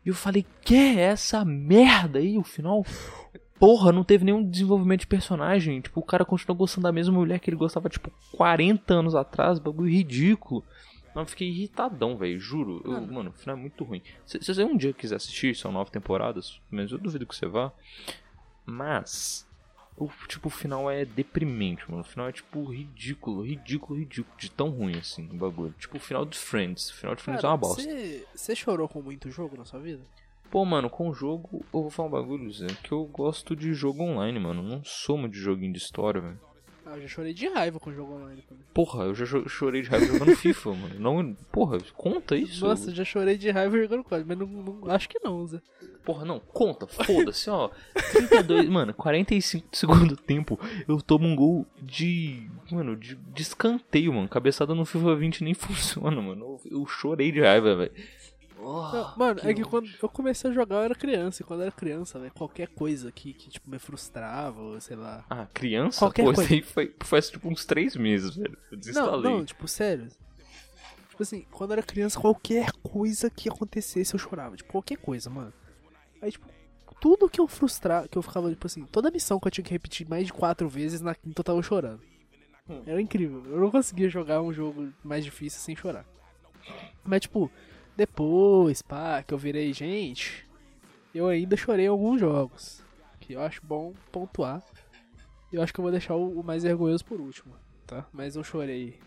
E 0.06 0.10
eu 0.10 0.16
falei, 0.16 0.45
que 0.62 0.76
é 0.76 1.00
essa 1.00 1.43
merda 1.45 2.20
aí? 2.20 2.38
O 2.38 2.43
final. 2.43 2.86
Porra, 3.60 3.91
não 3.91 4.04
teve 4.04 4.24
nenhum 4.24 4.48
desenvolvimento 4.48 5.02
de 5.02 5.08
personagem. 5.08 5.82
Tipo, 5.82 6.00
o 6.00 6.06
cara 6.06 6.26
continuou 6.26 6.58
gostando 6.58 6.84
da 6.84 6.91
mesma 6.91 7.14
mulher 7.14 7.39
que 7.39 7.50
ele 7.50 7.58
gostava, 7.58 7.89
tipo, 7.89 8.12
40 8.34 8.93
anos 8.93 9.16
atrás. 9.16 9.60
Bagulho 9.60 9.89
ridículo. 9.89 10.64
Mas 11.18 11.24
eu 11.24 11.32
fiquei 11.32 11.47
irritadão, 11.47 12.15
velho, 12.15 12.39
juro. 12.39 12.80
Eu, 12.86 13.01
mano, 13.01 13.32
o 13.32 13.34
final 13.34 13.57
é 13.57 13.59
muito 13.59 13.84
ruim. 13.84 14.03
Se, 14.24 14.38
se 14.39 14.53
você 14.53 14.63
um 14.63 14.78
dia 14.78 14.93
quiser 14.93 15.15
assistir, 15.15 15.55
são 15.55 15.72
nove 15.72 15.89
temporadas, 15.89 16.61
mas 16.70 16.91
eu 16.91 16.99
duvido 16.99 17.26
que 17.26 17.36
você 17.36 17.47
vá. 17.47 17.72
Mas, 18.63 19.47
o, 19.97 20.07
tipo, 20.28 20.47
o 20.47 20.51
final 20.51 20.91
é 20.91 21.05
deprimente, 21.05 21.89
mano. 21.89 22.01
O 22.01 22.05
final 22.05 22.28
é, 22.28 22.32
tipo, 22.32 22.63
ridículo, 22.65 23.41
ridículo, 23.41 23.97
ridículo. 23.97 24.38
De 24.38 24.51
tão 24.51 24.70
ruim, 24.70 24.95
assim, 24.95 25.28
o 25.32 25.34
bagulho. 25.34 25.74
Tipo, 25.80 25.97
o 25.97 25.99
final 25.99 26.24
de 26.24 26.38
Friends. 26.38 26.91
O 26.91 26.93
final 26.93 27.15
de 27.15 27.24
Friends 27.24 27.41
Cara, 27.41 27.51
é 27.51 27.51
uma 27.51 27.57
bosta. 27.57 27.82
Você 28.36 28.55
chorou 28.55 28.88
com 28.88 29.01
muito 29.01 29.32
jogo 29.32 29.57
na 29.57 29.65
sua 29.65 29.80
vida? 29.80 30.03
Pô, 30.51 30.63
mano, 30.65 30.88
com 30.88 31.09
o 31.09 31.15
jogo, 31.15 31.65
eu 31.74 31.82
vou 31.82 31.89
falar 31.89 32.09
um 32.09 32.11
bagulho, 32.11 32.53
Zé, 32.53 32.68
que 32.84 32.91
eu 32.91 33.03
gosto 33.05 33.55
de 33.55 33.74
jogo 33.74 34.03
online, 34.03 34.39
mano. 34.39 34.61
Não 34.61 34.84
sou 34.84 35.18
muito 35.18 35.34
de 35.34 35.39
joguinho 35.39 35.74
de 35.74 35.80
história, 35.80 36.22
velho. 36.22 36.39
Ah, 36.90 36.96
eu 36.96 37.02
já 37.02 37.08
chorei 37.10 37.34
de 37.34 37.48
raiva 37.50 37.80
com 37.80 37.90
o 37.90 37.94
jogo 37.94 38.14
online 38.14 38.42
também. 38.48 38.64
Porra, 38.74 39.04
eu 39.06 39.16
já 39.16 39.26
chorei 39.48 39.82
de 39.82 39.90
raiva 39.90 40.06
jogando 40.06 40.36
FIFA, 40.38 40.74
mano. 40.74 41.00
Não, 41.00 41.34
porra, 41.52 41.78
conta 41.96 42.36
isso. 42.36 42.66
Nossa, 42.66 42.96
já 42.96 43.04
chorei 43.04 43.38
de 43.38 43.50
raiva 43.50 43.78
jogando 43.78 44.04
COD, 44.06 44.24
mas 44.26 44.38
não, 44.38 44.48
não, 44.48 44.92
acho 44.92 45.10
que 45.10 45.20
não, 45.22 45.46
Zé. 45.46 45.62
Porra, 46.06 46.24
não, 46.24 46.40
conta, 46.40 46.88
foda-se, 46.88 47.50
ó. 47.50 47.70
32, 48.14 48.70
mano, 48.72 48.94
45 48.94 49.68
de 49.70 49.78
segundo 49.78 50.16
tempo, 50.16 50.58
eu 50.88 51.02
tomo 51.02 51.28
um 51.28 51.36
gol 51.36 51.66
de. 51.82 52.50
Mano, 52.72 52.96
de, 52.96 53.16
de 53.16 53.42
escanteio, 53.42 54.14
mano. 54.14 54.30
Cabeçada 54.30 54.74
no 54.74 54.86
FIFA 54.86 55.16
20 55.16 55.44
nem 55.44 55.54
funciona, 55.56 56.22
mano. 56.22 56.60
Eu, 56.64 56.80
eu 56.80 56.86
chorei 56.86 57.34
de 57.34 57.42
raiva, 57.42 57.76
velho. 57.76 57.92
Oh, 58.70 59.18
mano, 59.18 59.39
é 59.43 59.53
que 59.53 59.63
quando 59.63 59.89
eu 60.03 60.09
comecei 60.09 60.51
a 60.51 60.53
jogar 60.53 60.76
eu 60.76 60.82
era 60.82 60.95
criança, 60.95 61.41
e 61.41 61.45
quando 61.45 61.61
eu 61.61 61.68
era 61.68 61.72
criança, 61.72 62.20
velho, 62.20 62.34
qualquer 62.34 62.68
coisa 62.68 63.09
que, 63.13 63.32
que, 63.32 63.49
tipo, 63.49 63.70
me 63.70 63.80
frustrava, 63.80 64.61
ou 64.61 64.82
sei 64.82 64.97
lá. 64.97 65.24
Ah, 65.30 65.47
criança? 65.53 65.99
Qualquer 65.99 66.26
Pô, 66.26 66.34
coisa. 66.34 66.53
aí 66.53 66.61
foi, 66.61 66.93
foi 67.01 67.22
tipo 67.22 67.47
uns 67.47 67.63
três 67.63 67.95
meses, 67.95 68.36
velho. 68.36 68.57
Eu 68.70 68.78
desinstalei. 68.78 69.22
Não, 69.24 69.38
não, 69.38 69.45
tipo, 69.45 69.65
sério. 69.70 70.09
Tipo 71.09 71.24
assim, 71.24 71.45
quando 71.49 71.72
eu 71.72 71.76
era 71.76 71.84
criança, 71.84 72.20
qualquer 72.20 72.70
coisa 72.84 73.30
que 73.30 73.47
acontecesse 73.47 74.13
eu 74.13 74.20
chorava. 74.20 74.57
Tipo, 74.57 74.70
qualquer 74.70 74.97
coisa, 74.97 75.30
mano. 75.30 75.53
Aí, 76.22 76.30
tipo, 76.30 76.45
tudo 76.99 77.30
que 77.30 77.39
eu 77.39 77.47
frustrava, 77.47 78.05
que 78.09 78.18
eu 78.18 78.22
ficava, 78.22 78.49
tipo 78.49 78.68
assim, 78.68 78.84
toda 78.84 79.09
missão 79.09 79.39
que 79.39 79.47
eu 79.47 79.51
tinha 79.51 79.63
que 79.63 79.72
repetir 79.72 80.05
mais 80.09 80.26
de 80.26 80.34
quatro 80.34 80.68
vezes, 80.68 80.99
na 80.99 81.15
quinta 81.15 81.39
eu 81.39 81.43
tava 81.45 81.63
chorando. 81.63 82.01
Hum. 82.70 82.82
Era 82.86 83.01
incrível. 83.01 83.45
Eu 83.45 83.61
não 83.61 83.72
conseguia 83.72 84.09
jogar 84.09 84.41
um 84.41 84.51
jogo 84.51 84.91
mais 85.05 85.24
difícil 85.24 85.61
sem 85.61 85.74
chorar. 85.74 86.05
Mas, 87.05 87.22
tipo, 87.22 87.49
depois, 87.98 88.84
pá, 88.84 89.24
que 89.24 89.34
eu 89.34 89.39
virei 89.39 89.74
gente, 89.74 90.48
eu 91.16 91.28
ainda 91.28 91.58
chorei 91.58 91.86
em 91.86 91.89
alguns 91.89 92.20
jogos. 92.20 92.84
Que 93.20 93.34
eu 93.34 93.41
acho 93.41 93.60
bom 93.66 93.91
pontuar. 94.12 94.64
Eu 95.52 95.64
acho 95.64 95.74
que 95.74 95.80
eu 95.80 95.84
vou 95.84 95.91
deixar 95.91 96.14
o, 96.14 96.39
o 96.39 96.43
mais 96.43 96.62
vergonhoso 96.62 97.04
por 97.04 97.20
último, 97.20 97.56
tá? 97.88 98.06
Mas 98.14 98.36
eu 98.36 98.43
chorei 98.43 99.00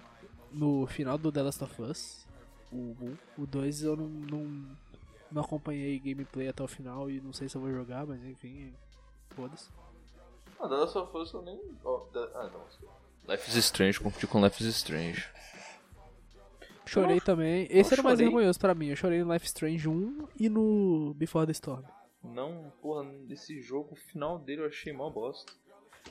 no 0.50 0.88
final 0.88 1.16
do 1.16 1.30
The 1.30 1.42
Last 1.42 1.62
of 1.62 1.82
Us. 1.82 2.26
O 2.72 2.96
1. 3.38 3.42
O 3.42 3.46
2 3.46 3.82
eu 3.82 3.96
não, 3.96 4.08
não, 4.08 4.76
não 5.30 5.42
acompanhei 5.42 5.96
gameplay 6.00 6.48
até 6.48 6.62
o 6.62 6.68
final 6.68 7.08
e 7.08 7.20
não 7.20 7.32
sei 7.32 7.48
se 7.48 7.56
eu 7.56 7.60
vou 7.60 7.70
jogar, 7.70 8.04
mas 8.04 8.24
enfim, 8.24 8.74
foda-se. 9.30 9.68
Ah, 10.58 10.68
The 10.68 10.74
Last 10.74 10.98
of 10.98 11.16
Us 11.16 11.32
eu 11.32 11.42
nem. 11.42 11.60
Oh, 11.84 11.98
the... 12.12 12.28
Ah, 12.34 12.50
não. 12.52 13.32
Life 13.32 13.48
is 13.48 13.54
Strange, 13.54 14.00
confundi 14.00 14.26
com 14.26 14.42
Life 14.42 14.60
is 14.60 14.74
Strange. 14.74 15.28
Chorei 16.90 17.20
também. 17.20 17.66
Esse 17.70 17.94
era 17.94 18.02
o 18.02 18.04
mais 18.04 18.18
vergonhoso 18.18 18.58
pra 18.58 18.74
mim. 18.74 18.88
Eu 18.88 18.96
chorei 18.96 19.22
no 19.22 19.32
Life 19.32 19.46
Strange 19.46 19.88
1 19.88 20.28
e 20.38 20.48
no 20.48 21.14
Before 21.14 21.46
the 21.46 21.52
Storm. 21.52 21.84
Não, 22.22 22.72
porra, 22.82 23.04
desse 23.26 23.60
jogo, 23.62 23.92
o 23.92 23.96
final 23.96 24.38
dele 24.38 24.62
eu 24.62 24.66
achei 24.66 24.92
mó 24.92 25.08
bosta. 25.08 25.52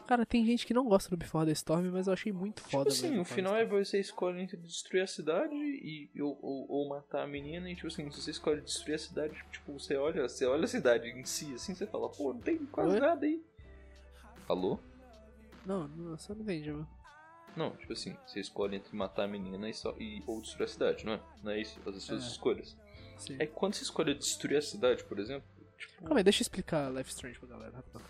Cara, 0.08 0.26
tem 0.26 0.46
gente 0.46 0.66
que 0.66 0.74
não 0.74 0.88
gosta 0.88 1.10
do 1.10 1.18
Before 1.18 1.46
the 1.46 1.52
Storm, 1.52 1.92
mas 1.92 2.08
eu 2.08 2.14
achei 2.14 2.32
muito 2.32 2.58
Tipo 2.64 2.70
foda. 2.70 2.90
assim, 2.90 3.10
velho, 3.10 3.22
o 3.22 3.26
final 3.26 3.56
é 3.56 3.66
você 3.66 4.00
escolhe 4.00 4.42
entre 4.42 4.56
destruir 4.58 5.02
a 5.04 5.08
cidade 5.08 5.54
e, 5.54 6.10
ou, 6.22 6.38
ou, 6.42 6.66
ou 6.70 6.90
matar 6.90 7.24
a 7.24 7.28
menina 7.28 7.70
e 7.70 7.76
tipo 7.76 7.88
assim, 7.88 8.10
se 8.12 8.22
você 8.22 8.32
escolhe 8.32 8.62
destruir 8.62 8.96
a 8.96 9.00
cidade, 9.00 9.46
tipo, 9.52 9.74
você 9.74 9.96
olha, 9.98 10.28
você 10.28 10.46
olha 10.46 10.64
a 10.66 10.68
cidade 10.68 11.10
em 11.10 11.24
si, 11.26 11.54
assim, 11.54 11.76
você 11.76 11.86
fala, 11.86 12.08
pô, 12.10 12.34
não 12.34 12.42
tem 12.42 12.58
quase 12.68 12.94
Oi? 12.94 13.00
nada 13.00 13.26
aí. 13.26 13.44
Alô? 14.48 14.80
Storm. 14.80 14.90
Não, 15.66 15.88
não, 15.88 16.18
você 16.18 16.34
não 16.34 16.42
entende, 16.42 16.72
mano. 16.72 16.88
Não, 17.56 17.72
tipo 17.76 17.92
assim, 17.94 18.16
você 18.26 18.40
escolhe 18.40 18.78
entre 18.78 18.96
matar 18.96 19.24
a 19.24 19.28
menina 19.28 19.70
e, 19.70 19.74
só, 19.74 19.94
e 20.00 20.24
ou 20.28 20.42
destruir 20.42 20.66
a 20.66 20.68
cidade, 20.68 21.06
não 21.06 21.14
é? 21.14 21.20
Não 21.44 21.52
é 21.52 21.60
isso? 21.60 21.80
Fazer 21.82 22.00
suas 22.00 22.24
É. 22.24 22.28
escolhas. 22.28 22.78
Sim. 23.18 23.36
É 23.40 23.46
que 23.46 23.54
quando 23.54 23.74
você 23.74 23.84
escolhe 23.84 24.14
destruir 24.14 24.58
a 24.58 24.62
cidade, 24.62 25.04
por 25.04 25.20
exemplo, 25.20 25.48
tipo. 25.78 26.04
Calma 26.04 26.20
aí, 26.20 26.24
deixa 26.24 26.42
eu 26.42 26.44
explicar 26.44 26.90
Life 26.94 27.10
Strange 27.10 27.38
pra 27.40 27.50
galera. 27.50 27.76
rapidão. 27.76 28.02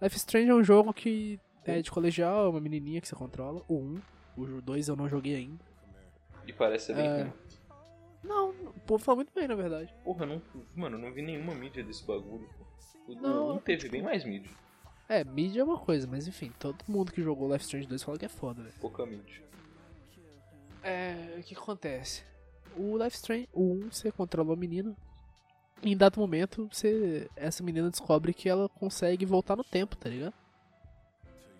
Life 0.00 0.16
Strange 0.16 0.48
é 0.50 0.54
um 0.54 0.62
jogo 0.64 0.92
que 0.94 1.38
é 1.64 1.82
de 1.82 1.90
colegial, 1.90 2.46
é 2.46 2.48
uma 2.48 2.60
menininha 2.60 3.00
que 3.00 3.08
você 3.08 3.14
controla. 3.16 3.62
O 3.68 3.74
1. 3.76 4.00
O 4.36 4.62
2 4.62 4.88
eu 4.88 4.96
não 4.96 5.08
joguei 5.08 5.34
ainda. 5.34 5.62
E 6.46 6.52
parece 6.52 6.86
ser 6.86 6.94
bem 6.94 7.06
É. 7.06 7.22
ruim. 7.24 7.32
Não, 8.24 8.50
o 8.50 8.80
povo 8.86 9.02
fala 9.04 9.16
muito 9.16 9.32
bem, 9.34 9.46
na 9.46 9.54
verdade. 9.54 9.92
Porra, 10.04 10.24
não, 10.26 10.40
mano, 10.74 10.96
eu 10.96 11.00
não 11.02 11.12
vi 11.12 11.22
nenhuma 11.22 11.54
mídia 11.54 11.82
desse 11.84 12.04
bagulho. 12.06 12.48
pô. 12.56 13.12
O 13.12 13.14
Não, 13.14 13.48
não, 13.48 13.56
um 13.56 13.58
teve 13.58 13.88
bem 13.88 14.02
mais 14.02 14.24
mídia. 14.24 14.50
É, 15.08 15.24
mídia 15.24 15.62
é 15.62 15.64
uma 15.64 15.78
coisa, 15.78 16.06
mas 16.06 16.28
enfim, 16.28 16.52
todo 16.58 16.84
mundo 16.86 17.12
que 17.12 17.22
jogou 17.22 17.50
Life 17.50 17.64
Strange 17.64 17.86
2 17.86 18.02
fala 18.02 18.18
que 18.18 18.26
é 18.26 18.28
foda, 18.28 18.62
velho. 18.62 18.74
Pouca 18.80 19.06
mídia. 19.06 19.42
É, 20.82 21.36
o 21.38 21.42
que 21.42 21.54
acontece? 21.54 22.22
O 22.76 22.96
Life 23.02 23.16
Strange, 23.16 23.48
o 23.52 23.72
1, 23.72 23.92
você 23.92 24.12
controla 24.12 24.50
uma 24.50 24.56
menina. 24.56 24.94
E 25.82 25.92
em 25.92 25.96
dado 25.96 26.20
momento, 26.20 26.68
você, 26.70 27.30
essa 27.36 27.62
menina 27.62 27.90
descobre 27.90 28.34
que 28.34 28.48
ela 28.48 28.68
consegue 28.68 29.24
voltar 29.24 29.56
no 29.56 29.64
tempo, 29.64 29.96
tá 29.96 30.08
ligado? 30.08 30.34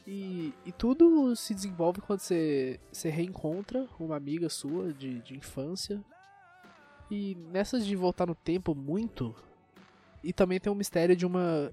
E, 0.06 0.54
e 0.64 0.72
tudo 0.72 1.36
se 1.36 1.54
desenvolve 1.54 2.00
quando 2.00 2.20
você, 2.20 2.80
você 2.90 3.10
reencontra 3.10 3.86
uma 4.00 4.16
amiga 4.16 4.48
sua 4.48 4.92
de, 4.92 5.20
de 5.20 5.36
infância. 5.36 6.02
E 7.10 7.34
nessas 7.52 7.86
de 7.86 7.94
voltar 7.94 8.26
no 8.26 8.34
tempo 8.34 8.74
muito. 8.74 9.34
E 10.22 10.32
também 10.32 10.58
tem 10.58 10.72
um 10.72 10.76
mistério 10.76 11.14
de 11.14 11.26
uma. 11.26 11.72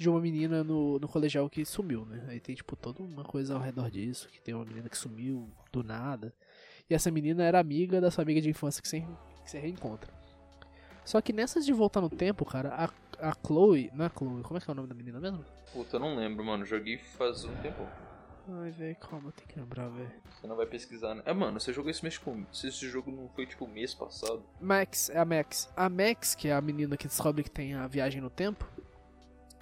De 0.00 0.08
uma 0.08 0.18
menina 0.18 0.64
no, 0.64 0.98
no 0.98 1.06
colegial 1.06 1.50
que 1.50 1.62
sumiu, 1.62 2.06
né? 2.06 2.24
Aí 2.28 2.40
tem, 2.40 2.54
tipo, 2.54 2.74
toda 2.74 3.02
uma 3.02 3.22
coisa 3.22 3.52
ao 3.52 3.60
redor 3.60 3.90
disso. 3.90 4.30
Que 4.30 4.40
tem 4.40 4.54
uma 4.54 4.64
menina 4.64 4.88
que 4.88 4.96
sumiu 4.96 5.46
do 5.70 5.82
nada. 5.82 6.32
E 6.88 6.94
essa 6.94 7.10
menina 7.10 7.44
era 7.44 7.60
amiga 7.60 8.00
da 8.00 8.10
sua 8.10 8.22
amiga 8.22 8.40
de 8.40 8.48
infância 8.48 8.80
que 8.80 8.88
você, 8.88 9.00
que 9.44 9.50
você 9.50 9.58
reencontra. 9.58 10.10
Só 11.04 11.20
que 11.20 11.34
nessas 11.34 11.66
de 11.66 11.72
voltar 11.74 12.00
no 12.00 12.08
tempo, 12.08 12.46
cara, 12.46 12.70
a, 12.70 13.28
a 13.28 13.36
Chloe. 13.46 13.90
Não 13.92 14.06
é 14.06 14.08
a 14.08 14.10
Chloe, 14.10 14.42
como 14.42 14.56
é 14.56 14.60
que 14.62 14.70
é 14.70 14.72
o 14.72 14.74
nome 14.74 14.88
da 14.88 14.94
menina 14.94 15.20
mesmo? 15.20 15.44
Puta, 15.70 15.96
eu 15.96 16.00
não 16.00 16.16
lembro, 16.16 16.42
mano. 16.42 16.64
Joguei 16.64 16.96
faz 16.96 17.44
um 17.44 17.54
tempo. 17.56 17.86
Ai, 18.48 18.70
velho, 18.70 18.96
calma, 18.96 19.30
tenho 19.32 19.48
que 19.48 19.60
lembrar, 19.60 19.88
velho. 19.88 20.10
Você 20.30 20.46
não 20.46 20.56
vai 20.56 20.64
pesquisar, 20.64 21.14
né? 21.14 21.22
É, 21.26 21.32
mano, 21.34 21.60
você 21.60 21.72
jogou 21.72 21.90
esse 21.90 22.02
mês, 22.02 22.14
tipo, 22.14 22.34
se 22.50 22.68
esse 22.68 22.88
jogo 22.88 23.12
não 23.12 23.28
foi, 23.28 23.44
tipo, 23.44 23.68
mês 23.68 23.94
passado. 23.94 24.42
Max, 24.58 25.10
é 25.10 25.18
a 25.18 25.24
Max. 25.26 25.70
A 25.76 25.88
Max, 25.88 26.34
que 26.34 26.48
é 26.48 26.54
a 26.54 26.60
menina 26.60 26.96
que 26.96 27.06
descobre 27.06 27.44
que 27.44 27.50
tem 27.50 27.74
a 27.74 27.86
viagem 27.86 28.20
no 28.20 28.30
tempo, 28.30 28.66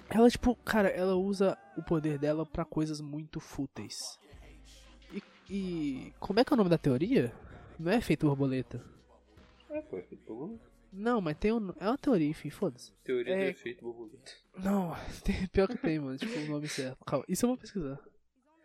ela, 0.09 0.29
tipo, 0.29 0.55
cara, 0.57 0.89
ela 0.89 1.15
usa 1.15 1.57
o 1.77 1.83
poder 1.83 2.17
dela 2.17 2.45
pra 2.45 2.65
coisas 2.65 2.99
muito 3.01 3.39
fúteis. 3.39 3.95
E, 5.13 5.23
e 5.49 6.13
como 6.19 6.39
é 6.39 6.43
que 6.45 6.51
é 6.51 6.55
o 6.55 6.57
nome 6.57 6.69
da 6.69 6.77
teoria? 6.77 7.33
Não 7.79 7.91
é 7.91 7.97
efeito 7.97 8.27
borboleta. 8.27 8.83
É, 9.69 9.81
foi 9.83 9.99
efeito 9.99 10.23
borboleta. 10.25 10.67
Não, 10.91 11.21
mas 11.21 11.37
tem 11.37 11.53
um. 11.53 11.71
É 11.79 11.87
uma 11.87 11.97
teoria, 11.97 12.27
enfim, 12.27 12.49
foda-se. 12.49 12.91
Teoria 13.03 13.35
É. 13.35 13.43
do 13.45 13.49
efeito 13.51 13.83
borboleta. 13.85 14.31
Não, 14.57 14.95
tem- 15.23 15.47
pior 15.47 15.67
que 15.67 15.77
tem, 15.77 15.99
mano. 15.99 16.17
Tipo, 16.17 16.37
o 16.39 16.47
nome 16.47 16.67
certo. 16.67 17.03
Calma, 17.05 17.23
isso 17.29 17.45
eu 17.45 17.49
vou 17.49 17.57
pesquisar. 17.57 17.99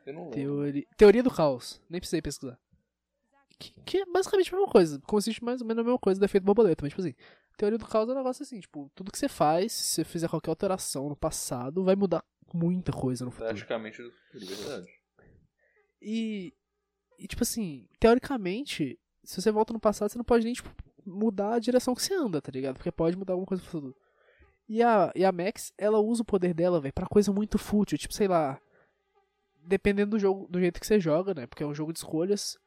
Eu 0.07 0.13
não 0.15 0.23
lembro. 0.31 0.35
Teoria, 0.37 0.87
teoria 0.97 1.23
do 1.23 1.31
caos. 1.31 1.83
Nem 1.89 2.01
precisei 2.01 2.23
pesquisar. 2.23 2.59
Que, 3.59 3.71
que 3.83 3.99
é 3.99 4.07
basicamente 4.07 4.53
a 4.53 4.57
mesma 4.57 4.73
coisa. 4.73 5.01
Consiste 5.07 5.45
mais 5.45 5.61
ou 5.61 5.67
menos 5.67 5.83
na 5.83 5.85
mesma 5.85 5.99
coisa 5.99 6.19
do 6.19 6.25
efeito 6.25 6.45
borboleta. 6.45 6.83
Mas, 6.83 6.91
tipo 6.93 7.03
assim, 7.03 7.15
teoria 7.57 7.79
do 7.79 7.87
caos 7.87 8.09
é 8.09 8.13
um 8.13 8.17
negócio 8.17 8.43
assim, 8.43 8.61
tipo, 8.61 8.91
tudo 8.95 9.11
que 9.11 9.19
você 9.19 9.29
faz, 9.29 9.73
se 9.73 9.85
você 9.85 10.05
fizer 10.05 10.29
qualquer 10.29 10.51
alteração 10.51 11.09
no 11.09 11.17
passado, 11.17 11.85
vai 11.85 11.97
mudar 11.97 12.25
muita 12.53 12.93
coisa 12.93 13.25
no 13.25 13.31
futuro. 13.31 13.49
Praticamente 13.49 14.03
verdade. 14.33 14.89
E, 16.01 16.53
e, 17.19 17.27
tipo 17.27 17.43
assim, 17.43 17.89
teoricamente, 17.99 18.99
se 19.23 19.41
você 19.41 19.51
volta 19.51 19.73
no 19.73 19.81
passado, 19.81 20.11
você 20.11 20.19
não 20.19 20.25
pode 20.25 20.45
nem, 20.45 20.55
tipo, 20.55 20.71
mudar 21.07 21.55
a 21.55 21.59
direção 21.59 21.95
que 21.95 22.03
você 22.03 22.15
anda, 22.15 22.41
tá 22.41 22.53
ligado? 22.53 22.77
Porque 22.77 22.93
pode 22.93 23.17
mudar 23.17 23.33
alguma 23.33 23.47
coisa 23.47 23.63
no 23.63 23.69
futuro. 23.69 23.97
E 24.69 24.83
a, 24.83 25.13
e 25.15 25.25
a 25.25 25.33
Max, 25.33 25.73
ela 25.77 25.99
usa 25.99 26.23
o 26.23 26.27
poder 26.27 26.55
dela, 26.55 26.81
velho, 26.81 26.95
pra 26.95 27.07
coisa 27.07 27.33
muito 27.33 27.59
fútil, 27.59 27.99
tipo, 27.99 28.15
sei 28.15 28.29
lá. 28.29 28.61
Dependendo 29.67 30.13
do 30.13 30.19
jogo, 30.19 30.47
do 30.49 30.61
jeito 30.61 30.79
que 30.79 30.87
você 30.87 31.01
joga, 31.01 31.35
né? 31.35 31.47
Porque 31.47 31.63
é 31.63 31.67
um 31.67 31.75
jogo 31.75 31.93
de 31.93 31.99
escolhas. 31.99 32.59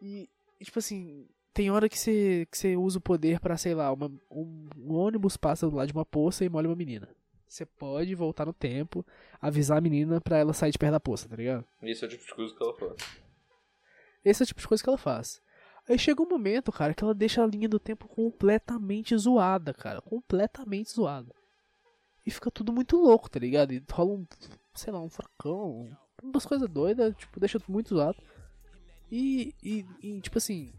E, 0.00 0.28
e, 0.60 0.64
tipo 0.64 0.78
assim, 0.78 1.28
tem 1.52 1.70
hora 1.70 1.88
que 1.88 1.98
você, 1.98 2.46
que 2.50 2.56
você 2.56 2.76
usa 2.76 2.98
o 2.98 3.02
poder 3.02 3.40
pra, 3.40 3.56
sei 3.56 3.74
lá, 3.74 3.92
uma, 3.92 4.06
um, 4.30 4.68
um 4.76 4.94
ônibus 4.94 5.36
passa 5.36 5.68
do 5.68 5.76
lado 5.76 5.88
de 5.88 5.92
uma 5.92 6.04
poça 6.04 6.44
e 6.44 6.48
molha 6.48 6.68
uma 6.68 6.76
menina. 6.76 7.08
Você 7.48 7.66
pode 7.66 8.14
voltar 8.14 8.46
no 8.46 8.52
tempo, 8.52 9.04
avisar 9.40 9.78
a 9.78 9.80
menina 9.80 10.20
pra 10.20 10.38
ela 10.38 10.52
sair 10.52 10.70
de 10.70 10.78
perto 10.78 10.92
da 10.92 11.00
poça, 11.00 11.28
tá 11.28 11.34
ligado? 11.34 11.64
Esse 11.82 12.04
é 12.04 12.06
o 12.06 12.10
tipo 12.10 12.24
de 12.24 12.34
coisa 12.34 12.54
que 12.54 12.62
ela 12.62 12.74
faz. 12.74 12.96
Esse 14.24 14.42
é 14.42 14.44
o 14.44 14.46
tipo 14.46 14.60
de 14.60 14.68
coisa 14.68 14.82
que 14.82 14.88
ela 14.88 14.98
faz. 14.98 15.42
Aí 15.88 15.98
chega 15.98 16.22
um 16.22 16.28
momento, 16.28 16.70
cara, 16.70 16.94
que 16.94 17.02
ela 17.02 17.12
deixa 17.14 17.42
a 17.42 17.46
linha 17.46 17.68
do 17.68 17.80
tempo 17.80 18.06
completamente 18.06 19.16
zoada, 19.16 19.74
cara. 19.74 20.00
Completamente 20.00 20.92
zoada. 20.92 21.34
E 22.24 22.30
fica 22.30 22.50
tudo 22.50 22.72
muito 22.72 22.96
louco, 22.96 23.28
tá 23.28 23.40
ligado? 23.40 23.72
E 23.72 23.82
rola 23.90 24.12
um, 24.12 24.26
sei 24.72 24.92
lá, 24.92 25.00
um 25.00 25.08
furacão, 25.08 25.90
umas 26.22 26.46
coisas 26.46 26.68
doidas, 26.68 27.16
tipo, 27.16 27.40
deixa 27.40 27.58
tudo 27.58 27.72
muito 27.72 27.88
zoado. 27.88 28.18
E, 29.10 29.54
e, 29.60 29.84
e, 30.00 30.20
tipo 30.20 30.38
assim, 30.38 30.72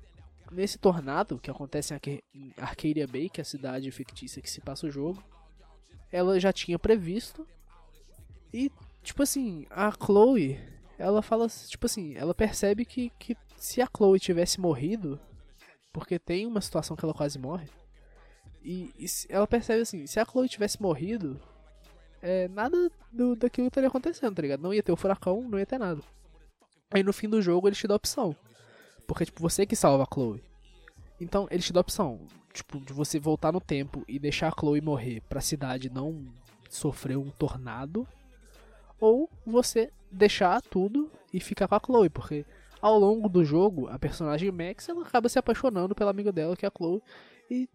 nesse 0.52 0.78
tornado 0.78 1.40
que 1.40 1.50
acontece 1.50 1.94
em 1.94 1.96
Arca- 1.96 2.24
em 2.34 2.54
Arcadia 2.58 3.08
Bay, 3.08 3.30
que 3.30 3.42
é 3.42 3.44
a 3.44 3.46
cidade 3.46 3.90
fictícia 3.92 4.42
que 4.42 4.50
se 4.50 4.62
passa 4.62 4.86
o 4.88 4.92
jogo, 4.92 5.24
ela 6.12 6.40
já 6.40 6.52
tinha 6.52 6.78
previsto. 6.78 7.48
E, 8.54 8.70
tipo 9.02 9.24
assim, 9.24 9.66
a 9.70 9.92
Chloe, 9.92 10.60
ela 11.00 11.22
fala, 11.22 11.48
tipo 11.48 11.86
assim, 11.86 12.16
ela 12.16 12.36
percebe 12.36 12.84
que, 12.86 13.10
que 13.18 13.36
se 13.58 13.82
a 13.82 13.88
Chloe 13.88 14.20
tivesse 14.20 14.60
morrido, 14.60 15.20
porque 15.94 16.20
tem 16.20 16.46
uma 16.46 16.62
situação 16.62 16.96
que 16.96 17.06
ela 17.06 17.14
quase 17.14 17.40
morre, 17.40 17.70
e, 18.64 18.94
e 19.00 19.06
ela 19.30 19.48
percebe 19.48 19.82
assim, 19.82 20.06
se 20.06 20.20
a 20.20 20.26
Chloe 20.26 20.50
tivesse 20.50 20.82
morrido, 20.82 21.40
é, 22.22 22.48
nada 22.50 22.92
do, 23.12 23.36
daquilo 23.36 23.68
estaria 23.68 23.88
acontecendo, 23.88 24.36
tá 24.36 24.42
ligado? 24.42 24.62
Não 24.62 24.74
ia 24.74 24.84
ter 24.84 24.92
o 24.92 24.98
furacão, 24.98 25.42
não 25.42 25.58
ia 25.58 25.66
ter 25.66 25.80
nada. 25.80 26.02
Aí 26.92 27.02
no 27.02 27.14
fim 27.14 27.28
do 27.30 27.42
jogo 27.42 27.68
ele 27.68 27.76
te 27.76 27.88
dá 27.88 27.96
a 27.96 27.98
opção. 27.98 28.36
Porque, 29.08 29.26
tipo, 29.26 29.42
você 29.42 29.66
que 29.66 29.76
salva 29.76 30.04
a 30.04 30.14
Chloe. 30.14 30.44
Então, 31.20 31.48
ele 31.52 31.62
te 31.62 31.74
dá 31.74 31.80
a 31.80 31.82
opção, 31.82 32.20
tipo, 32.54 32.80
de 32.80 32.94
você 32.94 33.20
voltar 33.20 33.52
no 33.52 33.62
tempo 33.62 34.04
e 34.08 34.18
deixar 34.18 34.48
a 34.48 34.56
Chloe 34.58 34.82
morrer 34.82 35.22
pra 35.30 35.42
cidade 35.42 35.90
não 35.90 36.26
sofrer 36.70 37.18
um 37.18 37.30
tornado. 37.30 38.08
Ou 39.00 39.30
você 39.46 39.92
deixar 40.12 40.62
tudo 40.62 41.12
e 41.34 41.40
ficar 41.40 41.68
com 41.68 41.76
a 41.76 41.82
Chloe, 41.84 42.10
porque 42.10 42.46
ao 42.82 42.98
longo 42.98 43.30
do 43.30 43.46
jogo, 43.46 43.88
a 43.88 44.00
personagem 44.00 44.52
Max 44.52 44.90
ela 44.90 45.04
acaba 45.04 45.30
se 45.30 45.38
apaixonando 45.38 45.94
pela 45.94 46.12
amiga 46.12 46.32
dela, 46.32 46.58
que 46.58 46.66
é 46.66 46.70
a 46.70 46.72
Chloe. 46.76 47.02
E, 47.50 47.70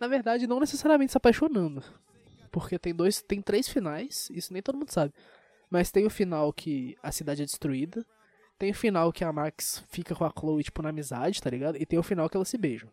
na 0.00 0.06
verdade, 0.06 0.46
não 0.46 0.60
necessariamente 0.60 1.12
se 1.12 1.18
apaixonando. 1.18 1.82
Porque 2.50 2.78
tem 2.78 2.94
dois. 2.94 3.22
Tem 3.22 3.40
três 3.40 3.68
finais, 3.68 4.28
isso 4.32 4.52
nem 4.52 4.62
todo 4.62 4.78
mundo 4.78 4.90
sabe. 4.90 5.12
Mas 5.68 5.90
tem 5.90 6.06
o 6.06 6.10
final 6.10 6.52
que 6.52 6.96
a 7.02 7.12
cidade 7.12 7.42
é 7.42 7.44
destruída. 7.44 8.04
Tem 8.60 8.70
o 8.70 8.74
final 8.74 9.10
que 9.12 9.24
a 9.24 9.32
Max 9.32 9.82
fica 9.88 10.14
com 10.14 10.24
a 10.24 10.30
Chloe, 10.38 10.62
tipo, 10.62 10.82
na 10.82 10.90
amizade, 10.90 11.40
tá 11.42 11.48
ligado? 11.50 11.76
E 11.78 11.86
tem 11.86 11.98
o 11.98 12.02
final 12.02 12.28
que 12.28 12.36
elas 12.36 12.46
se 12.48 12.58
beijam. 12.58 12.88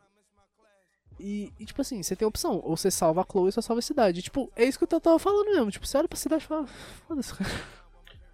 E, 1.19 1.51
e, 1.59 1.65
tipo 1.65 1.81
assim, 1.81 2.01
você 2.01 2.15
tem 2.15 2.25
a 2.25 2.29
opção, 2.29 2.61
ou 2.63 2.77
você 2.77 2.89
salva 2.89 3.21
a 3.21 3.25
Chloe 3.29 3.45
ou 3.47 3.51
você 3.51 3.61
salva 3.61 3.79
a 3.79 3.81
cidade. 3.81 4.19
E, 4.19 4.23
tipo, 4.23 4.49
é 4.55 4.63
isso 4.63 4.77
que 4.79 4.83
eu 4.85 4.99
tava 5.01 5.19
falando 5.19 5.47
mesmo. 5.47 5.69
Tipo, 5.69 5.85
você 5.85 5.97
olha 5.97 6.07
pra 6.07 6.17
cidade 6.17 6.43
e 6.43 6.47
fala, 6.47 6.65
foda-se, 6.67 7.33
cara. 7.35 7.49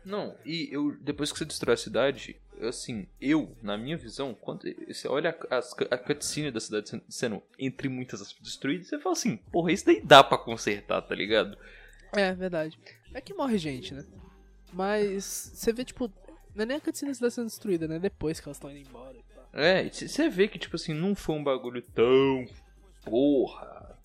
Não, 0.05 0.35
e 0.45 0.67
eu, 0.71 0.95
depois 1.01 1.31
que 1.31 1.37
você 1.39 1.45
destrói 1.45 1.73
a 1.75 1.77
cidade, 1.77 2.35
assim, 2.61 3.07
eu, 3.21 3.55
na 3.63 3.77
minha 3.77 3.97
visão, 3.97 4.33
quando 4.35 4.63
você 4.87 5.07
olha 5.07 5.35
a, 5.49 5.57
as- 5.57 5.73
a 5.89 5.97
cutscene 5.97 6.51
da 6.51 6.59
cidade 6.59 7.01
sendo, 7.09 7.41
entre 7.57 7.87
muitas 7.89 8.21
aspas, 8.21 8.43
destruída, 8.43 8.83
você 8.83 8.99
fala 8.99 9.13
assim, 9.13 9.37
porra, 9.37 9.71
isso 9.71 9.85
daí 9.85 10.01
dá 10.01 10.21
pra 10.23 10.37
consertar, 10.37 11.01
tá 11.01 11.15
ligado? 11.15 11.57
É, 12.11 12.33
verdade. 12.33 12.77
É 13.13 13.21
que 13.21 13.33
morre 13.33 13.57
gente, 13.57 13.93
né? 13.93 14.05
Mas 14.73 15.51
você 15.53 15.71
vê, 15.71 15.85
tipo, 15.85 16.11
não 16.55 16.63
é 16.63 16.65
nem 16.65 16.77
a 16.77 16.81
cutscene 16.81 17.13
cidade 17.15 17.33
sendo 17.33 17.47
destruída, 17.47 17.87
né? 17.87 17.99
Depois 17.99 18.39
que 18.39 18.47
elas 18.47 18.57
estão 18.57 18.69
indo 18.71 18.87
embora 18.87 19.17
e 19.17 19.23
tal. 19.33 19.47
É, 19.53 19.89
você 19.89 20.29
vê 20.29 20.47
que, 20.47 20.57
tipo 20.59 20.75
assim, 20.75 20.93
não 20.93 21.13
foi 21.15 21.35
um 21.35 21.43
bagulho 21.43 21.81
tão. 21.93 22.45
Porra. 23.03 23.97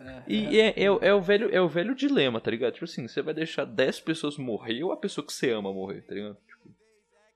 É, 0.00 0.22
E 0.26 0.60
é, 0.60 0.82
é, 0.84 0.90
o- 0.90 0.98
é 1.00 1.14
o 1.14 1.20
velho, 1.20 1.48
é 1.54 1.60
o 1.60 1.68
velho 1.68 1.94
dilema, 1.94 2.40
tá 2.40 2.50
ligado? 2.50 2.72
Tipo 2.74 2.84
assim, 2.84 3.06
você 3.06 3.22
vai 3.22 3.32
deixar 3.32 3.64
10 3.64 4.00
pessoas 4.00 4.36
morrer 4.36 4.82
ou 4.82 4.92
a 4.92 4.96
pessoa 4.96 5.24
que 5.26 5.32
você 5.32 5.50
ama 5.50 5.72
morrer, 5.72 6.02
tá 6.02 6.14
ligado? 6.14 6.36
Tipo, 6.46 6.74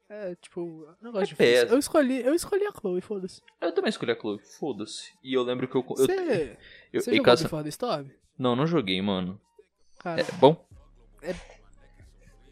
é, 0.09 0.35
tipo, 0.37 0.89
negócio 1.01 1.35
É 1.35 1.37
péssimo. 1.37 1.73
Eu 1.73 1.79
escolhi, 1.79 2.21
eu 2.25 2.35
escolhi 2.35 2.65
a 2.67 2.73
Chloe, 2.73 3.01
foda-se. 3.01 3.41
eu 3.61 3.73
também 3.73 3.89
escolhi 3.91 4.13
a 4.13 4.17
Chloe, 4.19 4.39
foda-se. 4.59 5.13
E 5.23 5.33
eu 5.35 5.43
lembro 5.43 5.69
que 5.69 5.77
eu. 5.77 5.85
eu, 6.93 7.01
Você 7.01 7.11
jogou 7.13 7.25
casa- 7.25 7.45
Before 7.45 7.63
the 7.63 7.69
Storm? 7.69 8.09
Não, 8.39 8.57
não 8.57 8.67
joguei, 8.67 9.01
mano. 9.01 9.41
Cara, 9.99 10.21
É 10.23 10.25
bom? 10.39 10.67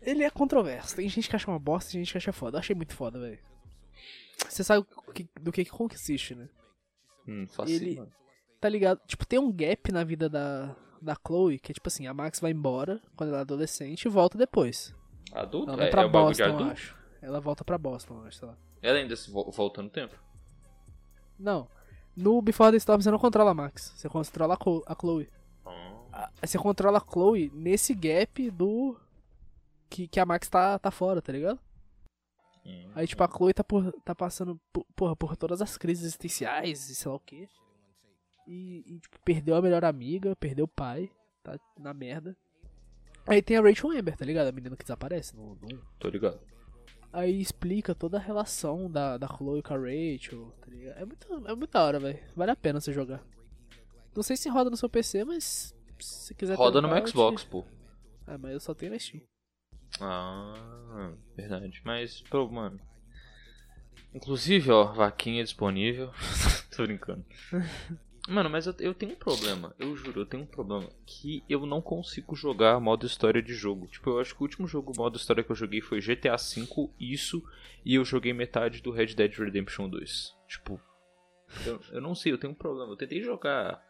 Ele 0.07 0.23
é 0.25 0.31
controverso. 0.31 0.97
Tem 0.97 1.09
gente 1.09 1.29
que 1.29 1.37
acha 1.37 1.51
uma 1.51 1.59
bosta, 1.59 1.93
tem 1.93 2.01
gente 2.03 2.13
que 2.13 2.19
acha 2.19 2.33
foda. 2.33 2.57
Eu 2.57 2.61
achei 2.61 2.75
muito 2.75 2.95
foda, 2.95 3.19
velho. 3.21 3.39
Você 4.49 4.63
sabe 4.65 4.87
do 5.41 5.53
que 5.53 5.65
que 5.65 5.71
consiste, 5.71 6.35
né? 6.35 6.49
Hum, 7.29 7.47
facinho, 7.49 7.77
Ele-. 7.77 8.09
Tá 8.61 8.69
ligado? 8.69 9.01
Tipo, 9.07 9.27
tem 9.27 9.39
um 9.39 9.53
gap 9.53 9.93
na 9.93 10.05
vida 10.05 10.29
da, 10.29 10.75
da 11.03 11.15
Chloe, 11.27 11.59
que 11.59 11.73
é 11.73 11.75
tipo 11.75 11.89
assim, 11.89 12.07
a 12.07 12.15
Max 12.15 12.41
vai 12.41 12.51
embora 12.53 13.01
quando 13.17 13.31
ela 13.31 13.39
é 13.39 13.41
adolescente 13.43 14.05
e 14.05 14.09
volta 14.09 14.39
depois. 14.39 14.95
Adulto? 15.33 15.69
Ela 15.69 15.77
vai 15.77 15.89
é, 15.89 15.91
pra 15.91 16.03
é 16.03 16.09
Boston, 16.09 16.45
eu 16.45 16.65
acho. 16.71 16.97
Ela 17.21 17.41
volta 17.41 17.65
pra 17.65 17.77
Boston, 17.79 18.21
eu 18.21 18.27
acho, 18.27 18.39
sei 18.39 18.49
lá. 18.49 18.57
Ela 18.83 18.99
ainda 18.99 19.17
se 19.17 19.31
vo- 19.31 19.51
volta 19.51 19.83
no 19.83 19.91
tempo? 19.91 20.15
Não. 21.39 21.69
No 22.17 22.41
Before 22.41 22.71
the 22.71 22.77
Storm 22.79 23.01
você 23.03 23.11
não 23.11 23.19
controla 23.19 23.51
a 23.51 23.55
Max, 23.55 23.93
você 23.97 24.09
controla 24.09 24.55
a 24.55 24.57
Chlo- 24.57 24.85
a 24.87 24.95
Chloe. 24.95 25.29
Ah. 25.65 26.31
A- 26.41 26.47
Você 26.47 26.57
controla 26.59 26.99
a 26.99 27.01
Chloe 27.13 27.51
nesse 27.55 27.95
gap 27.95 28.51
do. 28.51 28.99
Que, 29.89 30.09
que 30.09 30.19
a 30.21 30.27
Max 30.27 30.49
tá, 30.49 30.79
tá 30.79 30.91
fora, 30.91 31.23
tá 31.23 31.33
ligado? 31.33 31.59
Hum. 32.65 32.91
Aí, 32.95 33.07
tipo, 33.07 33.23
a 33.23 33.29
Chloe 33.29 33.55
tá, 33.55 33.63
por, 33.63 33.93
tá 34.05 34.15
passando 34.15 34.61
por, 34.73 34.85
porra, 34.97 35.15
por 35.17 35.37
todas 35.37 35.63
as 35.63 35.77
crises 35.77 36.05
existenciais 36.05 36.91
e 36.91 36.95
sei 36.95 37.09
lá 37.11 37.17
o 37.17 37.21
que. 37.21 37.49
E, 38.47 38.99
tipo, 39.01 39.19
perdeu 39.25 39.57
a 39.57 39.63
melhor 39.63 39.85
amiga, 39.85 40.35
perdeu 40.37 40.65
o 40.65 40.69
pai, 40.69 41.11
tá 41.43 41.59
na 41.79 41.93
merda. 41.95 42.37
Aí 43.27 43.43
tem 43.43 43.57
a 43.57 43.61
Rachel 43.61 43.91
Amber, 43.91 44.17
tá 44.17 44.25
ligado? 44.25 44.47
A 44.49 44.53
menina 44.53 44.77
que 44.77 44.85
desaparece 44.85 45.35
no, 45.37 45.57
no... 45.57 45.83
Tô 45.99 46.09
ligado. 46.09 46.41
Aí 47.13 47.41
explica 47.41 47.95
toda 47.95 48.19
a 48.19 48.21
relação 48.21 48.91
da, 48.91 49.17
da 49.17 49.27
Chloe 49.27 49.63
com 49.63 49.75
a 49.75 49.79
Rachel, 49.79 50.53
tá 50.61 50.67
ligado? 50.71 50.99
É 50.99 51.05
muito, 51.05 51.35
é 51.49 51.55
muito 51.55 51.71
da 51.73 51.83
hora, 51.85 51.99
velho. 51.99 52.21
Vale 52.37 52.51
a 52.53 52.57
pena 52.57 52.81
você 52.81 52.93
jogar. 52.93 53.25
Não 54.15 54.23
sei 54.23 54.37
se 54.37 54.49
roda 54.49 54.71
no 54.71 54.77
seu 54.77 54.89
PC, 54.89 55.25
mas 55.25 55.75
se 55.99 56.35
quiser 56.35 56.57
Roda 56.57 56.81
no 56.81 56.89
meu 56.89 57.03
te- 57.03 57.11
Xbox, 57.11 57.43
pô. 57.45 57.65
Ah, 58.27 58.39
mas 58.39 58.53
eu 58.53 58.61
só 58.61 58.75
tenho 58.75 58.93
na 58.93 58.99
Steam. 58.99 59.23
Ah, 60.01 61.13
verdade. 61.37 61.81
Mas, 61.85 62.21
pô, 62.23 62.49
mano. 62.49 62.81
Inclusive, 64.15 64.71
ó, 64.71 64.85
vaquinha 64.93 65.43
disponível. 65.45 66.11
Tô 66.75 66.85
brincando. 66.85 67.25
Mano, 68.29 68.51
mas 68.51 68.67
eu, 68.67 68.75
eu 68.81 68.93
tenho 68.93 69.13
um 69.13 69.17
problema. 69.17 69.73
Eu 69.79 69.97
juro, 69.97 70.23
eu 70.23 70.27
tenho 70.27 70.43
um 70.43 70.47
problema. 70.47 70.89
Que 71.07 71.45
eu 71.49 71.65
não 71.65 71.81
consigo 71.81 72.35
jogar 72.35 72.81
modo 72.81 73.07
história 73.07 73.41
de 73.41 73.55
jogo. 73.55 73.87
Tipo, 73.87 74.11
eu 74.11 74.19
acho 74.19 74.35
que 74.35 74.41
o 74.41 74.43
último 74.43 74.67
jogo 74.67 74.93
modo 74.97 75.17
história 75.17 75.45
que 75.45 75.53
eu 75.53 75.55
joguei 75.55 75.81
foi 75.81 76.01
GTA 76.01 76.35
V, 76.35 76.91
isso. 76.99 77.41
E 77.85 77.95
eu 77.95 78.05
joguei 78.05 78.33
metade 78.33 78.83
do 78.83 78.91
Red 78.91 79.15
Dead 79.15 79.33
Redemption 79.33 79.89
2. 79.89 80.35
Tipo, 80.49 80.81
eu, 81.65 81.81
eu 81.93 82.01
não 82.01 82.17
sei, 82.17 82.33
eu 82.33 82.39
tenho 82.39 82.53
um 82.53 82.57
problema. 82.57 82.91
Eu 82.91 82.97
tentei 82.97 83.23
jogar 83.23 83.81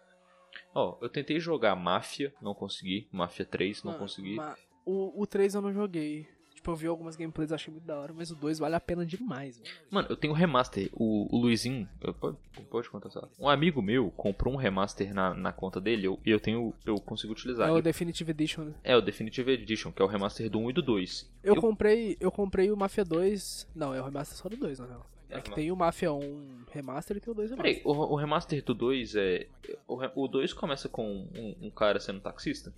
Ó, 0.75 0.99
eu 1.01 1.09
tentei 1.09 1.41
jogar 1.41 1.75
Máfia, 1.75 2.35
não 2.43 2.55
consegui. 2.55 3.09
Máfia 3.11 3.47
3, 3.47 3.83
não 3.83 3.93
Mano, 3.93 4.03
consegui. 4.05 4.37
ma- 4.37 4.57
O, 4.87 5.21
o 5.21 5.27
3 5.27 5.55
eu 5.55 5.61
não 5.61 5.73
joguei. 5.73 6.27
Tipo, 6.55 6.71
eu 6.71 6.77
vi 6.77 6.87
algumas 6.87 7.15
gameplays, 7.17 7.53
achei 7.53 7.71
muito 7.73 7.85
da 7.85 7.97
hora, 7.99 8.13
mas 8.13 8.31
o 8.31 8.35
2 8.35 8.59
vale 8.59 8.75
a 8.75 8.81
pena 8.81 9.05
demais, 9.07 9.59
mano. 9.59 9.71
Mano, 9.91 10.09
eu 10.11 10.17
tenho 10.17 10.33
um 10.33 10.37
remaster. 10.37 10.89
O, 10.95 11.29
o 11.37 11.39
Luizinho, 11.41 11.89
eu- 12.01 12.15
pode, 12.15 12.37
pode 12.71 12.89
contar 12.91 13.11
só. 13.11 13.29
Um 13.39 13.49
amigo 13.49 13.83
meu 13.83 14.11
comprou 14.13 14.55
um 14.55 14.57
remaster 14.57 15.13
na, 15.15 15.35
na 15.35 15.53
conta 15.53 15.81
dele 15.81 16.07
eu- 16.07 16.19
e 16.25 16.31
eu, 16.31 16.41
tenho. 16.41 16.73
Eu 16.85 16.97
consigo 17.01 17.33
utilizar. 17.35 17.69
É 17.69 17.73
o 17.73 17.83
Definitive 17.83 18.31
Edition, 18.31 18.63
né? 18.65 18.75
É 18.83 18.97
o 18.97 19.01
Definitive 19.03 19.51
Edition, 19.53 19.93
que 19.93 20.01
é 20.01 20.05
o 20.05 20.09
remaster 20.09 20.49
do 20.49 20.59
1 20.59 20.71
e 20.71 20.73
do 20.73 20.83
2. 20.83 21.31
Eu, 21.43 21.57
comprei. 21.57 22.17
Eu 22.19 22.33
comprei 22.33 22.71
o 22.73 22.77
Mafia 22.77 23.05
2. 23.05 23.69
Não, 23.75 23.95
é 23.95 24.01
o 24.01 24.05
remaster 24.05 24.37
só 24.39 24.49
do 24.49 24.57
2, 24.57 24.79
na 24.81 24.87
real. 24.87 25.07
É, 25.29 25.39
É, 25.39 25.41
que 25.41 25.53
tem 25.55 25.71
o 25.71 25.77
Mafia 25.77 26.13
1 26.13 26.65
remaster 26.73 27.17
e 27.17 27.21
tem 27.21 27.31
o 27.33 27.35
2 27.35 27.51
remaster. 27.51 27.75
Peraí, 27.83 27.83
o, 27.85 27.93
o 28.13 28.17
remaster 28.17 28.65
do 28.65 28.75
2 28.75 29.15
é. 29.15 29.47
O, 29.87 30.25
o 30.25 30.29
2 30.29 30.53
começa 30.53 30.89
com 30.89 31.29
um, 31.37 31.55
um 31.67 31.71
cara 31.71 32.01
sendo 32.01 32.21
taxista? 32.21 32.73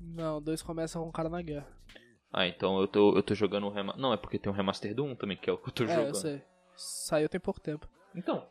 Não, 0.00 0.38
o 0.38 0.40
2 0.40 0.62
começa 0.62 0.98
com 0.98 1.06
um 1.08 1.12
cara 1.12 1.28
na 1.28 1.42
guerra. 1.42 1.66
Ah, 2.32 2.46
então 2.46 2.78
eu 2.80 2.86
tô, 2.86 3.16
eu 3.16 3.22
tô 3.22 3.34
jogando 3.34 3.66
o 3.66 3.70
remaster. 3.70 4.00
Não, 4.02 4.12
é 4.12 4.16
porque 4.16 4.38
tem 4.38 4.50
um 4.52 4.54
remaster 4.54 4.94
do 4.94 5.04
1 5.04 5.16
também, 5.16 5.36
que 5.36 5.48
é 5.48 5.52
o 5.52 5.58
que 5.58 5.68
eu 5.68 5.72
tô 5.72 5.84
é, 5.84 5.88
jogando. 5.88 6.08
eu 6.08 6.14
sei. 6.14 6.42
Saiu 6.76 7.28
tem 7.28 7.40
pouco 7.40 7.58
tempo. 7.60 7.88
Então, 8.14 8.46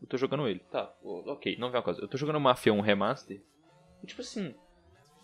eu 0.00 0.06
tô 0.08 0.16
jogando 0.16 0.48
ele. 0.48 0.60
Tá, 0.70 0.94
o- 1.02 1.30
ok, 1.32 1.56
não 1.58 1.68
vem 1.70 1.78
uma 1.78 1.82
coisa. 1.84 2.00
Eu 2.00 2.08
tô 2.08 2.16
jogando 2.16 2.40
Mafia 2.40 2.72
1 2.72 2.80
Remaster. 2.80 3.42
E 4.02 4.06
tipo 4.06 4.20
assim, 4.22 4.54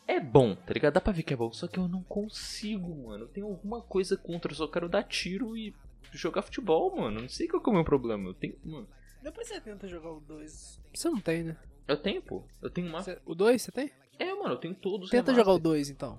é 0.06 0.18
bom, 0.20 0.54
tá 0.56 0.74
ligado? 0.74 0.94
Dá 0.94 1.00
pra 1.00 1.12
ver 1.12 1.22
que 1.22 1.32
é 1.32 1.36
bom, 1.36 1.52
só 1.52 1.68
que 1.68 1.78
eu 1.78 1.86
não 1.88 2.02
consigo, 2.02 2.94
mano. 3.06 3.24
Eu 3.24 3.28
tenho 3.28 3.46
alguma 3.46 3.80
coisa 3.80 4.16
contra, 4.16 4.50
eu 4.52 4.56
só 4.56 4.66
quero 4.66 4.88
dar 4.88 5.04
tiro 5.04 5.56
e 5.56 5.74
jogar 6.12 6.42
futebol, 6.42 6.94
mano. 6.96 7.20
Não 7.22 7.28
sei 7.28 7.46
qual 7.48 7.62
que 7.62 7.68
é 7.70 7.72
o 7.72 7.74
meu 7.76 7.84
problema. 7.84 8.28
Eu 8.28 8.34
tenho, 8.34 8.58
mano. 8.64 8.88
Depois 9.22 9.46
você 9.46 9.60
tenta 9.60 9.86
jogar 9.86 10.10
o 10.10 10.20
2. 10.20 10.80
Você 10.92 11.08
não 11.08 11.20
tem, 11.20 11.44
né? 11.44 11.56
Eu 11.86 11.96
tenho, 11.96 12.20
pô. 12.20 12.44
Eu 12.60 12.68
tenho 12.70 12.88
uma. 12.88 13.02
Você- 13.02 13.20
o 13.24 13.34
2 13.34 13.62
você 13.62 13.70
tem? 13.70 13.90
É, 14.22 14.32
mano, 14.34 14.54
eu 14.54 14.56
tenho 14.56 14.74
todos 14.74 15.06
os 15.06 15.10
Tenta 15.10 15.34
jogar 15.34 15.52
o 15.52 15.58
2 15.58 15.90
então. 15.90 16.16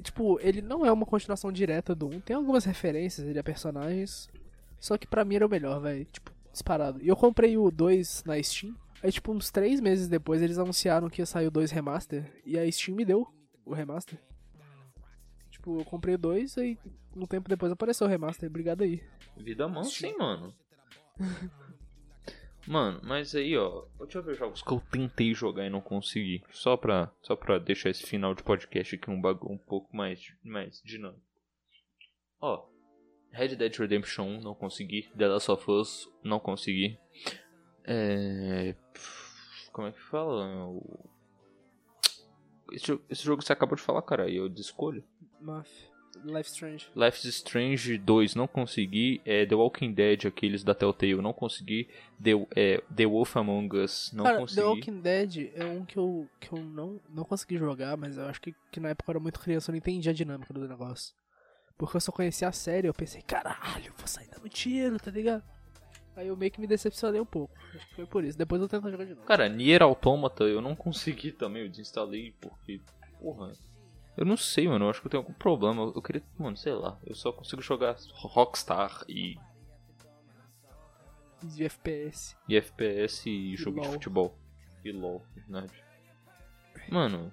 Tipo, 0.00 0.38
ele 0.40 0.62
não 0.62 0.86
é 0.86 0.92
uma 0.92 1.04
continuação 1.04 1.50
direta 1.50 1.92
do 1.92 2.06
1. 2.06 2.20
Tem 2.20 2.36
algumas 2.36 2.64
referências 2.64 3.26
ele 3.26 3.38
a 3.38 3.42
personagens. 3.42 4.30
Só 4.78 4.96
que 4.96 5.06
pra 5.06 5.24
mim 5.24 5.34
era 5.34 5.46
o 5.46 5.50
melhor, 5.50 5.80
velho. 5.80 6.04
Tipo, 6.04 6.30
disparado. 6.52 7.02
E 7.02 7.08
eu 7.08 7.16
comprei 7.16 7.58
o 7.58 7.68
2 7.68 8.22
na 8.24 8.40
Steam. 8.40 8.76
Aí, 9.02 9.10
tipo, 9.10 9.32
uns 9.32 9.50
3 9.50 9.80
meses 9.80 10.06
depois 10.06 10.40
eles 10.40 10.56
anunciaram 10.56 11.10
que 11.10 11.20
ia 11.20 11.26
sair 11.26 11.48
o 11.48 11.50
2 11.50 11.72
remaster. 11.72 12.32
E 12.46 12.56
a 12.56 12.70
Steam 12.70 12.96
me 12.96 13.04
deu 13.04 13.26
o 13.64 13.74
remaster. 13.74 14.20
Tipo, 15.50 15.80
eu 15.80 15.84
comprei 15.84 16.14
o 16.14 16.18
2 16.18 16.56
e 16.58 16.78
um 17.16 17.26
tempo 17.26 17.48
depois 17.48 17.72
apareceu 17.72 18.06
o 18.06 18.10
remaster. 18.10 18.48
Obrigado 18.48 18.82
aí. 18.82 19.02
Vida 19.36 19.66
mansa, 19.66 20.06
hein, 20.06 20.16
mano. 20.16 20.54
Mano, 22.66 23.00
mas 23.02 23.34
aí, 23.34 23.56
ó. 23.56 23.84
Deixa 24.00 24.18
eu 24.18 24.22
ver 24.22 24.34
jogos 24.36 24.62
que 24.62 24.70
eu 24.72 24.80
tentei 24.90 25.34
jogar 25.34 25.66
e 25.66 25.70
não 25.70 25.80
consegui. 25.80 26.42
Só 26.50 26.76
pra, 26.76 27.12
só 27.20 27.34
pra 27.34 27.58
deixar 27.58 27.90
esse 27.90 28.04
final 28.06 28.34
de 28.34 28.42
podcast 28.42 28.94
aqui 28.94 29.10
um 29.10 29.20
bagulho 29.20 29.52
um 29.54 29.58
pouco 29.58 29.94
mais, 29.96 30.32
mais 30.44 30.80
dinâmico. 30.84 31.22
Ó. 32.40 32.66
Red 33.32 33.56
Dead 33.56 33.74
Redemption 33.76 34.24
1 34.26 34.40
não 34.42 34.54
consegui. 34.54 35.08
The 35.16 35.26
Last 35.26 35.50
of 35.50 35.70
Us 35.70 36.08
não 36.22 36.38
consegui. 36.38 36.98
É. 37.84 38.76
Como 39.72 39.88
é 39.88 39.92
que 39.92 40.00
fala? 40.02 40.46
Esse, 42.72 42.86
jogo- 42.86 43.04
esse 43.10 43.24
jogo 43.24 43.42
você 43.42 43.52
acabou 43.52 43.74
de 43.76 43.82
falar, 43.82 44.02
cara, 44.02 44.28
e 44.30 44.36
eu 44.36 44.48
descolho. 44.48 45.02
Mafia. 45.40 45.90
Life 46.24 46.50
Strange. 46.50 46.88
Life 46.94 47.26
is 47.26 47.34
Strange 47.36 47.98
2 47.98 48.34
não 48.34 48.46
consegui. 48.46 49.20
É, 49.24 49.46
The 49.46 49.54
Walking 49.54 49.92
Dead, 49.92 50.26
aqueles 50.26 50.62
da 50.62 50.74
Telltale, 50.74 51.16
não 51.16 51.32
consegui. 51.32 51.88
The, 52.22 52.30
é, 52.54 52.82
The 52.94 53.06
Wolf 53.06 53.36
Among 53.36 53.76
Us, 53.76 54.12
não 54.12 54.24
Cara, 54.24 54.38
consegui. 54.38 54.60
The 54.60 54.66
Walking 54.66 55.00
Dead 55.00 55.52
é 55.54 55.64
um 55.64 55.84
que 55.84 55.96
eu, 55.96 56.28
que 56.38 56.52
eu 56.52 56.58
não, 56.58 57.00
não 57.08 57.24
consegui 57.24 57.56
jogar, 57.56 57.96
mas 57.96 58.16
eu 58.16 58.26
acho 58.26 58.40
que, 58.40 58.54
que 58.70 58.80
na 58.80 58.90
época 58.90 59.10
eu 59.10 59.12
era 59.12 59.20
muito 59.20 59.40
criança, 59.40 59.70
eu 59.70 59.72
não 59.72 59.78
entendi 59.78 60.08
a 60.08 60.12
dinâmica 60.12 60.52
do 60.52 60.68
negócio. 60.68 61.14
Porque 61.76 61.96
eu 61.96 62.00
só 62.00 62.12
conhecia 62.12 62.48
a 62.48 62.52
série, 62.52 62.86
eu 62.86 62.94
pensei, 62.94 63.22
caralho, 63.22 63.92
vou 63.96 64.06
sair 64.06 64.28
dando 64.28 64.48
tiro, 64.48 64.98
tá 64.98 65.10
ligado? 65.10 65.42
Aí 66.14 66.28
eu 66.28 66.36
meio 66.36 66.50
que 66.50 66.60
me 66.60 66.66
decepcionei 66.66 67.20
um 67.20 67.26
pouco. 67.26 67.54
Acho 67.74 67.88
que 67.88 67.94
foi 67.94 68.06
por 68.06 68.22
isso. 68.22 68.36
Depois 68.36 68.60
eu 68.60 68.68
tento 68.68 68.90
jogar 68.90 69.04
de 69.04 69.14
novo. 69.14 69.26
Cara, 69.26 69.48
Nier 69.48 69.82
Automata 69.82 70.44
eu 70.44 70.60
não 70.60 70.76
consegui 70.76 71.32
também, 71.32 71.62
eu 71.62 71.70
desinstalei 71.70 72.34
porque. 72.40 72.80
Porra. 73.18 73.52
Eu 74.16 74.26
não 74.26 74.36
sei, 74.36 74.68
mano, 74.68 74.84
eu 74.84 74.90
acho 74.90 75.00
que 75.00 75.06
eu 75.06 75.10
tenho 75.10 75.22
algum 75.22 75.32
problema. 75.32 75.82
Eu 75.94 76.02
queria. 76.02 76.22
Mano, 76.38 76.56
sei 76.56 76.74
lá, 76.74 76.98
eu 77.04 77.14
só 77.14 77.32
consigo 77.32 77.62
jogar 77.62 77.96
Rockstar 78.12 79.04
e, 79.08 79.38
De 81.42 81.64
FPS. 81.64 82.36
e 82.48 82.56
FPS 82.56 83.28
e 83.28 83.56
jogo 83.56 83.80
de 83.80 83.86
LOL. 83.86 83.92
futebol. 83.94 84.38
E 84.84 84.92
LOL, 84.92 85.22
verdade. 85.34 85.72
Mano, 86.90 87.32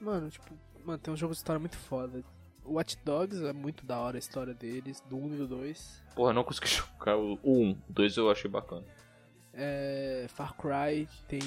Mano, 0.00 0.30
tipo, 0.30 0.54
mano, 0.84 0.98
tem 0.98 1.12
um 1.12 1.16
jogo 1.16 1.32
de 1.32 1.38
história 1.38 1.58
muito 1.58 1.76
foda. 1.76 2.22
Watch 2.64 2.98
Dogs 3.04 3.42
é 3.44 3.52
muito 3.52 3.86
da 3.86 3.98
hora 3.98 4.16
a 4.16 4.18
história 4.18 4.52
deles, 4.52 5.00
do 5.08 5.16
1 5.16 5.34
e 5.34 5.36
do 5.38 5.46
2. 5.48 6.04
porra, 6.14 6.32
não 6.32 6.44
consegui 6.44 6.66
jogar 6.68 7.16
o 7.16 7.38
1. 7.44 7.70
O 7.72 7.76
2 7.88 8.16
eu 8.16 8.30
achei 8.30 8.50
bacana. 8.50 8.84
É, 9.54 10.26
Far 10.28 10.54
Cry 10.56 11.08
tem 11.28 11.40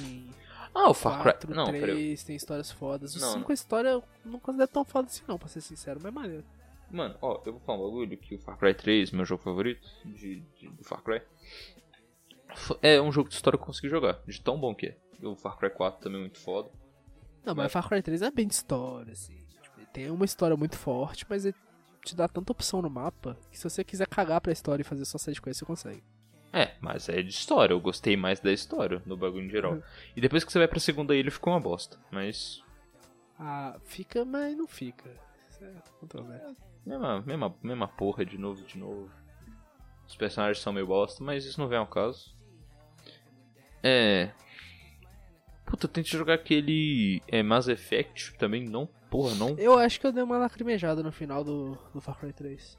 Ah, 0.74 0.90
o 0.90 0.94
Far 0.94 1.22
Cry. 1.22 1.32
4, 1.34 1.56
Não, 1.56 1.66
peraí. 1.66 1.82
3, 1.82 2.24
tem 2.24 2.36
histórias 2.36 2.72
fodas. 2.72 3.16
O 3.16 3.20
Não, 3.20 3.34
5 3.34 3.52
a 3.52 3.54
história 3.54 3.90
eu 3.90 4.04
não 4.24 4.40
considero 4.40 4.70
tão 4.72 4.86
foda 4.86 5.08
assim 5.08 5.24
não, 5.28 5.38
pra 5.38 5.48
ser 5.48 5.62
sincero, 5.62 6.00
mas 6.02 6.12
é 6.12 6.16
maneiro. 6.16 6.44
Mano, 6.92 7.16
ó, 7.22 7.42
eu 7.46 7.54
vou 7.54 7.62
falar 7.62 7.80
um 7.80 7.84
bagulho 7.86 8.18
que 8.18 8.36
o 8.36 8.40
Far 8.40 8.58
Cry 8.58 8.74
3, 8.74 9.12
meu 9.12 9.26
jogo 9.26 9.44
favorito 9.44 9.88
de, 10.06 10.40
de- 10.58 10.70
do 10.70 10.84
Far 10.84 11.02
Cry, 11.04 11.22
é 12.82 13.02
um 13.02 13.12
jogo 13.12 13.30
de 13.30 13.36
história 13.36 13.58
que 13.58 13.62
eu 13.64 13.66
consegui 13.68 13.90
jogar, 13.90 14.20
de 14.28 14.42
tão 14.42 14.60
bom 14.60 14.74
que 14.74 14.88
é. 14.88 14.98
E 15.22 15.26
o 15.26 15.36
Far 15.36 15.58
Cry 15.58 15.70
4 15.70 16.02
também 16.02 16.18
é 16.20 16.22
muito 16.22 16.40
foda. 16.40 16.70
Não, 17.46 17.54
mas 17.56 17.66
Mas- 17.66 17.72
Far 17.74 17.88
Cry 17.88 18.02
3 18.02 18.22
é 18.22 18.32
bem 18.32 18.48
de 18.48 18.54
história, 18.54 19.12
assim. 19.14 19.36
Tipo, 19.62 19.80
ele 19.80 19.88
tem 19.88 20.10
uma 20.10 20.26
história 20.26 20.56
muito 20.58 20.78
forte, 20.78 21.26
mas 21.30 21.46
ele 21.46 21.56
te 22.04 22.16
dá 22.16 22.28
tanta 22.28 22.52
opção 22.52 22.82
no 22.82 22.90
mapa 22.90 23.38
que 23.52 23.58
se 23.58 23.64
você 23.70 23.84
quiser 23.84 24.08
cagar 24.08 24.42
pra 24.42 24.52
história 24.52 24.82
e 24.82 24.86
fazer 24.86 25.06
só 25.06 25.18
side 25.18 25.42
quest, 25.42 25.60
você 25.60 25.66
consegue. 25.66 26.04
É, 26.52 26.74
mas 26.82 27.08
é 27.10 27.22
de 27.22 27.30
história, 27.30 27.74
eu 27.74 27.80
gostei 27.80 28.18
mais 28.18 28.40
da 28.40 28.52
história, 28.52 29.02
no 29.06 29.16
bagulho 29.16 29.46
em 29.46 29.50
geral. 29.50 29.74
Uhum. 29.74 29.82
E 30.16 30.22
depois 30.22 30.44
que 30.44 30.52
você 30.52 30.58
vai 30.58 30.68
pra 30.68 30.80
segunda 30.80 31.16
ilha 31.16 31.32
ficou 31.32 31.54
uma 31.54 31.60
bosta, 31.60 31.98
mas... 32.12 32.64
Ah, 33.38 33.80
fica, 33.86 34.26
mas 34.26 34.58
não 34.58 34.68
fica. 34.68 35.10
Isso 35.50 35.64
é 35.64 35.74
controverso. 36.00 36.58
Mesma, 36.86 37.22
mesma, 37.22 37.56
mesma 37.62 37.88
porra, 37.88 38.26
de 38.26 38.38
novo, 38.38 38.64
de 38.64 38.78
novo. 38.78 39.10
Os 40.08 40.16
personagens 40.16 40.62
são 40.62 40.74
meio 40.74 40.88
bosta, 40.88 41.24
mas 41.24 41.46
isso 41.46 41.60
não 41.60 41.68
vem 41.68 41.78
ao 41.78 41.88
caso. 41.88 42.36
É... 43.84 44.32
Puta, 45.66 45.86
eu 45.86 45.90
tentei 45.90 46.18
jogar 46.18 46.34
aquele 46.34 47.22
é, 47.28 47.44
Mass 47.44 47.68
Effect 47.68 48.34
também, 48.40 48.66
não, 48.66 48.88
porra, 49.10 49.36
não 49.36 49.56
Eu 49.60 49.78
acho 49.78 50.00
que 50.00 50.08
eu 50.08 50.12
dei 50.12 50.24
uma 50.24 50.40
lacrimejada 50.40 51.04
no 51.04 51.12
final 51.12 51.44
do, 51.44 51.78
do 51.94 52.02
Far 52.02 52.18
Cry 52.20 52.34
3. 52.34 52.78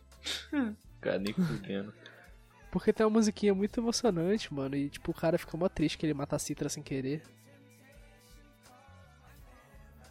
Cara, 1.01 1.18
nem 1.18 1.33
fudendo. 1.33 1.95
Porque 2.71 2.93
tem 2.93 3.05
uma 3.05 3.11
musiquinha 3.18 3.53
muito 3.55 3.81
emocionante, 3.81 4.53
mano. 4.55 4.77
E 4.77 4.89
tipo, 4.89 5.11
o 5.11 5.14
cara 5.14 5.37
fica 5.39 5.57
mó 5.57 5.68
triste 5.68 5.99
que 5.99 6.07
ele 6.07 6.14
mata 6.14 6.37
a 6.37 6.39
Citra 6.39 6.68
sem 6.68 6.83
querer. 6.83 7.23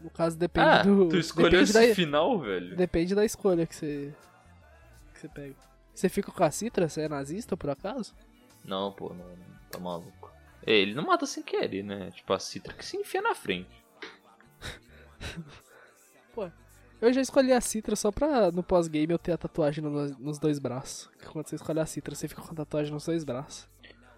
No 0.02 0.10
caso, 0.10 0.38
depende 0.38 0.68
Ah, 0.68 0.84
do. 0.84 1.10
tu 1.10 1.18
escolheu 1.18 1.62
esse 1.62 1.74
da, 1.74 1.94
final, 1.96 2.40
velho? 2.40 2.76
Depende 2.76 3.14
da 3.16 3.26
escolha 3.26 3.66
que 3.66 3.76
você. 3.76 4.14
que 5.14 5.20
você 5.20 5.28
pega. 5.30 5.56
Você 5.94 6.08
fica 6.10 6.32
com 6.32 6.44
a 6.44 6.52
Citra? 6.52 6.88
Você 6.88 7.02
é 7.02 7.10
nazista 7.10 7.58
por 7.58 7.70
acaso? 7.70 8.14
Não, 8.64 8.92
pô, 8.92 9.10
não, 9.14 9.26
tá 9.70 9.80
maluco. 9.80 10.32
É, 10.66 10.74
Ele 10.74 10.94
não 10.94 11.04
mata 11.06 11.26
sem 11.26 11.44
querer, 11.44 11.84
né? 11.84 12.12
Tipo, 12.12 12.34
a 12.34 12.40
Citra 12.40 12.74
que 12.74 12.86
se 12.86 12.96
enfia 12.98 13.22
na 13.22 13.36
frente. 13.36 13.70
Eu 17.02 17.14
já 17.14 17.22
escolhi 17.22 17.54
a 17.54 17.62
Citra 17.62 17.96
só 17.96 18.12
pra 18.12 18.52
no 18.52 18.62
pós-game 18.62 19.12
eu 19.14 19.20
ter 19.20 19.32
a 19.32 19.38
tatuagem 19.38 19.84
no- 19.84 20.10
nos 20.20 20.38
dois 20.38 20.60
braços. 20.60 21.10
Quando 21.32 21.48
você 21.48 21.56
escolhe 21.56 21.80
a 21.80 21.86
Citra, 21.86 22.14
você 22.14 22.28
fica 22.28 22.42
com 22.42 22.52
a 22.52 22.56
tatuagem 22.56 22.92
nos 22.94 23.06
dois 23.06 23.24
braços. 23.24 23.68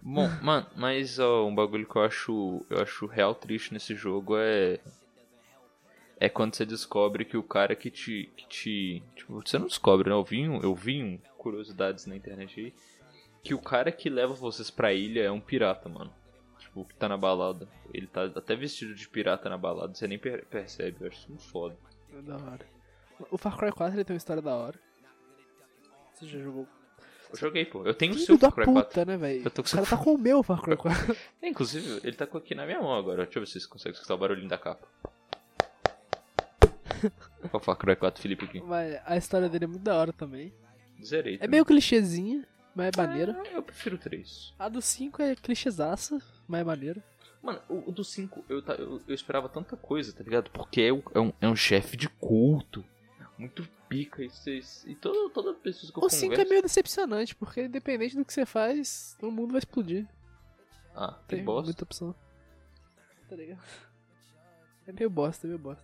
Bom, 0.01 0.27
mano, 0.41 0.65
mas 0.75 1.19
ó, 1.19 1.45
um 1.47 1.53
bagulho 1.53 1.85
que 1.87 1.95
eu 1.95 2.01
acho, 2.03 2.65
eu 2.71 2.81
acho 2.81 3.05
real 3.05 3.35
triste 3.35 3.71
nesse 3.71 3.93
jogo 3.95 4.35
é 4.37 4.79
é 6.19 6.27
quando 6.29 6.55
você 6.55 6.65
descobre 6.65 7.25
que 7.25 7.37
o 7.37 7.43
cara 7.43 7.75
que 7.75 7.89
te 7.91 8.29
que 8.35 8.47
te, 8.47 9.03
tipo, 9.15 9.41
você 9.45 9.57
não 9.59 9.67
descobre, 9.67 10.09
né? 10.09 10.15
Eu 10.15 10.23
vi, 10.23 10.47
um, 10.49 10.59
eu 10.61 10.73
vi 10.75 11.03
um, 11.03 11.19
curiosidades 11.37 12.05
na 12.07 12.15
internet 12.15 12.59
aí 12.59 12.73
que 13.43 13.53
o 13.55 13.59
cara 13.59 13.91
que 13.91 14.07
leva 14.09 14.33
vocês 14.33 14.69
pra 14.69 14.93
ilha 14.93 15.21
é 15.23 15.31
um 15.31 15.39
pirata, 15.39 15.87
mano. 15.89 16.11
Tipo, 16.59 16.85
que 16.85 16.93
tá 16.95 17.09
na 17.09 17.17
balada. 17.17 17.67
Ele 17.91 18.05
tá 18.05 18.25
até 18.25 18.55
vestido 18.55 18.93
de 18.93 19.07
pirata 19.09 19.49
na 19.49 19.57
balada, 19.57 19.93
você 19.95 20.07
nem 20.07 20.19
per- 20.19 20.45
percebe, 20.45 20.97
eu 21.01 21.07
acho 21.07 21.17
isso 21.19 21.29
muito 21.29 21.43
foda. 21.43 21.75
É 22.15 22.21
da 22.21 22.35
hora. 22.35 22.65
O 23.29 23.37
Far 23.37 23.57
Cry 23.57 23.71
4 23.71 23.95
ele 23.97 24.05
tem 24.05 24.13
uma 24.13 24.17
história 24.17 24.41
da 24.41 24.55
hora. 24.55 24.79
Você 26.13 26.27
já 26.27 26.39
jogou? 26.39 26.67
Eu 27.31 27.37
joguei, 27.37 27.65
pô. 27.65 27.85
Eu 27.85 27.93
tenho 27.93 28.13
o 28.13 28.17
seu 28.17 28.37
Far 28.37 28.51
Cry 28.51 28.65
4. 28.65 28.83
puta, 28.83 29.05
né, 29.05 29.17
velho? 29.17 29.43
Eu 29.45 29.51
tô 29.51 29.63
com 29.63 29.69
O 29.69 29.71
cara 29.71 29.85
seu- 29.85 29.97
tá 29.97 30.03
com 30.03 30.13
o 30.13 30.17
meu 30.17 30.43
Far 30.43 30.61
Cry 30.61 30.75
4. 30.77 31.15
É, 31.41 31.47
inclusive, 31.47 32.01
ele 32.03 32.15
tá 32.15 32.25
com 32.27 32.37
aqui 32.37 32.53
na 32.55 32.65
minha 32.65 32.79
mão 32.81 32.93
agora. 32.93 33.23
Deixa 33.23 33.39
eu 33.39 33.41
ver 33.41 33.45
se 33.47 33.53
vocês 33.53 33.65
conseguem 33.65 33.93
escutar 33.93 34.15
o 34.15 34.17
barulhinho 34.17 34.49
da 34.49 34.57
capa. 34.57 34.87
O 37.53 37.59
Far 37.59 37.75
Cry 37.75 37.95
4 37.95 38.21
Felipe 38.21 38.45
aqui. 38.45 38.61
Mas 38.61 38.99
a 39.05 39.17
história 39.17 39.49
dele 39.49 39.65
é 39.65 39.67
muito 39.67 39.81
da 39.83 39.95
hora 39.95 40.13
também. 40.13 40.53
Zerei. 41.03 41.37
É 41.41 41.47
meio 41.47 41.65
clichêzinha, 41.65 42.45
mas 42.75 42.91
é 42.95 43.01
maneira. 43.01 43.35
Ah, 43.43 43.47
eu 43.53 43.63
prefiro 43.63 43.97
3. 43.97 44.53
A 44.59 44.69
do 44.69 44.81
5 44.81 45.21
é 45.21 45.35
clichêzaça, 45.35 46.19
mais 46.47 46.65
maneiro. 46.65 47.01
Mano, 47.41 47.59
o, 47.67 47.89
o 47.89 47.91
do 47.91 48.03
5, 48.03 48.45
eu, 48.47 48.59
eu, 48.77 49.01
eu 49.07 49.15
esperava 49.15 49.49
tanta 49.49 49.75
coisa, 49.75 50.13
tá 50.13 50.23
ligado? 50.23 50.51
Porque 50.51 50.81
é, 50.81 50.93
um- 50.93 51.01
é 51.15 51.19
um, 51.19 51.33
é 51.41 51.47
um 51.47 51.55
chefe 51.55 51.97
de 51.97 52.07
culto. 52.07 52.85
Muito 53.41 53.67
pica. 53.89 54.23
E, 54.23 54.29
vocês- 54.29 54.83
e 54.87 54.93
toda, 54.95 55.33
toda 55.33 55.53
pessoa 55.55 55.91
que 55.91 55.97
eu 55.99 56.03
O 56.03 56.09
5 56.09 56.33
é 56.35 56.45
meio 56.45 56.61
decepcionante, 56.61 57.35
porque 57.35 57.63
independente 57.63 58.15
do 58.15 58.23
que 58.23 58.31
você 58.31 58.45
faz, 58.45 59.17
o 59.21 59.31
mundo 59.31 59.51
vai 59.51 59.59
explodir. 59.59 60.07
Ah, 60.95 61.13
tem 61.27 61.37
Tem 61.39 61.45
bosta. 61.45 61.65
muita 61.65 61.83
opção. 61.83 62.15
Tá 63.29 63.35
ligado? 63.35 63.61
É 64.87 64.91
meio 64.91 65.09
bosta, 65.11 65.45
é 65.45 65.49
meio 65.49 65.59
bosta. 65.59 65.83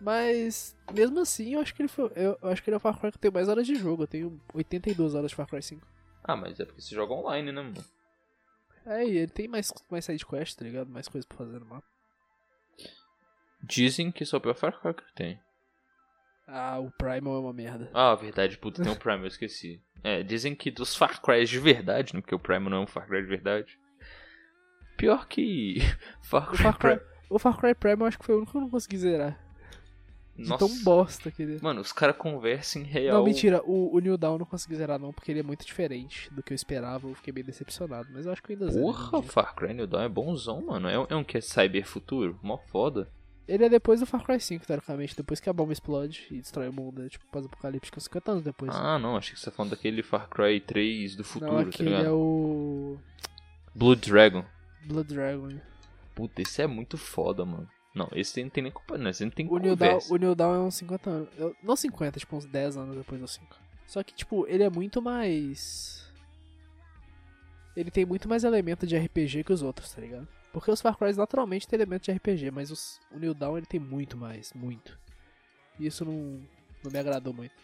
Mas, 0.00 0.74
mesmo 0.94 1.20
assim, 1.20 1.54
eu 1.54 1.60
acho 1.60 1.74
que 1.74 1.82
ele 1.82 1.88
foi. 1.90 2.10
Eu, 2.16 2.38
eu 2.42 2.48
acho 2.48 2.62
que 2.62 2.70
ele 2.70 2.74
é 2.74 2.78
o 2.78 2.80
Far 2.80 2.98
Cry 2.98 3.12
que 3.12 3.18
tem 3.18 3.30
mais 3.30 3.48
horas 3.50 3.66
de 3.66 3.74
jogo. 3.74 4.04
Eu 4.04 4.06
tenho 4.06 4.40
82 4.54 5.14
horas 5.14 5.30
de 5.30 5.34
Far 5.36 5.46
Cry 5.46 5.62
5. 5.62 5.86
Ah, 6.24 6.34
mas 6.36 6.58
é 6.58 6.64
porque 6.64 6.80
você 6.80 6.94
joga 6.94 7.12
online, 7.12 7.52
né, 7.52 7.60
mano? 7.62 7.84
É, 8.86 9.04
e 9.06 9.18
ele 9.18 9.26
tem 9.30 9.46
mais, 9.46 9.70
mais 9.90 10.06
side 10.06 10.24
quest, 10.24 10.56
tá 10.58 10.64
ligado? 10.64 10.88
Mais 10.88 11.06
coisa 11.06 11.26
pra 11.28 11.36
fazer 11.36 11.58
no 11.60 11.66
mapa. 11.66 11.86
Dizem 13.62 14.10
que 14.10 14.24
só 14.24 14.38
o 14.38 14.40
pior 14.40 14.54
Far 14.54 14.80
Cry 14.80 14.94
que 14.94 15.12
tem. 15.14 15.38
Ah, 16.52 16.80
o 16.80 16.90
Primal 16.90 17.36
é 17.36 17.38
uma 17.38 17.52
merda. 17.52 17.88
Ah, 17.94 18.14
verdade, 18.16 18.58
puta, 18.58 18.82
tem 18.82 18.92
o 18.92 18.96
Prime, 18.96 19.20
eu 19.20 19.28
esqueci. 19.28 19.80
É, 20.02 20.22
dizem 20.22 20.54
que 20.54 20.70
dos 20.70 20.96
Far 20.96 21.20
Cry 21.22 21.44
de 21.44 21.58
verdade, 21.60 22.12
né? 22.12 22.20
Porque 22.20 22.34
o 22.34 22.38
Prime 22.40 22.68
não 22.68 22.78
é 22.78 22.80
um 22.80 22.86
Far 22.86 23.06
Cry 23.06 23.22
de 23.22 23.28
verdade. 23.28 23.78
Pior 24.96 25.28
que 25.28 25.78
Far 26.22 26.48
O 26.48 26.50
Cry, 26.52 26.62
Far 26.62 26.78
Cry, 26.78 27.00
o 27.28 27.38
Far 27.38 27.56
Cry 27.56 27.74
Primal 27.74 28.00
eu 28.00 28.06
acho 28.08 28.18
que 28.18 28.24
foi 28.24 28.34
o 28.34 28.38
único 28.38 28.50
que 28.50 28.58
eu 28.58 28.62
não 28.62 28.70
consegui 28.70 28.98
zerar. 28.98 29.38
De 30.36 30.48
Nossa. 30.48 30.66
tão 30.66 30.82
bosta 30.82 31.30
que 31.30 31.42
ele 31.42 31.56
é. 31.56 31.60
Mano, 31.60 31.80
os 31.82 31.92
caras 31.92 32.16
conversam 32.16 32.82
em 32.82 32.84
real. 32.84 33.18
Não, 33.18 33.24
mentira, 33.24 33.62
o, 33.64 33.94
o 33.94 34.00
New 34.00 34.16
Dawn 34.16 34.32
eu 34.34 34.38
não 34.40 34.46
consegui 34.46 34.74
zerar 34.74 34.98
não, 34.98 35.12
porque 35.12 35.30
ele 35.30 35.40
é 35.40 35.42
muito 35.42 35.64
diferente 35.64 36.32
do 36.32 36.42
que 36.42 36.52
eu 36.52 36.54
esperava, 36.54 37.06
eu 37.06 37.14
fiquei 37.14 37.32
bem 37.32 37.44
decepcionado, 37.44 38.08
mas 38.12 38.26
eu 38.26 38.32
acho 38.32 38.42
que 38.42 38.52
eu 38.52 38.56
ainda 38.56 38.70
zero. 38.72 38.84
Porra. 38.84 39.22
Far 39.22 39.54
Cry 39.54 39.74
New 39.74 39.86
Dawn 39.86 40.02
é 40.02 40.08
bonzão, 40.08 40.64
mano. 40.64 40.88
É, 40.88 40.94
é 40.94 41.14
um 41.14 41.22
que 41.22 41.36
é 41.36 41.40
cyber 41.40 41.86
futuro? 41.86 42.38
Mó 42.42 42.56
foda. 42.56 43.08
Ele 43.50 43.64
é 43.64 43.68
depois 43.68 43.98
do 43.98 44.06
Far 44.06 44.22
Cry 44.24 44.38
5, 44.40 44.64
teoricamente, 44.64 45.16
depois 45.16 45.40
que 45.40 45.50
a 45.50 45.52
bomba 45.52 45.72
explode 45.72 46.24
e 46.30 46.36
destrói 46.40 46.68
o 46.68 46.72
mundo, 46.72 47.04
é 47.04 47.08
tipo 47.08 47.24
pós-apocalíptico 47.32 48.00
50 48.00 48.30
anos 48.30 48.44
depois. 48.44 48.70
Ah, 48.72 48.96
não, 48.96 49.16
achei 49.16 49.34
que 49.34 49.40
você 49.40 49.50
tá 49.50 49.56
falando 49.56 49.70
daquele 49.72 50.02
Far 50.04 50.28
Cry 50.28 50.60
3 50.60 51.16
do 51.16 51.24
futuro, 51.24 51.52
não, 51.54 51.62
tá 51.64 51.68
aquele 51.68 51.88
ligado? 51.88 52.06
é 52.06 52.10
o 52.12 52.96
Blood 53.74 54.08
Dragon. 54.08 54.44
Blood 54.86 55.12
Dragon. 55.12 55.58
Puta, 56.14 56.42
esse 56.42 56.62
é 56.62 56.66
muito 56.68 56.96
foda, 56.96 57.44
mano. 57.44 57.68
Não, 57.92 58.08
esse 58.12 58.40
não 58.40 58.50
tem 58.50 58.62
nem 58.62 58.72
culpa, 58.72 58.96
não. 58.96 59.10
Esse 59.10 59.24
não 59.24 59.32
tem 59.32 59.48
O 59.48 59.58
New, 59.58 59.76
o 60.10 60.16
New 60.16 60.34
Dawn 60.36 60.54
é 60.54 60.58
uns 60.60 60.76
50 60.76 61.10
anos. 61.10 61.28
eu- 61.36 61.56
Não 61.60 61.74
50, 61.74 62.20
tipo 62.20 62.36
uns 62.36 62.44
10 62.46 62.76
anos 62.76 62.96
depois 62.96 63.20
do 63.20 63.26
5. 63.26 63.56
Só 63.84 64.00
que, 64.04 64.14
tipo, 64.14 64.46
ele 64.46 64.62
é 64.62 64.70
muito 64.70 65.02
mais. 65.02 66.08
Ele 67.76 67.90
tem 67.90 68.04
muito 68.04 68.28
mais 68.28 68.44
elemento 68.44 68.86
de 68.86 68.96
RPG 68.96 69.42
que 69.42 69.52
os 69.52 69.62
outros, 69.62 69.92
tá 69.92 70.00
ligado? 70.00 70.28
Porque 70.52 70.70
os 70.70 70.80
Far 70.80 70.96
Cry 70.96 71.12
naturalmente 71.14 71.66
tem 71.68 71.76
elemento 71.76 72.04
de 72.04 72.12
RPG, 72.12 72.50
mas 72.50 72.70
os- 72.70 73.00
o 73.12 73.18
New 73.18 73.32
Dawn 73.34 73.56
ele 73.58 73.66
tem 73.66 73.78
muito 73.80 74.16
mais, 74.16 74.52
muito. 74.52 74.98
E 75.78 75.86
isso 75.86 76.04
não, 76.04 76.40
não 76.82 76.90
me 76.90 76.98
agradou 76.98 77.32
muito. 77.32 77.54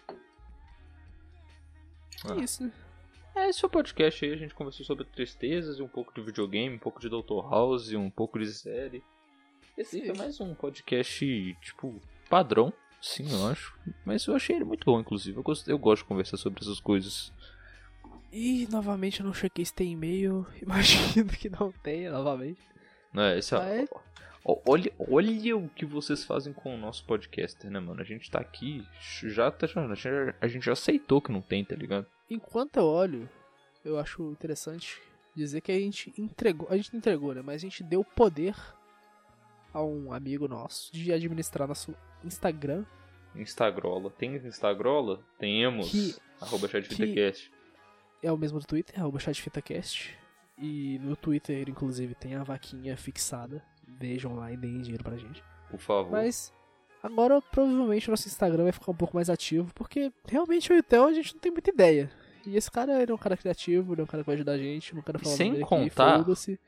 Ah. 2.25 2.35
É 2.35 2.39
isso, 2.45 2.65
né? 2.65 2.73
É, 3.35 3.49
esse 3.51 3.63
é 3.63 3.67
o 3.67 3.71
podcast 3.71 4.25
aí, 4.25 4.33
a 4.33 4.37
gente 4.37 4.55
conversou 4.55 4.87
sobre 4.87 5.05
tristezas, 5.05 5.79
e 5.79 5.83
um 5.83 5.89
pouco 5.89 6.15
de 6.15 6.23
videogame, 6.23 6.75
um 6.75 6.79
pouco 6.79 6.99
de 7.01 7.09
Dr. 7.09 7.43
House, 7.51 7.93
um 7.93 8.09
pouco 8.09 8.39
de 8.39 8.47
série. 8.53 9.03
Esse 9.77 10.01
foi 10.07 10.17
mais 10.17 10.41
um 10.41 10.55
podcast, 10.55 11.55
tipo, 11.61 12.01
padrão, 12.31 12.73
sim, 13.03 13.31
eu 13.31 13.47
acho. 13.49 13.79
Mas 14.07 14.25
eu 14.27 14.35
achei 14.35 14.57
ele 14.57 14.65
muito 14.65 14.87
bom, 14.87 14.99
inclusive. 14.99 15.37
Eu 15.37 15.43
gosto, 15.43 15.69
eu 15.71 15.79
gosto 15.79 16.03
de 16.03 16.09
conversar 16.09 16.39
sobre 16.39 16.63
essas 16.63 16.81
coisas. 16.81 17.31
E 18.33 18.67
novamente 18.71 19.21
eu 19.21 19.27
não 19.27 19.35
chequei 19.35 19.65
se 19.67 19.75
tem 19.75 19.93
e-mail. 19.93 20.47
Imagino 20.63 21.29
que 21.29 21.51
não 21.51 21.71
tenha 21.71 22.11
novamente. 22.11 22.59
É, 23.17 23.39
esse 23.39 23.55
é, 23.55 23.59
olha, 24.45 24.93
olha 25.11 25.57
o 25.57 25.69
que 25.69 25.85
vocês 25.85 26.25
fazem 26.25 26.53
com 26.53 26.75
o 26.75 26.79
nosso 26.79 27.05
podcaster, 27.05 27.71
né, 27.71 27.81
mano? 27.81 28.01
A 28.01 28.05
gente 28.05 28.31
tá 28.31 28.39
aqui, 28.39 28.87
já 29.25 29.51
tá, 29.51 29.67
a 30.41 30.47
gente 30.49 30.65
já- 30.65 30.73
aceitou 30.73 31.21
que 31.21 31.33
não 31.33 31.41
tem, 31.41 31.65
tá 31.65 31.75
ligado? 31.75 32.07
Enquanto 32.31 32.77
eu 32.77 32.85
olho, 32.85 33.29
eu 33.85 33.99
acho 33.99 34.31
interessante 34.31 35.01
dizer 35.35 35.61
que 35.61 35.73
a 35.73 35.79
gente 35.79 36.13
entregou, 36.17 36.69
a 36.71 36.77
gente 36.77 36.93
não 36.93 36.99
entregou, 36.99 37.35
né? 37.35 37.43
Mas 37.43 37.57
a 37.57 37.59
gente 37.59 37.83
deu 37.83 38.05
poder 38.05 38.55
a 39.73 39.83
um 39.83 40.13
amigo 40.13 40.49
nosso 40.49 40.93
de 40.93 41.13
administrar 41.13 41.69
nosso 41.69 41.95
Instagram, 42.25 42.85
Instagrola. 43.35 44.11
Tem 44.11 44.35
Instagrola? 44.37 45.21
Temos. 45.39 45.91
Que- 45.91 46.17
Arroba 46.41 46.69
chatfitacast. 46.69 47.51
é 48.23 48.33
o 48.33 48.37
mesmo 48.37 48.59
do 48.59 48.67
Twitter, 48.67 48.99
arroba 48.99 49.19
chatfitacast. 49.19 50.17
E 50.59 50.99
no 51.03 51.15
Twitter, 51.16 51.69
inclusive, 51.69 52.15
tem 52.15 52.35
a 52.35 52.43
vaquinha 52.43 52.97
fixada. 52.97 53.62
Vejam 53.87 54.35
lá 54.35 54.51
e 54.53 54.57
deem 54.57 54.81
dinheiro 54.81 55.05
pra 55.05 55.16
gente. 55.16 55.43
Por 55.70 55.78
favor. 55.78 56.11
Mas 56.12 56.53
agora 57.03 57.41
provavelmente 57.41 58.09
o 58.09 58.11
nosso 58.12 58.27
Instagram 58.27 58.65
vai 58.65 58.73
ficar 58.73 58.91
um 58.91 58.97
pouco 58.97 59.15
mais 59.16 59.31
ativo, 59.31 59.73
porque 59.74 60.12
realmente 60.27 60.73
o 60.73 60.83
Theo 60.83 61.05
a 61.05 61.12
gente 61.12 61.35
não 61.35 61.41
tem 61.41 61.53
muita 61.53 61.70
ideia. 61.70 62.11
E 62.47 62.57
esse 62.57 62.70
cara 62.70 63.01
ele 63.03 63.11
é 63.11 63.15
um 63.15 63.19
cara 63.19 63.37
criativo, 63.37 63.93
ele 63.95 64.01
é 64.01 64.05
um 64.05 64.07
cara 64.07 64.23
que 64.23 64.27
vai 64.27 64.35
ajudar 64.37 64.53
a 64.53 64.59
gente, 64.59 64.95
não 64.95 65.03
quero 65.03 65.19
falar 65.19 65.37
sem 65.37 65.61
contar- 65.61 66.20
aqui. 66.20 66.59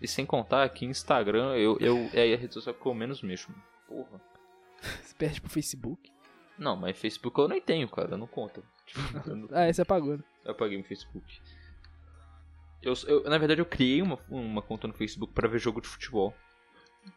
E 0.00 0.08
sem 0.08 0.26
contar 0.26 0.68
que 0.70 0.84
Instagram 0.84 1.54
eu, 1.56 1.78
eu, 1.80 1.96
é 2.12 2.32
a 2.34 2.36
rede 2.36 2.52
social 2.54 2.74
que 2.74 2.86
eu 2.86 2.94
menos 2.94 3.22
mexo. 3.22 3.50
Porra. 3.88 4.20
Se 5.02 5.14
perde 5.14 5.40
pro 5.40 5.50
Facebook. 5.50 6.10
Não, 6.58 6.76
mas 6.76 6.96
Facebook 6.98 7.38
eu 7.40 7.48
nem 7.48 7.60
tenho, 7.60 7.88
cara. 7.88 8.16
Não 8.16 8.26
conta. 8.26 8.62
Tipo, 8.86 9.28
eu, 9.30 9.36
não- 9.36 9.48
Ah, 9.52 9.68
esse 9.68 9.80
apagou, 9.80 10.18
né? 10.18 10.24
eu 10.44 10.50
apaguei 10.52 10.76
meu 10.76 10.86
Facebook. 10.86 11.40
Eu, 12.84 12.94
eu- 13.06 13.24
na 13.24 13.38
verdade, 13.38 13.60
eu 13.60 13.66
criei 13.66 14.02
uma, 14.02 14.18
uma 14.28 14.62
conta 14.62 14.86
no 14.86 14.94
Facebook 14.94 15.32
pra 15.32 15.48
ver 15.48 15.58
jogo 15.58 15.80
de 15.80 15.88
futebol. 15.88 16.34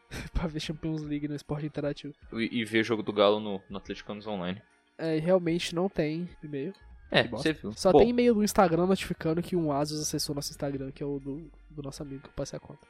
pra 0.33 0.47
ver 0.47 0.59
Champions 0.59 1.01
League 1.01 1.27
no 1.27 1.35
esporte 1.35 1.65
interativo. 1.65 2.13
E, 2.33 2.61
e 2.61 2.65
ver 2.65 2.83
jogo 2.83 3.03
do 3.03 3.13
Galo 3.13 3.39
no, 3.39 3.61
no 3.69 3.77
Atleticanos 3.77 4.27
Online. 4.27 4.61
É, 4.97 5.17
e 5.17 5.19
realmente 5.19 5.75
não 5.75 5.87
tem 5.87 6.27
e-mail. 6.43 6.73
É, 7.09 7.25
você 7.27 7.53
viu. 7.53 7.71
Só 7.73 7.91
Bom, 7.91 7.99
tem 7.99 8.09
e-mail 8.09 8.33
do 8.33 8.43
Instagram 8.43 8.85
notificando 8.85 9.41
que 9.41 9.55
um 9.55 9.71
Asus 9.71 10.01
acessou 10.01 10.35
nosso 10.35 10.51
Instagram, 10.51 10.91
que 10.91 11.01
é 11.01 11.05
o 11.05 11.19
do, 11.19 11.49
do 11.69 11.81
nosso 11.81 12.01
amigo 12.01 12.23
que 12.23 12.29
eu 12.29 12.33
passei 12.33 12.57
a 12.57 12.59
conta. 12.59 12.85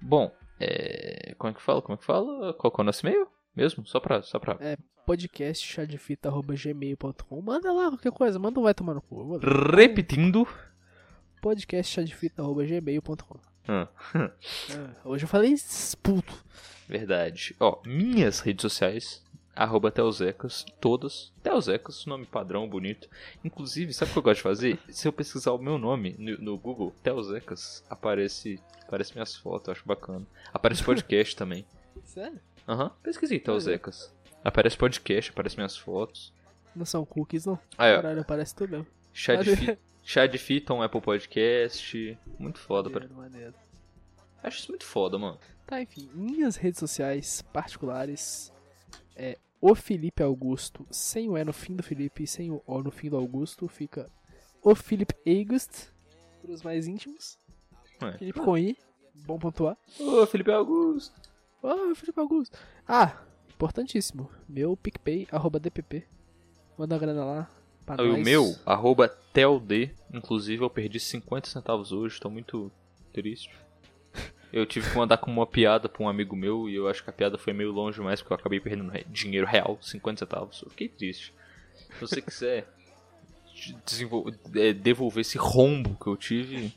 Bom, 0.00 0.30
é, 0.60 1.34
como 1.38 1.50
é 1.50 1.54
que 1.54 1.62
fala? 1.62 1.80
Como 1.80 1.94
é 1.94 1.98
que 1.98 2.04
fala? 2.04 2.52
Qual 2.54 2.72
é 2.76 2.80
o 2.80 2.84
nosso 2.84 3.06
e-mail? 3.06 3.26
Mesmo? 3.56 3.86
Só 3.86 3.98
pra. 4.00 4.22
Só 4.22 4.38
pra... 4.38 4.58
podcastchadefita.gmail.com 5.06 7.40
Manda 7.42 7.72
lá 7.72 7.88
qualquer 7.88 8.12
coisa, 8.12 8.38
manda 8.38 8.60
um 8.60 8.62
vai 8.62 8.74
tomar 8.74 8.94
no 8.94 9.00
cu. 9.00 9.38
Repetindo. 9.74 10.46
podcastchadefita.gmail.com 11.40 13.38
Ah, 13.68 13.88
Ah, 14.14 14.30
Hoje 15.04 15.24
eu 15.24 15.28
falei 15.28 15.54
puto. 16.02 16.32
verdade. 16.88 17.54
Ó, 17.60 17.78
minhas 17.84 18.40
redes 18.40 18.62
sociais. 18.62 19.22
Arroba 19.54 19.90
Teozecas, 19.90 20.64
todas. 20.80 21.32
Teozecas, 21.42 22.06
nome 22.06 22.24
padrão, 22.24 22.68
bonito. 22.68 23.08
Inclusive, 23.44 23.92
sabe 23.92 24.10
o 24.10 24.12
que 24.14 24.18
eu 24.20 24.22
gosto 24.22 24.36
de 24.36 24.42
fazer? 24.44 24.78
Se 24.88 25.08
eu 25.08 25.12
pesquisar 25.12 25.50
o 25.52 25.58
meu 25.58 25.76
nome 25.78 26.14
no, 26.16 26.38
no 26.38 26.56
Google, 26.56 26.94
Teozecas, 27.02 27.82
aparece, 27.90 28.60
aparece 28.86 29.14
minhas 29.14 29.34
fotos, 29.34 29.66
eu 29.66 29.72
acho 29.72 29.82
bacana. 29.84 30.24
Aparece 30.54 30.84
podcast 30.84 31.34
também. 31.36 31.66
Sério? 32.04 32.38
Aham, 32.68 32.92
pesquisei 33.02 33.40
Teozecas. 33.40 34.14
Aparece 34.44 34.76
podcast, 34.76 35.32
aparece 35.32 35.56
minhas 35.56 35.76
fotos. 35.76 36.32
Não 36.76 36.84
são 36.86 37.04
cookies, 37.04 37.44
não. 37.46 37.58
Aí, 37.76 37.92
ó, 37.92 37.96
Caralho, 37.96 38.20
aparece 38.20 38.54
tudo 38.54 38.70
mesmo. 38.70 38.86
chá 39.12 39.34
de, 39.34 39.56
fi, 39.56 39.76
chá 40.08 40.26
de 40.26 40.38
fita, 40.38 40.72
um 40.72 40.80
Apple 40.80 41.02
Podcast. 41.02 42.18
Muito 42.38 42.58
foda, 42.58 42.88
Maneiro, 42.88 43.14
maneiro. 43.14 43.54
Acho 44.42 44.60
isso 44.60 44.72
muito 44.72 44.86
foda, 44.86 45.18
mano. 45.18 45.38
Tá, 45.66 45.82
enfim, 45.82 46.08
minhas 46.14 46.56
redes 46.56 46.80
sociais 46.80 47.42
particulares 47.52 48.50
é 49.14 49.36
o 49.60 49.74
Felipe 49.74 50.22
Augusto, 50.22 50.86
sem 50.90 51.28
o 51.28 51.36
E 51.36 51.44
no 51.44 51.52
fim 51.52 51.76
do 51.76 51.82
Felipe 51.82 52.22
e 52.22 52.26
sem 52.26 52.50
o 52.50 52.62
O 52.66 52.82
no 52.82 52.90
fim 52.90 53.10
do 53.10 53.18
Augusto, 53.18 53.68
fica 53.68 54.10
o 54.62 54.74
Felipe 54.74 55.14
August, 55.26 55.88
para 56.40 56.52
os 56.52 56.62
mais 56.62 56.88
íntimos. 56.88 57.38
É. 58.00 58.16
Felipe 58.16 58.40
com 58.40 58.56
I, 58.56 58.78
bom 59.26 59.38
pontuar. 59.38 59.76
Ô, 60.00 60.24
Felipe 60.24 60.50
Augusto. 60.50 61.20
Ah, 61.62 61.94
Felipe 61.94 62.18
Augusto. 62.18 62.58
Ah, 62.86 63.14
importantíssimo, 63.50 64.30
meu 64.48 64.74
PicPay, 64.74 65.28
arroba 65.30 65.60
DPP. 65.60 66.06
Manda 66.78 66.94
uma 66.94 66.98
grana 66.98 67.24
lá. 67.26 67.57
O 67.96 68.16
meu, 68.18 68.54
arroba 68.66 69.08
TelD. 69.32 69.90
Inclusive, 70.12 70.62
eu 70.62 70.70
perdi 70.70 70.98
50 70.98 71.48
centavos 71.48 71.92
hoje, 71.92 72.20
tô 72.20 72.28
muito 72.30 72.70
triste. 73.12 73.50
Eu 74.52 74.64
tive 74.64 74.90
que 74.90 74.96
mandar 74.96 75.18
com 75.18 75.30
uma 75.30 75.46
piada 75.46 75.88
pra 75.88 76.02
um 76.02 76.08
amigo 76.08 76.34
meu 76.34 76.68
e 76.70 76.74
eu 76.74 76.88
acho 76.88 77.04
que 77.04 77.10
a 77.10 77.12
piada 77.12 77.36
foi 77.36 77.52
meio 77.52 77.70
longe 77.70 78.00
mais 78.00 78.20
porque 78.22 78.32
eu 78.32 78.36
acabei 78.38 78.58
perdendo 78.58 78.90
dinheiro 79.08 79.46
real, 79.46 79.78
50 79.82 80.20
centavos. 80.20 80.62
Eu 80.62 80.70
fiquei 80.70 80.88
triste. 80.88 81.34
Se 81.74 82.00
você 82.00 82.22
quiser 82.22 82.66
é, 84.54 84.72
devolver 84.72 85.20
esse 85.20 85.36
rombo 85.36 85.96
que 86.02 86.06
eu 86.06 86.16
tive, 86.16 86.72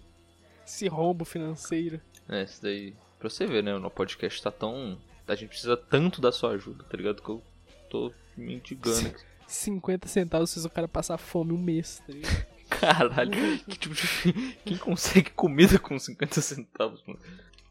Esse 0.65 0.87
rombo 0.87 1.23
financeiro. 1.23 2.01
é, 2.27 2.43
isso 2.43 2.61
daí. 2.61 2.93
Pra 3.19 3.29
você 3.29 3.45
ver, 3.45 3.63
né? 3.63 3.73
O 3.73 3.79
nosso 3.79 3.95
podcast 3.95 4.41
tá 4.41 4.51
tão. 4.51 4.97
A 5.27 5.35
gente 5.35 5.49
precisa 5.49 5.77
tanto 5.77 6.19
da 6.19 6.31
sua 6.31 6.51
ajuda, 6.51 6.83
tá 6.83 6.97
ligado? 6.97 7.21
Que 7.21 7.29
eu 7.29 7.41
tô 7.89 8.11
me 8.35 8.55
indigando. 8.55 9.13
50 9.53 10.07
centavos 10.07 10.53
fez 10.53 10.65
o 10.65 10.69
cara 10.69 10.87
passar 10.87 11.17
fome 11.17 11.53
um 11.53 11.57
mês, 11.57 12.01
tá 12.05 12.13
ligado? 12.13 12.45
Caralho, 12.69 13.31
que 13.67 13.77
tipo 13.77 13.93
de... 13.93 14.33
quem 14.65 14.77
consegue 14.77 15.29
comida 15.31 15.77
com 15.77 15.99
50 15.99 16.41
centavos, 16.41 17.03
mano? 17.05 17.19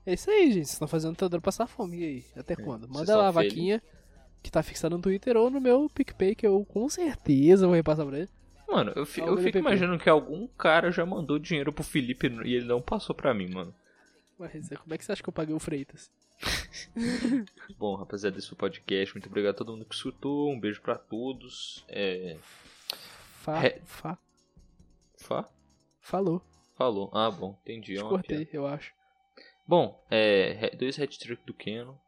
É 0.07 0.15
isso 0.15 0.31
aí, 0.31 0.47
gente. 0.53 0.67
Vocês 0.67 0.73
estão 0.73 0.89
fazendo 0.89 1.13
o 1.13 1.17
Teodoro 1.17 1.43
passar 1.43 1.67
fome. 1.67 1.99
E 2.01 2.05
aí? 2.05 2.25
Até 2.37 2.55
quando? 2.57 2.83
vocês 2.87 2.93
Manda 3.01 3.17
lá 3.17 3.29
a 3.29 3.31
vaquinha 3.31 3.83
que 4.43 4.51
tá 4.51 4.63
fixada 4.63 4.97
no 4.97 5.03
Twitter 5.03 5.37
ou 5.37 5.51
no 5.51 5.61
meu 5.61 5.89
PicPay, 5.95 6.35
que 6.35 6.47
eu 6.47 6.65
com 6.65 6.89
certeza 6.89 7.67
vou 7.67 7.75
repassar 7.75 8.07
pra 8.07 8.19
ele. 8.19 8.29
Mano, 8.69 8.93
eu, 8.95 9.05
fi- 9.05 9.21
eu 9.21 9.37
fico 9.37 9.45
PP. 9.53 9.59
imaginando 9.59 9.99
que 9.99 10.09
algum 10.09 10.47
cara 10.47 10.91
já 10.93 11.05
mandou 11.05 11.39
dinheiro 11.39 11.73
pro 11.73 11.83
Felipe 11.83 12.29
e 12.45 12.55
ele 12.55 12.67
não 12.67 12.81
passou 12.81 13.15
pra 13.15 13.35
mim, 13.35 13.49
mano. 13.51 13.75
Mas 14.39 14.53
como 14.69 14.95
é 14.95 14.99
que 14.99 15.05
você 15.05 15.13
acha 15.13 15.23
que 15.23 15.29
eu 15.29 15.33
paguei 15.33 15.55
o 15.55 15.59
Freitas? 15.59 16.11
Bom, 17.79 17.95
rapaziada, 17.97 18.39
esse 18.39 18.49
foi 18.49 18.55
o 18.55 18.59
podcast. 18.59 19.15
Muito 19.15 19.27
obrigado 19.29 19.55
a 19.55 19.59
todo 19.59 19.73
mundo 19.73 19.85
que 19.85 19.95
escutou. 19.95 20.51
Um 20.51 20.59
beijo 20.59 20.81
pra 20.81 20.97
todos. 20.97 21.85
É. 21.89 22.37
Fa, 23.43 23.65
É. 23.67 23.81
fa, 23.85 24.19
Fá? 25.19 25.49
falou. 26.01 26.43
Falou. 26.77 27.11
Ah, 27.13 27.31
bom, 27.31 27.59
entendi. 27.63 27.99
É 27.99 28.03
cortei, 28.03 28.45
piada. 28.47 28.51
eu 28.57 28.67
acho. 28.67 28.93
Bom, 29.67 30.03
é. 30.11 30.75
Dois 30.77 30.99
hat-trick 30.99 31.45
do 31.47 31.53
Keno. 31.55 31.99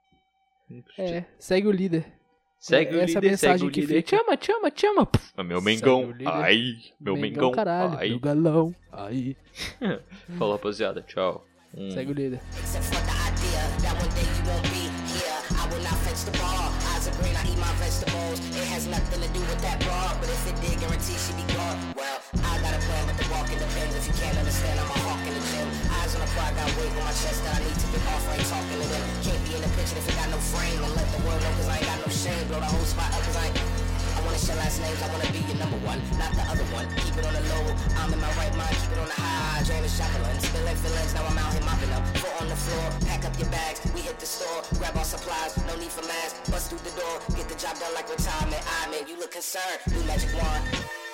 É, 0.99 1.25
segue 1.39 1.69
o 1.69 1.71
líder. 1.71 2.11
Segue 2.59 2.95
o 2.97 3.01
essa 3.01 3.19
é 3.19 3.21
líder, 3.21 3.37
segue 3.37 3.51
mensagem 3.53 3.69
o 3.69 3.71
que 3.71 3.81
líder. 3.83 3.97
fica. 4.03 4.09
Te 4.17 4.23
ama, 4.23 4.37
te 4.37 4.53
ama, 4.53 4.71
te 4.71 4.87
ama. 4.87 5.05
Puf, 5.07 5.33
é 5.37 5.43
meu 5.43 5.61
Mengão. 5.61 6.15
Ai, 6.27 6.77
meu 6.99 7.17
Mengão. 7.17 7.51
caralho, 7.53 7.99
Ai. 7.99 8.09
meu 8.11 8.21
galão. 8.21 8.75
Aí, 8.91 9.37
Falou, 10.39 10.55
rapaziada. 10.55 11.03
Tchau. 11.03 11.47
Um- 11.75 11.91
segue 11.91 12.13
o 12.13 12.15
líder. 12.15 12.41
That 13.53 13.95
one 14.01 14.09
day 14.17 14.25
you 14.25 14.43
won't 14.49 14.65
be 14.73 14.89
here. 15.13 15.37
I 15.61 15.69
will 15.69 15.83
not 15.85 15.97
fetch 16.05 16.25
the 16.25 16.33
ball. 16.41 16.73
Eyes 16.95 17.09
are 17.09 17.17
green, 17.21 17.37
I 17.37 17.45
eat 17.45 17.61
my 17.61 17.71
vegetables. 17.77 18.41
It 18.57 18.67
has 18.73 18.87
nothing 18.89 19.21
to 19.21 19.29
do 19.37 19.41
with 19.45 19.61
that 19.61 19.79
bar, 19.85 20.17
but 20.21 20.29
if 20.29 20.43
it 20.49 20.57
did, 20.65 20.81
guarantee 20.81 21.17
she'd 21.21 21.37
be 21.37 21.45
gone. 21.53 21.77
Well, 21.93 22.19
I 22.49 22.57
got 22.65 22.73
a 22.73 22.81
plan, 22.81 23.03
but 23.07 23.17
the 23.21 23.27
walk 23.29 23.49
in 23.53 23.59
the 23.61 23.69
pen. 23.77 23.93
If 23.93 24.09
you 24.09 24.15
can't 24.17 24.37
understand, 24.39 24.81
I'm 24.81 24.89
a 24.89 24.99
hawk 25.05 25.23
in 25.29 25.35
the 25.37 25.45
gym. 25.53 25.69
Eyes 26.01 26.15
on 26.17 26.21
the 26.25 26.31
prize, 26.33 26.55
got 26.57 26.69
weight 26.81 26.93
on 26.97 27.05
my 27.05 27.15
chest 27.15 27.45
that 27.45 27.57
I 27.57 27.61
need 27.61 27.77
to 27.77 27.87
get 27.93 28.03
off. 28.09 28.25
Ain't 28.33 28.49
talking 28.49 28.79
to 28.81 28.89
them. 28.89 29.05
Can't 29.21 29.43
be 29.45 29.53
in 29.57 29.63
the 29.63 29.73
picture 29.77 29.99
if 30.01 30.07
it 30.09 30.17
got 30.17 30.29
no 30.33 30.41
frame. 30.41 30.81
And 30.81 30.93
let 30.97 31.09
the 31.13 31.21
world 31.27 31.41
know, 31.45 31.53
cause 31.61 31.69
I 31.69 31.77
ain't 31.77 31.89
got 31.89 31.99
no 32.01 32.09
shame. 32.09 32.45
Blow 32.49 32.61
the 32.61 32.71
whole 32.73 32.89
spot 32.89 33.13
up, 33.13 33.21
cause 33.27 33.37
I 33.37 33.53
ain't. 33.53 33.82
Wanna 34.33 34.45
share 34.47 34.57
last 34.57 34.81
names, 34.81 35.03
I 35.03 35.13
wanna 35.13 35.29
be 35.29 35.45
your 35.45 35.59
number 35.61 35.77
one, 35.85 36.01
not 36.17 36.33
the 36.33 36.41
other 36.49 36.65
one. 36.73 36.89
Keep 37.05 37.21
it 37.21 37.27
on 37.29 37.37
the 37.37 37.45
low, 37.53 37.69
I'm 38.01 38.11
in 38.17 38.19
my 38.19 38.33
right 38.41 38.57
mind, 38.57 38.73
keep 38.81 38.89
it 38.89 38.97
on 38.97 39.05
the 39.05 39.21
high. 39.21 39.63
Drain 39.63 39.83
the 39.83 39.93
shoveling, 39.93 40.41
spilling 40.41 40.77
feelings, 40.81 41.13
now 41.13 41.29
I'm 41.29 41.37
out 41.37 41.53
here 41.53 41.61
mopping 41.69 41.93
up. 41.93 42.01
Foot 42.17 42.41
on 42.41 42.49
the 42.49 42.57
floor, 42.57 42.87
pack 43.05 43.27
up 43.27 43.39
your 43.39 43.51
bags, 43.53 43.85
we 43.93 44.01
hit 44.01 44.19
the 44.19 44.25
store, 44.25 44.65
grab 44.81 44.97
our 44.97 45.05
supplies, 45.05 45.53
no 45.69 45.77
need 45.77 45.93
for 45.93 46.09
masks, 46.09 46.49
bust 46.49 46.71
through 46.71 46.81
the 46.81 46.97
door, 46.97 47.21
get 47.37 47.47
the 47.53 47.61
job 47.61 47.77
done 47.77 47.93
like 47.93 48.09
retirement. 48.09 48.65
I 48.81 48.89
man, 48.89 49.05
you 49.07 49.21
look 49.21 49.33
concerned, 49.33 49.85
new 49.93 50.01
magic 50.09 50.33
wand. 50.33 51.12